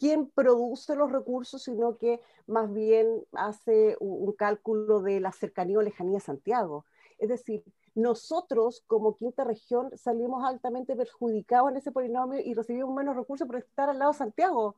quién 0.00 0.28
produce 0.28 0.96
los 0.96 1.12
recursos, 1.12 1.62
sino 1.62 1.98
que 1.98 2.20
más 2.48 2.72
bien 2.72 3.22
hace 3.30 3.96
un, 4.00 4.32
cálculo 4.32 5.00
de 5.00 5.20
la 5.20 5.30
cercanía 5.30 5.78
o 5.78 5.82
lejanía 5.82 6.18
a 6.18 6.22
Santiago. 6.22 6.84
Es 7.18 7.28
decir, 7.28 7.62
nosotros 7.94 8.82
como 8.88 9.14
quinta 9.14 9.44
región 9.44 9.96
salimos 9.96 10.42
altamente 10.42 10.96
perjudicados 10.96 11.70
en 11.70 11.76
ese 11.76 11.92
polinomio 11.92 12.40
y 12.44 12.54
recibimos 12.54 12.92
menos 12.92 13.14
recursos 13.14 13.46
por 13.46 13.58
estar 13.58 13.88
al 13.88 14.00
lado 14.00 14.10
de 14.10 14.18
Santiago, 14.18 14.74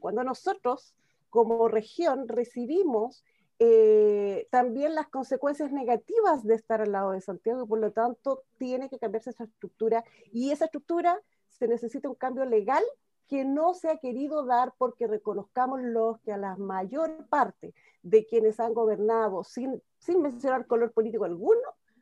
cuando 0.00 0.24
nosotros 0.24 0.96
como 1.30 1.68
región 1.68 2.26
recibimos 2.26 3.22
eh, 3.60 4.46
también 4.50 4.94
las 4.94 5.08
consecuencias 5.08 5.72
negativas 5.72 6.44
de 6.44 6.54
estar 6.54 6.80
al 6.80 6.92
lado 6.92 7.10
de 7.10 7.20
Santiago 7.20 7.64
y 7.64 7.66
por 7.66 7.80
lo 7.80 7.92
tanto 7.92 8.44
tiene 8.56 8.88
que 8.88 8.98
cambiarse 8.98 9.30
esa 9.30 9.44
estructura 9.44 10.04
y 10.32 10.50
esa 10.50 10.66
estructura 10.66 11.20
se 11.48 11.66
necesita 11.66 12.08
un 12.08 12.14
cambio 12.14 12.44
legal 12.44 12.84
que 13.26 13.44
no 13.44 13.74
se 13.74 13.90
ha 13.90 13.98
querido 13.98 14.44
dar 14.46 14.74
porque 14.78 15.06
reconozcamos 15.06 15.82
los 15.82 16.20
que 16.20 16.32
a 16.32 16.38
la 16.38 16.56
mayor 16.56 17.26
parte 17.28 17.74
de 18.02 18.24
quienes 18.24 18.60
han 18.60 18.74
gobernado 18.74 19.44
sin, 19.44 19.82
sin 19.98 20.22
mencionar 20.22 20.66
color 20.66 20.92
político 20.92 21.24
alguno, 21.24 21.60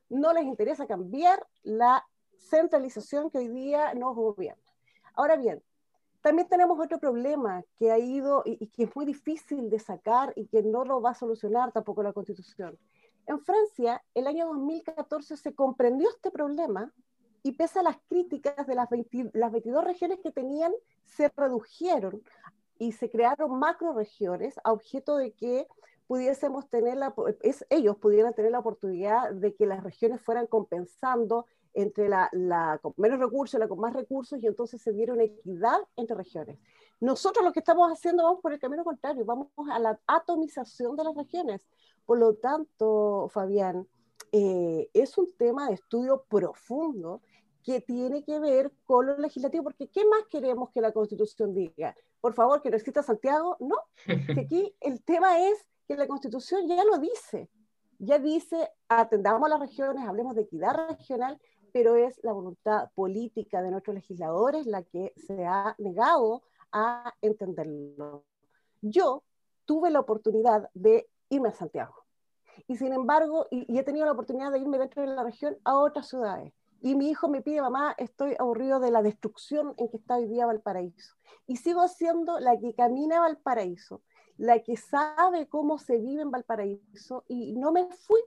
no 0.08 0.32
les 0.32 0.44
interesa 0.44 0.86
cambiar 0.86 1.44
la 1.62 2.06
centralización 2.38 3.30
que 3.30 3.38
hoy 3.38 3.48
día 3.48 3.92
nos 3.94 4.14
gobierna. 4.14 4.62
Ahora 5.14 5.36
bien, 5.36 5.62
también 6.26 6.48
tenemos 6.48 6.80
otro 6.80 6.98
problema 6.98 7.62
que 7.76 7.92
ha 7.92 8.00
ido 8.00 8.42
y, 8.44 8.66
que 8.66 8.82
es 8.82 8.96
muy 8.96 9.06
difícil 9.06 9.70
de 9.70 9.78
sacar 9.78 10.32
y 10.34 10.48
que 10.48 10.60
no 10.60 10.84
lo 10.84 11.00
va 11.00 11.10
a 11.10 11.14
solucionar 11.14 11.70
tampoco 11.70 12.02
la 12.02 12.12
Constitución. 12.12 12.76
En 13.28 13.38
Francia, 13.38 14.02
el 14.12 14.26
año 14.26 14.46
2014 14.46 15.36
se 15.36 15.54
comprendió 15.54 16.08
este 16.10 16.32
problema 16.32 16.92
y 17.44 17.52
pese 17.52 17.78
a 17.78 17.84
las 17.84 17.98
críticas 18.08 18.66
de 18.66 18.74
las, 18.74 18.88
las 19.34 19.52
22 19.52 19.84
regiones 19.84 20.18
que 20.20 20.32
tenían, 20.32 20.72
se 21.04 21.28
redujeron 21.36 22.20
y 22.76 22.90
se 22.90 23.08
crearon 23.08 23.60
macro 23.60 23.92
regiones 23.92 24.58
a 24.64 24.72
objeto 24.72 25.18
de 25.18 25.30
que 25.30 25.68
pudiésemos 26.08 26.68
tener 26.68 26.96
la, 26.96 27.14
es, 27.42 27.64
ellos 27.70 27.98
pudieran 27.98 28.34
tener 28.34 28.50
la 28.50 28.58
oportunidad 28.58 29.30
de 29.30 29.54
que 29.54 29.64
las 29.64 29.84
regiones 29.84 30.20
fueran 30.20 30.48
compensando 30.48 31.46
entre 31.76 32.08
la, 32.08 32.28
la, 32.32 32.78
con 32.82 32.94
menos 32.96 33.20
recursos 33.20 33.58
y 33.58 33.60
la 33.60 33.68
con 33.68 33.78
más 33.78 33.92
recursos 33.92 34.42
y 34.42 34.46
entonces 34.46 34.80
se 34.80 34.92
diera 34.92 35.12
una 35.12 35.24
equidad 35.24 35.76
entre 35.94 36.16
regiones. 36.16 36.58
Nosotros 37.00 37.44
lo 37.44 37.52
que 37.52 37.58
estamos 37.58 37.92
haciendo 37.92 38.24
vamos 38.24 38.40
por 38.40 38.54
el 38.54 38.58
camino 38.58 38.82
contrario, 38.82 39.26
vamos 39.26 39.48
a 39.70 39.78
la 39.78 40.00
atomización 40.06 40.96
de 40.96 41.04
las 41.04 41.14
regiones. 41.14 41.60
Por 42.06 42.18
lo 42.18 42.34
tanto, 42.34 43.28
Fabián, 43.30 43.86
eh, 44.32 44.88
es 44.94 45.18
un 45.18 45.30
tema 45.36 45.68
de 45.68 45.74
estudio 45.74 46.24
profundo 46.28 47.20
que 47.62 47.82
tiene 47.82 48.24
que 48.24 48.40
ver 48.40 48.72
con 48.86 49.04
lo 49.04 49.18
legislativo, 49.18 49.64
porque 49.64 49.88
¿qué 49.88 50.02
más 50.06 50.24
queremos 50.30 50.70
que 50.70 50.80
la 50.80 50.92
Constitución 50.92 51.52
diga? 51.52 51.94
Por 52.22 52.32
favor, 52.32 52.62
que 52.62 52.70
no 52.70 52.76
exista 52.76 53.02
Santiago. 53.02 53.58
No, 53.60 53.76
que 54.34 54.40
aquí 54.40 54.74
el 54.80 55.02
tema 55.02 55.46
es 55.46 55.66
que 55.86 55.96
la 55.96 56.06
Constitución 56.06 56.66
ya 56.66 56.82
lo 56.84 56.96
dice, 56.96 57.50
ya 57.98 58.18
dice, 58.18 58.70
atendamos 58.88 59.46
a 59.46 59.50
las 59.50 59.60
regiones, 59.60 60.08
hablemos 60.08 60.34
de 60.34 60.42
equidad 60.42 60.74
regional 60.88 61.38
pero 61.76 61.94
es 61.94 62.18
la 62.24 62.32
voluntad 62.32 62.90
política 62.94 63.60
de 63.60 63.70
nuestros 63.70 63.94
legisladores 63.94 64.64
la 64.64 64.82
que 64.82 65.12
se 65.18 65.44
ha 65.44 65.74
negado 65.76 66.42
a 66.72 67.12
entenderlo. 67.20 68.24
Yo 68.80 69.24
tuve 69.66 69.90
la 69.90 70.00
oportunidad 70.00 70.70
de 70.72 71.06
irme 71.28 71.50
a 71.50 71.52
Santiago 71.52 71.94
Y 72.66 72.78
sin 72.78 72.94
embargo, 72.94 73.46
y, 73.50 73.78
he 73.78 73.82
tenido 73.82 74.06
la 74.06 74.12
oportunidad 74.12 74.52
de 74.52 74.60
irme 74.60 74.78
dentro 74.78 75.02
de 75.02 75.08
la 75.08 75.22
región 75.22 75.58
a 75.64 75.76
otras 75.76 76.08
ciudades. 76.08 76.54
Y 76.80 76.94
mi 76.94 77.10
hijo 77.10 77.28
me 77.28 77.42
pide, 77.42 77.60
mamá, 77.60 77.94
estoy 77.98 78.36
aburrido 78.38 78.80
de 78.80 78.90
la 78.90 79.02
destrucción 79.02 79.74
en 79.76 79.90
que 79.90 79.98
está 79.98 80.16
hoy 80.16 80.34
Valparaíso. 80.34 81.14
Y 81.46 81.56
sigo 81.56 81.86
siendo 81.88 82.40
la 82.40 82.58
que 82.58 82.72
camina 82.72 83.20
Valparaíso, 83.20 84.00
la 84.38 84.62
que 84.62 84.78
sabe 84.78 85.46
cómo 85.46 85.76
se 85.76 85.98
vive 85.98 86.22
en 86.22 86.30
Valparaíso 86.30 87.26
y 87.28 87.52
no 87.52 87.70
me 87.70 87.84
fui. 87.92 88.22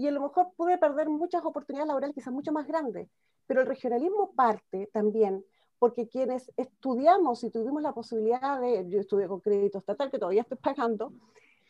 Y 0.00 0.08
a 0.08 0.12
lo 0.12 0.22
mejor 0.22 0.52
pude 0.56 0.78
perder 0.78 1.10
muchas 1.10 1.44
oportunidades 1.44 1.88
laborales, 1.88 2.14
quizás 2.14 2.32
mucho 2.32 2.52
más 2.52 2.66
grandes. 2.66 3.10
Pero 3.46 3.60
el 3.60 3.66
regionalismo 3.66 4.32
parte 4.32 4.88
también 4.94 5.44
porque 5.78 6.08
quienes 6.08 6.50
estudiamos 6.56 7.44
y 7.44 7.50
tuvimos 7.50 7.82
la 7.82 7.92
posibilidad 7.92 8.58
de, 8.58 8.88
yo 8.88 8.98
estudié 8.98 9.28
con 9.28 9.40
crédito 9.40 9.76
estatal, 9.76 10.10
que 10.10 10.18
todavía 10.18 10.40
estoy 10.40 10.56
pagando, 10.56 11.12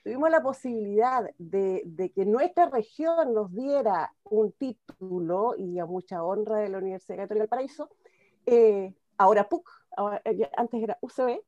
tuvimos 0.05 0.31
la 0.31 0.41
posibilidad 0.45 1.29
de, 1.39 2.13
que 2.15 2.25
nuestra 2.25 2.67
región 2.71 3.35
nos 3.35 3.53
diera 3.53 4.15
un 4.23 4.53
título 4.53 5.57
y 5.57 5.81
a 5.81 5.87
mucha 5.87 6.23
honra 6.23 6.59
de 6.59 6.69
la 6.69 6.79
Universidad 6.79 7.19
Católica 7.19 7.43
del 7.43 7.49
Paraíso, 7.49 7.91
eh, 8.47 8.95
ahora 9.19 9.49
PUC, 9.49 9.69
eh, 10.25 10.51
antes 10.57 10.81
era 10.81 10.99
UCB, 11.01 11.41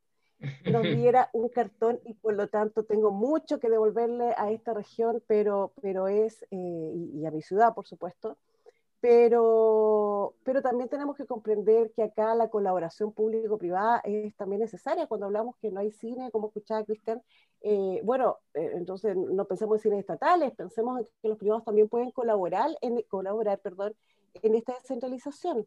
nos 0.71 0.83
diera 1.05 1.31
un 1.33 1.49
cartón 1.49 2.01
y 2.05 2.15
por 2.15 2.35
lo 2.35 2.49
tanto 2.49 2.85
tengo 2.85 3.11
mucho 3.11 3.59
que 3.59 3.71
devolverle 3.71 4.35
a 4.37 4.51
esta 4.51 4.75
región, 4.75 5.23
pero, 5.27 5.73
pero 5.81 6.09
es, 6.09 6.43
eh, 6.51 6.93
y, 7.15 7.25
a 7.25 7.31
mi 7.31 7.43
ciudad, 7.43 7.75
por 7.75 7.87
supuesto, 7.87 8.39
pero, 9.01 10.35
pero 10.45 10.63
también 10.63 10.89
tenemos 10.89 11.17
que 11.17 11.27
comprender 11.27 11.91
que 11.93 12.05
acá 12.05 12.37
la 12.37 12.51
colaboración 12.51 13.13
público-privada 13.13 14.01
es 14.05 14.37
también 14.37 14.61
necesaria. 14.61 15.09
Cuando 15.09 15.27
hablamos 15.27 15.57
que 15.57 15.73
no 15.73 15.81
hay 15.81 15.91
cine, 15.91 16.31
como 16.31 16.47
escuchaba 16.47 16.85
Cristian, 16.85 17.21
eh, 17.63 18.01
bueno, 18.05 18.39
eh, 18.55 18.71
entonces 18.75 19.17
no 19.17 19.45
pensemos 19.47 19.79
en 19.79 19.83
cines 19.83 20.01
estatales, 20.01 20.53
pensemos 20.55 21.01
en 21.01 21.09
que 21.21 21.29
los 21.29 21.39
privados 21.39 21.65
también 21.65 21.89
pueden 21.89 22.13
colaborar 22.13 22.71
en, 22.81 23.03
colaborar, 23.03 23.59
perdón, 23.59 23.95
en 24.35 24.55
esta 24.55 24.75
descentralización. 24.75 25.67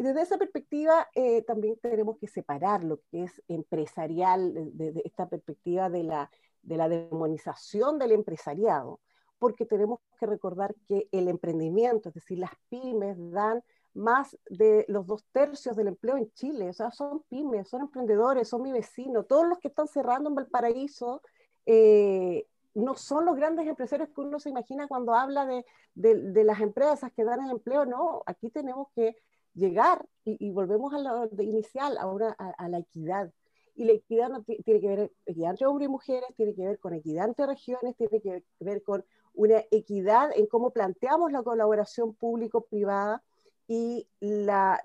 Y 0.00 0.02
desde 0.02 0.22
esa 0.22 0.38
perspectiva 0.38 1.10
eh, 1.14 1.42
también 1.42 1.76
tenemos 1.76 2.16
que 2.16 2.26
separar 2.26 2.84
lo 2.84 3.02
que 3.10 3.24
es 3.24 3.42
empresarial, 3.48 4.70
desde 4.72 5.06
esta 5.06 5.28
perspectiva 5.28 5.90
de 5.90 6.04
la, 6.04 6.30
de 6.62 6.78
la 6.78 6.88
demonización 6.88 7.98
del 7.98 8.12
empresariado 8.12 8.98
porque 9.38 9.66
tenemos 9.66 10.00
que 10.18 10.24
recordar 10.24 10.74
que 10.86 11.06
el 11.12 11.28
emprendimiento, 11.28 12.08
es 12.08 12.14
decir, 12.14 12.38
las 12.38 12.52
pymes 12.70 13.18
dan 13.30 13.62
más 13.92 14.38
de 14.48 14.86
los 14.88 15.06
dos 15.06 15.22
tercios 15.32 15.76
del 15.76 15.88
empleo 15.88 16.16
en 16.16 16.32
Chile, 16.32 16.70
o 16.70 16.72
sea, 16.72 16.90
son 16.92 17.22
pymes, 17.28 17.68
son 17.68 17.82
emprendedores, 17.82 18.48
son 18.48 18.62
mi 18.62 18.72
vecino, 18.72 19.24
todos 19.24 19.46
los 19.46 19.58
que 19.58 19.68
están 19.68 19.86
cerrando 19.86 20.30
en 20.30 20.34
Valparaíso 20.34 21.20
eh, 21.66 22.46
no 22.72 22.94
son 22.94 23.26
los 23.26 23.36
grandes 23.36 23.66
empresarios 23.66 24.08
que 24.08 24.20
uno 24.22 24.40
se 24.40 24.48
imagina 24.48 24.88
cuando 24.88 25.14
habla 25.14 25.44
de, 25.44 25.64
de, 25.94 26.44
las 26.44 26.60
empresas 26.60 27.12
que 27.12 27.24
dan 27.24 27.44
el 27.44 27.50
empleo, 27.50 27.84
no, 27.84 28.22
aquí 28.24 28.48
tenemos 28.48 28.88
que 28.94 29.14
llegar 29.54 30.06
y, 30.24 30.50
volvemos 30.50 30.92
a 30.94 30.98
lo 30.98 31.26
de 31.28 31.44
inicial, 31.44 31.98
ahora 31.98 32.34
a, 32.38 32.68
la 32.68 32.78
equidad. 32.78 33.32
Y 33.74 33.84
la 33.84 33.92
equidad 33.92 34.28
no 34.28 34.42
tiene 34.42 34.80
que 34.80 34.88
ver 34.88 35.12
equidad 35.26 35.50
entre 35.50 35.66
hombres 35.66 35.88
y 35.88 35.90
mujeres, 35.90 36.28
tiene 36.36 36.54
que 36.54 36.66
ver 36.66 36.78
con 36.78 36.94
equidad 36.94 37.26
entre 37.26 37.46
regiones, 37.46 37.96
tiene 37.96 38.20
que 38.20 38.44
ver 38.60 38.82
con 38.82 39.04
una 39.34 39.62
equidad 39.70 40.30
en 40.34 40.46
cómo 40.46 40.70
planteamos 40.70 41.32
la 41.32 41.42
colaboración 41.42 42.14
público-privada 42.14 43.22
y 43.72 44.04
la, 44.18 44.80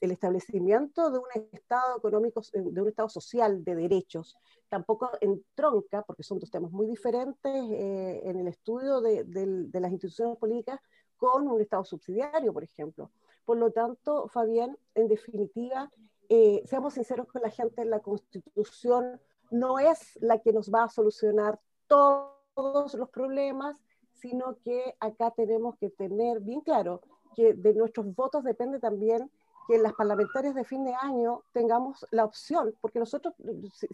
el 0.00 0.10
establecimiento 0.10 1.10
de 1.10 1.18
un 1.18 1.26
Estado 1.52 1.98
económico, 1.98 2.40
de 2.54 2.80
un 2.80 2.88
Estado 2.88 3.10
social 3.10 3.62
de 3.62 3.74
derechos, 3.74 4.34
tampoco 4.70 5.10
entronca, 5.20 6.00
porque 6.00 6.22
son 6.22 6.38
dos 6.38 6.50
temas 6.50 6.72
muy 6.72 6.86
diferentes 6.86 7.52
eh, 7.52 8.22
en 8.24 8.38
el 8.38 8.48
estudio 8.48 9.02
de, 9.02 9.26
las 9.74 9.92
instituciones 9.92 10.38
políticas, 10.38 10.80
con 11.18 11.46
un 11.46 11.60
Estado 11.60 11.84
subsidiario, 11.84 12.50
por 12.54 12.64
ejemplo. 12.64 13.10
Por 13.44 13.58
lo 13.58 13.70
tanto, 13.70 14.28
Fabián, 14.28 14.76
en 14.94 15.08
definitiva, 15.08 15.90
eh, 16.28 16.62
seamos 16.66 16.94
sinceros 16.94 17.26
con 17.26 17.42
la 17.42 17.50
gente, 17.50 17.84
la 17.84 18.00
Constitución 18.00 19.20
no 19.50 19.78
es 19.78 20.18
la 20.20 20.38
que 20.38 20.52
nos 20.52 20.70
va 20.70 20.84
a 20.84 20.88
solucionar 20.88 21.60
todo 21.86 22.42
todos 22.54 22.94
los 22.94 23.08
problemas, 23.10 23.76
sino 24.12 24.56
que 24.64 24.94
acá 25.00 25.30
tenemos 25.32 25.76
que 25.76 25.90
tener 25.90 26.40
bien 26.40 26.60
claro 26.60 27.00
que 27.34 27.54
de 27.54 27.74
nuestros 27.74 28.14
votos 28.14 28.44
depende 28.44 28.78
también 28.78 29.30
que 29.66 29.76
en 29.76 29.82
las 29.84 29.92
parlamentarias 29.94 30.54
de 30.54 30.64
fin 30.64 30.84
de 30.84 30.92
año 30.94 31.42
tengamos 31.52 32.04
la 32.10 32.24
opción, 32.24 32.74
porque 32.80 32.98
nosotros, 32.98 33.34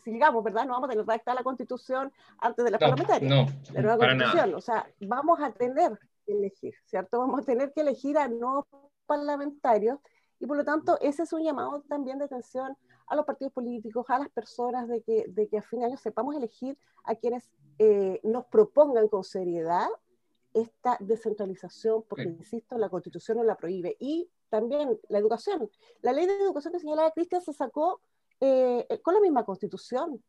si, 0.02 0.10
digamos, 0.10 0.42
¿verdad? 0.42 0.64
No 0.64 0.72
vamos 0.72 0.88
a 0.88 0.92
tener 0.92 1.06
redactar 1.06 1.34
la 1.34 1.42
constitución 1.42 2.10
antes 2.38 2.64
de 2.64 2.70
las 2.70 2.80
parlamentarias. 2.80 3.30
No, 3.30 3.74
la 3.74 3.82
nueva 3.82 3.98
constitución. 3.98 4.54
O 4.54 4.60
sea, 4.62 4.86
vamos 5.00 5.40
a 5.40 5.52
tener 5.52 5.98
que 6.24 6.32
elegir, 6.32 6.74
¿cierto? 6.86 7.18
Vamos 7.18 7.42
a 7.42 7.44
tener 7.44 7.72
que 7.72 7.82
elegir 7.82 8.16
a 8.16 8.28
no 8.28 8.66
parlamentarios 9.08 9.98
y 10.38 10.46
por 10.46 10.56
lo 10.56 10.64
tanto 10.64 10.98
ese 11.00 11.24
es 11.24 11.32
un 11.32 11.42
llamado 11.42 11.82
también 11.88 12.18
de 12.18 12.26
atención 12.26 12.76
a 13.08 13.16
los 13.16 13.24
partidos 13.24 13.52
políticos, 13.52 14.06
a 14.08 14.18
las 14.18 14.28
personas, 14.28 14.86
de 14.88 15.02
que, 15.02 15.24
de 15.28 15.48
que 15.48 15.58
a 15.58 15.62
fin 15.62 15.80
de 15.80 15.86
año 15.86 15.96
sepamos 15.96 16.36
elegir 16.36 16.78
a 17.04 17.14
quienes 17.14 17.50
eh, 17.78 18.20
nos 18.22 18.46
propongan 18.46 19.08
con 19.08 19.24
seriedad 19.24 19.88
esta 20.54 20.96
descentralización, 21.00 22.04
porque, 22.08 22.24
insisto, 22.24 22.76
la 22.78 22.88
Constitución 22.88 23.38
no 23.38 23.44
la 23.44 23.56
prohíbe. 23.56 23.96
Y 23.98 24.30
también 24.48 24.98
la 25.08 25.18
educación. 25.18 25.70
La 26.02 26.12
ley 26.12 26.26
de 26.26 26.36
educación 26.36 26.72
que 26.72 26.80
señalaba 26.80 27.10
Cristian 27.12 27.42
se 27.42 27.52
sacó 27.52 28.00
eh, 28.40 28.86
con 29.02 29.14
la 29.14 29.20
misma 29.20 29.44
Constitución. 29.44 30.22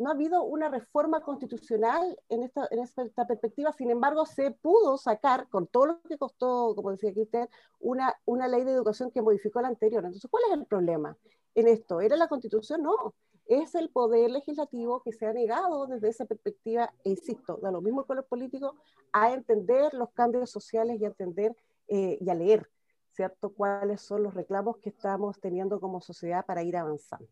No 0.00 0.10
ha 0.10 0.14
habido 0.14 0.42
una 0.42 0.68
reforma 0.68 1.20
constitucional 1.20 2.18
en 2.28 2.42
esta, 2.42 3.26
perspectiva, 3.26 3.72
sin 3.72 3.90
embargo, 3.90 4.26
se 4.26 4.50
pudo 4.50 4.96
sacar, 4.96 5.48
con 5.48 5.66
todo 5.66 5.86
lo 5.86 6.02
que 6.02 6.18
costó, 6.18 6.74
como 6.74 6.90
decía 6.90 7.12
Cristian, 7.12 7.48
una, 7.78 8.14
una 8.24 8.48
ley 8.48 8.64
de 8.64 8.72
educación 8.72 9.10
que 9.10 9.22
modificó 9.22 9.60
la 9.60 9.68
anterior. 9.68 10.04
Entonces, 10.04 10.30
¿cuál 10.30 10.44
es 10.48 10.58
el 10.58 10.66
problema? 10.66 11.16
en 11.54 11.68
esto. 11.68 12.00
¿Era 12.00 12.16
la 12.16 12.28
constitución? 12.28 12.82
No. 12.82 13.14
Es 13.46 13.74
el 13.74 13.88
poder 13.90 14.30
legislativo 14.30 15.02
que 15.02 15.12
se 15.12 15.26
ha 15.26 15.32
negado 15.32 15.86
desde 15.86 16.08
esa 16.08 16.24
perspectiva, 16.24 16.92
e 17.04 17.10
insisto, 17.10 17.58
da 17.60 17.72
lo 17.72 17.80
mismo 17.80 18.04
con 18.04 18.16
los 18.16 18.26
políticos, 18.26 18.76
a 19.12 19.32
entender 19.32 19.92
los 19.94 20.10
cambios 20.10 20.50
sociales 20.50 21.00
y 21.00 21.04
a 21.04 21.08
entender 21.08 21.56
eh, 21.88 22.16
y 22.20 22.30
a 22.30 22.34
leer, 22.34 22.70
¿cierto? 23.10 23.52
Cuáles 23.52 24.02
son 24.02 24.22
los 24.22 24.34
reclamos 24.34 24.76
que 24.78 24.90
estamos 24.90 25.40
teniendo 25.40 25.80
como 25.80 26.00
sociedad 26.00 26.46
para 26.46 26.62
ir 26.62 26.76
avanzando. 26.76 27.26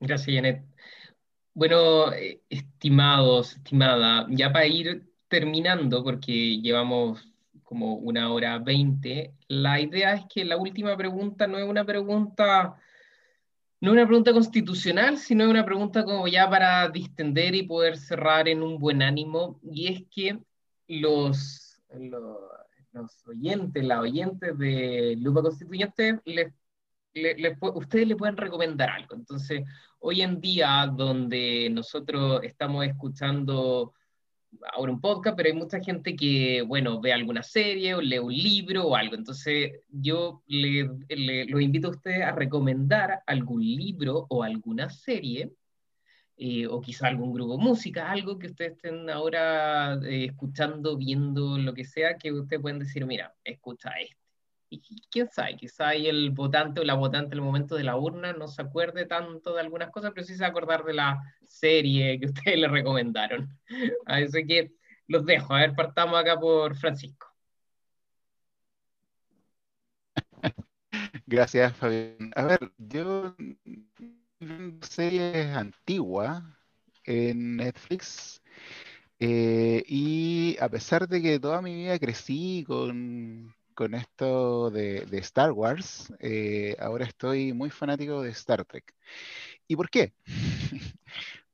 Gracias, 0.00 0.34
Janet. 0.34 0.64
Bueno, 1.58 2.12
eh, 2.12 2.40
estimados, 2.48 3.56
estimada, 3.56 4.28
ya 4.30 4.52
para 4.52 4.68
ir 4.68 5.10
terminando, 5.26 6.04
porque 6.04 6.60
llevamos 6.60 7.28
como 7.64 7.96
una 7.96 8.32
hora 8.32 8.60
veinte, 8.60 9.34
la 9.48 9.80
idea 9.80 10.14
es 10.14 10.24
que 10.32 10.44
la 10.44 10.56
última 10.56 10.96
pregunta 10.96 11.48
no 11.48 11.58
es 11.58 11.64
una 11.64 11.84
pregunta 11.84 12.76
no 13.80 13.90
es 13.90 13.92
una 13.92 14.06
pregunta 14.06 14.32
constitucional, 14.32 15.18
sino 15.18 15.50
una 15.50 15.64
pregunta 15.64 16.04
como 16.04 16.28
ya 16.28 16.48
para 16.48 16.88
distender 16.90 17.56
y 17.56 17.64
poder 17.64 17.96
cerrar 17.96 18.46
en 18.46 18.62
un 18.62 18.78
buen 18.78 19.02
ánimo, 19.02 19.58
y 19.64 19.88
es 19.88 20.04
que 20.14 20.38
los, 20.86 21.82
los, 21.92 23.26
oyentes, 23.26 23.84
las 23.84 23.98
oyentes 23.98 24.56
de 24.58 25.16
Lupa 25.18 25.42
Constituyente, 25.42 26.20
les, 26.24 26.52
ustedes 27.74 28.06
le 28.06 28.16
pueden 28.16 28.36
recomendar 28.36 28.90
algo. 28.90 29.14
Entonces, 29.14 29.64
hoy 30.00 30.22
en 30.22 30.40
día, 30.40 30.90
donde 30.94 31.68
nosotros 31.70 32.40
estamos 32.44 32.86
escuchando 32.86 33.94
ahora 34.72 34.92
un 34.92 35.00
podcast, 35.00 35.36
pero 35.36 35.48
hay 35.48 35.54
mucha 35.54 35.80
gente 35.80 36.16
que, 36.16 36.62
bueno, 36.62 37.00
ve 37.00 37.12
alguna 37.12 37.42
serie 37.42 37.94
o 37.94 38.00
lee 38.00 38.18
un 38.18 38.32
libro 38.32 38.86
o 38.86 38.96
algo. 38.96 39.14
Entonces, 39.14 39.80
yo 39.88 40.42
le, 40.46 40.88
lo 41.46 41.60
invito 41.60 41.88
a 41.88 41.92
ustedes 41.92 42.22
a 42.22 42.32
recomendar 42.32 43.22
algún 43.26 43.62
libro 43.62 44.26
o 44.30 44.42
alguna 44.42 44.88
serie, 44.90 45.52
eh, 46.36 46.66
o 46.66 46.80
quizá 46.80 47.08
algún 47.08 47.32
grupo 47.32 47.56
de 47.56 47.64
música, 47.64 48.10
algo 48.10 48.38
que 48.38 48.46
ustedes 48.48 48.72
estén 48.72 49.10
ahora 49.10 49.94
eh, 50.04 50.26
escuchando, 50.26 50.96
viendo, 50.96 51.58
lo 51.58 51.74
que 51.74 51.84
sea, 51.84 52.16
que 52.16 52.32
ustedes 52.32 52.62
pueden 52.62 52.78
decir, 52.78 53.04
mira, 53.06 53.34
escucha 53.44 53.90
esto 54.00 54.17
y 54.70 54.80
quién 55.10 55.28
sabe, 55.30 55.56
quizá 55.56 55.88
ahí 55.88 56.06
el 56.08 56.30
votante 56.30 56.80
o 56.80 56.84
la 56.84 56.94
votante 56.94 57.34
en 57.34 57.38
el 57.38 57.44
momento 57.44 57.74
de 57.74 57.84
la 57.84 57.96
urna 57.96 58.32
no 58.32 58.48
se 58.48 58.62
acuerde 58.62 59.06
tanto 59.06 59.54
de 59.54 59.60
algunas 59.60 59.90
cosas, 59.90 60.12
pero 60.14 60.26
sí 60.26 60.34
se 60.34 60.40
va 60.40 60.48
a 60.48 60.50
acordar 60.50 60.84
de 60.84 60.94
la 60.94 61.18
serie 61.44 62.18
que 62.20 62.26
ustedes 62.32 62.58
le 62.58 62.68
recomendaron. 62.68 63.48
Así 64.06 64.46
que 64.46 64.72
los 65.06 65.24
dejo. 65.24 65.54
A 65.54 65.60
ver, 65.60 65.74
partamos 65.74 66.18
acá 66.20 66.38
por 66.38 66.76
Francisco. 66.76 67.26
Gracias, 71.26 71.76
Fabián. 71.76 72.32
A 72.36 72.44
ver, 72.44 72.72
yo 72.78 73.34
series 74.82 75.56
antiguas 75.56 76.42
en 77.04 77.56
Netflix 77.56 78.42
eh, 79.18 79.82
y 79.86 80.56
a 80.60 80.68
pesar 80.68 81.08
de 81.08 81.20
que 81.20 81.40
toda 81.40 81.60
mi 81.60 81.74
vida 81.74 81.98
crecí 81.98 82.64
con 82.66 83.54
con 83.78 83.94
esto 83.94 84.72
de, 84.72 85.06
Star 85.18 85.52
Wars, 85.52 86.12
eh, 86.18 86.74
ahora 86.80 87.04
estoy 87.04 87.52
muy 87.52 87.70
fanático 87.70 88.22
de 88.22 88.30
Star 88.30 88.64
Trek. 88.64 88.92
¿Y 89.68 89.76
por 89.76 89.88
qué? 89.88 90.14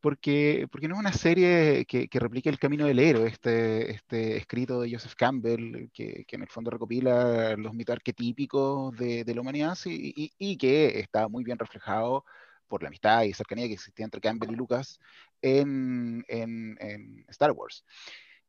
porque, 0.01 0.67
porque 0.73 0.89
no 0.89 0.95
es 0.95 1.01
una 1.01 1.13
serie 1.13 1.85
que, 1.85 2.09
que 2.09 2.19
replique 2.19 2.49
el 2.49 2.59
camino 2.59 2.87
del 2.87 2.99
héroe, 2.99 3.29
este, 3.29 3.91
este 3.91 4.39
escrito 4.39 4.81
de 4.81 4.91
Joseph 4.91 5.13
Campbell, 5.17 5.91
que, 5.93 6.25
en 6.27 6.41
el 6.41 6.49
fondo 6.49 6.71
recopila 6.71 7.57
los 7.59 7.75
mitos 7.75 7.93
arquetípicos 7.93 8.97
de, 8.97 9.23
la 9.27 9.41
humanidad 9.43 9.77
y, 9.85 10.57
que 10.57 11.01
está 11.01 11.29
muy 11.29 11.45
bien 11.45 11.59
reflejado 11.59 12.25
por 12.69 12.83
la 12.83 12.89
amistad 12.89 13.25
y 13.25 13.35
cercanía 13.35 13.67
que 13.67 13.75
existía 13.75 14.07
entre 14.07 14.23
Campbell 14.23 14.53
y 14.53 14.57
Lucas 14.57 14.99
en 15.43 16.25
Star 17.29 17.51
Wars. 17.51 17.85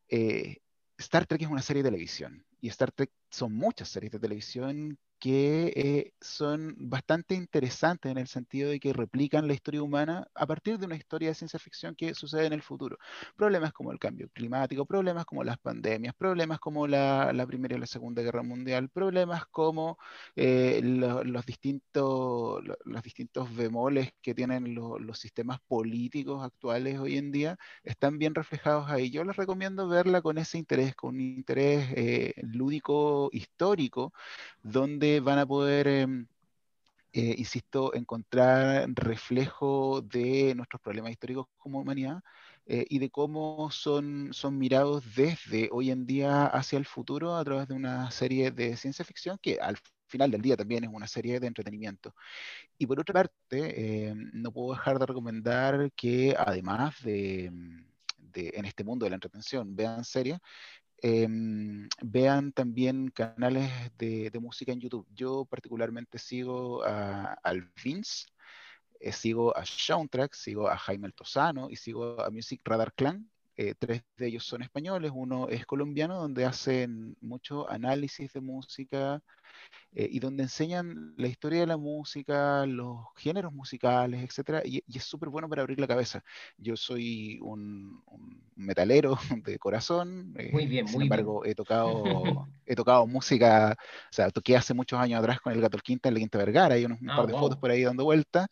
Eh, 0.07 0.59
Star 0.97 1.25
Trek 1.25 1.41
es 1.41 1.49
una 1.49 1.61
serie 1.61 1.83
de 1.83 1.89
televisión 1.89 2.45
y 2.65 2.69
Star 2.69 2.91
Trek 2.91 3.11
son 3.29 3.53
muchas 3.53 3.89
series 3.89 4.11
de 4.11 4.19
televisión 4.19 4.97
que 5.25 5.73
eh, 5.75 6.13
son 6.21 6.75
bastante 6.77 7.33
interesantes 7.33 8.11
en 8.11 8.19
el 8.19 8.27
sentido 8.27 8.69
de 8.69 8.79
que 8.79 8.93
replican 8.93 9.47
la 9.47 9.55
historia 9.55 9.81
humana 9.81 10.27
a 10.35 10.45
partir 10.45 10.77
de 10.77 10.85
una 10.85 10.95
historia 10.95 11.29
de 11.29 11.33
ciencia 11.33 11.57
ficción 11.57 11.95
que 11.95 12.13
sucede 12.13 12.45
en 12.45 12.53
el 12.53 12.61
futuro. 12.61 12.99
Problemas 13.35 13.73
como 13.73 13.91
el 13.91 13.97
cambio 13.97 14.29
climático, 14.29 14.85
problemas 14.85 15.25
como 15.25 15.43
las 15.43 15.57
pandemias, 15.57 16.13
problemas 16.13 16.59
como 16.59 16.85
la, 16.85 17.43
Primera 17.47 17.75
y 17.75 17.79
la 17.79 17.87
Segunda 17.87 18.21
Guerra 18.21 18.43
Mundial, 18.43 18.89
problemas 18.89 19.47
como 19.47 19.97
eh, 20.35 20.79
los, 20.83 21.43
distintos, 21.47 22.63
los 22.83 23.01
distintos 23.01 23.55
bemoles 23.55 24.13
que 24.21 24.35
tienen 24.35 24.75
los 24.75 25.17
sistemas 25.17 25.59
políticos 25.67 26.43
actuales 26.43 26.99
hoy 26.99 27.17
en 27.17 27.31
día, 27.31 27.57
están 27.83 28.19
bien 28.19 28.35
reflejados 28.35 28.91
ahí. 28.91 29.09
Yo 29.09 29.23
les 29.23 29.35
recomiendo 29.35 29.87
verla 29.87 30.21
con 30.21 30.37
ese 30.37 30.59
interés, 30.59 30.93
con 30.95 31.15
un 31.15 31.21
interés 31.21 31.87
eh, 31.95 32.33
lúdico 32.43 33.29
histórico, 33.31 34.13
donde 34.61 35.14
van 35.19 35.39
a 35.39 35.45
poder, 35.45 35.87
em, 35.87 36.27
eh, 37.13 37.35
insisto, 37.37 37.93
encontrar 37.95 38.87
reflejo 38.95 40.01
de 40.01 40.53
nuestros 40.55 40.81
problemas 40.81 41.11
históricos 41.11 41.47
como 41.57 41.79
humanidad 41.81 42.21
eh, 42.65 42.85
y 42.89 42.99
de 42.99 43.09
cómo 43.09 43.69
son, 43.71 44.29
son 44.33 44.57
mirados 44.57 45.03
desde 45.15 45.69
hoy 45.71 45.91
en 45.91 46.05
día 46.05 46.45
hacia 46.47 46.77
el 46.77 46.85
futuro 46.85 47.35
a 47.35 47.43
través 47.43 47.67
de 47.67 47.75
una 47.75 48.11
serie 48.11 48.51
de 48.51 48.75
ciencia 48.77 49.05
ficción 49.05 49.37
que 49.41 49.59
al 49.59 49.77
final 50.07 50.31
del 50.31 50.41
día 50.41 50.57
también 50.57 50.83
es 50.83 50.89
una 50.93 51.07
serie 51.07 51.39
de 51.39 51.47
entretenimiento. 51.47 52.13
Y 52.77 52.87
por 52.87 52.99
otra 52.99 53.13
parte, 53.13 54.09
em, 54.09 54.31
no 54.33 54.51
puedo 54.51 54.73
dejar 54.73 54.99
de 54.99 55.05
recomendar 55.05 55.91
que 55.95 56.35
además 56.37 56.95
de, 57.03 57.51
de 58.17 58.51
en 58.55 58.65
este 58.65 58.83
mundo 58.83 59.05
de 59.05 59.11
la 59.11 59.15
entretención 59.15 59.75
vean 59.75 60.03
series, 60.03 60.39
Em, 61.01 61.87
vean 62.01 62.51
también 62.51 63.09
canales 63.09 63.69
de, 63.97 64.31
música 64.41 64.71
en 64.71 64.79
YouTube. 64.79 65.07
Yo 65.13 65.45
particularmente 65.45 66.17
sigo 66.17 66.83
a, 66.83 67.33
al 67.43 67.71
eh, 68.99 69.11
sigo 69.11 69.55
a 69.55 69.65
Soundtrack, 69.65 70.33
sigo 70.33 70.67
a 70.69 70.77
Jaime 70.77 71.07
Altozano 71.07 71.69
y 71.69 71.75
sigo 71.75 72.21
a 72.21 72.29
Music 72.29 72.61
Radar 72.63 72.93
Clan. 72.93 73.29
Eh, 73.57 73.73
tres 73.77 74.03
de 74.17 74.27
ellos 74.27 74.45
son 74.45 74.63
españoles, 74.63 75.11
uno 75.13 75.47
es 75.47 75.65
colombiano, 75.65 76.19
donde 76.19 76.45
hacen 76.45 77.15
mucho 77.21 77.69
análisis 77.69 78.33
de 78.33 78.41
música 78.41 79.21
eh, 79.93 80.09
y 80.11 80.19
donde 80.19 80.43
enseñan 80.43 81.13
la 81.17 81.27
historia 81.27 81.61
de 81.61 81.67
la 81.67 81.77
música, 81.77 82.65
los 82.65 82.99
géneros 83.15 83.53
musicales, 83.53 84.21
etc. 84.23 84.61
Y, 84.65 84.83
es 84.93 85.03
súper 85.03 85.29
bueno 85.29 85.47
para 85.47 85.61
abrir 85.61 85.79
la 85.79 85.87
cabeza. 85.87 86.21
Yo 86.57 86.75
soy 86.75 87.39
un, 87.41 88.03
metalero 88.55 89.17
de 89.45 89.57
corazón. 89.57 90.33
Eh, 90.37 90.49
muy 90.51 90.65
bien, 90.65 90.87
sin 90.87 91.01
embargo, 91.03 91.45
he 91.45 91.55
tocado, 91.55 92.03
he 92.65 92.75
tocado 92.75 93.07
música, 93.07 93.75
o 93.79 94.13
sea, 94.13 94.29
toqué 94.31 94.57
hace 94.57 94.73
muchos 94.73 94.99
años 94.99 95.19
atrás 95.19 95.39
con 95.39 95.53
el 95.53 95.61
Gato 95.61 95.77
Quinta 95.77 96.09
en 96.09 96.15
la 96.15 96.19
Quinta 96.19 96.37
Vergara, 96.39 96.75
hay 96.75 96.85
unos, 96.85 96.99
un 97.01 97.09
ah, 97.09 97.15
par 97.15 97.27
de 97.27 97.33
fotos 97.33 97.57
por 97.57 97.71
ahí 97.71 97.83
dando 97.83 98.03
vuelta. 98.03 98.47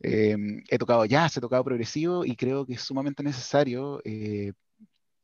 Em, 0.00 0.62
he 0.68 0.78
tocado 0.78 1.04
jazz, 1.04 1.36
he 1.36 1.40
tocado 1.40 1.64
progresivo 1.64 2.24
y 2.24 2.34
creo 2.36 2.64
que 2.64 2.74
es 2.74 2.82
sumamente 2.82 3.22
necesario 3.22 4.00
eh, 4.04 4.52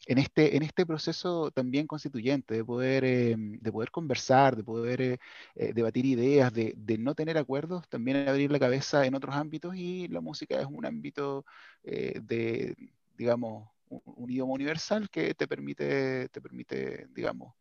en 0.06 0.18
este, 0.18 0.56
en 0.56 0.62
este 0.62 0.86
proceso 0.86 1.50
también 1.50 1.86
constituyente, 1.86 2.54
de 2.54 2.64
poder, 2.64 3.04
eh, 3.04 3.36
de 3.38 3.72
poder 3.72 3.90
conversar, 3.90 4.56
de 4.56 4.64
poder 4.64 5.00
eh, 5.00 5.18
eh, 5.54 5.72
debatir 5.74 6.04
ideas, 6.06 6.52
de, 6.52 6.74
no 6.98 7.14
tener 7.14 7.38
acuerdos, 7.38 7.88
también 7.88 8.28
abrir 8.28 8.50
la 8.50 8.58
cabeza 8.58 9.06
en 9.06 9.14
otros 9.14 9.34
ámbitos 9.34 9.76
y 9.76 10.08
la 10.08 10.20
música 10.20 10.60
es 10.60 10.66
un 10.66 10.86
ámbito 10.86 11.44
de, 11.82 12.76
digamos, 13.16 13.68
un, 13.88 14.00
un, 14.04 14.30
idioma 14.30 14.52
universal 14.54 15.10
que 15.10 15.34
te 15.34 15.46
permite, 15.46 16.28
te 16.30 16.40
permite, 16.40 17.06
digamos, 17.14 17.54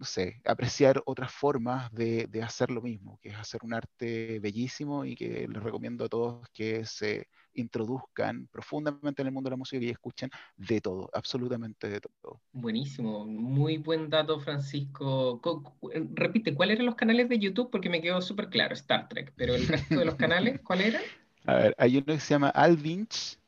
no 0.00 0.06
sé, 0.06 0.40
apreciar 0.46 1.02
otras 1.04 1.30
formas 1.30 1.92
de, 1.92 2.26
de 2.26 2.42
hacer 2.42 2.70
lo 2.70 2.80
mismo, 2.80 3.18
que 3.20 3.28
es 3.28 3.36
hacer 3.36 3.60
un 3.62 3.74
arte 3.74 4.40
bellísimo 4.40 5.04
y 5.04 5.14
que 5.14 5.46
les 5.46 5.62
recomiendo 5.62 6.06
a 6.06 6.08
todos 6.08 6.48
que 6.54 6.86
se 6.86 7.28
introduzcan 7.52 8.48
profundamente 8.50 9.20
en 9.20 9.28
el 9.28 9.34
mundo 9.34 9.48
de 9.48 9.52
la 9.52 9.58
música 9.58 9.84
y 9.84 9.90
escuchen 9.90 10.30
de 10.56 10.80
todo, 10.80 11.10
absolutamente 11.12 11.90
de 11.90 12.00
todo. 12.00 12.40
Buenísimo, 12.50 13.26
muy 13.26 13.76
buen 13.76 14.08
dato, 14.08 14.40
Francisco. 14.40 15.38
Eh, 15.92 16.08
repite, 16.14 16.54
¿cuáles 16.54 16.76
eran 16.76 16.86
los 16.86 16.94
canales 16.94 17.28
de 17.28 17.38
YouTube? 17.38 17.70
Porque 17.70 17.90
me 17.90 18.00
quedó 18.00 18.22
súper 18.22 18.48
claro, 18.48 18.72
Star 18.72 19.06
Trek, 19.06 19.34
pero 19.36 19.54
el 19.54 19.68
resto 19.68 19.98
de 19.98 20.06
los 20.06 20.14
canales, 20.14 20.60
¿cuáles 20.64 20.94
eran? 20.94 21.02
A 21.44 21.54
ver, 21.56 21.74
hay 21.76 21.98
uno 21.98 22.06
que 22.06 22.20
se 22.20 22.32
llama 22.32 22.48
Alvinch, 22.48 23.38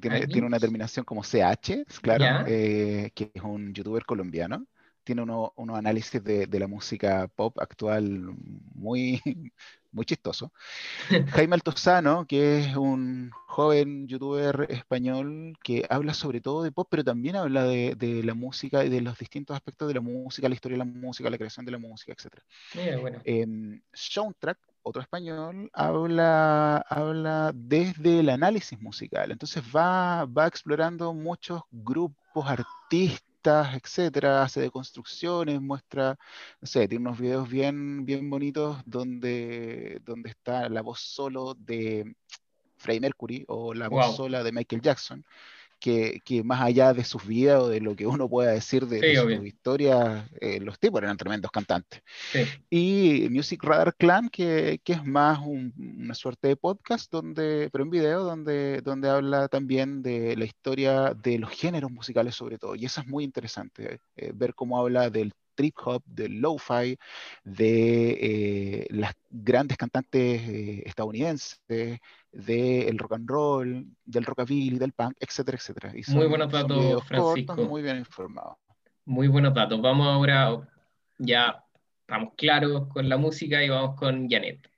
tiene, 0.00 0.28
tiene 0.28 0.46
una 0.46 0.60
terminación 0.60 1.04
como 1.04 1.22
CH, 1.22 1.86
claro, 2.02 2.46
eh, 2.46 3.10
que 3.16 3.32
es 3.34 3.42
un 3.42 3.74
youtuber 3.74 4.04
colombiano 4.04 4.64
tiene 5.06 5.22
unos 5.22 5.50
uno 5.54 5.76
análisis 5.76 6.22
de, 6.22 6.46
de, 6.46 6.58
la 6.58 6.66
música 6.66 7.28
pop 7.28 7.56
actual 7.60 8.34
muy, 8.74 9.22
muy 9.92 10.04
chistoso. 10.04 10.52
Jaime 11.28 11.54
Altozano, 11.54 12.26
que 12.26 12.58
es 12.58 12.76
un 12.76 13.30
joven 13.46 14.08
youtuber 14.08 14.66
español 14.68 15.56
que 15.62 15.86
habla 15.88 16.12
sobre 16.12 16.40
todo 16.40 16.64
de 16.64 16.72
pop, 16.72 16.88
pero 16.90 17.04
también 17.04 17.36
habla 17.36 17.64
de, 17.64 17.94
de, 17.94 18.24
la 18.24 18.34
música 18.34 18.84
y 18.84 18.88
de 18.88 19.00
los 19.00 19.16
distintos 19.16 19.54
aspectos 19.54 19.86
de 19.86 19.94
la 19.94 20.00
música, 20.00 20.48
la 20.48 20.56
historia 20.56 20.76
de 20.76 20.84
la 20.84 20.90
música, 20.90 21.30
la 21.30 21.38
creación 21.38 21.64
de 21.64 21.72
la 21.72 21.78
música, 21.78 22.12
etc. 22.12 23.00
bueno. 23.00 23.22
eh, 23.24 23.46
Soundtrack, 23.92 24.58
otro 24.82 25.00
español, 25.00 25.70
habla, 25.72 26.78
habla 26.78 27.52
desde 27.54 28.20
el 28.20 28.28
análisis 28.28 28.80
musical. 28.80 29.30
Entonces 29.30 29.62
va, 29.74 30.24
va 30.24 30.48
explorando 30.48 31.14
muchos 31.14 31.62
grupos, 31.70 32.44
artistas, 33.46 33.74
etcétera, 33.74 34.42
hace 34.42 34.60
de 34.60 34.70
construcciones, 34.70 35.60
muestra, 35.60 36.18
no 36.60 36.66
sé, 36.66 36.88
tiene 36.88 37.06
unos 37.08 37.18
videos 37.18 37.48
bien, 37.48 38.04
bien 38.04 38.28
bonitos 38.28 38.78
donde, 38.84 40.00
donde 40.04 40.30
está 40.30 40.68
la 40.68 40.82
voz 40.82 41.00
solo 41.00 41.54
de 41.54 42.14
Freddie 42.76 43.00
Mercury 43.00 43.44
o 43.48 43.74
la 43.74 43.88
voz 43.88 44.16
sola 44.16 44.42
de 44.42 44.52
Michael 44.52 44.82
Jackson 44.82 45.24
que, 45.78 46.42
más 46.44 46.60
allá 46.60 46.92
de 46.92 47.04
sus 47.04 47.26
vidas 47.26 47.62
o 47.62 47.68
de 47.68 47.80
lo 47.80 47.94
que 47.94 48.06
uno 48.06 48.28
pueda 48.28 48.52
decir 48.52 48.86
de, 48.86 49.16
su 49.16 49.44
historia, 49.44 50.28
eh, 50.40 50.60
los 50.60 50.78
tipos 50.78 51.02
eran 51.02 51.16
tremendos 51.16 51.50
cantantes. 51.50 52.02
Y 52.70 53.28
Music 53.30 53.62
Radar 53.62 53.94
Clan, 53.96 54.28
que, 54.28 54.80
es 54.84 55.04
más 55.04 55.40
una 55.44 56.14
suerte 56.14 56.48
de 56.48 56.56
podcast, 56.56 57.10
donde, 57.10 57.68
pero 57.70 57.84
en 57.84 57.90
video, 57.90 58.24
donde, 58.24 58.80
donde 58.82 59.08
habla 59.08 59.48
también 59.48 60.02
de 60.02 60.36
la 60.36 60.44
historia 60.44 61.14
de 61.14 61.38
los 61.38 61.50
géneros 61.50 61.90
musicales 61.90 62.34
sobre 62.34 62.58
todo. 62.58 62.74
Y 62.74 62.84
eso 62.84 63.00
es 63.00 63.06
muy 63.06 63.24
interesante, 63.24 64.00
eh, 64.16 64.32
ver 64.34 64.54
cómo 64.54 64.78
habla 64.78 65.10
del 65.10 65.32
trip 65.54 65.74
hop, 65.84 66.02
del 66.04 66.40
lo-fi, 66.40 66.98
de 67.44 68.10
eh, 68.20 68.86
las 68.90 69.14
grandes 69.30 69.76
cantantes 69.76 70.42
estadounidenses, 70.84 71.60
del 72.36 72.98
rock 72.98 73.12
and 73.14 73.28
roll, 73.28 73.86
del 74.04 74.24
rockabilly, 74.24 74.78
del 74.78 74.92
punk, 74.92 75.16
etcétera, 75.18 75.56
etcétera. 75.56 75.92
muy 76.08 76.26
buenos 76.26 76.52
datos, 76.52 77.02
Francisco. 77.04 77.56
muy 77.64 77.82
bien 77.82 77.98
informados. 77.98 78.56
Muy 79.06 79.28
buenos 79.28 79.54
datos. 79.54 79.80
Vamos 79.80 80.06
ahora, 80.06 80.68
ya 81.18 81.64
estamos 82.00 82.34
claros 82.36 82.88
con 82.88 83.08
la 83.08 83.16
música 83.16 83.64
y 83.64 83.70
vamos 83.70 83.96
con 83.96 84.28
Janet. 84.28 84.68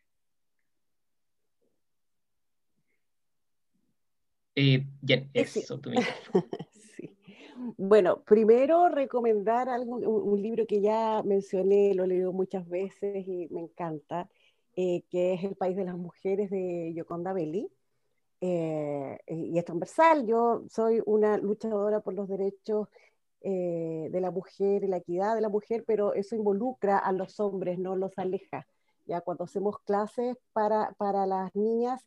Eh, 4.55 4.85
Janet, 5.07 5.29
eso, 5.35 5.81
tu 5.81 5.91
sí. 6.97 7.17
Bueno, 7.77 8.23
primero 8.23 8.89
recomendar 8.89 9.69
algo, 9.69 9.97
un, 9.97 10.41
libro 10.41 10.65
que 10.67 10.81
ya 10.81 11.23
mencioné, 11.25 11.93
lo 11.95 12.05
he 12.05 12.09
leído 12.09 12.33
muchas 12.33 12.69
veces 12.69 13.27
y 13.27 13.49
me 13.51 13.61
encanta, 13.61 14.29
eh, 14.81 15.03
que 15.11 15.35
es 15.35 15.43
El 15.43 15.57
País 15.57 15.77
de 15.77 15.85
las 15.85 15.97
Mujeres 15.97 16.51
de 16.51 16.93
Yoconda 16.95 17.33
Belli. 17.33 17.69
Eh, 18.41 19.19
y 19.27 19.59
es 19.59 19.65
transversal, 19.65 20.25
yo 20.25 20.63
soy 20.71 21.03
una 21.05 21.37
luchadora 21.37 21.99
por 21.99 22.15
los 22.15 22.29
derechos 22.29 22.87
eh, 23.41 24.09
de 24.09 24.21
la 24.21 24.31
mujer 24.31 24.85
y 24.85 24.87
la 24.87 24.99
equidad 24.99 25.35
de 25.35 25.41
la 25.41 25.49
mujer, 25.49 25.83
pero 25.85 26.15
eso 26.15 26.37
involucra 26.37 26.97
a 26.97 27.11
los 27.11 27.41
hombres, 27.41 27.81
no 27.81 27.97
los 27.97 28.17
aleja. 28.19 28.69
Ya 29.05 29.21
cuando 29.21 29.43
hacemos 29.43 29.81
clases 29.81 30.37
para, 30.53 30.93
para 30.93 31.27
las 31.27 31.57
niñas, 31.57 32.07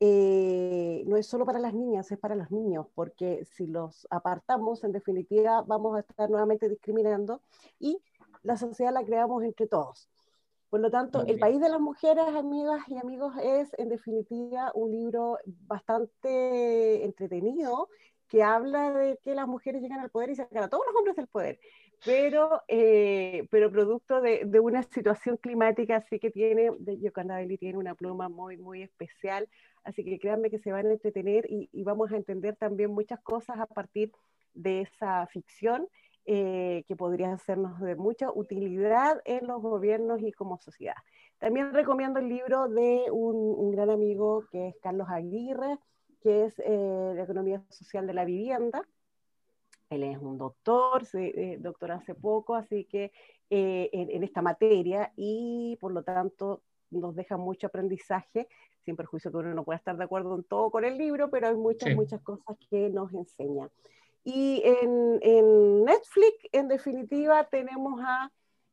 no 0.00 1.16
es 1.16 1.26
solo 1.28 1.46
para 1.46 1.60
las 1.60 1.72
niñas, 1.72 2.10
es 2.10 2.18
para 2.18 2.34
los 2.34 2.50
niños, 2.50 2.88
porque 2.96 3.44
si 3.44 3.68
los 3.68 4.08
apartamos, 4.10 4.82
en 4.82 4.90
definitiva, 4.90 5.62
vamos 5.62 5.96
a 5.96 6.00
estar 6.00 6.28
nuevamente 6.28 6.68
discriminando 6.68 7.42
y 7.78 8.02
la 8.42 8.56
sociedad 8.56 8.92
la 8.92 9.04
creamos 9.04 9.44
entre 9.44 9.68
todos. 9.68 10.08
Por 10.70 10.80
lo 10.80 10.90
tanto, 10.90 11.24
El 11.26 11.38
País 11.38 11.60
de 11.60 11.70
las 11.70 11.80
Mujeres, 11.80 12.24
amigas 12.36 12.80
y 12.88 12.98
amigos, 12.98 13.34
es 13.42 13.70
en 13.78 13.88
definitiva 13.88 14.70
un 14.74 14.90
libro 14.90 15.38
bastante 15.46 17.04
entretenido 17.04 17.88
que 18.28 18.42
habla 18.42 18.92
de 18.92 19.18
que 19.22 19.34
las 19.34 19.48
mujeres 19.48 19.80
llegan 19.80 20.00
al 20.00 20.10
poder 20.10 20.30
y 20.30 20.36
sacan 20.36 20.64
a 20.64 20.68
todos 20.68 20.84
los 20.86 20.96
hombres 20.96 21.16
del 21.16 21.26
poder, 21.26 21.58
pero, 22.04 22.62
eh, 22.68 23.48
pero 23.50 23.72
producto 23.72 24.20
de, 24.20 24.42
de, 24.44 24.60
una 24.60 24.82
situación 24.82 25.38
climática 25.38 25.96
así 25.96 26.18
que 26.18 26.30
tiene, 26.30 26.70
de 26.78 26.98
Yokanda 27.00 27.36
Belli 27.36 27.56
tiene 27.56 27.78
una 27.78 27.94
pluma 27.94 28.28
muy, 28.28 28.58
muy 28.58 28.82
especial, 28.82 29.48
así 29.84 30.04
que 30.04 30.18
créanme 30.18 30.50
que 30.50 30.58
se 30.58 30.70
van 30.70 30.86
a 30.86 30.92
entretener 30.92 31.50
y, 31.50 31.70
y 31.72 31.82
vamos 31.82 32.12
a 32.12 32.16
entender 32.16 32.56
también 32.56 32.90
muchas 32.90 33.20
cosas 33.20 33.58
a 33.58 33.66
partir 33.66 34.12
de 34.52 34.82
esa 34.82 35.26
ficción 35.28 35.88
eh, 36.30 36.84
que 36.86 36.94
podría 36.94 37.38
sernos 37.38 37.80
de 37.80 37.96
mucha 37.96 38.30
utilidad 38.30 39.22
en 39.24 39.46
los 39.46 39.62
gobiernos 39.62 40.20
y 40.20 40.30
como 40.30 40.58
sociedad. 40.58 40.96
También 41.38 41.72
recomiendo 41.72 42.18
el 42.18 42.28
libro 42.28 42.68
de 42.68 43.06
un, 43.10 43.70
gran 43.70 43.88
amigo 43.88 44.44
que 44.52 44.68
es 44.68 44.76
Carlos 44.82 45.08
Aguirre, 45.08 45.78
que 46.20 46.44
es 46.44 46.58
eh, 46.58 47.12
la 47.16 47.22
economía 47.22 47.62
social 47.70 48.06
de 48.06 48.12
la 48.12 48.26
vivienda. 48.26 48.86
Él 49.88 50.02
es 50.02 50.18
un 50.18 50.36
doctor, 50.36 51.06
se, 51.06 51.28
eh, 51.28 51.56
doctor 51.60 51.92
hace 51.92 52.14
poco, 52.14 52.54
así 52.54 52.84
que 52.84 53.10
en, 53.48 54.22
esta 54.22 54.42
materia 54.42 55.14
y 55.16 55.78
por 55.80 55.92
lo 55.92 56.02
tanto 56.02 56.60
nos 56.90 57.14
deja 57.14 57.38
mucho 57.38 57.68
aprendizaje, 57.68 58.48
sin 58.84 58.96
perjuicio 58.96 59.30
que 59.30 59.38
uno 59.38 59.54
no 59.54 59.64
pueda 59.64 59.78
estar 59.78 59.96
de 59.96 60.04
acuerdo 60.04 60.36
en 60.36 60.44
todo 60.44 60.70
con 60.70 60.84
el 60.84 60.98
libro, 60.98 61.30
pero 61.30 61.48
hay 61.48 61.56
muchas, 61.56 61.94
muchas 61.94 62.20
cosas 62.20 62.58
que 62.68 62.90
nos 62.90 63.14
enseña. 63.14 63.70
Y 64.24 64.62
en, 64.64 65.18
en 65.22 65.84
Netflix, 65.84 66.36
en 66.52 66.68
definitiva, 66.68 67.44
tenemos 67.44 68.00
a 68.04 68.30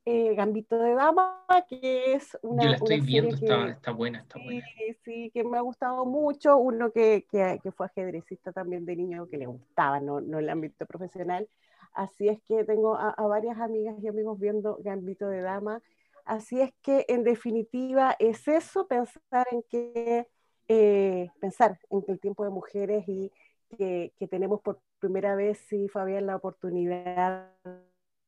eh, 0.08 0.36
Gambito 0.36 0.78
de 0.78 0.94
Dama, 0.94 1.44
que 1.68 2.14
es 2.14 2.38
una. 2.44 2.64
Yo 2.64 2.70
la 2.70 2.76
estoy 2.76 3.02
viendo, 3.02 3.36
está, 3.36 3.70
está, 3.70 3.92
buena, 3.92 4.20
está 4.20 4.40
buena. 4.40 4.64
Sí, 5.04 5.32
que 5.34 5.44
me 5.44 5.58
ha 5.58 5.62
gustado 5.62 6.06
mucho. 6.06 6.58
Uno 6.58 6.92
que, 6.92 7.26
que, 7.32 7.60
que, 7.64 7.72
fue 7.72 7.88
ajedrecista 7.88 8.52
también 8.52 8.86
de 8.86 8.96
niño, 8.96 9.28
que 9.28 9.38
le 9.38 9.48
gustaba, 9.48 10.00
no, 10.00 10.22
no 10.22 10.38
el 10.38 10.50
ámbito 10.50 10.86
profesional. 10.86 11.50
Así 11.94 12.28
es 12.28 12.40
que 12.44 12.64
tengo 12.66 12.96
a, 12.96 13.16
varias 13.26 13.58
amigas 13.58 13.96
y 14.00 14.08
amigos 14.08 14.40
viendo 14.40 14.78
Gambito 14.84 15.28
de 15.28 15.42
Dama. 15.42 15.82
Así 16.24 16.62
es 16.62 16.72
que, 16.84 17.06
en 17.08 17.24
definitiva, 17.24 18.16
es 18.20 18.48
eso, 18.48 18.88
pensar 18.88 19.48
en 19.52 19.64
que. 19.64 20.28
Eh, 20.68 21.30
pensar 21.40 21.80
en 21.90 22.02
que 22.02 22.12
el 22.12 22.20
tiempo 22.20 22.44
de 22.44 22.50
mujeres 22.50 23.08
y 23.08 23.32
que, 23.78 24.14
que 24.18 24.28
tenemos 24.28 24.62
por 24.62 24.80
primera 25.06 25.36
vez, 25.36 25.60
sí, 25.70 25.88
Fabián, 25.88 26.26
la 26.26 26.36
oportunidad 26.36 27.52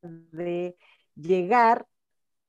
de 0.04 0.78
llegar 1.16 1.88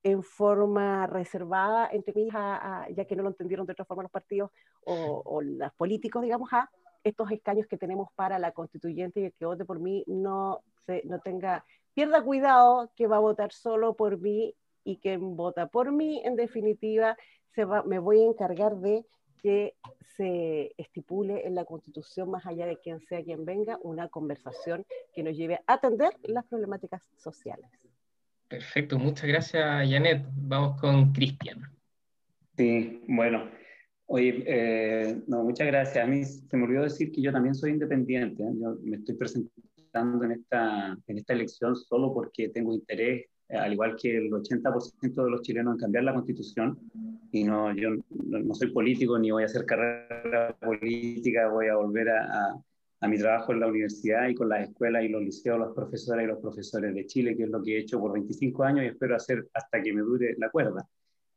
en 0.03 0.23
forma 0.23 1.07
reservada, 1.07 1.89
entre 1.91 2.13
mí, 2.15 2.29
ya 2.31 3.05
que 3.07 3.17
no 3.17 3.23
lo 3.23 3.31
entendieron 3.31 3.67
de 3.67 3.73
otra 3.73 3.87
forma 3.87 4.03
los 4.03 4.13
partidos 4.13 4.51
o, 4.85 5.41
los 5.41 5.73
políticos, 5.75 6.23
digamos, 6.23 6.53
a 6.53 6.71
estos 7.05 7.31
escaños 7.31 7.67
que 7.67 7.79
tenemos 7.79 8.09
para 8.15 8.39
la 8.39 8.53
constituyente 8.53 9.21
y 9.21 9.31
que 9.33 9.47
vote 9.47 9.65
por 9.65 9.81
mí 9.81 10.05
no, 10.07 10.61
se, 10.85 11.03
no 11.07 11.21
tenga, 11.21 11.65
pierda 11.95 12.23
cuidado 12.23 12.91
que 12.97 13.07
va 13.07 13.17
a 13.17 13.21
votar 13.21 13.51
solo 13.53 13.95
por 13.95 14.19
mí 14.19 14.55
y 14.85 14.99
quien 14.99 15.37
vota 15.37 15.69
por 15.69 15.91
mí, 15.91 16.21
en 16.23 16.37
definitiva, 16.37 17.17
se 17.55 17.65
va, 17.65 17.83
me 17.83 17.99
voy 17.99 18.21
a 18.21 18.27
encargar 18.27 18.77
de 18.77 19.07
que 19.39 19.75
se 20.17 20.75
estipule 20.77 21.47
en 21.47 21.55
la 21.55 21.65
Constitución, 21.65 22.31
más 22.31 22.45
allá 22.47 22.67
de 22.67 22.79
quien 22.79 23.01
sea 23.01 23.23
quien 23.23 23.45
venga, 23.45 23.79
una 23.83 24.09
conversación 24.09 24.85
que 25.15 25.23
nos 25.23 25.37
lleve 25.37 25.61
a 25.67 25.75
atender 25.75 26.13
las 26.25 26.45
problemáticas 26.47 27.03
sociales. 27.17 27.71
Perfecto, 28.49 28.99
muchas 28.99 29.27
gracias, 29.27 29.91
Janet. 29.91 30.25
Vamos 30.35 30.81
con 30.81 31.13
Cristian. 31.13 31.63
Sí, 32.57 33.03
bueno. 33.07 33.51
Oye, 34.07 34.43
eh, 34.47 35.23
no, 35.27 35.45
muchas 35.45 35.67
gracias. 35.67 36.03
A 36.03 36.09
mí 36.09 36.25
se 36.25 36.57
me 36.57 36.65
olvidó 36.65 36.83
decir 36.83 37.13
que 37.13 37.21
yo 37.21 37.31
también 37.31 37.55
soy 37.55 37.73
independiente. 37.73 38.43
¿eh? 38.43 38.53
Yo 38.59 38.77
me 38.83 38.97
estoy 38.97 39.17
presentando 39.17 40.25
en 40.25 40.33
esta, 40.33 40.97
en 41.07 41.19
esta 41.19 41.35
elección 41.35 41.77
solo 41.77 42.13
porque 42.15 42.49
tengo 42.49 42.73
interés 42.73 43.27
al 43.51 43.73
igual 43.73 43.97
que 43.97 44.17
el 44.17 44.31
80% 44.31 45.25
de 45.25 45.31
los 45.31 45.43
chilenos, 45.43 45.75
en 45.75 45.81
cambiar 45.81 46.05
la 46.05 46.15
constitución. 46.15 46.79
Y 47.33 47.45
no, 47.45 47.75
yo 47.75 47.91
no, 48.11 48.55
soy 48.55 48.71
político 48.73 49.19
ni 49.19 49.31
voy 49.31 49.43
a 49.43 49.47
hacer 49.47 49.65
carrera 49.65 50.57
política, 50.61 51.49
voy 51.49 51.69
a 51.69 51.77
volver 51.77 52.09
a, 52.11 52.55
mi 53.07 53.17
trabajo 53.17 53.53
en 53.53 53.61
la 53.61 53.69
universidad 53.69 54.29
y 54.29 54.35
con 54.35 54.49
las 54.49 54.69
escuelas 54.69 55.05
y 55.05 55.09
los 55.09 55.23
liceos, 55.23 55.59
los 55.59 55.75
profesores 55.75 56.25
y 56.25 56.27
los 56.27 56.41
profesores 56.41 56.95
de 56.95 57.07
Chile, 57.07 57.37
que 57.37 57.45
es 57.45 57.49
lo 57.49 57.63
que 57.63 57.77
he 57.77 57.81
hecho 57.81 58.01
por 58.01 58.13
25 58.13 58.65
años 58.65 58.85
y 58.85 58.89
espero 58.89 59.15
hacer 59.15 59.49
hasta 59.55 59.81
que 59.83 59.93
me 59.93 60.01
dure 60.01 60.35
la 60.37 60.51
cuerda. 60.51 60.87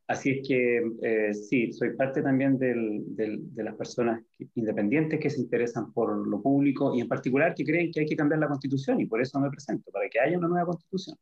Así 0.08 0.30
es 0.30 0.48
que 0.48 0.82
eh, 1.02 1.32
sí, 1.32 1.72
soy 1.72 1.94
parte 1.94 2.20
también 2.20 2.58
de 2.58 3.62
las 3.62 3.76
personas 3.76 4.22
independientes 4.56 5.20
que 5.20 5.30
se 5.30 5.40
interesan 5.40 5.92
por 5.92 6.26
lo 6.26 6.42
público 6.42 6.94
y 6.94 7.00
en 7.00 7.08
particular 7.08 7.54
que 7.54 7.64
creen 7.64 7.92
que 7.92 8.00
hay 8.00 8.06
que 8.06 8.16
cambiar 8.16 8.40
la 8.40 8.48
constitución 8.48 9.00
y 9.00 9.06
por 9.06 9.22
eso 9.22 9.38
me 9.38 9.48
presento, 9.48 9.90
para 9.92 10.08
que 10.08 10.18
haya 10.18 10.36
una 10.36 10.48
nueva 10.48 10.66
constitución. 10.66 11.16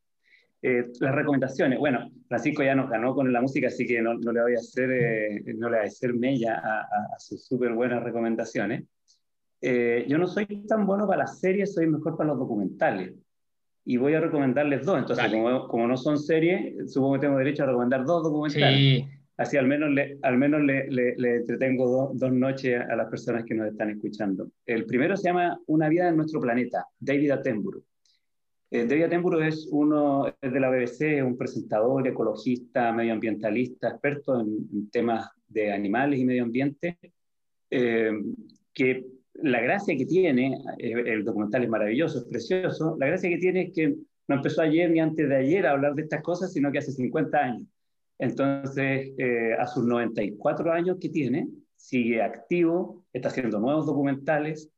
Eh, 0.63 0.85
las 1.01 1.15
recomendaciones. 1.15 1.79
Bueno, 1.79 2.11
Francisco 2.29 2.63
ya 2.63 2.75
nos 2.75 2.91
ganó 2.91 3.15
con 3.15 3.33
la 3.33 3.41
música, 3.41 3.69
así 3.69 3.87
que 3.87 4.03
no, 4.03 4.15
no 4.15 4.31
le 4.31 4.43
voy 4.43 4.55
a 4.55 4.59
hacer, 4.59 4.91
eh, 4.91 5.55
no 5.57 5.71
le 5.71 5.79
voy 5.79 5.87
a 5.87 5.89
hacer 5.89 6.13
mella 6.13 6.61
a, 6.63 6.81
a, 6.81 7.19
sus 7.19 7.47
súper 7.47 7.73
buenas 7.73 8.03
recomendaciones. 8.03 8.85
Eh, 9.63 10.05
yo 10.07 10.19
no 10.19 10.27
soy 10.27 10.47
tan 10.67 10.87
bueno 10.87 11.07
para 11.07 11.21
las 11.21 11.41
series, 11.41 11.73
soy 11.75 11.87
mejor 11.87 12.17
para 12.17 12.29
los 12.29 12.39
documentales. 12.39 13.15
Y 13.87 13.97
voy 13.97 14.15
a 14.15 14.21
recomendarles 14.21 14.85
dos. 14.85 14.99
Entonces, 14.99 15.31
como, 15.31 15.67
como, 15.67 15.87
no 15.87 15.97
son 15.97 16.19
series, 16.19 16.93
supongo 16.93 17.15
que 17.15 17.21
tengo 17.21 17.39
derecho 17.39 17.63
a 17.63 17.67
recomendar 17.67 18.05
dos 18.05 18.23
documentales. 18.23 18.79
Sí. 18.79 19.09
Así 19.39 19.57
al 19.57 19.67
menos 19.67 19.91
le, 19.91 20.19
al 20.21 20.37
menos 20.37 20.61
le, 20.61 20.87
le, 20.91 21.37
entretengo 21.37 22.13
dos 22.15 22.33
noches 22.33 22.79
a 22.79 22.95
las 22.95 23.09
personas 23.09 23.45
que 23.47 23.55
nos 23.55 23.69
están 23.69 23.89
escuchando. 23.89 24.51
El 24.67 24.85
primero 24.85 25.17
se 25.17 25.29
llama 25.29 25.59
Una 25.67 25.89
vida 25.89 26.11
en 26.11 26.19
nuestro 26.19 26.43
planeta, 26.43 26.87
David 26.99 27.31
Attenborough. 27.31 27.83
Eh, 28.73 28.87
David 28.87 29.05
Attenborough 29.05 29.43
es 29.43 29.67
uno 29.73 30.33
de 30.41 30.61
la 30.61 30.71
BBC, 30.71 31.25
un 31.25 31.37
presentador, 31.37 32.07
ecologista, 32.07 32.93
medioambientalista, 32.93 33.89
experto 33.89 34.41
en, 34.41 34.89
temas 34.91 35.29
de 35.49 35.73
animales 35.73 36.21
y 36.21 36.25
medio 36.25 36.45
ambiente, 36.45 36.97
eh, 37.69 38.13
que 38.73 39.07
la 39.35 39.61
gracia 39.61 39.97
que 39.97 40.07
tiene, 40.07 40.57
eh, 40.79 40.93
el 41.05 41.25
documental 41.25 41.65
es 41.65 41.69
maravilloso, 41.69 42.19
es 42.19 42.25
precioso, 42.27 42.97
la 43.01 43.09
gracia 43.09 43.29
que 43.29 43.39
tiene 43.39 43.63
es 43.63 43.73
que 43.75 43.97
no 44.29 44.37
empezó 44.37 44.63
ayer 44.63 44.89
ni 44.89 45.01
antes 45.01 45.29
de 45.29 45.37
ayer 45.37 45.67
a 45.67 45.73
hablar 45.73 45.95
de 45.97 46.03
estas 46.03 46.23
cosas, 46.23 46.53
sino 46.53 46.71
que 46.71 46.79
hace 46.79 46.93
50 46.93 47.39
años. 47.39 47.67
Entonces, 48.19 49.13
a 49.59 49.67
sus 49.67 49.85
94 49.85 50.73
años 50.73 50.99
que 51.01 51.09
tiene, 51.09 51.49
sigue 51.75 52.23
activo, 52.23 53.03
está 53.13 53.29
haciendo 53.29 53.59
nuevos 53.59 53.87
documentales, 53.87 54.71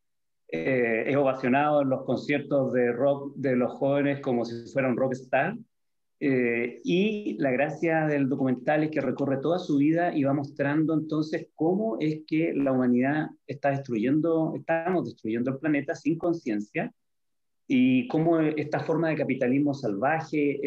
eh, 0.54 1.04
es 1.06 1.16
ovacionado 1.16 1.80
en 1.80 1.88
los 1.88 2.04
conciertos 2.04 2.74
de 2.74 2.92
rock 2.92 3.34
de 3.36 3.56
los 3.56 3.72
jóvenes 3.72 4.20
como 4.20 4.44
si 4.44 4.70
fuera 4.70 4.88
un 4.88 4.98
rockstar. 4.98 5.56
Eh, 6.20 6.80
y 6.84 7.36
la 7.38 7.50
gracia 7.50 8.06
del 8.06 8.28
documental 8.28 8.84
es 8.84 8.90
que 8.90 9.00
recorre 9.00 9.38
toda 9.38 9.58
su 9.58 9.78
vida 9.78 10.14
y 10.14 10.22
va 10.22 10.34
mostrando 10.34 10.94
entonces 10.94 11.48
cómo 11.54 11.96
es 12.00 12.20
que 12.28 12.52
la 12.54 12.70
humanidad 12.70 13.30
está 13.46 13.70
destruyendo, 13.70 14.52
estamos 14.54 15.06
destruyendo 15.06 15.50
el 15.50 15.58
planeta 15.58 15.96
sin 15.96 16.18
conciencia 16.18 16.92
y 17.66 18.06
cómo 18.08 18.38
esta 18.38 18.80
forma 18.80 19.08
de 19.08 19.16
capitalismo 19.16 19.72
salvaje, 19.72 20.60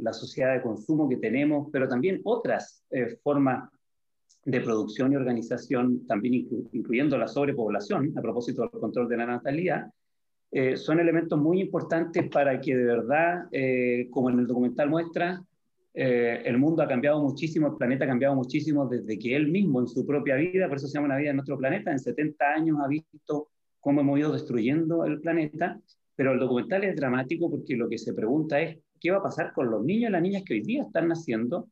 la 0.00 0.12
sociedad 0.12 0.52
de 0.52 0.62
consumo 0.62 1.08
que 1.08 1.16
tenemos, 1.16 1.68
pero 1.72 1.88
también 1.88 2.20
otras 2.24 2.84
eh, 2.90 3.16
formas 3.22 3.70
de 4.44 4.60
producción 4.60 5.12
y 5.12 5.16
organización, 5.16 6.06
también 6.06 6.46
incluyendo 6.72 7.18
la 7.18 7.28
sobrepoblación, 7.28 8.12
a 8.16 8.22
propósito 8.22 8.62
del 8.62 8.80
control 8.80 9.08
de 9.08 9.16
la 9.16 9.26
natalidad, 9.26 9.90
eh, 10.52 10.76
son 10.76 10.98
elementos 10.98 11.38
muy 11.38 11.60
importantes 11.60 12.28
para 12.28 12.60
que 12.60 12.76
de 12.76 12.84
verdad, 12.84 13.44
eh, 13.52 14.08
como 14.10 14.30
en 14.30 14.40
el 14.40 14.46
documental 14.46 14.90
muestra, 14.90 15.42
eh, 15.92 16.42
el 16.44 16.58
mundo 16.58 16.82
ha 16.82 16.88
cambiado 16.88 17.22
muchísimo, 17.22 17.68
el 17.68 17.76
planeta 17.76 18.04
ha 18.04 18.08
cambiado 18.08 18.34
muchísimo 18.34 18.86
desde 18.86 19.18
que 19.18 19.36
él 19.36 19.48
mismo 19.48 19.80
en 19.80 19.86
su 19.86 20.06
propia 20.06 20.36
vida, 20.36 20.68
por 20.68 20.78
eso 20.78 20.88
se 20.88 20.94
llama 20.94 21.06
una 21.06 21.16
vida 21.16 21.30
en 21.30 21.36
nuestro 21.36 21.58
planeta, 21.58 21.92
en 21.92 21.98
70 21.98 22.44
años 22.52 22.78
ha 22.82 22.88
visto 22.88 23.48
cómo 23.78 24.00
hemos 24.00 24.18
ido 24.18 24.32
destruyendo 24.32 25.04
el 25.04 25.20
planeta, 25.20 25.80
pero 26.16 26.32
el 26.32 26.38
documental 26.38 26.84
es 26.84 26.96
dramático 26.96 27.50
porque 27.50 27.76
lo 27.76 27.88
que 27.88 27.98
se 27.98 28.12
pregunta 28.12 28.60
es, 28.60 28.78
¿qué 29.00 29.10
va 29.10 29.18
a 29.18 29.22
pasar 29.22 29.52
con 29.52 29.70
los 29.70 29.84
niños 29.84 30.10
y 30.10 30.12
las 30.12 30.22
niñas 30.22 30.42
que 30.44 30.54
hoy 30.54 30.60
día 30.62 30.82
están 30.82 31.08
naciendo 31.08 31.68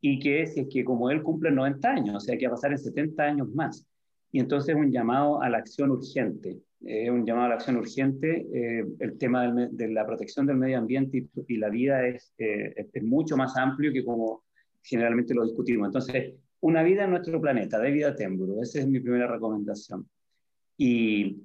y 0.00 0.18
que 0.18 0.46
si 0.46 0.60
es 0.60 0.68
que 0.68 0.84
como 0.84 1.10
él 1.10 1.22
cumple 1.22 1.50
90 1.50 1.88
años, 1.90 2.16
o 2.16 2.20
sea 2.20 2.36
que 2.36 2.46
va 2.46 2.52
a 2.52 2.56
pasar 2.56 2.72
en 2.72 2.78
70 2.78 3.22
años 3.22 3.48
más. 3.54 3.86
Y 4.32 4.40
entonces 4.40 4.74
un 4.74 4.90
llamado 4.90 5.42
a 5.42 5.48
la 5.48 5.58
acción 5.58 5.90
urgente, 5.90 6.58
eh, 6.84 7.10
un 7.10 7.26
llamado 7.26 7.46
a 7.46 7.48
la 7.50 7.54
acción 7.56 7.76
urgente, 7.76 8.46
eh, 8.52 8.84
el 9.00 9.18
tema 9.18 9.52
de 9.52 9.88
la 9.88 10.06
protección 10.06 10.46
del 10.46 10.56
medio 10.56 10.78
ambiente 10.78 11.28
y, 11.46 11.56
la 11.56 11.68
vida 11.68 12.06
es, 12.06 12.32
eh, 12.38 12.86
es, 12.92 13.02
mucho 13.02 13.36
más 13.36 13.56
amplio 13.56 13.92
que 13.92 14.04
como 14.04 14.44
generalmente 14.82 15.34
lo 15.34 15.44
discutimos. 15.44 15.88
Entonces, 15.88 16.34
una 16.60 16.82
vida 16.82 17.04
en 17.04 17.10
nuestro 17.10 17.40
planeta, 17.40 17.78
de 17.78 17.90
vida 17.90 18.14
Temburo, 18.14 18.62
esa 18.62 18.80
es 18.80 18.86
mi 18.86 19.00
primera 19.00 19.26
recomendación. 19.26 20.08
Y 20.76 21.42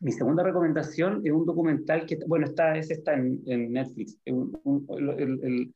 mi 0.00 0.12
segunda 0.12 0.42
recomendación 0.42 1.20
es 1.24 1.32
un 1.32 1.44
documental 1.44 2.06
que, 2.06 2.18
bueno, 2.26 2.46
está, 2.46 2.76
ese 2.76 2.94
está 2.94 3.14
en, 3.14 3.42
en 3.46 3.72
Netflix, 3.72 4.18
el, 4.24 4.50
El 5.18 5.74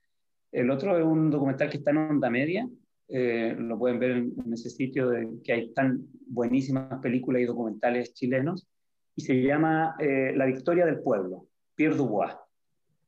otro 0.70 0.98
es 0.98 1.04
un 1.04 1.30
documental 1.30 1.70
que 1.70 1.78
está 1.78 1.90
en 1.90 1.98
onda 1.98 2.30
media, 2.30 2.68
eh, 3.08 3.54
lo 3.58 3.78
pueden 3.78 3.98
ver 3.98 4.10
en, 4.12 4.52
ese 4.52 4.70
sitio 4.70 5.10
de, 5.10 5.28
que 5.44 5.52
hay 5.52 5.72
tan 5.72 6.06
buenísimas 6.26 7.00
películas 7.00 7.42
y 7.42 7.46
documentales 7.46 8.14
chilenos, 8.14 8.66
y 9.14 9.22
se 9.22 9.40
llama 9.42 9.96
eh, 9.98 10.32
La 10.36 10.46
Victoria 10.46 10.84
del 10.84 11.00
Pueblo, 11.00 11.46
Pierre 11.74 11.96
Dubois. 11.96 12.32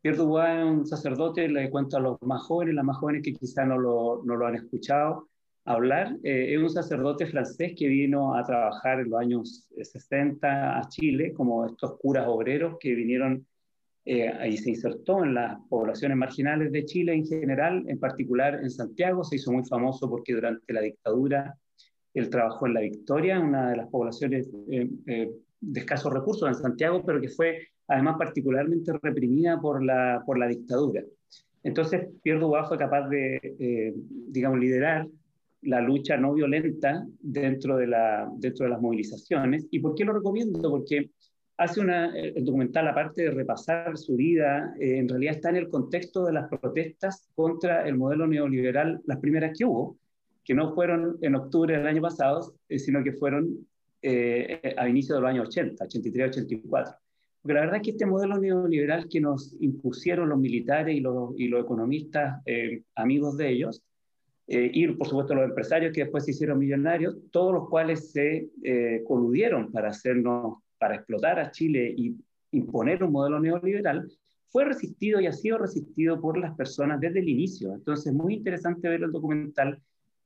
Pierre 0.01 0.19
Dubois 0.19 0.49
es 0.49 0.65
un 0.65 0.87
sacerdote, 0.87 1.49
le 1.49 1.71
cuento 1.71 1.97
a 1.97 2.01
los 2.01 2.23
más 2.23 2.43
jóvenes, 2.43 2.75
las 2.75 2.85
más 2.85 2.97
jóvenes 2.97 3.23
que 3.23 3.35
quizá 3.35 3.65
no 3.65 3.77
lo, 3.77 4.23
no 4.25 4.37
lo 4.37 4.47
han 4.47 4.55
escuchado 4.55 5.29
hablar, 5.65 6.17
eh, 6.23 6.55
es 6.55 6.63
un 6.63 6.71
sacerdote 6.71 7.27
francés 7.27 7.75
que 7.77 7.89
vino 7.89 8.35
a 8.35 8.43
trabajar 8.43 9.01
en 9.01 9.11
los 9.11 9.21
años 9.21 9.69
60 9.77 10.79
a 10.79 10.89
Chile, 10.89 11.35
como 11.35 11.67
estos 11.67 11.99
curas 11.99 12.27
obreros 12.27 12.77
que 12.81 12.95
vinieron 12.95 13.47
eh, 14.11 14.33
y 14.49 14.57
se 14.57 14.71
insertó 14.71 15.23
en 15.23 15.35
las 15.35 15.59
poblaciones 15.69 16.17
marginales 16.17 16.73
de 16.73 16.87
Chile 16.87 17.13
en 17.13 17.27
general, 17.27 17.85
en 17.89 17.99
particular 17.99 18.55
en 18.55 18.71
Santiago, 18.71 19.23
se 19.23 19.37
hizo 19.37 19.53
muy 19.53 19.67
famoso 19.67 20.09
porque 20.09 20.33
durante 20.33 20.73
la 20.73 20.81
dictadura 20.81 21.55
él 22.15 22.31
trabajó 22.31 22.67
en 22.67 22.73
La 22.73 22.81
Victoria, 22.81 23.39
una 23.39 23.69
de 23.69 23.77
las 23.77 23.89
poblaciones 23.91 24.49
eh, 24.71 24.89
eh, 25.09 25.31
de 25.61 25.81
escasos 25.81 26.11
recursos 26.11 26.49
en 26.49 26.55
Santiago, 26.55 27.05
pero 27.05 27.21
que 27.21 27.29
fue 27.29 27.59
además 27.87 28.17
particularmente 28.19 28.93
reprimida 29.03 29.61
por 29.61 29.85
la, 29.85 30.23
por 30.25 30.39
la 30.39 30.49
dictadura. 30.49 31.03
Entonces, 31.63 32.09
Pierre 32.23 32.41
Dubois 32.41 32.67
fue 32.67 32.79
capaz 32.79 33.11
de, 33.11 33.93
digamos, 34.29 34.59
liderar 34.59 35.07
la 35.61 35.83
lucha 35.83 36.17
no 36.17 36.33
violenta 36.33 37.07
dentro 37.21 37.77
de, 37.77 37.89
la, 37.89 38.27
dentro 38.39 38.65
de 38.65 38.71
las 38.71 38.81
movilizaciones. 38.81 39.67
¿Y 39.71 39.81
por 39.81 39.95
qué 39.95 40.07
lo 40.07 40.15
recomiendo? 40.15 40.71
Porque 40.71 41.11
hace 41.59 41.81
una, 41.81 42.17
eh, 42.17 42.33
el 42.37 42.45
documental, 42.45 42.87
aparte 42.89 43.23
de 43.23 43.31
repasar 43.33 43.99
su 43.99 44.17
vida, 44.17 44.75
eh, 44.79 44.99
en 44.99 45.09
realidad 45.09 45.35
está 45.35 45.51
en 45.51 45.57
el 45.57 45.69
contexto 45.69 46.25
de 46.25 46.33
las 46.33 46.49
protestas 46.49 47.29
contra 47.35 47.87
el 47.87 47.97
modelo 47.97 48.27
neoliberal, 48.27 49.01
las 49.05 49.19
primeras 49.19 49.59
que 49.59 49.65
hubo, 49.65 49.99
que 50.45 50.55
no 50.55 50.73
fueron 50.73 51.19
en 51.21 51.35
octubre 51.35 51.77
del 51.77 51.87
año 51.87 52.01
pasado, 52.01 52.55
eh, 52.69 52.79
sino 52.79 53.03
que 53.05 53.13
fueron 53.13 53.67
a 54.01 54.89
inicio 54.89 55.17
de 55.17 55.21
los 55.21 55.29
años 55.29 55.49
80, 55.49 55.85
83, 55.85 56.29
84. 56.29 56.95
Porque 57.43 57.55
la 57.55 57.61
verdad 57.63 57.77
es 57.77 57.83
que 57.83 57.91
este 57.91 58.07
modelo 58.07 58.39
neoliberal 58.39 59.09
que 59.09 59.21
nos 59.21 59.57
impusieron 59.61 60.29
los 60.29 60.39
militares 60.39 60.97
y 60.97 61.01
los, 61.01 61.33
y 61.37 61.49
los 61.49 61.65
economistas 61.65 62.41
amigos 62.95 63.37
de 63.37 63.51
ellos, 63.51 63.83
y 64.47 64.87
por 64.87 65.09
supuesto 65.09 65.35
los 65.35 65.49
empresarios 65.49 65.93
que 65.93 66.03
después 66.03 66.25
se 66.25 66.31
hicieron 66.31 66.61
millonarios, 66.61 67.17
todos 67.33 67.53
los 67.53 67.69
cuales 67.69 68.13
se 68.13 68.51
coludieron 69.05 69.73
para 69.73 69.89
hacernos 69.89 70.59
para 70.79 70.97
explotar 70.97 71.39
a 71.39 71.51
Chile 71.51 71.95
y 71.97 72.17
imponer 72.53 73.03
un 73.05 73.13
modelo 73.13 73.41
neoliberal, 73.41 74.11
fue 74.49 74.65
resistido 74.65 75.21
y 75.21 75.27
ha 75.27 75.33
sido 75.33 75.59
resistido 75.59 76.21
por 76.21 76.39
las 76.39 76.57
personas 76.57 77.01
desde 77.01 77.21
el 77.21 77.29
inicio. 77.29 77.75
Entonces, 77.75 78.07
es 78.07 78.13
muy 78.15 78.35
interesante 78.35 78.89
ver 78.89 79.03
el 79.03 79.13
documental, 79.13 79.81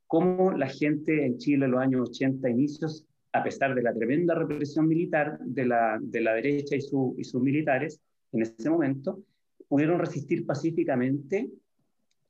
cómo 0.07 0.51
la 0.51 0.67
gente 0.67 1.25
en 1.25 1.37
Chile 1.37 1.65
en 1.65 1.71
los 1.71 1.81
años 1.81 2.09
80 2.09 2.49
inicios, 2.49 3.05
a 3.33 3.43
pesar 3.43 3.75
de 3.75 3.81
la 3.81 3.93
tremenda 3.93 4.35
represión 4.35 4.87
militar 4.87 5.39
de 5.39 5.65
la, 5.65 5.99
de 6.01 6.21
la 6.21 6.35
derecha 6.35 6.75
y, 6.75 6.79
y 7.17 7.23
sus 7.23 7.41
militares 7.41 7.99
en 8.31 8.43
ese 8.43 8.69
momento, 8.69 9.19
pudieron 9.67 9.99
resistir 9.99 10.45
pacíficamente 10.45 11.49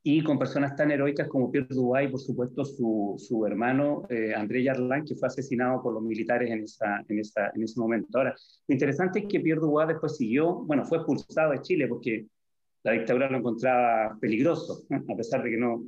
y 0.06 0.22
con 0.22 0.38
personas 0.38 0.76
tan 0.76 0.90
heroicas 0.90 1.28
como 1.28 1.50
Pierre 1.50 1.66
Dubois 1.70 2.06
y 2.06 2.10
por 2.10 2.20
supuesto 2.20 2.62
su, 2.62 3.14
su 3.16 3.46
hermano 3.46 4.02
eh, 4.10 4.34
André 4.36 4.62
Yarlán, 4.62 5.02
que 5.06 5.14
fue 5.14 5.28
asesinado 5.28 5.82
por 5.82 5.94
los 5.94 6.02
militares 6.02 6.50
en, 6.50 6.62
esa, 6.62 7.02
en, 7.08 7.20
esa, 7.20 7.50
en 7.54 7.62
ese 7.62 7.80
momento. 7.80 8.18
Ahora, 8.18 8.34
lo 8.68 8.72
interesante 8.72 9.20
es 9.20 9.24
que 9.26 9.40
Pierre 9.40 9.62
Dubois 9.62 9.88
después 9.88 10.18
siguió, 10.18 10.56
bueno, 10.56 10.84
fue 10.84 10.98
expulsado 10.98 11.52
de 11.52 11.62
Chile 11.62 11.88
porque 11.88 12.26
la 12.82 12.92
dictadura 12.92 13.30
lo 13.30 13.38
encontraba 13.38 14.18
peligroso, 14.20 14.84
a 14.90 15.16
pesar 15.16 15.42
de 15.42 15.52
que 15.52 15.56
no, 15.56 15.82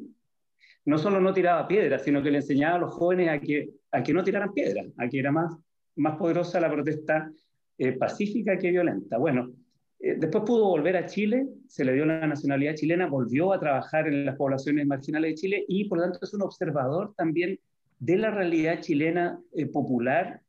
no 0.87 0.97
solo 0.97 1.21
no 1.21 1.35
tiraba 1.35 1.69
piedras, 1.69 2.03
sino 2.03 2.23
que 2.23 2.31
le 2.31 2.39
enseñaba 2.39 2.77
a 2.77 2.81
los 2.81 2.95
jóvenes 2.95 3.29
a 3.29 3.39
que, 3.39 3.69
a 3.91 4.03
que 4.03 4.15
no 4.15 4.25
tiraran 4.25 4.55
piedras, 4.55 4.87
a 4.97 5.09
que 5.11 5.19
era 5.19 5.31
más, 5.31 5.55
más 5.97 6.17
poderosa 6.17 6.59
la 6.59 6.73
protesta 6.73 7.31
eh, 7.77 7.93
pacífica 7.93 8.57
que 8.57 8.71
violenta. 8.71 9.19
Bueno, 9.19 9.51
eh, 9.51 9.66
después 9.99 10.45
pudo 10.45 10.67
volver 10.67 10.97
a 10.97 11.07
Chile, 11.07 11.47
se 11.69 11.85
le 11.85 11.93
dio 11.95 12.07
la 12.07 12.27
nacionalidad 12.27 12.75
chilena, 12.75 13.07
volvió 13.07 13.53
a 13.53 13.61
trabajar 13.61 14.07
en 14.09 14.27
las 14.27 14.37
poblaciones 14.37 14.87
marginales 14.87 15.31
de 15.31 15.35
Chile 15.35 15.65
y 15.69 15.89
por 15.89 15.99
lo 15.99 16.05
tanto 16.05 16.19
es 16.23 16.35
un 16.35 16.43
observador 16.43 17.15
también 17.17 17.59
de 17.99 18.17
la 18.17 18.31
realidad 18.31 18.81
chilena 18.81 19.41
eh, 19.55 19.67
popular. 19.67 20.41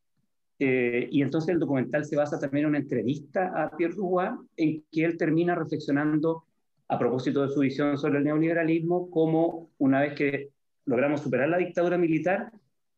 Eh, 0.60 1.08
y 1.12 1.22
entonces 1.22 1.54
el 1.54 1.60
documental 1.60 2.04
se 2.04 2.16
basa 2.16 2.40
también 2.40 2.66
en 2.66 2.70
una 2.70 2.80
entrevista 2.80 3.52
a 3.56 3.76
Pierre 3.76 3.94
Roux 3.94 4.48
en 4.58 4.84
que 4.92 5.06
él 5.06 5.16
termina 5.18 5.54
reflexionando 5.54 6.46
a 6.88 6.98
propósito 6.98 7.44
de 7.44 7.54
su 7.54 7.60
visión 7.60 7.98
sobre 7.98 8.20
el 8.20 8.24
neoliberalismo, 8.24 9.10
como 9.12 9.70
una 9.78 10.02
vez 10.02 10.14
que 10.14 10.50
logramos 10.86 11.22
superar 11.22 11.50
la 11.50 11.58
dictadura 11.58 11.98
militar, 11.98 12.52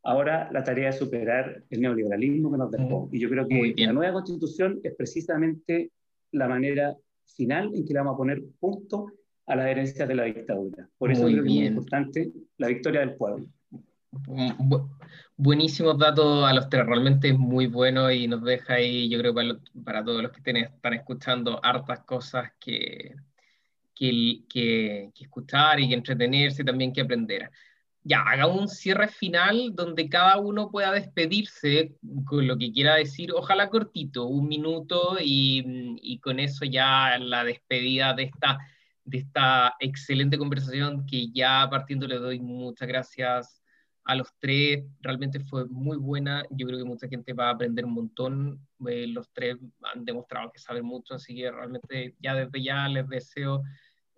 ahora 0.04 0.50
la 0.52 0.64
tarea 0.64 0.90
es 0.90 1.00
superar 1.00 1.64
el 1.70 1.82
neoliberalismo 1.82 2.52
que 2.52 2.58
nos 2.58 2.72
dejó. 2.72 3.10
Y 3.12 3.20
yo 3.20 3.30
creo 3.30 3.48
que 3.48 3.74
la 3.78 3.94
nueva 3.94 4.14
constitución 4.14 4.80
es 4.84 4.94
precisamente 4.96 5.92
la 6.32 6.48
manera 6.48 6.96
final 7.26 7.72
en 7.74 7.86
que 7.86 7.94
le 7.94 8.00
vamos 8.00 8.16
a 8.16 8.18
poner 8.18 8.42
punto 8.60 9.12
a 9.48 9.56
las 9.56 9.68
herencias 9.68 10.08
de 10.08 10.16
la 10.16 10.24
dictadura. 10.24 10.88
Por 10.98 11.12
eso 11.12 11.26
creo 11.26 11.44
que 11.44 11.50
es 11.50 11.56
muy 11.56 11.66
importante 11.66 12.32
la 12.58 12.68
victoria 12.68 13.02
del 13.02 13.16
pueblo. 13.16 13.48
buenísimos 15.36 15.98
datos 15.98 16.48
a 16.48 16.54
los 16.54 16.70
tres, 16.70 16.86
realmente 16.86 17.30
es 17.30 17.38
muy 17.38 17.68
bueno 17.68 18.12
y 18.12 18.28
nos 18.28 18.44
deja 18.44 18.76
ahí, 18.76 19.10
yo 19.10 19.20
creo, 19.20 19.34
para, 19.84 20.04
todos 20.04 20.22
los 20.22 20.32
que 20.32 20.40
están 20.40 20.94
escuchando, 20.94 21.60
hartas 21.64 22.02
cosas 22.02 22.52
que, 22.60 23.16
que, 23.96 24.44
que, 24.48 25.12
que 25.16 25.24
escuchar 25.24 25.80
y 25.80 25.90
que 25.90 25.96
entretenerse, 25.96 26.64
también 26.64 26.94
que 26.94 27.02
aprender 27.02 27.50
ya, 28.04 28.22
haga 28.22 28.48
un 28.48 28.68
cierre 28.68 29.08
final 29.08 29.72
donde 29.76 30.10
cada 30.10 30.38
uno 30.40 30.72
pueda 30.72 30.92
despedirse 30.92 31.96
con 32.26 32.48
lo 32.48 32.58
que 32.58 32.72
quiera 32.72 32.96
decir, 32.96 33.32
ojalá 33.34 33.70
cortito, 33.70 34.26
un 34.26 34.48
minuto, 34.48 35.18
y, 35.22 36.20
con 36.22 36.40
eso 36.40 36.66
ya 36.66 37.18
la 37.20 37.44
despedida 37.44 38.14
de 38.14 38.24
esta, 38.24 38.58
de 39.04 39.20
esta 39.20 39.76
excelente 39.80 40.38
conversación 40.38 41.06
que 41.06 41.30
ya 41.32 41.68
partiendo 41.70 42.08
le 42.08 42.18
doy 42.18 42.40
muchas 42.40 42.88
gracias 42.88 43.62
a 44.06 44.16
los 44.16 44.34
tres, 44.40 44.86
realmente 45.02 45.40
fue 45.40 45.66
muy 45.68 45.98
buena, 45.98 46.44
yo 46.50 46.66
creo 46.66 46.80
que 46.80 46.86
mucha 46.86 47.08
gente 47.08 47.34
va 47.34 47.50
a 47.50 47.52
aprender 47.52 47.86
un 47.86 47.94
montón, 47.94 48.68
eh, 48.88 49.06
los 49.08 49.30
tres 49.32 49.58
han 49.94 50.04
demostrado 50.04 50.52
que 50.52 50.60
saben 50.60 50.86
mucho, 50.86 51.14
así 51.14 51.36
que 51.36 51.52
realmente 51.52 52.16
ya 52.20 52.34
desde 52.34 52.64
ya 52.64 52.88
les 52.88 53.08
deseo 53.08 53.62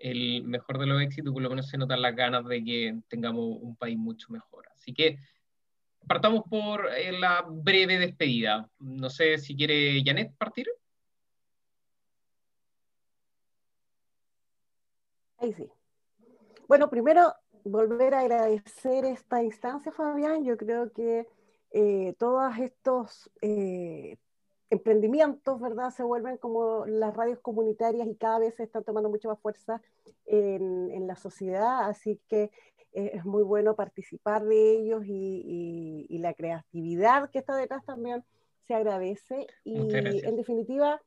el 0.02 0.44
mejor 0.44 0.80
de 0.80 0.86
los 0.86 1.02
éxitos, 1.02 1.34
por 1.34 1.42
lo 1.42 1.50
menos 1.50 1.68
se 1.68 1.78
notan 1.78 2.02
las 2.02 2.16
ganas 2.16 2.46
de 2.46 2.64
que 2.64 3.00
tengamos 3.08 3.58
un 3.62 3.76
país 3.76 3.98
mucho 3.98 4.32
mejor. 4.32 4.68
Así 4.74 4.94
que 4.94 5.20
partamos 6.08 6.44
por 6.50 6.88
eh, 6.94 7.12
la 7.12 7.46
breve 7.48 7.98
despedida. 8.00 8.70
No 8.80 9.10
sé 9.10 9.38
si 9.38 9.56
quiere 9.56 10.02
Janet 10.04 10.36
partir. 10.38 10.68
Ahí 15.38 15.54
sí. 15.54 15.68
Bueno, 16.68 16.90
primero 16.90 17.34
volver 17.64 18.14
a 18.14 18.22
agradecer 18.22 19.06
esta 19.06 19.44
instancia, 19.44 19.92
Fabián. 19.92 20.44
Yo 20.44 20.58
creo 20.58 20.92
que 20.92 21.28
eh, 21.72 22.14
todos 22.18 22.58
estos 22.58 23.32
eh, 23.42 24.18
emprendimientos, 24.72 25.60
¿verdad? 25.60 25.92
Se 25.92 26.02
vuelven 26.02 26.38
como 26.38 26.86
las 26.86 27.14
radios 27.14 27.40
comunitarias 27.40 28.08
y 28.08 28.16
cada 28.16 28.40
vez 28.40 28.56
se 28.56 28.64
están 28.64 28.84
tomando 28.84 29.10
mucho 29.10 29.28
más 29.28 29.40
fuerza 29.40 29.82
en, 30.26 30.90
en 30.92 31.08
la 31.08 31.16
sociedad, 31.18 31.90
así 31.90 32.20
que 32.30 32.52
eh, 32.94 33.12
es 33.14 33.26
muy 33.26 33.44
bueno 33.44 33.76
participar 33.76 34.46
de 34.46 34.78
ellos 34.78 35.04
y, 35.06 36.08
y, 36.10 36.18
la 36.20 36.34
creatividad 36.34 37.30
que 37.30 37.40
está 37.40 37.56
detrás 37.56 37.86
también 37.86 38.24
se 38.66 38.74
agradece. 38.74 39.48
Y 39.64 39.78
en 39.94 40.36
definitiva, 40.36 41.02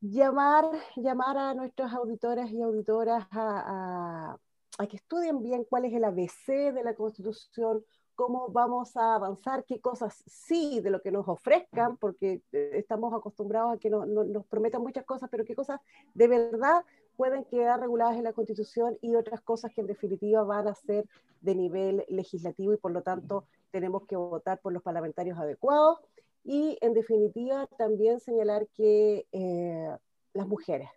llamar, 0.00 0.64
llamar 0.96 1.38
a 1.38 1.54
nuestros 1.54 1.92
auditores 1.92 2.50
y 2.50 2.62
auditoras 2.62 3.26
a, 3.30 4.32
a, 4.32 4.38
a 4.78 4.86
que 4.86 4.96
estudien 4.96 5.42
bien 5.42 5.64
cuál 5.64 5.84
es 5.84 5.92
el 5.92 6.04
ABC 6.04 6.72
de 6.72 6.82
la 6.82 6.94
Constitución, 6.94 7.84
cómo 8.16 8.48
vamos 8.48 8.96
a 8.96 9.14
avanzar, 9.14 9.64
qué 9.64 9.80
cosas 9.80 10.24
sí 10.26 10.80
de 10.80 10.90
lo 10.90 11.02
que 11.02 11.12
nos 11.12 11.28
ofrezcan, 11.28 11.96
porque 11.98 12.42
eh, 12.52 12.70
estamos 12.72 13.14
acostumbrados 13.14 13.74
a 13.74 13.78
que 13.78 13.90
no, 13.90 14.06
nos 14.06 14.46
prometan 14.46 14.82
muchas 14.82 15.04
cosas, 15.04 15.28
pero 15.30 15.44
qué 15.44 15.54
cosas 15.54 15.80
de 16.14 16.26
verdad 16.26 16.84
pueden 17.16 17.44
quedar 17.44 17.80
reguladas 17.80 18.16
en 18.16 18.24
la 18.24 18.32
Constitución 18.32 18.98
y 19.00 19.14
otras 19.14 19.40
cosas 19.42 19.72
que 19.72 19.82
en 19.82 19.86
definitiva 19.86 20.42
van 20.42 20.66
a 20.66 20.74
ser 20.74 21.06
de 21.42 21.54
nivel 21.54 22.04
legislativo 22.08 22.72
y 22.72 22.78
por 22.78 22.90
lo 22.90 23.02
tanto 23.02 23.46
tenemos 23.70 24.06
que 24.06 24.16
votar 24.16 24.60
por 24.60 24.72
los 24.72 24.82
parlamentarios 24.82 25.38
adecuados. 25.38 26.00
Y 26.42 26.78
en 26.80 26.94
definitiva 26.94 27.66
también 27.78 28.20
señalar 28.20 28.66
que 28.68 29.26
eh, 29.32 29.90
las 30.32 30.46
mujeres, 30.46 30.88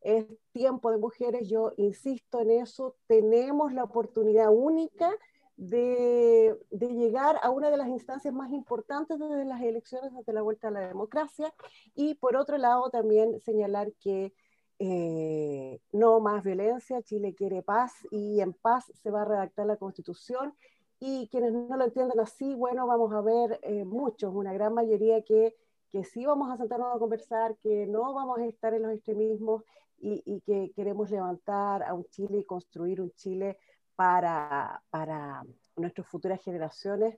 es 0.00 0.26
tiempo 0.52 0.90
de 0.90 0.98
mujeres, 0.98 1.48
yo 1.48 1.72
insisto 1.76 2.40
en 2.40 2.50
eso, 2.50 2.94
tenemos 3.06 3.72
la 3.72 3.84
oportunidad 3.84 4.50
única 4.52 5.10
de, 5.56 6.58
llegar 6.70 7.38
a 7.42 7.50
una 7.50 7.70
de 7.70 7.76
las 7.76 7.88
instancias 7.88 8.34
más 8.34 8.50
importantes 8.52 9.18
desde 9.18 9.44
las 9.44 9.60
elecciones, 9.62 10.12
desde 10.14 10.32
la 10.32 10.42
vuelta 10.42 10.68
a 10.68 10.70
la 10.70 10.80
democracia, 10.80 11.52
y 11.94 12.14
por 12.14 12.36
otro 12.36 12.58
lado 12.58 12.90
también 12.90 13.40
señalar 13.40 13.92
que 14.00 14.32
eh, 14.80 15.80
no 15.92 16.20
más 16.20 16.42
violencia, 16.44 17.02
Chile 17.02 17.34
quiere 17.34 17.62
paz 17.62 17.92
y 18.10 18.40
en 18.40 18.52
paz 18.52 18.90
se 18.94 19.10
va 19.10 19.22
a 19.22 19.24
redactar 19.24 19.66
la 19.66 19.76
constitución. 19.76 20.54
Y 21.00 21.28
quienes 21.28 21.52
no 21.52 21.76
lo 21.76 21.84
entienden 21.84 22.18
así, 22.20 22.54
bueno, 22.54 22.86
vamos 22.86 23.12
a 23.12 23.20
ver 23.20 23.60
eh, 23.62 23.84
muchos, 23.84 24.34
una 24.34 24.52
gran 24.52 24.72
mayoría 24.74 25.22
que, 25.22 25.54
que 25.92 26.04
sí 26.04 26.24
vamos 26.24 26.50
a 26.50 26.56
sentarnos 26.56 26.94
a 26.94 26.98
conversar, 26.98 27.56
que 27.58 27.86
no 27.86 28.14
vamos 28.14 28.38
a 28.38 28.46
estar 28.46 28.74
en 28.74 28.82
los 28.82 28.92
extremismos 28.92 29.62
y 30.06 30.42
que 30.42 30.70
queremos 30.76 31.10
levantar 31.10 31.82
a 31.82 31.94
un 31.94 32.04
Chile 32.10 32.38
y 32.38 32.44
construir 32.44 33.00
un 33.00 33.10
Chile 33.12 33.56
para, 33.96 34.82
para 34.90 35.42
nuestras 35.76 36.06
futuras 36.06 36.42
generaciones 36.42 37.16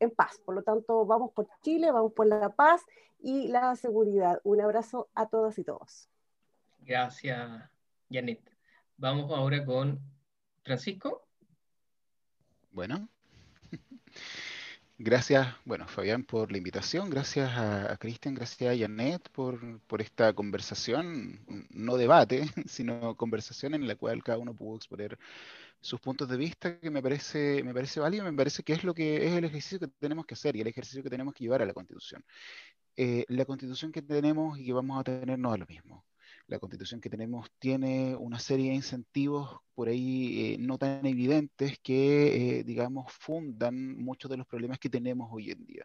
en 0.00 0.10
paz. 0.10 0.40
Por 0.44 0.54
lo 0.54 0.62
tanto, 0.62 1.06
vamos 1.06 1.32
por 1.32 1.48
Chile, 1.62 1.90
vamos 1.90 2.12
por 2.12 2.26
la 2.26 2.50
paz 2.50 2.82
y 3.18 3.48
la 3.48 3.74
seguridad. 3.76 4.40
Un 4.44 4.60
abrazo 4.60 5.08
a 5.14 5.26
todas 5.28 5.58
y 5.58 5.64
todos. 5.64 6.08
Gracias, 6.80 7.62
Janet. 8.10 8.40
Vamos 8.96 9.30
ahora 9.30 9.64
con 9.64 10.00
Francisco. 10.62 11.26
Bueno. 12.70 13.08
Gracias, 14.98 15.48
bueno, 15.66 15.86
Fabián, 15.86 16.24
por 16.24 16.50
la 16.50 16.56
invitación, 16.56 17.10
gracias 17.10 17.50
a, 17.54 17.98
Cristian, 17.98 18.34
gracias 18.34 18.74
a 18.74 18.78
Janet 18.78 19.28
por, 19.28 19.78
por, 19.80 20.00
esta 20.00 20.32
conversación, 20.32 21.38
no 21.68 21.98
debate, 21.98 22.46
sino 22.66 23.14
conversación 23.14 23.74
en 23.74 23.86
la 23.86 23.96
cual 23.96 24.24
cada 24.24 24.38
uno 24.38 24.54
pudo 24.54 24.76
exponer 24.76 25.18
sus 25.80 26.00
puntos 26.00 26.28
de 26.28 26.36
vista, 26.36 26.78
que 26.80 26.90
me 26.90 27.02
parece, 27.02 27.62
me 27.64 27.72
parece 27.74 28.00
válido, 28.00 28.24
me 28.24 28.32
parece 28.32 28.62
que 28.62 28.72
es 28.72 28.84
lo 28.84 28.94
que 28.94 29.26
es 29.26 29.32
el 29.32 29.44
ejercicio 29.44 29.80
que 29.80 29.88
tenemos 29.88 30.26
que 30.26 30.34
hacer 30.34 30.56
y 30.56 30.60
el 30.60 30.66
ejercicio 30.68 31.02
que 31.02 31.10
tenemos 31.10 31.34
que 31.34 31.44
llevar 31.44 31.62
a 31.62 31.66
la 31.66 31.74
Constitución. 31.74 32.24
Eh, 32.96 33.24
la 33.28 33.44
Constitución 33.44 33.92
que 33.92 34.02
tenemos 34.02 34.58
y 34.58 34.66
que 34.66 34.72
vamos 34.72 35.00
a 35.00 35.04
tener 35.04 35.38
no 35.38 35.54
es 35.54 35.60
lo 35.60 35.66
mismo 35.66 36.04
la 36.48 36.58
constitución 36.58 37.00
que 37.00 37.10
tenemos 37.10 37.50
tiene 37.58 38.14
una 38.16 38.38
serie 38.38 38.70
de 38.70 38.76
incentivos 38.76 39.58
por 39.74 39.88
ahí 39.88 40.54
eh, 40.54 40.56
no 40.58 40.78
tan 40.78 41.04
evidentes 41.04 41.78
que, 41.80 42.60
eh, 42.60 42.64
digamos, 42.64 43.12
fundan 43.12 43.96
muchos 43.96 44.30
de 44.30 44.36
los 44.38 44.46
problemas 44.46 44.78
que 44.78 44.88
tenemos 44.88 45.28
hoy 45.32 45.50
en 45.50 45.66
día. 45.66 45.84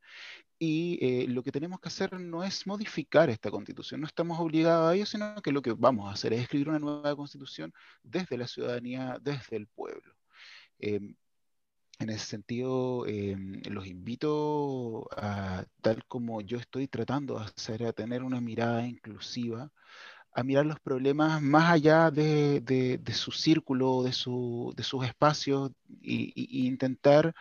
Y 0.60 1.00
eh, 1.02 1.28
lo 1.28 1.44
que 1.44 1.52
tenemos 1.52 1.80
que 1.80 1.90
hacer 1.90 2.20
no 2.20 2.44
es 2.44 2.68
modificar 2.68 3.30
esta 3.30 3.52
constitución, 3.52 4.02
no 4.02 4.08
estamos 4.08 4.40
obligados 4.40 4.92
a 4.92 4.96
ello, 4.96 5.06
sino 5.06 5.42
que 5.42 5.52
lo 5.52 5.62
que 5.62 5.74
vamos 5.74 6.08
a 6.08 6.14
hacer 6.14 6.34
es 6.34 6.42
escribir 6.42 6.70
una 6.70 6.80
nueva 6.80 7.16
constitución 7.16 7.74
desde 8.04 8.38
la 8.38 8.48
ciudadanía, 8.48 9.18
desde 9.22 9.58
el 9.58 9.68
pueblo. 9.68 10.14
Em, 10.80 11.16
en 12.00 12.10
ese 12.10 12.26
sentido, 12.26 13.06
em, 13.08 13.62
los 13.70 13.88
invito 13.88 15.08
a, 15.18 15.66
tal 15.82 16.06
como 16.08 16.42
yo 16.42 16.58
estoy 16.58 16.88
tratando 16.88 17.40
de 17.40 17.46
hacer, 17.46 17.86
a 17.86 17.94
tener 17.94 18.24
una 18.24 18.42
mirada 18.42 18.88
inclusiva 18.88 19.72
a 20.34 20.44
mirar 20.44 20.66
los 20.66 20.80
problemas 20.80 21.42
más 21.42 21.72
allá 21.72 22.12
de, 22.12 22.62
de, 22.62 23.14
su 23.14 23.32
círculo, 23.32 24.04
de, 24.04 24.14
su, 24.14 24.74
de 24.76 24.84
sus 24.84 25.06
espacios 25.06 25.72
e 26.04 26.32
intentar 26.36 27.34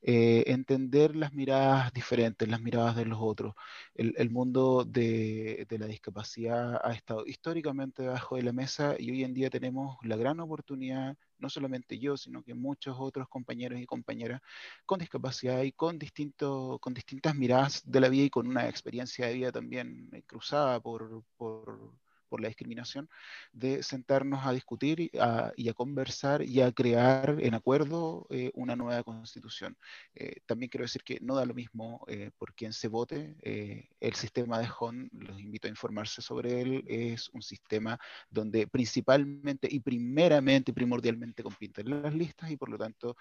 eh, 0.00 0.44
entender 0.46 1.16
las 1.16 1.32
miradas 1.32 1.92
diferentes, 1.92 2.48
las 2.48 2.60
miradas 2.60 2.94
de 2.96 3.04
los 3.04 3.18
otros. 3.20 3.54
El, 3.94 4.14
el 4.16 4.30
mundo 4.30 4.84
de, 4.84 5.66
de, 5.68 5.78
la 5.78 5.86
discapacidad 5.86 6.80
ha 6.84 6.92
estado 6.92 7.26
históricamente 7.26 8.02
debajo 8.02 8.36
de 8.36 8.42
la 8.42 8.52
mesa 8.52 8.94
y 8.98 9.10
hoy 9.10 9.24
en 9.24 9.34
día 9.34 9.50
tenemos 9.50 9.98
la 10.04 10.16
gran 10.16 10.38
oportunidad, 10.40 11.16
no 11.38 11.50
solamente 11.50 11.98
yo, 11.98 12.16
sino 12.16 12.44
que 12.44 12.54
muchos 12.54 12.96
otros 12.98 13.28
compañeros 13.28 13.80
y 13.80 13.86
compañeras 13.86 14.40
con 14.86 15.00
discapacidad 15.00 15.62
y 15.62 15.72
con, 15.72 15.98
distinto, 15.98 16.78
con 16.80 16.94
distintas 16.94 17.34
miradas 17.34 17.82
de 17.84 18.00
la 18.00 18.08
vida 18.08 18.24
y 18.24 18.30
con 18.30 18.46
una 18.46 18.68
experiencia 18.68 19.26
de 19.26 19.34
vida 19.34 19.52
también 19.52 20.10
cruzada 20.28 20.80
por, 20.80 21.24
por 21.36 21.92
por 22.28 22.40
la 22.40 22.48
discriminación, 22.48 23.08
de 23.52 23.82
sentarnos 23.82 24.46
a 24.46 24.52
discutir 24.52 25.00
y 25.00 25.10
a, 25.18 25.52
conversar 25.74 26.42
y 26.42 26.60
a 26.60 26.72
crear 26.72 27.36
en 27.40 27.54
acuerdo 27.54 28.26
eh, 28.30 28.50
una 28.54 28.76
nueva 28.76 29.02
constitución. 29.02 29.76
Eh, 30.14 30.40
también 30.46 30.70
quiero 30.70 30.84
decir 30.84 31.02
que 31.02 31.18
no 31.20 31.34
da 31.34 31.46
lo 31.46 31.54
mismo 31.54 32.04
eh, 32.08 32.30
por 32.38 32.54
quien 32.54 32.72
se 32.72 32.88
vote. 32.88 33.36
el 33.42 34.14
sistema 34.14 34.58
de 34.60 34.68
HON, 34.78 35.08
los 35.12 35.40
invito 35.40 35.68
a 35.68 35.70
informarse 35.70 36.22
sobre 36.22 36.60
él, 36.60 36.84
es 36.86 37.28
un 37.30 37.42
sistema 37.42 37.98
donde 38.30 38.66
principalmente 38.66 39.68
y 39.70 39.80
primeramente 39.80 40.72
primordialmente 40.72 41.42
compiten 41.42 42.02
las 42.02 42.14
listas 42.14 42.50
y 42.50 42.56
por 42.56 42.68
lo 42.68 42.78
tanto, 42.78 43.16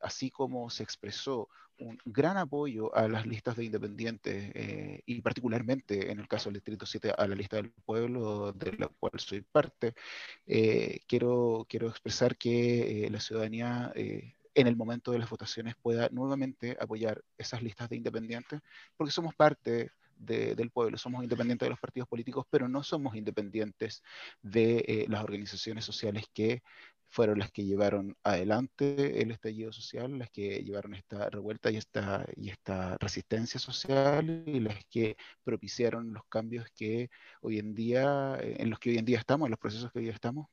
así 0.00 0.30
como 0.30 0.70
se 0.70 0.82
expresó 0.82 1.48
un 1.78 1.98
gran 2.04 2.36
apoyo 2.36 2.94
a 2.94 3.08
las 3.08 3.26
listas 3.26 3.56
de 3.56 3.64
independientes 3.64 4.52
eh, 4.54 5.02
y 5.06 5.20
particularmente 5.20 6.10
en 6.10 6.20
el 6.20 6.28
caso 6.28 6.48
del 6.48 6.54
Distrito 6.54 6.86
7 6.86 7.12
a 7.16 7.26
la 7.26 7.34
lista 7.34 7.56
del 7.56 7.70
pueblo 7.70 8.52
de 8.52 8.72
la 8.78 8.88
cual 8.88 9.12
soy 9.18 9.42
parte. 9.42 9.94
Eh, 10.46 11.00
quiero, 11.06 11.66
quiero 11.68 11.88
expresar 11.88 12.36
que 12.36 13.06
eh, 13.06 13.10
la 13.10 13.20
ciudadanía 13.20 13.92
en 13.94 14.66
el 14.66 14.76
momento 14.76 15.12
de 15.12 15.18
las 15.18 15.30
votaciones 15.30 15.74
pueda 15.76 16.08
nuevamente 16.10 16.76
apoyar 16.80 17.22
esas 17.38 17.62
listas 17.62 17.88
de 17.88 17.96
independientes 17.96 18.60
porque 18.96 19.12
somos 19.12 19.34
parte 19.34 19.90
del 20.18 20.70
pueblo, 20.70 20.96
somos 20.98 21.24
independientes 21.24 21.66
de 21.66 21.70
los 21.70 21.80
partidos 21.80 22.08
políticos, 22.08 22.46
pero 22.48 22.68
no 22.68 22.84
somos 22.84 23.16
independientes 23.16 24.04
de 24.40 25.06
las 25.08 25.24
organizaciones 25.24 25.84
sociales 25.84 26.26
que 26.32 26.62
fueron 27.12 27.38
las 27.38 27.52
que 27.52 27.64
llevaron 27.64 28.16
adelante 28.24 29.20
el 29.22 29.32
estallido 29.32 29.70
social, 29.70 30.18
las 30.18 30.30
que 30.30 30.64
llevaron 30.64 30.94
esta 30.94 31.28
revuelta 31.28 31.70
y 31.70 31.76
esta, 31.76 32.26
y 32.36 32.48
esta 32.48 32.96
resistencia 32.98 33.60
social 33.60 34.44
y 34.46 34.60
las 34.60 34.82
que 34.86 35.16
propiciaron 35.44 36.14
los 36.14 36.24
cambios 36.26 36.66
que 36.74 37.10
hoy 37.42 37.58
en 37.58 37.74
día, 37.74 38.38
en 38.40 38.70
los 38.70 38.78
que 38.78 38.90
hoy 38.90 38.98
en 38.98 39.04
día 39.04 39.18
estamos, 39.18 39.46
en 39.46 39.50
los 39.50 39.60
procesos 39.60 39.92
que 39.92 39.98
hoy 39.98 40.08
estamos, 40.08 40.48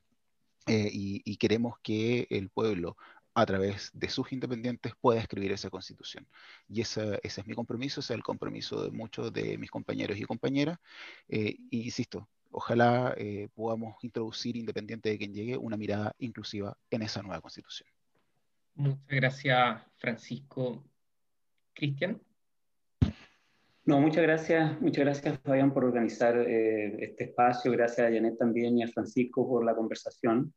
eh, 0.68 0.90
y, 0.91 1.38
queremos 1.38 1.76
que 1.81 2.27
el 2.30 2.49
pueblo 2.49 2.98
a 3.34 3.45
través 3.45 3.90
de 3.94 4.10
sus 4.10 4.31
independientes 4.34 4.94
pueda 4.99 5.22
escribir 5.22 5.52
esa 5.53 5.69
constitución. 5.69 6.27
Y 6.68 6.81
ese 6.81 7.19
es 7.23 7.48
mi 7.48 7.56
compromiso, 7.56 8.02
ese 8.02 8.14
es 8.14 8.18
el 8.18 8.23
compromiso 8.23 8.84
de 8.84 8.91
muchos 8.91 9.31
de 9.34 9.57
mis 9.57 9.72
compañeros 9.72 10.18
y 10.18 10.23
compañeras. 10.26 10.77
Eh, 11.30 11.56
y 11.72 11.86
insisto, 11.86 12.27
ojalá 12.51 13.13
eh, 13.17 13.49
podamos 13.53 13.95
introducir, 14.03 14.55
independiente 14.55 15.09
de 15.09 15.17
quien 15.17 15.34
llegue, 15.34 15.57
una 15.57 15.77
mirada 15.77 16.13
inclusiva 16.19 16.77
en 16.89 17.01
esa 17.03 17.21
nueva 17.21 17.41
constitución. 17.41 17.89
Muchas 18.76 18.99
gracias, 19.07 19.81
Francisco. 19.97 20.84
Cristian. 21.73 22.19
No, 23.85 23.99
muchas 23.99 24.21
gracias, 24.23 24.80
muchas 24.81 25.03
gracias 25.03 25.39
Fabián 25.39 25.73
por 25.73 25.84
organizar 25.84 26.38
eh, 26.38 27.03
este 27.03 27.23
espacio, 27.23 27.71
gracias 27.71 28.07
a 28.07 28.13
Janet 28.13 28.38
también 28.38 28.77
y 28.77 28.84
a 28.84 28.88
Francisco 28.88 29.47
por 29.47 29.65
la 29.65 29.73
conversación. 29.73 30.53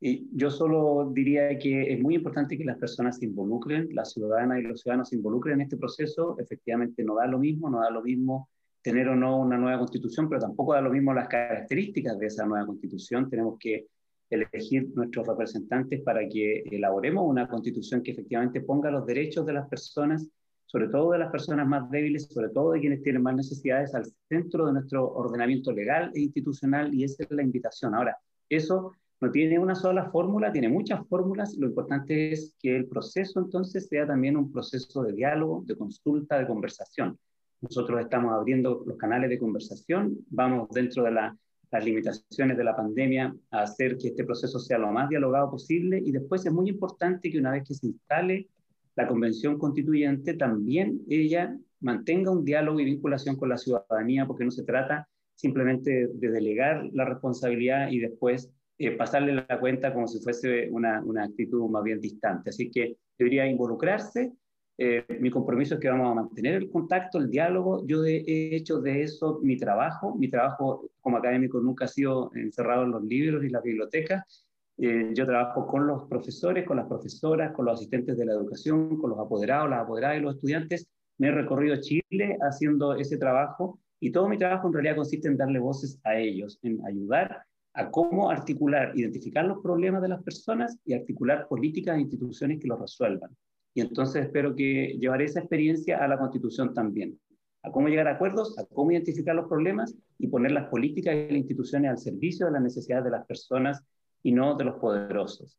Y 0.00 0.28
yo 0.32 0.50
solo 0.50 1.10
diría 1.14 1.56
que 1.58 1.92
es 1.92 2.00
muy 2.00 2.16
importante 2.16 2.58
que 2.58 2.64
las 2.64 2.78
personas 2.78 3.18
se 3.18 3.26
involucren, 3.26 3.88
las 3.94 4.12
ciudadanas 4.12 4.58
y 4.58 4.62
los 4.62 4.80
ciudadanos 4.80 5.08
se 5.08 5.16
involucren 5.16 5.54
en 5.54 5.60
este 5.62 5.76
proceso. 5.76 6.36
Efectivamente, 6.38 7.04
no 7.04 7.14
da 7.14 7.26
lo 7.26 7.38
mismo, 7.38 7.70
no 7.70 7.80
da 7.80 7.90
lo 7.90 8.02
mismo 8.02 8.48
tener 8.84 9.08
o 9.08 9.16
no 9.16 9.38
una 9.38 9.56
nueva 9.56 9.78
constitución, 9.78 10.28
pero 10.28 10.42
tampoco 10.42 10.74
da 10.74 10.82
lo 10.82 10.90
mismo 10.90 11.14
las 11.14 11.26
características 11.26 12.18
de 12.18 12.26
esa 12.26 12.44
nueva 12.44 12.66
constitución. 12.66 13.30
Tenemos 13.30 13.56
que 13.58 13.86
elegir 14.28 14.90
nuestros 14.94 15.26
representantes 15.26 16.02
para 16.02 16.28
que 16.28 16.60
elaboremos 16.70 17.24
una 17.26 17.48
constitución 17.48 18.02
que 18.02 18.10
efectivamente 18.10 18.60
ponga 18.60 18.90
los 18.90 19.06
derechos 19.06 19.46
de 19.46 19.54
las 19.54 19.66
personas, 19.70 20.28
sobre 20.66 20.88
todo 20.88 21.12
de 21.12 21.18
las 21.18 21.32
personas 21.32 21.66
más 21.66 21.90
débiles, 21.90 22.26
sobre 22.26 22.50
todo 22.50 22.72
de 22.72 22.80
quienes 22.80 23.02
tienen 23.02 23.22
más 23.22 23.34
necesidades, 23.34 23.94
al 23.94 24.04
centro 24.28 24.66
de 24.66 24.74
nuestro 24.74 25.10
ordenamiento 25.14 25.72
legal 25.72 26.10
e 26.14 26.20
institucional, 26.20 26.92
y 26.92 27.04
esa 27.04 27.22
es 27.22 27.30
la 27.30 27.42
invitación. 27.42 27.94
Ahora, 27.94 28.18
eso 28.50 28.92
no 29.22 29.30
tiene 29.30 29.58
una 29.58 29.74
sola 29.74 30.10
fórmula, 30.10 30.52
tiene 30.52 30.68
muchas 30.68 31.06
fórmulas. 31.08 31.56
Lo 31.56 31.68
importante 31.68 32.32
es 32.32 32.54
que 32.60 32.76
el 32.76 32.86
proceso 32.86 33.40
entonces 33.40 33.88
sea 33.88 34.06
también 34.06 34.36
un 34.36 34.52
proceso 34.52 35.02
de 35.04 35.14
diálogo, 35.14 35.62
de 35.64 35.74
consulta, 35.74 36.38
de 36.38 36.46
conversación. 36.46 37.18
Nosotros 37.64 38.00
estamos 38.00 38.32
abriendo 38.34 38.84
los 38.86 38.98
canales 38.98 39.30
de 39.30 39.38
conversación, 39.38 40.18
vamos 40.28 40.68
dentro 40.70 41.02
de 41.04 41.12
las 41.12 41.34
limitaciones 41.82 42.58
de 42.58 42.64
la 42.64 42.76
pandemia 42.76 43.34
a 43.50 43.62
hacer 43.62 43.96
que 43.96 44.08
este 44.08 44.22
proceso 44.22 44.58
sea 44.58 44.76
lo 44.76 44.92
más 44.92 45.08
dialogado 45.08 45.50
posible 45.50 45.98
y 46.04 46.12
después 46.12 46.44
es 46.44 46.52
muy 46.52 46.68
importante 46.68 47.30
que 47.30 47.38
una 47.38 47.52
vez 47.52 47.66
que 47.66 47.74
se 47.74 47.86
instale 47.86 48.48
la 48.96 49.08
convención 49.08 49.58
constituyente, 49.58 50.34
también 50.34 51.00
ella 51.08 51.56
mantenga 51.80 52.30
un 52.30 52.44
diálogo 52.44 52.80
y 52.80 52.84
vinculación 52.84 53.36
con 53.36 53.48
la 53.48 53.56
ciudadanía, 53.56 54.26
porque 54.26 54.44
no 54.44 54.50
se 54.50 54.64
trata 54.64 55.08
simplemente 55.34 56.08
de 56.12 56.30
delegar 56.30 56.88
la 56.92 57.06
responsabilidad 57.06 57.90
y 57.90 57.98
después 57.98 58.52
eh, 58.78 58.90
pasarle 58.90 59.34
la 59.34 59.58
cuenta 59.58 59.92
como 59.94 60.06
si 60.06 60.20
fuese 60.20 60.68
una, 60.70 61.02
una 61.02 61.24
actitud 61.24 61.68
más 61.70 61.82
bien 61.82 61.98
distante. 61.98 62.50
Así 62.50 62.70
que 62.70 62.98
debería 63.18 63.46
involucrarse 63.46 64.32
eh, 64.76 65.04
mi 65.20 65.30
compromiso 65.30 65.74
es 65.74 65.80
que 65.80 65.88
vamos 65.88 66.10
a 66.10 66.14
mantener 66.14 66.54
el 66.54 66.70
contacto, 66.70 67.18
el 67.18 67.30
diálogo. 67.30 67.86
Yo 67.86 68.04
he 68.04 68.56
hecho 68.56 68.80
de 68.80 69.02
eso 69.02 69.40
mi 69.42 69.56
trabajo. 69.56 70.14
Mi 70.16 70.28
trabajo 70.28 70.90
como 71.00 71.16
académico 71.16 71.60
nunca 71.60 71.84
ha 71.84 71.88
sido 71.88 72.30
encerrado 72.34 72.84
en 72.84 72.90
los 72.90 73.04
libros 73.04 73.44
y 73.44 73.50
las 73.50 73.62
bibliotecas. 73.62 74.46
Eh, 74.76 75.12
yo 75.14 75.24
trabajo 75.24 75.66
con 75.66 75.86
los 75.86 76.08
profesores, 76.08 76.66
con 76.66 76.76
las 76.76 76.86
profesoras, 76.86 77.52
con 77.52 77.66
los 77.66 77.74
asistentes 77.78 78.16
de 78.16 78.26
la 78.26 78.32
educación, 78.32 78.98
con 78.98 79.10
los 79.10 79.18
apoderados, 79.20 79.70
las 79.70 79.82
apoderadas 79.82 80.18
y 80.18 80.20
los 80.20 80.34
estudiantes. 80.34 80.88
Me 81.18 81.28
he 81.28 81.32
recorrido 81.32 81.76
Chile 81.80 82.36
haciendo 82.40 82.94
ese 82.94 83.16
trabajo 83.16 83.78
y 84.00 84.10
todo 84.10 84.28
mi 84.28 84.36
trabajo 84.36 84.66
en 84.66 84.74
realidad 84.74 84.96
consiste 84.96 85.28
en 85.28 85.36
darle 85.36 85.60
voces 85.60 86.00
a 86.02 86.16
ellos, 86.16 86.58
en 86.62 86.84
ayudar 86.84 87.44
a 87.74 87.90
cómo 87.90 88.30
articular, 88.30 88.92
identificar 88.96 89.44
los 89.44 89.62
problemas 89.62 90.02
de 90.02 90.08
las 90.08 90.22
personas 90.22 90.76
y 90.84 90.94
articular 90.94 91.46
políticas 91.46 91.96
e 91.96 92.00
instituciones 92.00 92.58
que 92.60 92.66
los 92.66 92.80
resuelvan. 92.80 93.30
Y 93.74 93.80
entonces 93.80 94.24
espero 94.24 94.54
que 94.54 94.96
llevaré 95.00 95.24
esa 95.24 95.40
experiencia 95.40 95.98
a 95.98 96.08
la 96.08 96.16
Constitución 96.16 96.72
también, 96.72 97.18
a 97.62 97.70
cómo 97.70 97.88
llegar 97.88 98.06
a 98.06 98.12
acuerdos, 98.12 98.56
a 98.58 98.64
cómo 98.66 98.92
identificar 98.92 99.34
los 99.34 99.48
problemas 99.48 99.94
y 100.18 100.28
poner 100.28 100.52
las 100.52 100.68
políticas 100.68 101.14
y 101.14 101.22
las 101.26 101.36
instituciones 101.38 101.90
al 101.90 101.98
servicio 101.98 102.46
de 102.46 102.52
las 102.52 102.62
necesidades 102.62 103.04
de 103.04 103.10
las 103.10 103.26
personas 103.26 103.82
y 104.22 104.32
no 104.32 104.54
de 104.54 104.64
los 104.64 104.76
poderosos. 104.76 105.58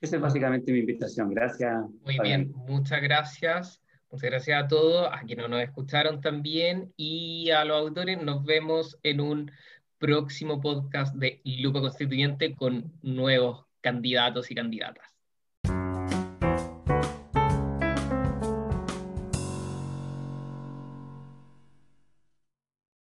Esa 0.00 0.16
es 0.16 0.22
básicamente 0.22 0.72
mi 0.72 0.80
invitación. 0.80 1.30
Gracias. 1.30 1.84
Muy 2.02 2.18
bien, 2.22 2.52
muchas 2.66 3.02
gracias. 3.02 3.80
Muchas 4.10 4.30
gracias 4.30 4.64
a 4.64 4.68
todos, 4.68 5.08
a 5.12 5.20
quienes 5.22 5.48
nos 5.48 5.60
escucharon 5.60 6.20
también 6.20 6.92
y 6.96 7.50
a 7.50 7.64
los 7.64 7.78
autores. 7.78 8.22
Nos 8.22 8.44
vemos 8.44 8.98
en 9.02 9.20
un 9.20 9.50
próximo 9.98 10.60
podcast 10.60 11.14
de 11.16 11.40
Lupa 11.44 11.80
Constituyente 11.80 12.54
con 12.54 12.92
nuevos 13.02 13.66
candidatos 13.80 14.50
y 14.50 14.54
candidatas. 14.54 15.13